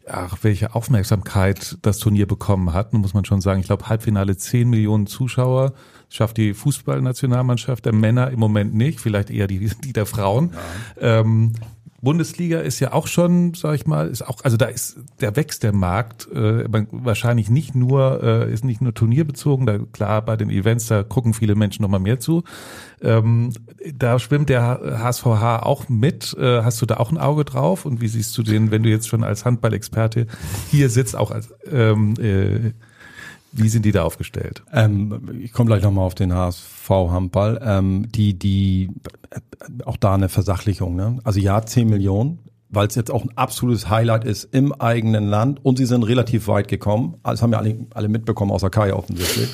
ach, 0.05 0.39
welche 0.41 0.75
Aufmerksamkeit 0.75 1.77
das 1.81 1.99
Turnier 1.99 2.27
bekommen 2.27 2.73
hat, 2.73 2.91
muss 2.93 3.13
man 3.13 3.23
schon 3.23 3.39
sagen. 3.39 3.61
Ich 3.61 3.67
glaube, 3.67 3.87
Halbfinale 3.87 4.35
10 4.35 4.69
Millionen 4.69 5.07
Zuschauer 5.07 5.73
schafft 6.09 6.35
die 6.35 6.53
Fußballnationalmannschaft 6.53 7.85
der 7.85 7.93
Männer 7.93 8.31
im 8.31 8.39
Moment 8.39 8.73
nicht, 8.73 8.99
vielleicht 8.99 9.29
eher 9.29 9.47
die, 9.47 9.71
die 9.83 9.93
der 9.93 10.05
Frauen. 10.05 10.51
Ähm, 10.99 11.53
Bundesliga 12.05 12.59
ist 12.59 12.79
ja 12.79 12.93
auch 12.93 13.07
schon, 13.07 13.53
sag 13.53 13.75
ich 13.75 13.85
mal, 13.85 14.07
ist 14.07 14.21
auch, 14.21 14.37
also 14.45 14.55
da 14.55 14.67
ist, 14.67 14.97
der 15.19 15.35
wächst 15.35 15.63
der 15.63 15.73
Markt 15.73 16.31
äh, 16.31 16.63
wahrscheinlich 16.91 17.49
nicht 17.49 17.75
nur, 17.75 18.23
äh, 18.23 18.53
ist 18.53 18.63
nicht 18.63 18.79
nur 18.79 18.93
turnierbezogen, 18.93 19.65
da 19.65 19.79
klar 19.79 20.21
bei 20.21 20.37
den 20.37 20.49
Events, 20.49 20.87
da 20.87 21.03
gucken 21.03 21.33
viele 21.33 21.55
Menschen 21.55 21.81
noch 21.81 21.89
mal 21.89 21.99
mehr 21.99 22.21
zu. 22.21 22.43
Ähm, 23.01 23.51
da 23.93 24.17
schwimmt 24.19 24.47
der 24.47 24.79
HSVH 25.01 25.63
auch 25.63 25.89
mit. 25.89 26.33
Äh, 26.39 26.61
hast 26.61 26.81
du 26.81 26.85
da 26.85 26.95
auch 26.97 27.11
ein 27.11 27.17
Auge 27.17 27.43
drauf? 27.43 27.85
Und 27.85 27.99
wie 27.99 28.07
siehst 28.07 28.37
du 28.37 28.43
den, 28.43 28.71
wenn 28.71 28.83
du 28.83 28.89
jetzt 28.89 29.09
schon 29.09 29.25
als 29.25 29.43
Handballexperte 29.43 30.27
hier 30.71 30.89
sitzt, 30.89 31.17
auch 31.17 31.31
als 31.31 31.53
ähm, 31.69 32.13
äh, 32.17 32.71
wie 33.57 33.69
sind 33.69 33.85
die 33.85 33.91
da 33.91 34.03
aufgestellt? 34.03 34.63
Ähm, 34.71 35.39
ich 35.41 35.53
komme 35.53 35.67
gleich 35.67 35.83
nochmal 35.83 36.05
auf 36.05 36.15
den 36.15 36.33
HSV 36.33 36.89
Handball. 36.89 37.59
Ähm, 37.63 38.07
die, 38.11 38.37
die, 38.37 38.89
auch 39.85 39.97
da 39.97 40.13
eine 40.13 40.29
Versachlichung. 40.29 40.95
Ne? 40.95 41.19
Also 41.23 41.39
ja, 41.39 41.61
10 41.65 41.89
Millionen, 41.89 42.39
weil 42.69 42.87
es 42.87 42.95
jetzt 42.95 43.11
auch 43.11 43.23
ein 43.23 43.31
absolutes 43.37 43.89
Highlight 43.89 44.25
ist 44.25 44.43
im 44.53 44.73
eigenen 44.73 45.27
Land 45.27 45.63
und 45.63 45.77
sie 45.77 45.85
sind 45.85 46.03
relativ 46.03 46.47
weit 46.47 46.67
gekommen. 46.67 47.15
Das 47.23 47.41
haben 47.41 47.53
ja 47.53 47.59
alle, 47.59 47.87
alle 47.93 48.09
mitbekommen, 48.09 48.51
außer 48.51 48.69
Kai 48.69 48.93
offensichtlich. 48.93 49.49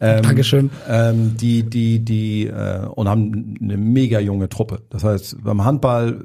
Ähm, 0.00 0.22
Dankeschön. 0.22 0.70
ähm, 0.88 1.36
die, 1.36 1.62
die, 1.62 2.04
die, 2.04 2.46
äh, 2.46 2.86
und 2.86 3.08
haben 3.08 3.56
eine 3.60 3.76
mega 3.76 4.18
junge 4.18 4.48
Truppe. 4.48 4.82
Das 4.90 5.04
heißt, 5.04 5.42
beim 5.44 5.64
Handball 5.64 6.24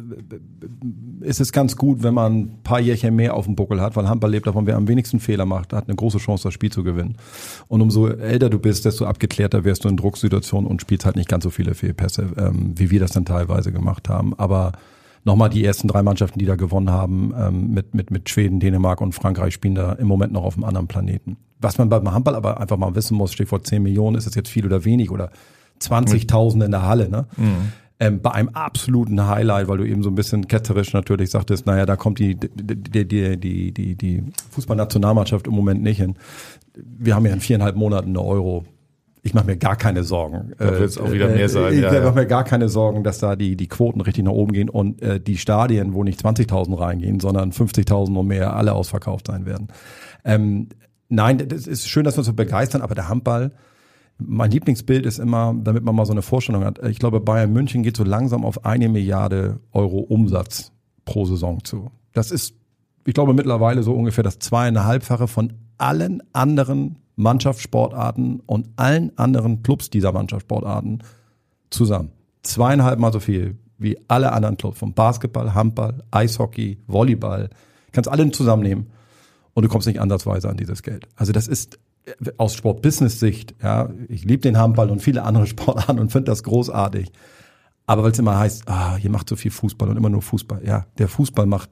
ist 1.22 1.42
es 1.42 1.52
ganz 1.52 1.76
gut, 1.76 2.04
wenn 2.04 2.14
man 2.14 2.34
ein 2.34 2.64
paar 2.64 2.80
Jährchen 2.80 3.16
mehr 3.16 3.34
auf 3.34 3.46
dem 3.46 3.56
Buckel 3.56 3.82
hat, 3.82 3.96
weil 3.96 4.08
Handball 4.08 4.32
lebt 4.32 4.48
davon, 4.48 4.66
wer 4.66 4.76
am 4.76 4.88
wenigsten 4.88 5.20
Fehler 5.20 5.46
macht, 5.46 5.74
hat 5.74 5.88
eine 5.88 5.96
große 5.96 6.20
Chance, 6.20 6.44
das 6.44 6.54
Spiel 6.54 6.72
zu 6.72 6.84
gewinnen. 6.84 7.18
Und 7.68 7.82
umso 7.82 8.08
älter 8.08 8.50
du 8.50 8.60
bist, 8.60 8.86
desto 8.86 9.06
abgeklärter 9.06 9.64
wirst 9.66 9.84
du 9.84 9.90
in 9.90 9.98
Drucksituationen 9.98 10.70
und 10.70 10.82
spielst 10.82 11.06
halt 11.06 11.16
nicht 11.16 11.30
ganz 11.30 11.44
so 11.44 11.50
viele 11.50 11.74
Fehlpässe, 11.74 12.30
ähm, 12.38 12.74
wie 12.76 12.92
wir 12.92 13.00
das 13.00 13.12
dann 13.12 13.26
teilweise 13.26 13.72
gemacht 13.72 14.10
haben. 14.10 14.34
Aber 14.38 14.74
nochmal 15.26 15.50
die 15.50 15.66
ersten 15.66 15.88
drei 15.88 16.04
Mannschaften, 16.04 16.40
die 16.40 16.46
da 16.46 16.56
gewonnen 16.56 16.90
haben, 16.90 17.34
ähm, 17.38 17.74
mit, 17.74 17.94
mit, 17.94 18.12
mit 18.12 18.30
Schweden, 18.30 18.60
Dänemark 18.60 19.02
und 19.02 19.14
Frankreich 19.14 19.54
spielen 19.54 19.76
da 19.76 19.94
im 19.94 20.08
Moment 20.08 20.32
noch 20.32 20.44
auf 20.44 20.56
einem 20.56 20.64
anderen 20.64 20.88
Planeten. 20.88 21.38
Was 21.60 21.78
man 21.78 21.90
beim 21.90 22.10
Handball 22.12 22.36
aber 22.36 22.62
einfach 22.62 22.78
mal 22.78 22.96
wissen 22.96 23.18
muss, 23.18 23.34
steht 23.34 23.50
vor 23.50 23.64
10 23.64 23.82
Millionen, 23.82 24.16
ist 24.16 24.28
das 24.28 24.36
jetzt 24.36 24.50
viel 24.50 24.66
oder 24.66 24.86
wenig 24.86 25.12
oder 25.12 25.32
20.000 25.82 26.66
in 26.66 26.72
der 26.72 26.84
Halle, 26.84 27.10
ne? 27.10 27.26
Ähm, 27.98 28.22
bei 28.22 28.32
einem 28.32 28.50
absoluten 28.50 29.26
Highlight, 29.26 29.70
weil 29.70 29.78
du 29.78 29.86
eben 29.86 30.04
so 30.04 30.10
ein 30.10 30.16
bisschen 30.16 30.50
ketzerisch 30.50 30.92
natürlich 30.92 31.30
sagtest, 31.30 31.66
naja, 31.66 31.86
da 31.86 31.96
kommt 31.96 32.20
die, 32.20 32.36
die, 32.36 33.08
die, 33.08 33.38
die, 33.38 33.72
die, 33.72 33.96
die 33.96 34.24
Fußballnationalmannschaft 34.52 35.48
im 35.48 35.54
Moment 35.54 35.82
nicht 35.82 35.98
hin. 35.98 36.16
Wir 36.76 37.16
haben 37.16 37.26
ja 37.26 37.32
in 37.32 37.40
viereinhalb 37.40 37.78
Monaten 37.78 38.10
eine 38.10 38.22
Euro. 38.22 38.66
Ich 39.26 39.34
mache 39.34 39.48
mir 39.48 39.58
gar 39.58 39.76
keine 39.76 40.04
Sorgen. 40.04 40.54
Da 40.60 40.78
wird's 40.78 41.00
auch 41.00 41.12
wieder 41.12 41.30
mehr 41.30 41.50
sein, 41.50 41.74
Ich 41.74 41.82
ja, 41.82 41.92
mache 41.92 42.04
ja. 42.04 42.12
mir 42.12 42.28
gar 42.28 42.44
keine 42.44 42.70
Sorgen, 42.70 43.04
dass 43.04 43.18
da 43.18 43.36
die, 43.36 43.56
die 43.56 43.68
Quoten 43.68 44.00
richtig 44.02 44.24
nach 44.24 44.32
oben 44.32 44.54
gehen 44.54 44.70
und 44.70 45.02
äh, 45.02 45.20
die 45.20 45.38
Stadien, 45.38 45.96
wo 45.96 46.04
nicht 46.04 46.24
20.000 46.24 46.80
reingehen, 46.80 47.20
sondern 47.20 47.52
50.000 47.52 48.16
und 48.16 48.28
mehr, 48.28 48.56
alle 48.56 48.74
ausverkauft 48.74 49.26
sein 49.26 49.48
werden. 49.48 49.70
Ähm, 50.24 50.70
nein, 51.10 51.40
das 51.40 51.66
ist 51.66 51.90
schön, 51.90 52.04
dass 52.04 52.14
wir 52.14 52.20
uns 52.20 52.28
so 52.28 52.34
begeistern, 52.34 52.84
aber 52.84 52.94
der 52.94 53.10
Handball, 53.10 53.52
mein 54.20 54.52
Lieblingsbild 54.52 55.08
ist 55.08 55.18
immer, 55.18 55.56
damit 55.60 55.84
man 55.84 55.96
mal 55.96 56.06
so 56.06 56.12
eine 56.12 56.22
Vorstellung 56.22 56.64
hat, 56.64 56.78
ich 56.86 57.00
glaube, 57.00 57.20
Bayern 57.20 57.52
München 57.52 57.82
geht 57.82 57.98
so 57.98 58.04
langsam 58.04 58.46
auf 58.46 58.64
eine 58.64 58.90
Milliarde 58.90 59.60
Euro 59.72 60.02
Umsatz 60.02 60.72
pro 61.04 61.26
Saison 61.26 61.64
zu. 61.64 61.90
Das 62.14 62.30
ist, 62.30 62.54
ich 63.08 63.16
glaube, 63.16 63.34
mittlerweile 63.34 63.82
so 63.82 63.96
ungefähr 63.96 64.24
das 64.24 64.38
zweieinhalbfache 64.38 65.28
von 65.28 65.54
allen 65.80 66.22
anderen 66.32 66.98
Mannschaftssportarten 67.16 68.42
und 68.46 68.70
allen 68.76 69.18
anderen 69.18 69.64
Clubs 69.64 69.90
dieser 69.90 70.12
Mannschaftssportarten 70.12 71.04
zusammen. 71.70 72.12
Zweieinhalb 72.44 73.00
Mal 73.00 73.14
so 73.14 73.20
viel 73.20 73.58
wie 73.78 73.98
alle 74.08 74.32
anderen 74.32 74.58
Clubs, 74.58 74.80
vom 74.80 74.94
Basketball, 74.94 75.54
Handball, 75.54 76.04
Eishockey, 76.12 76.80
Volleyball. 76.88 77.50
Kannst 77.92 78.10
alle 78.10 78.30
zusammennehmen 78.32 78.88
und 79.54 79.64
du 79.64 79.70
kommst 79.70 79.88
nicht 79.88 80.00
ansatzweise 80.00 80.50
an 80.50 80.58
dieses 80.58 80.84
Geld. 80.84 81.08
Also 81.16 81.32
das 81.32 81.48
ist 81.48 81.80
äh, 82.06 82.32
aus 82.38 82.56
Sport-Business-Sicht, 82.56 83.56
ja, 83.62 83.90
ich 84.08 84.24
liebe 84.24 84.42
den 84.42 84.58
Handball 84.58 84.90
und 84.90 85.02
viele 85.02 85.24
andere 85.24 85.48
Sportarten 85.48 86.00
und 86.00 86.12
finde 86.12 86.32
das 86.32 86.44
großartig. 86.44 87.12
Aber 87.88 88.04
weil 88.04 88.12
es 88.12 88.20
immer 88.20 88.38
heißt, 88.38 88.68
ah, 88.68 88.98
ihr 89.02 89.10
macht 89.10 89.30
so 89.30 89.36
viel 89.36 89.52
Fußball 89.52 89.90
und 89.90 89.98
immer 89.98 90.10
nur 90.10 90.22
Fußball. 90.22 90.66
Ja, 90.66 90.88
der 90.98 91.08
Fußball 91.08 91.46
macht 91.46 91.70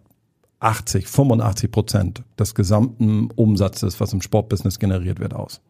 80, 0.64 1.07
85 1.07 1.72
Prozent 1.72 2.24
des 2.39 2.55
gesamten 2.55 3.30
Umsatzes, 3.36 3.99
was 3.99 4.14
im 4.14 4.22
Sportbusiness 4.22 4.80
generiert 4.80 5.20
wird, 5.20 5.34
aus. 5.34 5.61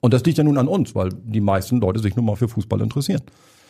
Und 0.00 0.12
das 0.14 0.24
liegt 0.24 0.38
ja 0.38 0.44
nun 0.44 0.58
an 0.58 0.68
uns, 0.68 0.94
weil 0.94 1.10
die 1.12 1.40
meisten 1.40 1.80
Leute 1.80 2.00
sich 2.00 2.16
nun 2.16 2.24
mal 2.26 2.36
für 2.36 2.48
Fußball 2.48 2.80
interessieren. 2.80 3.22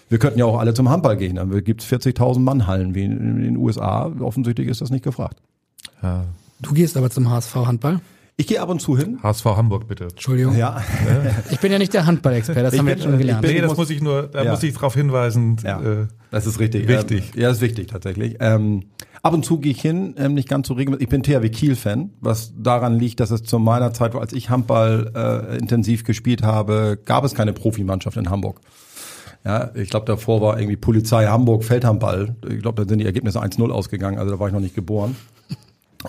Wir 0.08 0.18
könnten 0.18 0.38
ja 0.38 0.44
auch 0.44 0.58
alle 0.58 0.72
zum 0.74 0.88
Handball 0.88 1.16
gehen. 1.16 1.36
Dann 1.36 1.50
gibt 1.64 1.82
es 1.82 1.88
40.000 1.90 2.38
Mannhallen 2.40 2.94
wie 2.94 3.04
in 3.04 3.42
den 3.42 3.56
USA. 3.56 4.06
Offensichtlich 4.20 4.68
ist 4.68 4.80
das 4.80 4.90
nicht 4.90 5.02
gefragt. 5.04 5.40
Du 6.60 6.72
gehst 6.72 6.96
aber 6.96 7.10
zum 7.10 7.28
HSV 7.30 7.54
Handball. 7.56 8.00
Ich 8.38 8.46
gehe 8.46 8.60
ab 8.60 8.68
und 8.68 8.80
zu 8.80 8.96
hin. 8.98 9.18
HSV 9.22 9.44
Hamburg, 9.46 9.88
bitte. 9.88 10.04
Entschuldigung. 10.04 10.56
Ja, 10.56 10.82
Ich 11.50 11.58
bin 11.58 11.72
ja 11.72 11.78
nicht 11.78 11.94
der 11.94 12.04
Handballexperte, 12.04 12.62
das 12.62 12.74
Ich 12.74 12.78
haben 12.78 12.86
wir 12.86 12.92
jetzt 12.94 13.02
schon 13.04 13.14
ich 13.14 13.18
gelernt. 13.20 13.40
bin- 13.42 13.52
Nee, 13.54 13.60
das 13.62 13.70
muss- 13.70 13.78
muss 13.78 13.90
ich 13.90 14.02
nur, 14.02 14.24
da 14.28 14.44
Ja. 14.44 14.50
muss 14.50 14.62
ich 14.62 14.74
darauf 14.74 14.94
hinweisen. 14.94 15.56
ja 15.64 15.80
Äh, 15.80 16.06
das 16.30 16.46
ist 16.46 16.60
richtig. 16.60 16.86
wichtig. 16.86 17.32
Ähm, 17.34 17.40
ja, 17.40 17.48
das 17.48 17.56
ist 17.58 17.62
wichtig 17.62 17.86
tatsächlich. 17.88 18.36
Ähm, 18.40 18.82
ab 19.26 19.34
und 19.34 19.44
zu 19.44 19.58
gehe 19.58 19.72
ich 19.72 19.80
hin, 19.80 20.14
ähm, 20.18 20.34
nicht 20.34 20.48
ganz 20.48 20.68
so 20.68 20.74
regelmäßig. 20.74 21.02
Ich 21.02 21.08
bin 21.08 21.24
THW 21.24 21.48
Kiel-Fan, 21.48 22.10
was 22.20 22.52
daran 22.56 22.96
liegt, 22.96 23.18
dass 23.18 23.32
es 23.32 23.42
zu 23.42 23.58
meiner 23.58 23.92
Zeit, 23.92 24.14
als 24.14 24.32
ich 24.32 24.50
Handball 24.50 25.10
äh, 25.16 25.58
intensiv 25.58 26.04
gespielt 26.04 26.44
habe, 26.44 26.96
gab 27.04 27.24
es 27.24 27.34
keine 27.34 27.52
Profimannschaft 27.52 28.16
in 28.16 28.30
Hamburg. 28.30 28.60
Ja, 29.44 29.70
ich 29.74 29.90
glaube, 29.90 30.06
davor 30.06 30.40
war 30.40 30.60
irgendwie 30.60 30.76
Polizei 30.76 31.26
Hamburg 31.26 31.64
Feldhandball. 31.64 32.36
Ich 32.48 32.62
glaube, 32.62 32.84
da 32.84 32.88
sind 32.88 33.00
die 33.00 33.04
Ergebnisse 33.04 33.42
1-0 33.42 33.68
ausgegangen, 33.68 34.18
also 34.18 34.30
da 34.30 34.38
war 34.38 34.46
ich 34.46 34.54
noch 34.54 34.60
nicht 34.60 34.76
geboren. 34.76 35.16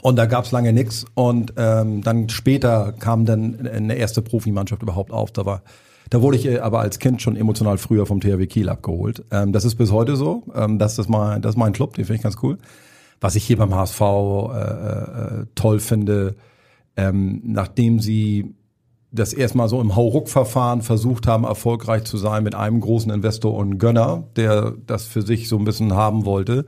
Und 0.03 0.15
da 0.18 0.28
gab's 0.28 0.51
lange 0.51 0.72
nix. 0.72 1.05
Und 1.15 1.53
ähm, 1.57 2.03
dann 2.03 2.30
später 2.30 2.93
kam 2.99 3.26
dann 3.26 3.68
eine 3.68 3.95
erste 3.95 4.22
Profimannschaft 4.22 4.84
überhaupt 4.84 5.11
auf. 5.11 5.32
Da 5.32 5.43
war, 5.43 5.63
da 6.11 6.22
wurde 6.22 6.38
ich 6.38 6.45
äh, 6.45 6.59
aber 6.59 6.82
als 6.82 6.99
Kind 6.99 7.24
schon 7.24 7.36
emotional 7.36 7.80
früher 7.80 8.05
vom 8.05 8.22
THW 8.22 8.45
Kiel 8.45 8.70
abgeholt. 8.70 9.24
Ähm, 9.32 9.53
das 9.53 9.65
ist 9.65 9.74
bis 9.74 9.91
heute 9.91 10.15
so. 10.15 10.43
Ähm, 10.53 10.78
das 10.78 10.99
ist 10.99 11.09
mein, 11.09 11.41
das 11.41 11.53
ist 11.53 11.57
mein 11.57 11.74
Club, 11.74 11.95
den 11.95 12.05
finde 12.05 12.18
ich 12.18 12.24
ganz 12.24 12.38
cool. 12.43 12.59
Was 13.20 13.36
ich 13.36 13.45
hier 13.45 13.57
beim 13.57 13.74
HSV 13.74 14.01
äh, 14.01 14.03
äh, 14.03 15.45
toll 15.55 15.80
finde, 15.80 16.36
ähm, 16.95 17.41
nachdem 17.43 17.99
sie 17.99 18.55
das 19.11 19.34
erstmal 19.34 19.70
so 19.70 19.80
im 19.80 19.95
Hauruck-Verfahren 19.95 20.82
versucht 20.82 21.28
haben, 21.28 21.43
erfolgreich 21.43 22.03
zu 22.03 22.18
sein 22.18 22.43
mit 22.43 22.55
einem 22.55 22.82
großen 22.82 23.11
Investor 23.11 23.53
und 23.53 23.78
Gönner, 23.80 24.26
der 24.36 24.74
das 24.86 25.05
für 25.05 25.22
sich 25.22 25.47
so 25.47 25.57
ein 25.57 25.63
bisschen 25.65 25.93
haben 25.93 26.26
wollte, 26.26 26.65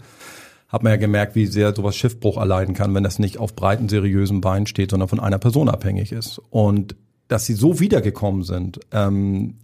hat 0.68 0.84
man 0.84 0.92
ja 0.92 0.98
gemerkt, 0.98 1.36
wie 1.36 1.48
sehr 1.48 1.76
sowas 1.76 1.96
Schiffbruch 1.96 2.38
erleiden 2.38 2.76
kann, 2.76 2.94
wenn 2.94 3.04
das 3.04 3.20
nicht 3.20 3.40
auf 3.40 3.56
breiten, 3.56 3.90
seriösen 3.90 4.40
Beinen 4.40 4.68
steht, 4.68 4.92
sondern 4.92 5.10
von 5.10 5.20
einer 5.20 5.40
Person 5.40 5.68
abhängig 5.68 6.12
ist. 6.12 6.40
Und 6.50 6.96
dass 7.28 7.46
sie 7.46 7.56
so 7.56 7.80
wiedergekommen 7.80 8.44
sind 8.44 8.80
ähm, 8.92 9.56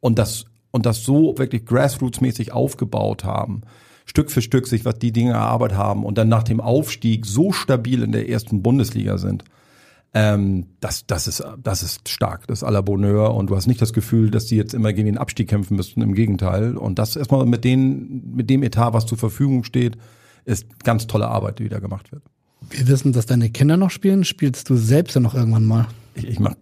und 0.00 0.18
das 0.18 0.44
und 0.70 0.86
das 0.86 1.04
so 1.04 1.36
wirklich 1.36 1.64
grassroots-mäßig 1.64 2.50
aufgebaut 2.50 3.24
haben, 3.24 3.62
Stück 4.04 4.30
für 4.30 4.42
Stück 4.42 4.66
sich 4.66 4.84
was 4.84 4.98
die 4.98 5.12
Dinge 5.12 5.32
erarbeitet 5.32 5.78
haben 5.78 6.04
und 6.04 6.18
dann 6.18 6.28
nach 6.28 6.42
dem 6.42 6.60
Aufstieg 6.60 7.26
so 7.26 7.52
stabil 7.52 8.02
in 8.02 8.12
der 8.12 8.28
ersten 8.28 8.62
Bundesliga 8.62 9.18
sind, 9.18 9.44
ähm, 10.14 10.66
das, 10.80 11.06
das, 11.06 11.26
ist, 11.26 11.42
das 11.62 11.82
ist 11.82 12.08
stark, 12.08 12.46
das 12.46 12.62
ist 12.62 12.68
à 12.68 12.70
la 12.70 12.82
Bonheur. 12.82 13.34
Und 13.34 13.48
du 13.48 13.56
hast 13.56 13.66
nicht 13.66 13.80
das 13.80 13.92
Gefühl, 13.92 14.30
dass 14.30 14.46
die 14.46 14.56
jetzt 14.56 14.74
immer 14.74 14.92
gegen 14.92 15.06
den 15.06 15.18
Abstieg 15.18 15.48
kämpfen 15.48 15.76
müssten, 15.76 16.02
im 16.02 16.14
Gegenteil. 16.14 16.76
Und 16.76 16.98
das 16.98 17.16
erstmal 17.16 17.46
mit, 17.46 17.64
den, 17.64 18.34
mit 18.34 18.50
dem 18.50 18.62
Etat, 18.62 18.92
was 18.92 19.06
zur 19.06 19.16
Verfügung 19.16 19.64
steht, 19.64 19.96
ist 20.44 20.84
ganz 20.84 21.06
tolle 21.06 21.28
Arbeit, 21.28 21.60
die 21.60 21.68
da 21.68 21.78
gemacht 21.78 22.12
wird. 22.12 22.22
Wir 22.70 22.86
wissen, 22.88 23.12
dass 23.12 23.26
deine 23.26 23.50
Kinder 23.50 23.76
noch 23.76 23.90
spielen. 23.90 24.24
Spielst 24.24 24.68
du 24.68 24.76
selbst 24.76 25.14
ja 25.14 25.20
noch 25.20 25.34
irgendwann 25.34 25.64
mal? 25.64 25.88
Ich, 26.14 26.28
ich 26.28 26.40
mach 26.40 26.54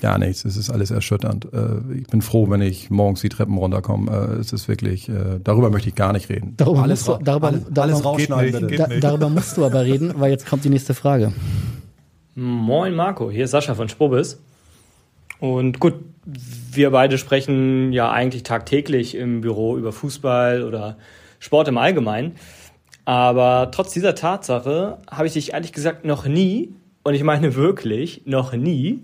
gar 0.00 0.18
nichts, 0.18 0.44
es 0.44 0.56
ist 0.56 0.70
alles 0.70 0.90
erschütternd. 0.90 1.46
Äh, 1.52 1.98
Ich 2.00 2.06
bin 2.08 2.22
froh, 2.22 2.48
wenn 2.50 2.60
ich 2.60 2.90
morgens 2.90 3.20
die 3.22 3.28
Treppen 3.28 3.56
runterkomme. 3.56 4.10
Äh, 4.10 4.40
Es 4.40 4.52
ist 4.52 4.68
wirklich, 4.68 5.08
äh, 5.08 5.40
darüber 5.42 5.70
möchte 5.70 5.88
ich 5.88 5.94
gar 5.94 6.12
nicht 6.12 6.28
reden. 6.28 6.54
Darüber 6.56 6.82
alles, 6.82 7.06
musst 7.06 7.20
du- 7.20 7.24
darüber- 7.24 7.48
alles, 7.48 7.62
darüber- 7.64 7.82
alles 7.82 8.04
rausschneiden 8.04 8.66
nicht, 8.66 8.78
Da, 8.78 8.86
darüber 9.00 9.28
musst 9.30 9.56
du 9.56 9.64
aber 9.64 9.84
reden, 9.84 10.12
weil 10.18 10.30
jetzt 10.30 10.46
kommt 10.46 10.64
die 10.64 10.70
nächste 10.70 10.94
Frage. 10.94 11.32
Moin 12.34 12.94
Marco, 12.94 13.30
hier 13.30 13.44
ist 13.44 13.52
Sascha 13.52 13.74
von 13.74 13.88
Spobis. 13.88 14.38
Und 15.38 15.80
gut, 15.80 15.94
wir 16.72 16.90
beide 16.90 17.18
sprechen 17.18 17.92
ja 17.92 18.10
eigentlich 18.10 18.42
tagtäglich 18.42 19.14
im 19.14 19.40
Büro 19.40 19.76
über 19.76 19.92
Fußball 19.92 20.62
oder 20.62 20.96
Sport 21.38 21.68
im 21.68 21.78
Allgemeinen. 21.78 22.32
Aber 23.04 23.70
trotz 23.70 23.92
dieser 23.92 24.14
Tatsache 24.14 24.98
habe 25.10 25.26
ich 25.26 25.34
dich 25.34 25.52
ehrlich 25.52 25.72
gesagt 25.72 26.04
noch 26.04 26.26
nie, 26.26 26.74
und 27.04 27.14
ich 27.14 27.22
meine 27.22 27.54
wirklich 27.54 28.22
noch 28.26 28.52
nie, 28.52 29.00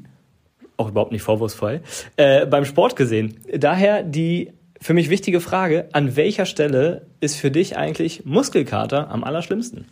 auch 0.83 0.91
überhaupt 0.91 1.13
nicht 1.13 1.23
vorwurfsvoll, 1.23 1.81
äh, 2.17 2.47
beim 2.47 2.65
Sport 2.65 2.97
gesehen. 2.97 3.39
Daher 3.57 4.03
die 4.03 4.53
für 4.81 4.95
mich 4.95 5.11
wichtige 5.11 5.41
Frage, 5.41 5.89
an 5.93 6.17
welcher 6.17 6.45
Stelle 6.45 7.07
ist 7.21 7.37
für 7.37 7.53
dich 7.53 7.77
eigentlich 7.77 8.25
Muskelkater 8.25 9.11
am 9.11 9.23
allerschlimmsten? 9.23 9.87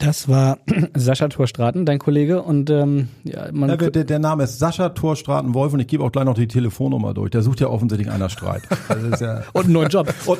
Das 0.00 0.28
war 0.28 0.58
Sascha 0.94 1.26
Thorstraten, 1.28 1.84
dein 1.84 1.98
Kollege. 1.98 2.42
Und 2.42 2.70
ähm, 2.70 3.08
ja, 3.24 3.48
man, 3.52 3.68
Ja, 3.70 3.76
der, 3.76 4.04
der 4.04 4.18
Name 4.20 4.44
ist 4.44 4.58
Sascha 4.60 4.90
Thorstraten 4.90 5.54
Wolf 5.54 5.72
und 5.72 5.80
ich 5.80 5.88
gebe 5.88 6.04
auch 6.04 6.12
gleich 6.12 6.24
noch 6.24 6.34
die 6.34 6.46
Telefonnummer 6.46 7.14
durch. 7.14 7.30
Der 7.30 7.42
sucht 7.42 7.58
ja 7.60 7.66
offensichtlich 7.66 8.08
einer 8.10 8.28
Streit. 8.28 8.62
Das 8.88 9.02
ist 9.02 9.20
ja, 9.20 9.42
und 9.52 9.64
einen 9.64 9.72
neuen 9.74 9.88
Job. 9.88 10.12
und 10.26 10.38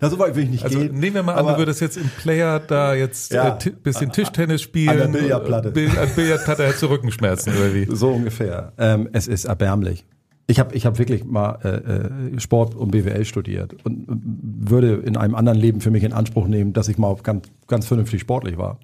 na, 0.00 0.08
so 0.10 0.18
weit 0.18 0.34
will 0.34 0.44
ich 0.44 0.50
nicht 0.50 0.64
Also 0.64 0.78
gehen. 0.78 0.98
nehmen 0.98 1.14
wir 1.16 1.22
mal 1.22 1.34
an, 1.34 1.46
du 1.46 1.58
würdest 1.58 1.80
jetzt 1.82 1.96
im 1.98 2.08
Player 2.20 2.58
da 2.58 2.94
jetzt 2.94 3.32
Ja. 3.32 3.58
äh, 3.62 3.70
bisschen 3.82 4.12
Tischtennis 4.12 4.62
spielen. 4.62 4.88
An 5.00 5.12
der 5.12 5.18
Billardplatte. 5.20 5.68
äh, 5.68 5.72
Bill, 5.72 5.90
an 5.90 6.08
Billardplatte 6.16 6.64
hättest 6.64 6.82
du 6.82 6.86
Rückenschmerzen 6.86 7.52
oder 7.54 7.74
wie? 7.74 7.86
So 7.94 8.10
ungefähr. 8.12 8.72
Ähm, 8.78 9.08
es 9.12 9.28
ist 9.28 9.44
erbärmlich. 9.44 10.06
Ich 10.48 10.60
habe 10.60 10.74
ich 10.74 10.86
hab 10.86 10.98
wirklich 10.98 11.24
mal 11.24 11.58
äh, 11.64 12.36
äh, 12.36 12.40
Sport 12.40 12.74
und 12.74 12.92
BWL 12.92 13.24
studiert 13.24 13.74
und 13.84 14.06
würde 14.08 14.94
in 14.94 15.16
einem 15.16 15.34
anderen 15.34 15.58
Leben 15.58 15.80
für 15.80 15.90
mich 15.90 16.04
in 16.04 16.12
Anspruch 16.12 16.46
nehmen, 16.46 16.72
dass 16.72 16.88
ich 16.88 16.98
mal 16.98 17.16
ganz, 17.22 17.46
ganz 17.66 17.86
vernünftig 17.86 18.20
sportlich 18.20 18.56
war. 18.56 18.78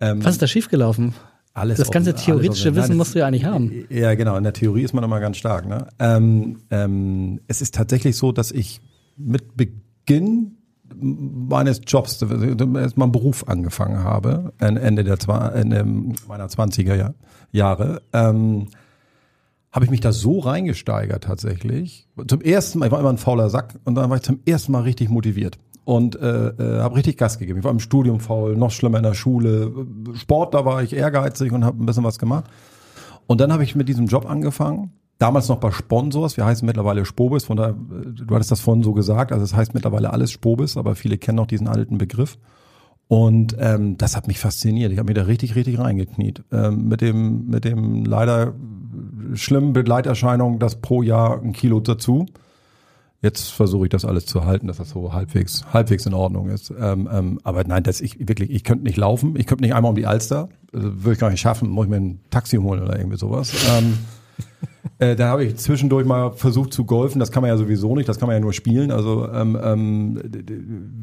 Ähm, 0.00 0.22
Was 0.24 0.34
ist 0.34 0.42
da 0.42 0.46
schiefgelaufen? 0.46 1.14
alles 1.56 1.78
Das 1.78 1.90
ganze 1.90 2.14
theoretische 2.14 2.74
Wissen 2.74 2.90
Nein, 2.90 2.96
musst 2.98 3.14
du 3.14 3.20
ja 3.20 3.26
eigentlich 3.26 3.46
haben. 3.46 3.86
Ja, 3.88 4.14
genau. 4.14 4.36
In 4.36 4.44
der 4.44 4.52
Theorie 4.52 4.82
ist 4.82 4.92
man 4.92 5.02
immer 5.02 5.20
ganz 5.20 5.38
stark. 5.38 5.66
Ne? 5.66 5.88
Ähm, 5.98 6.58
ähm, 6.70 7.40
es 7.48 7.62
ist 7.62 7.74
tatsächlich 7.74 8.16
so, 8.16 8.30
dass 8.30 8.52
ich 8.52 8.82
mit 9.16 9.56
Beginn 9.56 10.58
meines 10.94 11.80
Jobs, 11.86 12.20
mal 12.20 12.30
einen 12.30 13.12
Beruf 13.12 13.48
angefangen 13.48 14.04
habe, 14.04 14.52
Ende 14.58 15.02
der 15.02 15.18
Ende 15.54 15.84
meiner 16.28 16.46
20er 16.46 16.94
Jahr- 16.94 17.14
Jahre, 17.52 18.02
ähm, 18.12 18.68
habe 19.76 19.84
ich 19.84 19.90
mich 19.90 20.00
da 20.00 20.10
so 20.10 20.38
reingesteigert 20.38 21.24
tatsächlich. 21.24 22.08
Zum 22.28 22.40
ersten 22.40 22.78
Mal, 22.78 22.86
ich 22.86 22.92
war 22.92 22.98
immer 22.98 23.10
ein 23.10 23.18
fauler 23.18 23.50
Sack 23.50 23.74
und 23.84 23.94
dann 23.94 24.08
war 24.08 24.16
ich 24.16 24.22
zum 24.22 24.40
ersten 24.46 24.72
Mal 24.72 24.84
richtig 24.84 25.10
motiviert 25.10 25.58
und 25.84 26.16
äh, 26.16 26.48
äh, 26.48 26.80
habe 26.80 26.96
richtig 26.96 27.18
Gas 27.18 27.38
gegeben. 27.38 27.58
Ich 27.58 27.64
war 27.64 27.72
im 27.72 27.80
Studium 27.80 28.18
faul, 28.18 28.56
noch 28.56 28.70
schlimmer 28.70 28.96
in 28.96 29.04
der 29.04 29.12
Schule. 29.12 29.86
Sport, 30.14 30.54
da 30.54 30.64
war 30.64 30.82
ich 30.82 30.94
ehrgeizig 30.94 31.52
und 31.52 31.62
habe 31.62 31.82
ein 31.82 31.84
bisschen 31.84 32.04
was 32.04 32.18
gemacht. 32.18 32.46
Und 33.26 33.42
dann 33.42 33.52
habe 33.52 33.64
ich 33.64 33.76
mit 33.76 33.86
diesem 33.86 34.06
Job 34.06 34.24
angefangen. 34.24 34.92
Damals 35.18 35.48
noch 35.48 35.58
bei 35.58 35.70
Sponsors. 35.70 36.38
Wir 36.38 36.46
heißen 36.46 36.64
mittlerweile 36.64 37.04
Spobis. 37.04 37.44
Von 37.44 37.58
daher, 37.58 37.74
äh, 37.74 38.12
du 38.12 38.34
hattest 38.34 38.52
das 38.52 38.62
vorhin 38.62 38.82
so 38.82 38.94
gesagt. 38.94 39.30
Also 39.30 39.44
es 39.44 39.54
heißt 39.54 39.74
mittlerweile 39.74 40.10
alles 40.10 40.32
Spobis, 40.32 40.78
aber 40.78 40.94
viele 40.94 41.18
kennen 41.18 41.36
noch 41.36 41.46
diesen 41.46 41.68
alten 41.68 41.98
Begriff. 41.98 42.38
Und 43.08 43.56
ähm, 43.60 43.96
das 43.98 44.16
hat 44.16 44.26
mich 44.26 44.38
fasziniert. 44.38 44.92
Ich 44.92 44.98
habe 44.98 45.06
mich 45.06 45.14
da 45.16 45.22
richtig, 45.22 45.54
richtig 45.54 45.78
reingekniet. 45.78 46.42
Ähm, 46.50 46.88
mit 46.88 47.00
dem, 47.00 47.46
mit 47.46 47.64
dem 47.64 48.04
leider 48.04 48.54
schlimmen 49.34 49.72
Begleiterscheinung, 49.72 50.58
das 50.58 50.76
pro 50.76 51.02
Jahr 51.02 51.40
ein 51.40 51.52
Kilo 51.52 51.80
dazu. 51.80 52.26
Jetzt 53.22 53.50
versuche 53.50 53.86
ich 53.86 53.90
das 53.90 54.04
alles 54.04 54.26
zu 54.26 54.44
halten, 54.44 54.66
dass 54.66 54.76
das 54.76 54.90
so 54.90 55.12
halbwegs, 55.12 55.64
halbwegs 55.72 56.04
in 56.06 56.14
Ordnung 56.14 56.48
ist. 56.48 56.72
Ähm, 56.78 57.08
ähm, 57.12 57.40
aber 57.44 57.64
nein, 57.64 57.82
das 57.82 58.00
ich 58.00 58.28
wirklich, 58.28 58.50
ich 58.50 58.62
könnte 58.62 58.84
nicht 58.84 58.96
laufen, 58.96 59.36
ich 59.36 59.46
könnte 59.46 59.64
nicht 59.64 59.74
einmal 59.74 59.90
um 59.90 59.96
die 59.96 60.06
Alster, 60.06 60.48
also, 60.72 61.02
würde 61.02 61.12
ich 61.14 61.18
gar 61.18 61.30
nicht 61.30 61.40
schaffen, 61.40 61.70
muss 61.70 61.86
ich 61.86 61.90
mir 61.90 61.96
ein 61.96 62.20
Taxi 62.30 62.56
holen 62.56 62.82
oder 62.82 62.98
irgendwie 62.98 63.16
sowas. 63.16 63.52
Ähm, 63.70 63.98
äh, 64.98 65.16
da 65.16 65.28
habe 65.28 65.44
ich 65.44 65.56
zwischendurch 65.56 66.06
mal 66.06 66.32
versucht 66.32 66.72
zu 66.72 66.84
golfen. 66.84 67.18
Das 67.18 67.30
kann 67.30 67.42
man 67.42 67.48
ja 67.50 67.56
sowieso 67.56 67.94
nicht. 67.96 68.08
Das 68.08 68.18
kann 68.18 68.28
man 68.28 68.36
ja 68.36 68.40
nur 68.40 68.52
spielen. 68.52 68.90
Also 68.90 69.28
ähm, 69.30 69.58
ähm, 69.62 70.20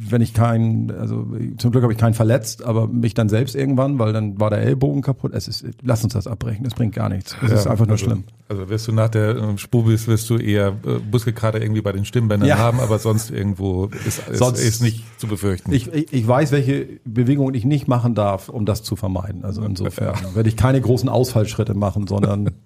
wenn 0.09 0.21
ich 0.21 0.34
keinen, 0.34 0.89
also 0.91 1.27
zum 1.57 1.71
Glück 1.71 1.84
habe 1.84 1.93
ich 1.93 1.99
keinen 1.99 2.13
verletzt, 2.13 2.63
aber 2.63 2.88
mich 2.88 3.13
dann 3.13 3.29
selbst 3.29 3.55
irgendwann, 3.55 3.99
weil 3.99 4.13
dann 4.13 4.39
war 4.39 4.49
der 4.49 4.59
Ellbogen 4.61 5.01
kaputt. 5.01 5.34
Es 5.34 5.47
ist, 5.47 5.65
lass 5.84 6.03
uns 6.03 6.13
das 6.13 6.27
abbrechen. 6.27 6.65
Es 6.65 6.73
bringt 6.73 6.95
gar 6.95 7.09
nichts. 7.09 7.36
Es 7.43 7.51
ist 7.51 7.65
Ja, 7.65 7.71
einfach 7.71 7.86
nur 7.86 7.93
also, 7.93 8.05
schlimm. 8.05 8.23
Also 8.49 8.69
wirst 8.69 8.88
du 8.88 8.91
nach 8.91 9.09
der 9.09 9.36
äh, 9.36 9.57
Spubis 9.57 10.07
wirst 10.07 10.29
du 10.29 10.38
eher 10.38 10.69
äh, 10.86 10.99
Muskelkater 11.11 11.61
irgendwie 11.61 11.81
bei 11.81 11.91
den 11.91 12.05
Stimmbändern 12.05 12.49
Ja. 12.49 12.57
haben, 12.57 12.79
aber 12.79 12.99
sonst 12.99 13.31
irgendwo 13.31 13.86
ist, 14.05 14.27
ist, 14.29 14.38
Sonst- 14.38 14.59
ist 14.63 14.81
nicht 14.81 15.03
zu 15.19 15.27
befürchten. 15.27 15.71
Ich, 15.73 15.91
ich, 15.93 16.11
ich 16.13 16.27
weiß, 16.27 16.51
welche 16.51 16.88
Bewegungen 17.05 17.53
ich 17.55 17.65
nicht 17.65 17.88
machen 17.88 18.15
darf, 18.15 18.49
um 18.49 18.65
das 18.65 18.84
zu 18.84 18.95
vermeiden. 18.95 19.43
Also 19.43 19.61
insofern 19.63 20.15
werde 20.34 20.49
ich 20.49 20.57
keine 20.57 20.79
großen 20.81 21.09
Ausfallschritte 21.09 21.73
machen, 21.73 22.07
sondern 22.07 22.51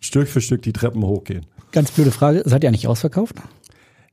Stück 0.00 0.28
für 0.28 0.40
Stück 0.40 0.62
die 0.62 0.72
Treppen 0.72 1.02
hochgehen. 1.02 1.46
Ganz 1.72 1.90
blöde 1.92 2.10
Frage. 2.10 2.42
Seid 2.44 2.64
ihr 2.64 2.68
eigentlich 2.68 2.88
ausverkauft? 2.88 3.36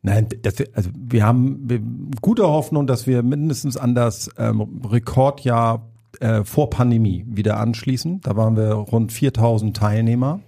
Nein, 0.04 0.28
das, 0.44 0.56
also 0.74 0.90
wir 0.94 1.26
haben 1.26 2.12
gute 2.22 2.48
Hoffnung, 2.48 2.88
dass 2.88 3.08
wir 3.08 3.24
mindestens 3.24 3.78
an 3.78 3.96
das 3.96 4.30
ähm, 4.38 4.82
Rekordjahr 4.90 5.88
äh, 6.20 6.44
vor 6.44 6.70
Pandemie 6.70 7.26
wieder 7.28 7.60
anschließen. 7.60 8.22
Da 8.22 8.36
waren 8.36 8.56
wir 8.56 8.72
rund 8.74 9.12
4000 9.12 9.76
Teilnehmer. 9.76 10.40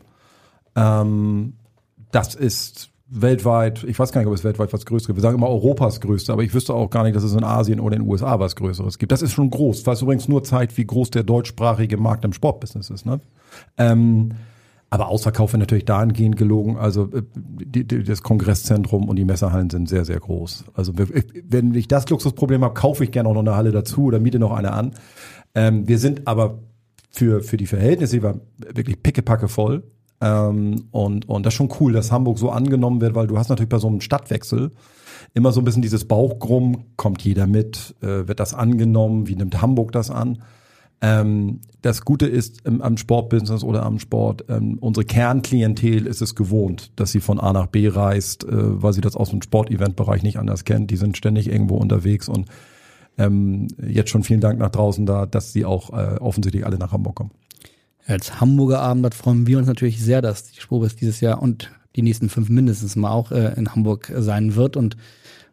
Ähm, 0.75 1.53
das 2.11 2.35
ist 2.35 2.89
weltweit, 3.09 3.83
ich 3.83 3.97
weiß 3.97 4.11
gar 4.11 4.21
nicht, 4.21 4.27
ob 4.27 4.35
es 4.35 4.43
weltweit 4.43 4.71
was 4.71 4.85
Größeres 4.85 5.07
gibt. 5.07 5.17
Wir 5.17 5.21
sagen 5.21 5.35
immer 5.35 5.49
Europas 5.49 5.99
größte, 5.99 6.31
aber 6.31 6.43
ich 6.43 6.53
wüsste 6.53 6.73
auch 6.73 6.89
gar 6.89 7.03
nicht, 7.03 7.15
dass 7.15 7.23
es 7.23 7.33
in 7.33 7.43
Asien 7.43 7.79
oder 7.79 7.95
in 7.95 8.03
den 8.03 8.09
USA 8.09 8.39
was 8.39 8.55
Größeres 8.55 8.99
gibt. 8.99 9.11
Das 9.11 9.21
ist 9.21 9.33
schon 9.33 9.49
groß, 9.49 9.85
was 9.87 10.01
übrigens 10.01 10.27
nur 10.27 10.43
zeigt, 10.43 10.77
wie 10.77 10.85
groß 10.85 11.09
der 11.09 11.23
deutschsprachige 11.23 11.97
Markt 11.97 12.23
im 12.23 12.33
Sportbusiness 12.33 12.89
ist. 12.91 13.05
Ne? 13.05 13.19
Ähm, 13.77 14.33
Aber 14.91 15.07
Ausverkauf 15.07 15.53
wird 15.53 15.59
natürlich 15.59 15.85
dahingehend 15.85 16.35
gelogen. 16.35 16.77
Also 16.77 17.09
äh, 17.13 17.21
die, 17.35 17.85
die, 17.85 18.03
das 18.03 18.23
Kongresszentrum 18.23 19.07
und 19.07 19.15
die 19.15 19.25
Messerhallen 19.25 19.69
sind 19.69 19.87
sehr, 19.87 20.05
sehr 20.05 20.19
groß. 20.19 20.65
Also 20.73 20.93
wenn 20.95 21.75
ich 21.75 21.87
das 21.87 22.09
Luxusproblem 22.09 22.63
habe, 22.63 22.73
kaufe 22.73 23.03
ich 23.03 23.11
gerne 23.11 23.29
auch 23.29 23.33
noch 23.33 23.41
eine 23.41 23.55
Halle 23.55 23.71
dazu 23.71 24.05
oder 24.05 24.19
miete 24.19 24.39
noch 24.39 24.51
eine 24.51 24.71
an. 24.71 24.91
Ähm, 25.53 25.87
wir 25.87 25.99
sind 25.99 26.27
aber 26.27 26.59
für, 27.11 27.41
für 27.41 27.57
die 27.57 27.67
Verhältnisse, 27.67 28.17
die 28.17 28.23
war 28.23 28.39
wirklich 28.57 29.01
pickepacke 29.01 29.47
voll. 29.47 29.83
Ähm, 30.21 30.87
und, 30.91 31.29
und 31.29 31.45
das 31.45 31.53
ist 31.53 31.57
schon 31.57 31.69
cool, 31.79 31.93
dass 31.93 32.11
Hamburg 32.11 32.39
so 32.39 32.49
angenommen 32.49 33.01
wird, 33.01 33.15
weil 33.15 33.27
du 33.27 33.37
hast 33.37 33.49
natürlich 33.49 33.69
bei 33.69 33.79
so 33.79 33.87
einem 33.87 34.01
Stadtwechsel 34.01 34.71
immer 35.33 35.51
so 35.51 35.61
ein 35.61 35.65
bisschen 35.65 35.81
dieses 35.81 36.05
Bauchgrumm, 36.05 36.85
kommt 36.95 37.21
jeder 37.21 37.47
mit, 37.47 37.95
äh, 38.01 38.27
wird 38.27 38.39
das 38.39 38.53
angenommen, 38.53 39.27
wie 39.27 39.35
nimmt 39.35 39.61
Hamburg 39.61 39.91
das 39.91 40.09
an? 40.09 40.39
Ähm, 41.01 41.61
das 41.81 42.03
Gute 42.03 42.27
ist 42.27 42.65
im, 42.65 42.81
am 42.81 42.97
Sportbusiness 42.97 43.63
oder 43.63 43.83
am 43.83 43.99
Sport, 43.99 44.45
ähm, 44.49 44.77
unsere 44.79 45.05
Kernklientel 45.05 46.05
ist 46.07 46.21
es 46.21 46.35
gewohnt, 46.35 46.91
dass 46.97 47.11
sie 47.11 47.21
von 47.21 47.39
A 47.39 47.53
nach 47.53 47.67
B 47.67 47.87
reist, 47.87 48.43
äh, 48.43 48.49
weil 48.51 48.93
sie 48.93 49.01
das 49.01 49.15
aus 49.15 49.29
dem 49.29 49.41
Sporteventbereich 49.41 50.23
nicht 50.23 50.37
anders 50.37 50.65
kennt. 50.65 50.91
Die 50.91 50.97
sind 50.97 51.15
ständig 51.15 51.47
irgendwo 51.47 51.77
unterwegs 51.77 52.27
und 52.27 52.49
ähm, 53.17 53.67
jetzt 53.81 54.09
schon 54.09 54.23
vielen 54.23 54.41
Dank 54.41 54.59
nach 54.59 54.71
draußen 54.71 55.05
da, 55.05 55.25
dass 55.25 55.53
sie 55.53 55.65
auch 55.65 55.91
äh, 55.91 56.17
offensichtlich 56.19 56.65
alle 56.65 56.77
nach 56.77 56.91
Hamburg 56.91 57.15
kommen. 57.15 57.31
Als 58.05 58.41
Hamburger 58.41 58.81
Abend 58.81 59.13
freuen 59.13 59.47
wir 59.47 59.57
uns 59.57 59.67
natürlich 59.67 60.01
sehr, 60.01 60.21
dass 60.21 60.51
die 60.51 60.59
Sprobis 60.59 60.95
dieses 60.95 61.21
Jahr 61.21 61.41
und 61.41 61.71
die 61.95 62.01
nächsten 62.01 62.29
fünf 62.29 62.49
mindestens 62.49 62.95
mal 62.95 63.11
auch 63.11 63.31
äh, 63.31 63.53
in 63.55 63.73
Hamburg 63.73 64.11
sein 64.17 64.55
wird 64.55 64.75
und 64.75 64.97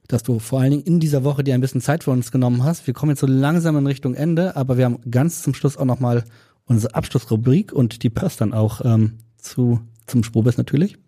dass 0.06 0.22
du 0.22 0.38
vor 0.38 0.60
allen 0.60 0.70
Dingen 0.70 0.82
in 0.84 1.00
dieser 1.00 1.24
Woche 1.24 1.44
dir 1.44 1.54
ein 1.54 1.60
bisschen 1.60 1.80
Zeit 1.80 2.04
für 2.04 2.10
uns 2.10 2.30
genommen 2.30 2.64
hast. 2.64 2.86
Wir 2.86 2.94
kommen 2.94 3.10
jetzt 3.10 3.20
so 3.20 3.26
langsam 3.26 3.76
in 3.76 3.86
Richtung 3.86 4.14
Ende, 4.14 4.56
aber 4.56 4.76
wir 4.76 4.84
haben 4.84 4.98
ganz 5.10 5.42
zum 5.42 5.54
Schluss 5.54 5.76
auch 5.76 5.84
nochmal 5.84 6.24
unsere 6.66 6.94
Abschlussrubrik 6.94 7.72
und 7.72 8.02
die 8.02 8.10
passt 8.10 8.40
dann 8.40 8.52
auch 8.52 8.84
ähm, 8.84 9.18
zu, 9.38 9.80
zum 10.06 10.24
Sprobis 10.24 10.56
natürlich. 10.56 10.98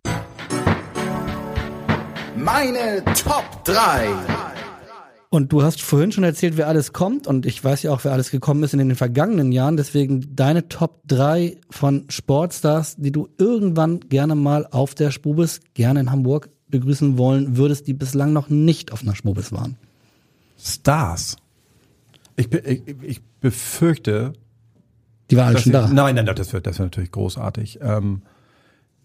Meine 2.36 3.02
Top 3.14 3.64
3. 3.64 4.08
Und 5.30 5.52
du 5.52 5.62
hast 5.62 5.82
vorhin 5.82 6.10
schon 6.10 6.24
erzählt, 6.24 6.56
wer 6.56 6.68
alles 6.68 6.94
kommt 6.94 7.26
und 7.26 7.44
ich 7.44 7.62
weiß 7.62 7.82
ja 7.82 7.92
auch, 7.92 8.02
wer 8.04 8.12
alles 8.12 8.30
gekommen 8.30 8.62
ist 8.62 8.72
in 8.72 8.78
den 8.78 8.94
vergangenen 8.94 9.52
Jahren. 9.52 9.76
Deswegen 9.76 10.34
deine 10.34 10.68
Top 10.68 11.02
3 11.06 11.58
von 11.68 12.04
Sportstars, 12.08 12.96
die 12.96 13.12
du 13.12 13.28
irgendwann 13.36 14.00
gerne 14.00 14.34
mal 14.34 14.66
auf 14.70 14.94
der 14.94 15.10
Spubis, 15.10 15.60
gerne 15.74 16.00
in 16.00 16.10
Hamburg 16.10 16.48
begrüßen 16.70 17.18
wollen 17.18 17.56
würdest, 17.56 17.86
die 17.86 17.94
bislang 17.94 18.32
noch 18.32 18.48
nicht 18.48 18.92
auf 18.92 19.02
einer 19.02 19.14
Schmobis 19.14 19.52
waren? 19.52 19.76
Stars. 20.58 21.36
Ich, 22.36 22.52
ich, 22.52 22.82
ich 23.02 23.22
befürchte. 23.40 24.32
Die 25.30 25.36
waren 25.36 25.48
alle 25.48 25.58
schon 25.58 25.72
da. 25.72 25.88
Nein, 25.88 26.14
nein, 26.14 26.26
das 26.26 26.52
wird, 26.52 26.66
das 26.66 26.78
wird 26.78 26.92
natürlich 26.92 27.10
großartig. 27.10 27.80
Ähm, 27.82 28.22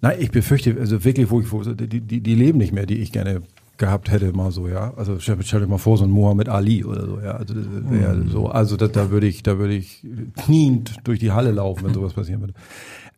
nein, 0.01 0.18
ich 0.20 0.32
befürchte, 0.32 0.76
also 0.80 1.03
wirklich, 1.03 1.30
wo 1.30 1.41
ich, 1.41 1.51
wo, 1.51 1.64
die, 1.64 2.01
die, 2.01 2.22
die 2.22 2.36
leben 2.36 2.59
nicht 2.59 2.74
mehr, 2.74 2.86
die 2.86 2.99
ich 2.99 3.11
gerne 3.11 3.41
gehabt 3.78 4.11
hätte, 4.11 4.32
mal 4.34 4.51
so, 4.51 4.68
ja. 4.68 4.93
Also 4.95 5.20
stell, 5.20 5.38
stell 5.41 5.61
dir 5.61 5.68
mal 5.68 5.78
vor, 5.78 5.97
so 5.97 6.03
ein 6.03 6.11
Mohammed 6.11 6.47
Ali 6.47 6.84
oder 6.84 7.05
so, 7.05 7.20
ja. 7.20 7.32
Also, 7.32 7.55
ja, 7.55 8.14
mhm. 8.14 8.30
so, 8.30 8.47
also 8.47 8.78
da, 8.78 8.88
da 8.88 9.09
würde 9.09 9.28
ich, 9.28 9.43
da 9.43 9.57
würde 9.57 9.74
ich 9.74 10.05
kniend 10.38 10.95
durch 11.03 11.20
die 11.20 11.32
Halle 11.32 11.51
laufen, 11.51 11.86
wenn 11.86 11.93
sowas 11.93 12.14
passieren 12.14 12.41
würde. 12.41 12.53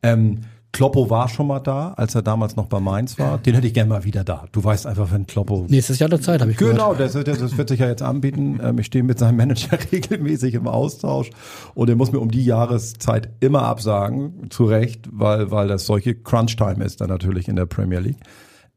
Ähm, 0.02 0.41
Kloppo 0.76 1.09
war 1.09 1.30
schon 1.30 1.47
mal 1.47 1.61
da, 1.61 1.93
als 1.95 2.15
er 2.15 2.21
damals 2.21 2.57
noch 2.57 2.65
bei 2.65 2.82
Mainz 2.82 3.17
war. 3.17 3.38
Den 3.38 3.55
hätte 3.55 3.65
ich 3.65 3.73
gerne 3.73 3.89
mal 3.89 4.03
wieder 4.03 4.26
da. 4.26 4.43
Du 4.51 4.61
weißt 4.61 4.86
einfach, 4.88 5.09
wenn 5.09 5.26
Kloppo. 5.26 5.65
Nächstes 5.69 5.99
Jahr 5.99 6.09
der 6.09 6.19
Zeit, 6.19 6.41
habe 6.41 6.51
ich 6.51 6.57
genau. 6.57 6.91
Genau, 6.91 6.93
das, 6.95 7.13
das, 7.13 7.57
wird 7.57 7.69
sich 7.69 7.80
ja 7.80 7.88
jetzt 7.88 8.01
anbieten. 8.01 8.59
Ähm, 8.61 8.78
ich 8.80 8.88
stehe 8.88 9.01
mit 9.01 9.17
seinem 9.17 9.38
Manager 9.38 9.78
regelmäßig 9.93 10.53
im 10.53 10.67
Austausch 10.67 11.30
und 11.76 11.89
er 11.89 11.95
muss 11.95 12.11
mir 12.11 12.19
um 12.19 12.30
die 12.30 12.43
Jahreszeit 12.43 13.30
immer 13.39 13.61
absagen, 13.61 14.49
zu 14.49 14.65
Recht, 14.65 15.07
weil, 15.13 15.49
weil 15.49 15.69
das 15.69 15.86
solche 15.86 16.13
Crunch-Time 16.13 16.84
ist 16.84 16.99
dann 16.99 17.07
natürlich 17.07 17.47
in 17.47 17.55
der 17.55 17.67
Premier 17.67 17.99
League. 17.99 18.19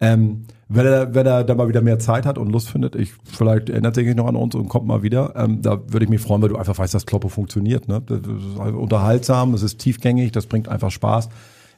Ähm, 0.00 0.44
wenn 0.68 0.86
er, 0.86 1.14
wenn 1.16 1.26
er 1.26 1.42
da 1.42 1.56
mal 1.56 1.66
wieder 1.66 1.80
mehr 1.80 1.98
Zeit 1.98 2.26
hat 2.26 2.38
und 2.38 2.52
Lust 2.52 2.70
findet, 2.70 2.94
ich 2.94 3.12
vielleicht 3.24 3.70
erinnert 3.70 3.96
sich 3.96 4.14
noch 4.14 4.28
an 4.28 4.36
uns 4.36 4.54
und 4.54 4.68
kommt 4.68 4.86
mal 4.86 5.02
wieder, 5.02 5.34
ähm, 5.34 5.62
da 5.62 5.80
würde 5.88 6.04
ich 6.04 6.10
mich 6.10 6.20
freuen, 6.20 6.42
weil 6.42 6.50
du 6.50 6.56
einfach 6.56 6.78
weißt, 6.78 6.94
dass 6.94 7.06
Kloppo 7.06 7.28
funktioniert. 7.28 7.88
Ne? 7.88 8.00
Das 8.06 8.18
ist 8.18 8.56
unterhaltsam, 8.56 9.52
es 9.54 9.64
ist 9.64 9.78
tiefgängig, 9.78 10.30
das 10.30 10.46
bringt 10.46 10.68
einfach 10.68 10.92
Spaß. 10.92 11.28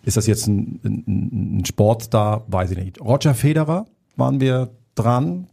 Ist 0.03 0.17
das 0.17 0.27
jetzt 0.27 0.47
ein, 0.47 0.81
ein, 0.85 1.59
ein 1.59 1.65
Sportstar? 1.65 2.45
Weiß 2.49 2.71
ich 2.71 2.79
nicht. 2.79 3.01
Roger 3.01 3.35
Federer 3.35 3.87
waren 4.17 4.41
wir 4.41 4.71
dran. 4.95 5.47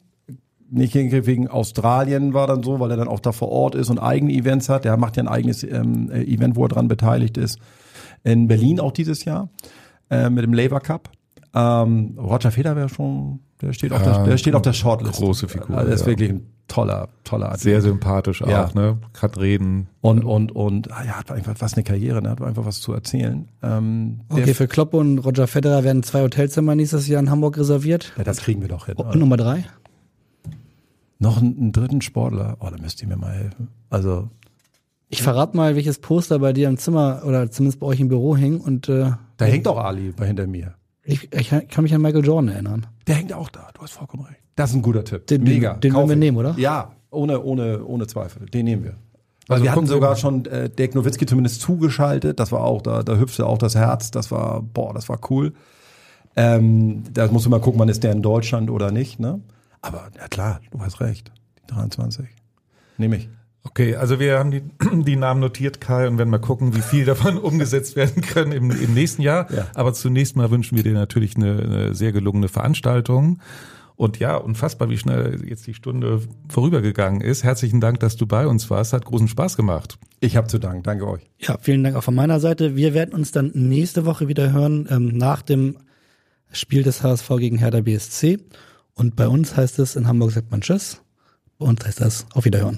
Nicht 0.70 0.96
wegen 0.96 1.48
Australien 1.48 2.34
war 2.34 2.48
dann 2.48 2.64
so, 2.64 2.80
weil 2.80 2.92
er 2.92 2.98
dann 2.98 3.08
auch 3.08 3.22
da 3.22 3.32
vor 3.32 3.50
Ort 3.50 3.76
ist 3.76 3.90
und 3.90 4.00
eigene 4.00 4.34
Events 4.34 4.68
hat. 4.68 4.86
Der 4.86 4.98
macht 4.98 5.18
ja 5.18 5.24
ein 5.24 5.30
eigenes 5.30 5.64
ähm, 5.64 6.12
Event, 6.12 6.56
wo 6.56 6.66
er 6.66 6.70
dran 6.70 6.88
beteiligt 6.88 7.38
ist. 7.38 7.60
In 8.24 8.48
Berlin 8.48 8.80
auch 8.80 8.92
dieses 8.92 9.24
Jahr 9.24 9.50
äh, 10.10 10.30
mit 10.30 10.44
dem 10.44 10.54
Labour 10.54 10.82
Cup. 10.82 11.10
Ähm, 11.58 12.20
Roger 12.20 12.52
Federer 12.52 12.76
wäre 12.76 12.90
schon, 12.90 13.40
der 13.62 13.74
steht, 13.74 13.92
auf, 13.92 14.04
der, 14.04 14.24
der 14.24 14.38
steht 14.38 14.54
auf 14.54 14.62
der 14.62 14.74
Shortlist. 14.74 15.16
Große 15.16 15.48
Figur. 15.48 15.76
Also, 15.76 15.90
das 15.90 16.02
ist 16.02 16.06
ja. 16.06 16.12
wirklich 16.12 16.30
ein 16.30 16.46
toller, 16.68 17.10
toller 17.24 17.48
Athlet. 17.48 17.62
Sehr 17.62 17.82
sympathisch 17.82 18.44
auch, 18.44 18.48
ja. 18.48 18.70
ne? 18.76 19.00
Kann 19.14 19.32
reden. 19.32 19.88
Und, 20.02 20.24
und, 20.24 20.52
und, 20.52 20.92
ah, 20.92 21.04
ja, 21.04 21.14
hat 21.14 21.32
einfach 21.32 21.56
was 21.58 21.74
eine 21.74 21.84
Karriere, 21.84 22.22
ne? 22.22 22.30
Hat 22.30 22.42
einfach 22.44 22.66
was 22.66 22.80
zu 22.80 22.94
erzählen. 22.94 23.48
Ähm, 23.64 24.20
okay, 24.30 24.54
für 24.54 24.68
Klopp 24.68 24.94
und 24.94 25.18
Roger 25.18 25.48
Federer 25.48 25.84
werden 25.84 26.04
zwei 26.04 26.22
Hotelzimmer 26.22 26.76
nächstes 26.76 27.08
Jahr 27.08 27.22
in 27.22 27.32
Hamburg 27.32 27.58
reserviert. 27.58 28.14
Ja, 28.18 28.24
das 28.24 28.38
kriegen 28.38 28.62
wir 28.62 28.68
doch 28.68 28.86
hin. 28.86 28.96
Und 28.98 29.08
oder? 29.08 29.18
Nummer 29.18 29.38
drei? 29.38 29.66
Noch 31.18 31.42
einen, 31.42 31.58
einen 31.58 31.72
dritten 31.72 32.02
Sportler. 32.02 32.58
Oh, 32.60 32.68
da 32.70 32.80
müsst 32.80 33.02
ihr 33.02 33.08
mir 33.08 33.18
mal 33.18 33.34
helfen. 33.34 33.70
Also. 33.90 34.30
Ich 35.10 35.24
verrate 35.24 35.58
mal, 35.58 35.76
welches 35.76 35.98
Poster 35.98 36.38
bei 36.38 36.54
dir 36.54 36.68
im 36.68 36.78
Zimmer 36.78 37.24
oder 37.26 37.50
zumindest 37.50 37.80
bei 37.80 37.88
euch 37.88 38.00
im 38.00 38.10
Büro 38.10 38.38
hängt 38.38 38.64
und, 38.64 38.90
äh, 38.90 39.14
Da 39.38 39.46
hängt 39.46 39.68
auch 39.68 39.78
Ali 39.78 40.12
bei 40.12 40.28
hinter 40.28 40.46
mir. 40.46 40.76
Ich, 41.08 41.34
ich 41.34 41.50
kann 41.50 41.84
mich 41.84 41.94
an 41.94 42.02
Michael 42.02 42.26
Jordan 42.26 42.50
erinnern. 42.50 42.86
Der 43.08 43.16
hängt 43.16 43.32
auch 43.32 43.50
da, 43.50 43.70
du 43.74 43.82
hast 43.82 43.94
vollkommen 43.94 44.26
recht. 44.26 44.42
Das 44.56 44.72
ist 44.72 44.76
ein 44.76 44.82
guter 44.82 45.06
Tipp. 45.06 45.26
Den, 45.28 45.44
Mega. 45.44 45.74
Den, 45.74 45.82
den 45.82 45.94
wollen 45.94 46.10
wir 46.10 46.16
nehmen, 46.18 46.38
oder? 46.38 46.54
Ja, 46.58 46.92
ohne, 47.12 47.42
ohne, 47.42 47.86
ohne 47.86 48.08
Zweifel. 48.08 48.46
Den 48.48 48.66
nehmen 48.66 48.84
wir. 48.84 48.96
Also 49.48 49.64
wir 49.64 49.72
hatten 49.72 49.88
sogar 49.88 50.18
schon 50.18 50.46
äh, 50.46 50.70
Dirk 50.70 50.96
Nowitzki 50.96 51.26
zumindest 51.26 51.62
zugeschaltet. 51.62 52.40
Das 52.42 52.52
war 52.52 52.66
auch, 52.66 52.82
da, 52.82 53.04
da 53.04 53.16
hüpfte 53.16 53.46
auch 53.46 53.58
das 53.58 53.76
Herz. 53.76 54.12
Das 54.12 54.32
war, 54.32 54.62
boah, 54.62 54.94
das 54.94 55.08
war 55.08 55.20
cool. 55.30 55.54
Ähm, 56.36 57.04
da 57.14 57.28
musst 57.32 57.46
du 57.46 57.50
mal 57.50 57.62
gucken, 57.62 57.80
wann 57.80 57.88
ist 57.88 58.04
der 58.04 58.12
in 58.12 58.22
Deutschland 58.22 58.70
oder 58.70 58.92
nicht, 58.92 59.20
ne? 59.20 59.40
Aber 59.82 60.10
ja 60.18 60.28
klar, 60.28 60.60
du 60.72 60.82
hast 60.82 61.00
recht. 61.00 61.32
Die 61.64 61.74
23. 61.74 62.28
Nehme 62.98 63.16
ich. 63.16 63.30
Okay, 63.70 63.96
also 63.96 64.20
wir 64.20 64.40
haben 64.40 64.52
die, 64.52 64.62
die 65.04 65.16
Namen 65.16 65.40
notiert, 65.40 65.82
Kai, 65.82 66.08
und 66.08 66.18
werden 66.18 66.30
mal 66.30 66.40
gucken, 66.40 66.76
wie 66.76 66.82
viel 66.82 67.06
davon 67.06 67.38
umgesetzt 67.38 67.96
werden 67.96 68.22
können 68.22 68.52
im, 68.52 68.72
im 68.72 68.94
nächsten 68.94 69.22
Jahr. 69.22 69.52
Ja. 69.52 69.68
Aber 69.74 69.94
zunächst 69.94 70.36
mal 70.36 70.50
wünschen 70.52 70.76
wir 70.76 70.84
dir 70.84 70.94
natürlich 70.94 71.36
eine, 71.36 71.60
eine 71.60 71.96
sehr 71.96 72.12
gelungene 72.12 72.48
Veranstaltung. 72.48 73.40
Und 73.96 74.20
ja, 74.20 74.38
unfassbar, 74.38 74.92
wie 74.92 74.98
schnell 74.98 75.44
jetzt 75.48 75.66
die 75.66 75.74
Stunde 75.74 76.22
vorübergegangen 76.50 77.20
ist. 77.20 77.44
Herzlichen 77.44 77.82
Dank, 77.82 78.00
dass 78.00 78.16
du 78.16 78.28
bei 78.28 78.46
uns 78.46 78.70
warst. 78.70 78.94
Hat 78.94 79.06
großen 79.06 79.28
Spaß 79.28 79.58
gemacht. 79.58 79.98
Ich 80.20 80.38
habe 80.38 80.48
zu 80.48 80.60
danken. 80.60 80.84
Danke 80.84 81.08
euch. 81.08 81.24
Ja, 81.40 81.58
vielen 81.60 81.84
Dank 81.84 81.96
auch 81.96 82.04
von 82.04 82.14
meiner 82.14 82.40
Seite. 82.40 82.76
Wir 82.76 82.94
werden 82.94 83.16
uns 83.16 83.32
dann 83.32 83.52
nächste 83.56 84.06
Woche 84.06 84.28
wieder 84.28 84.52
hören, 84.52 84.88
ähm, 84.92 85.18
nach 85.18 85.42
dem 85.42 85.78
Spiel 86.52 86.84
des 86.84 87.02
HSV 87.02 87.28
gegen 87.40 87.58
Hertha 87.58 87.82
BSC. 87.82 88.38
Und 88.94 89.16
bei 89.16 89.28
uns 89.28 89.58
heißt 89.58 89.80
es, 89.80 89.96
in 89.96 90.08
Hamburg 90.08 90.32
sagt 90.32 90.52
man 90.52 90.62
Tschüss. 90.62 91.02
Bei 91.58 91.66
uns 91.66 91.84
heißt 91.84 92.00
das 92.00 92.28
Auf 92.34 92.46
Wiederhören. 92.46 92.78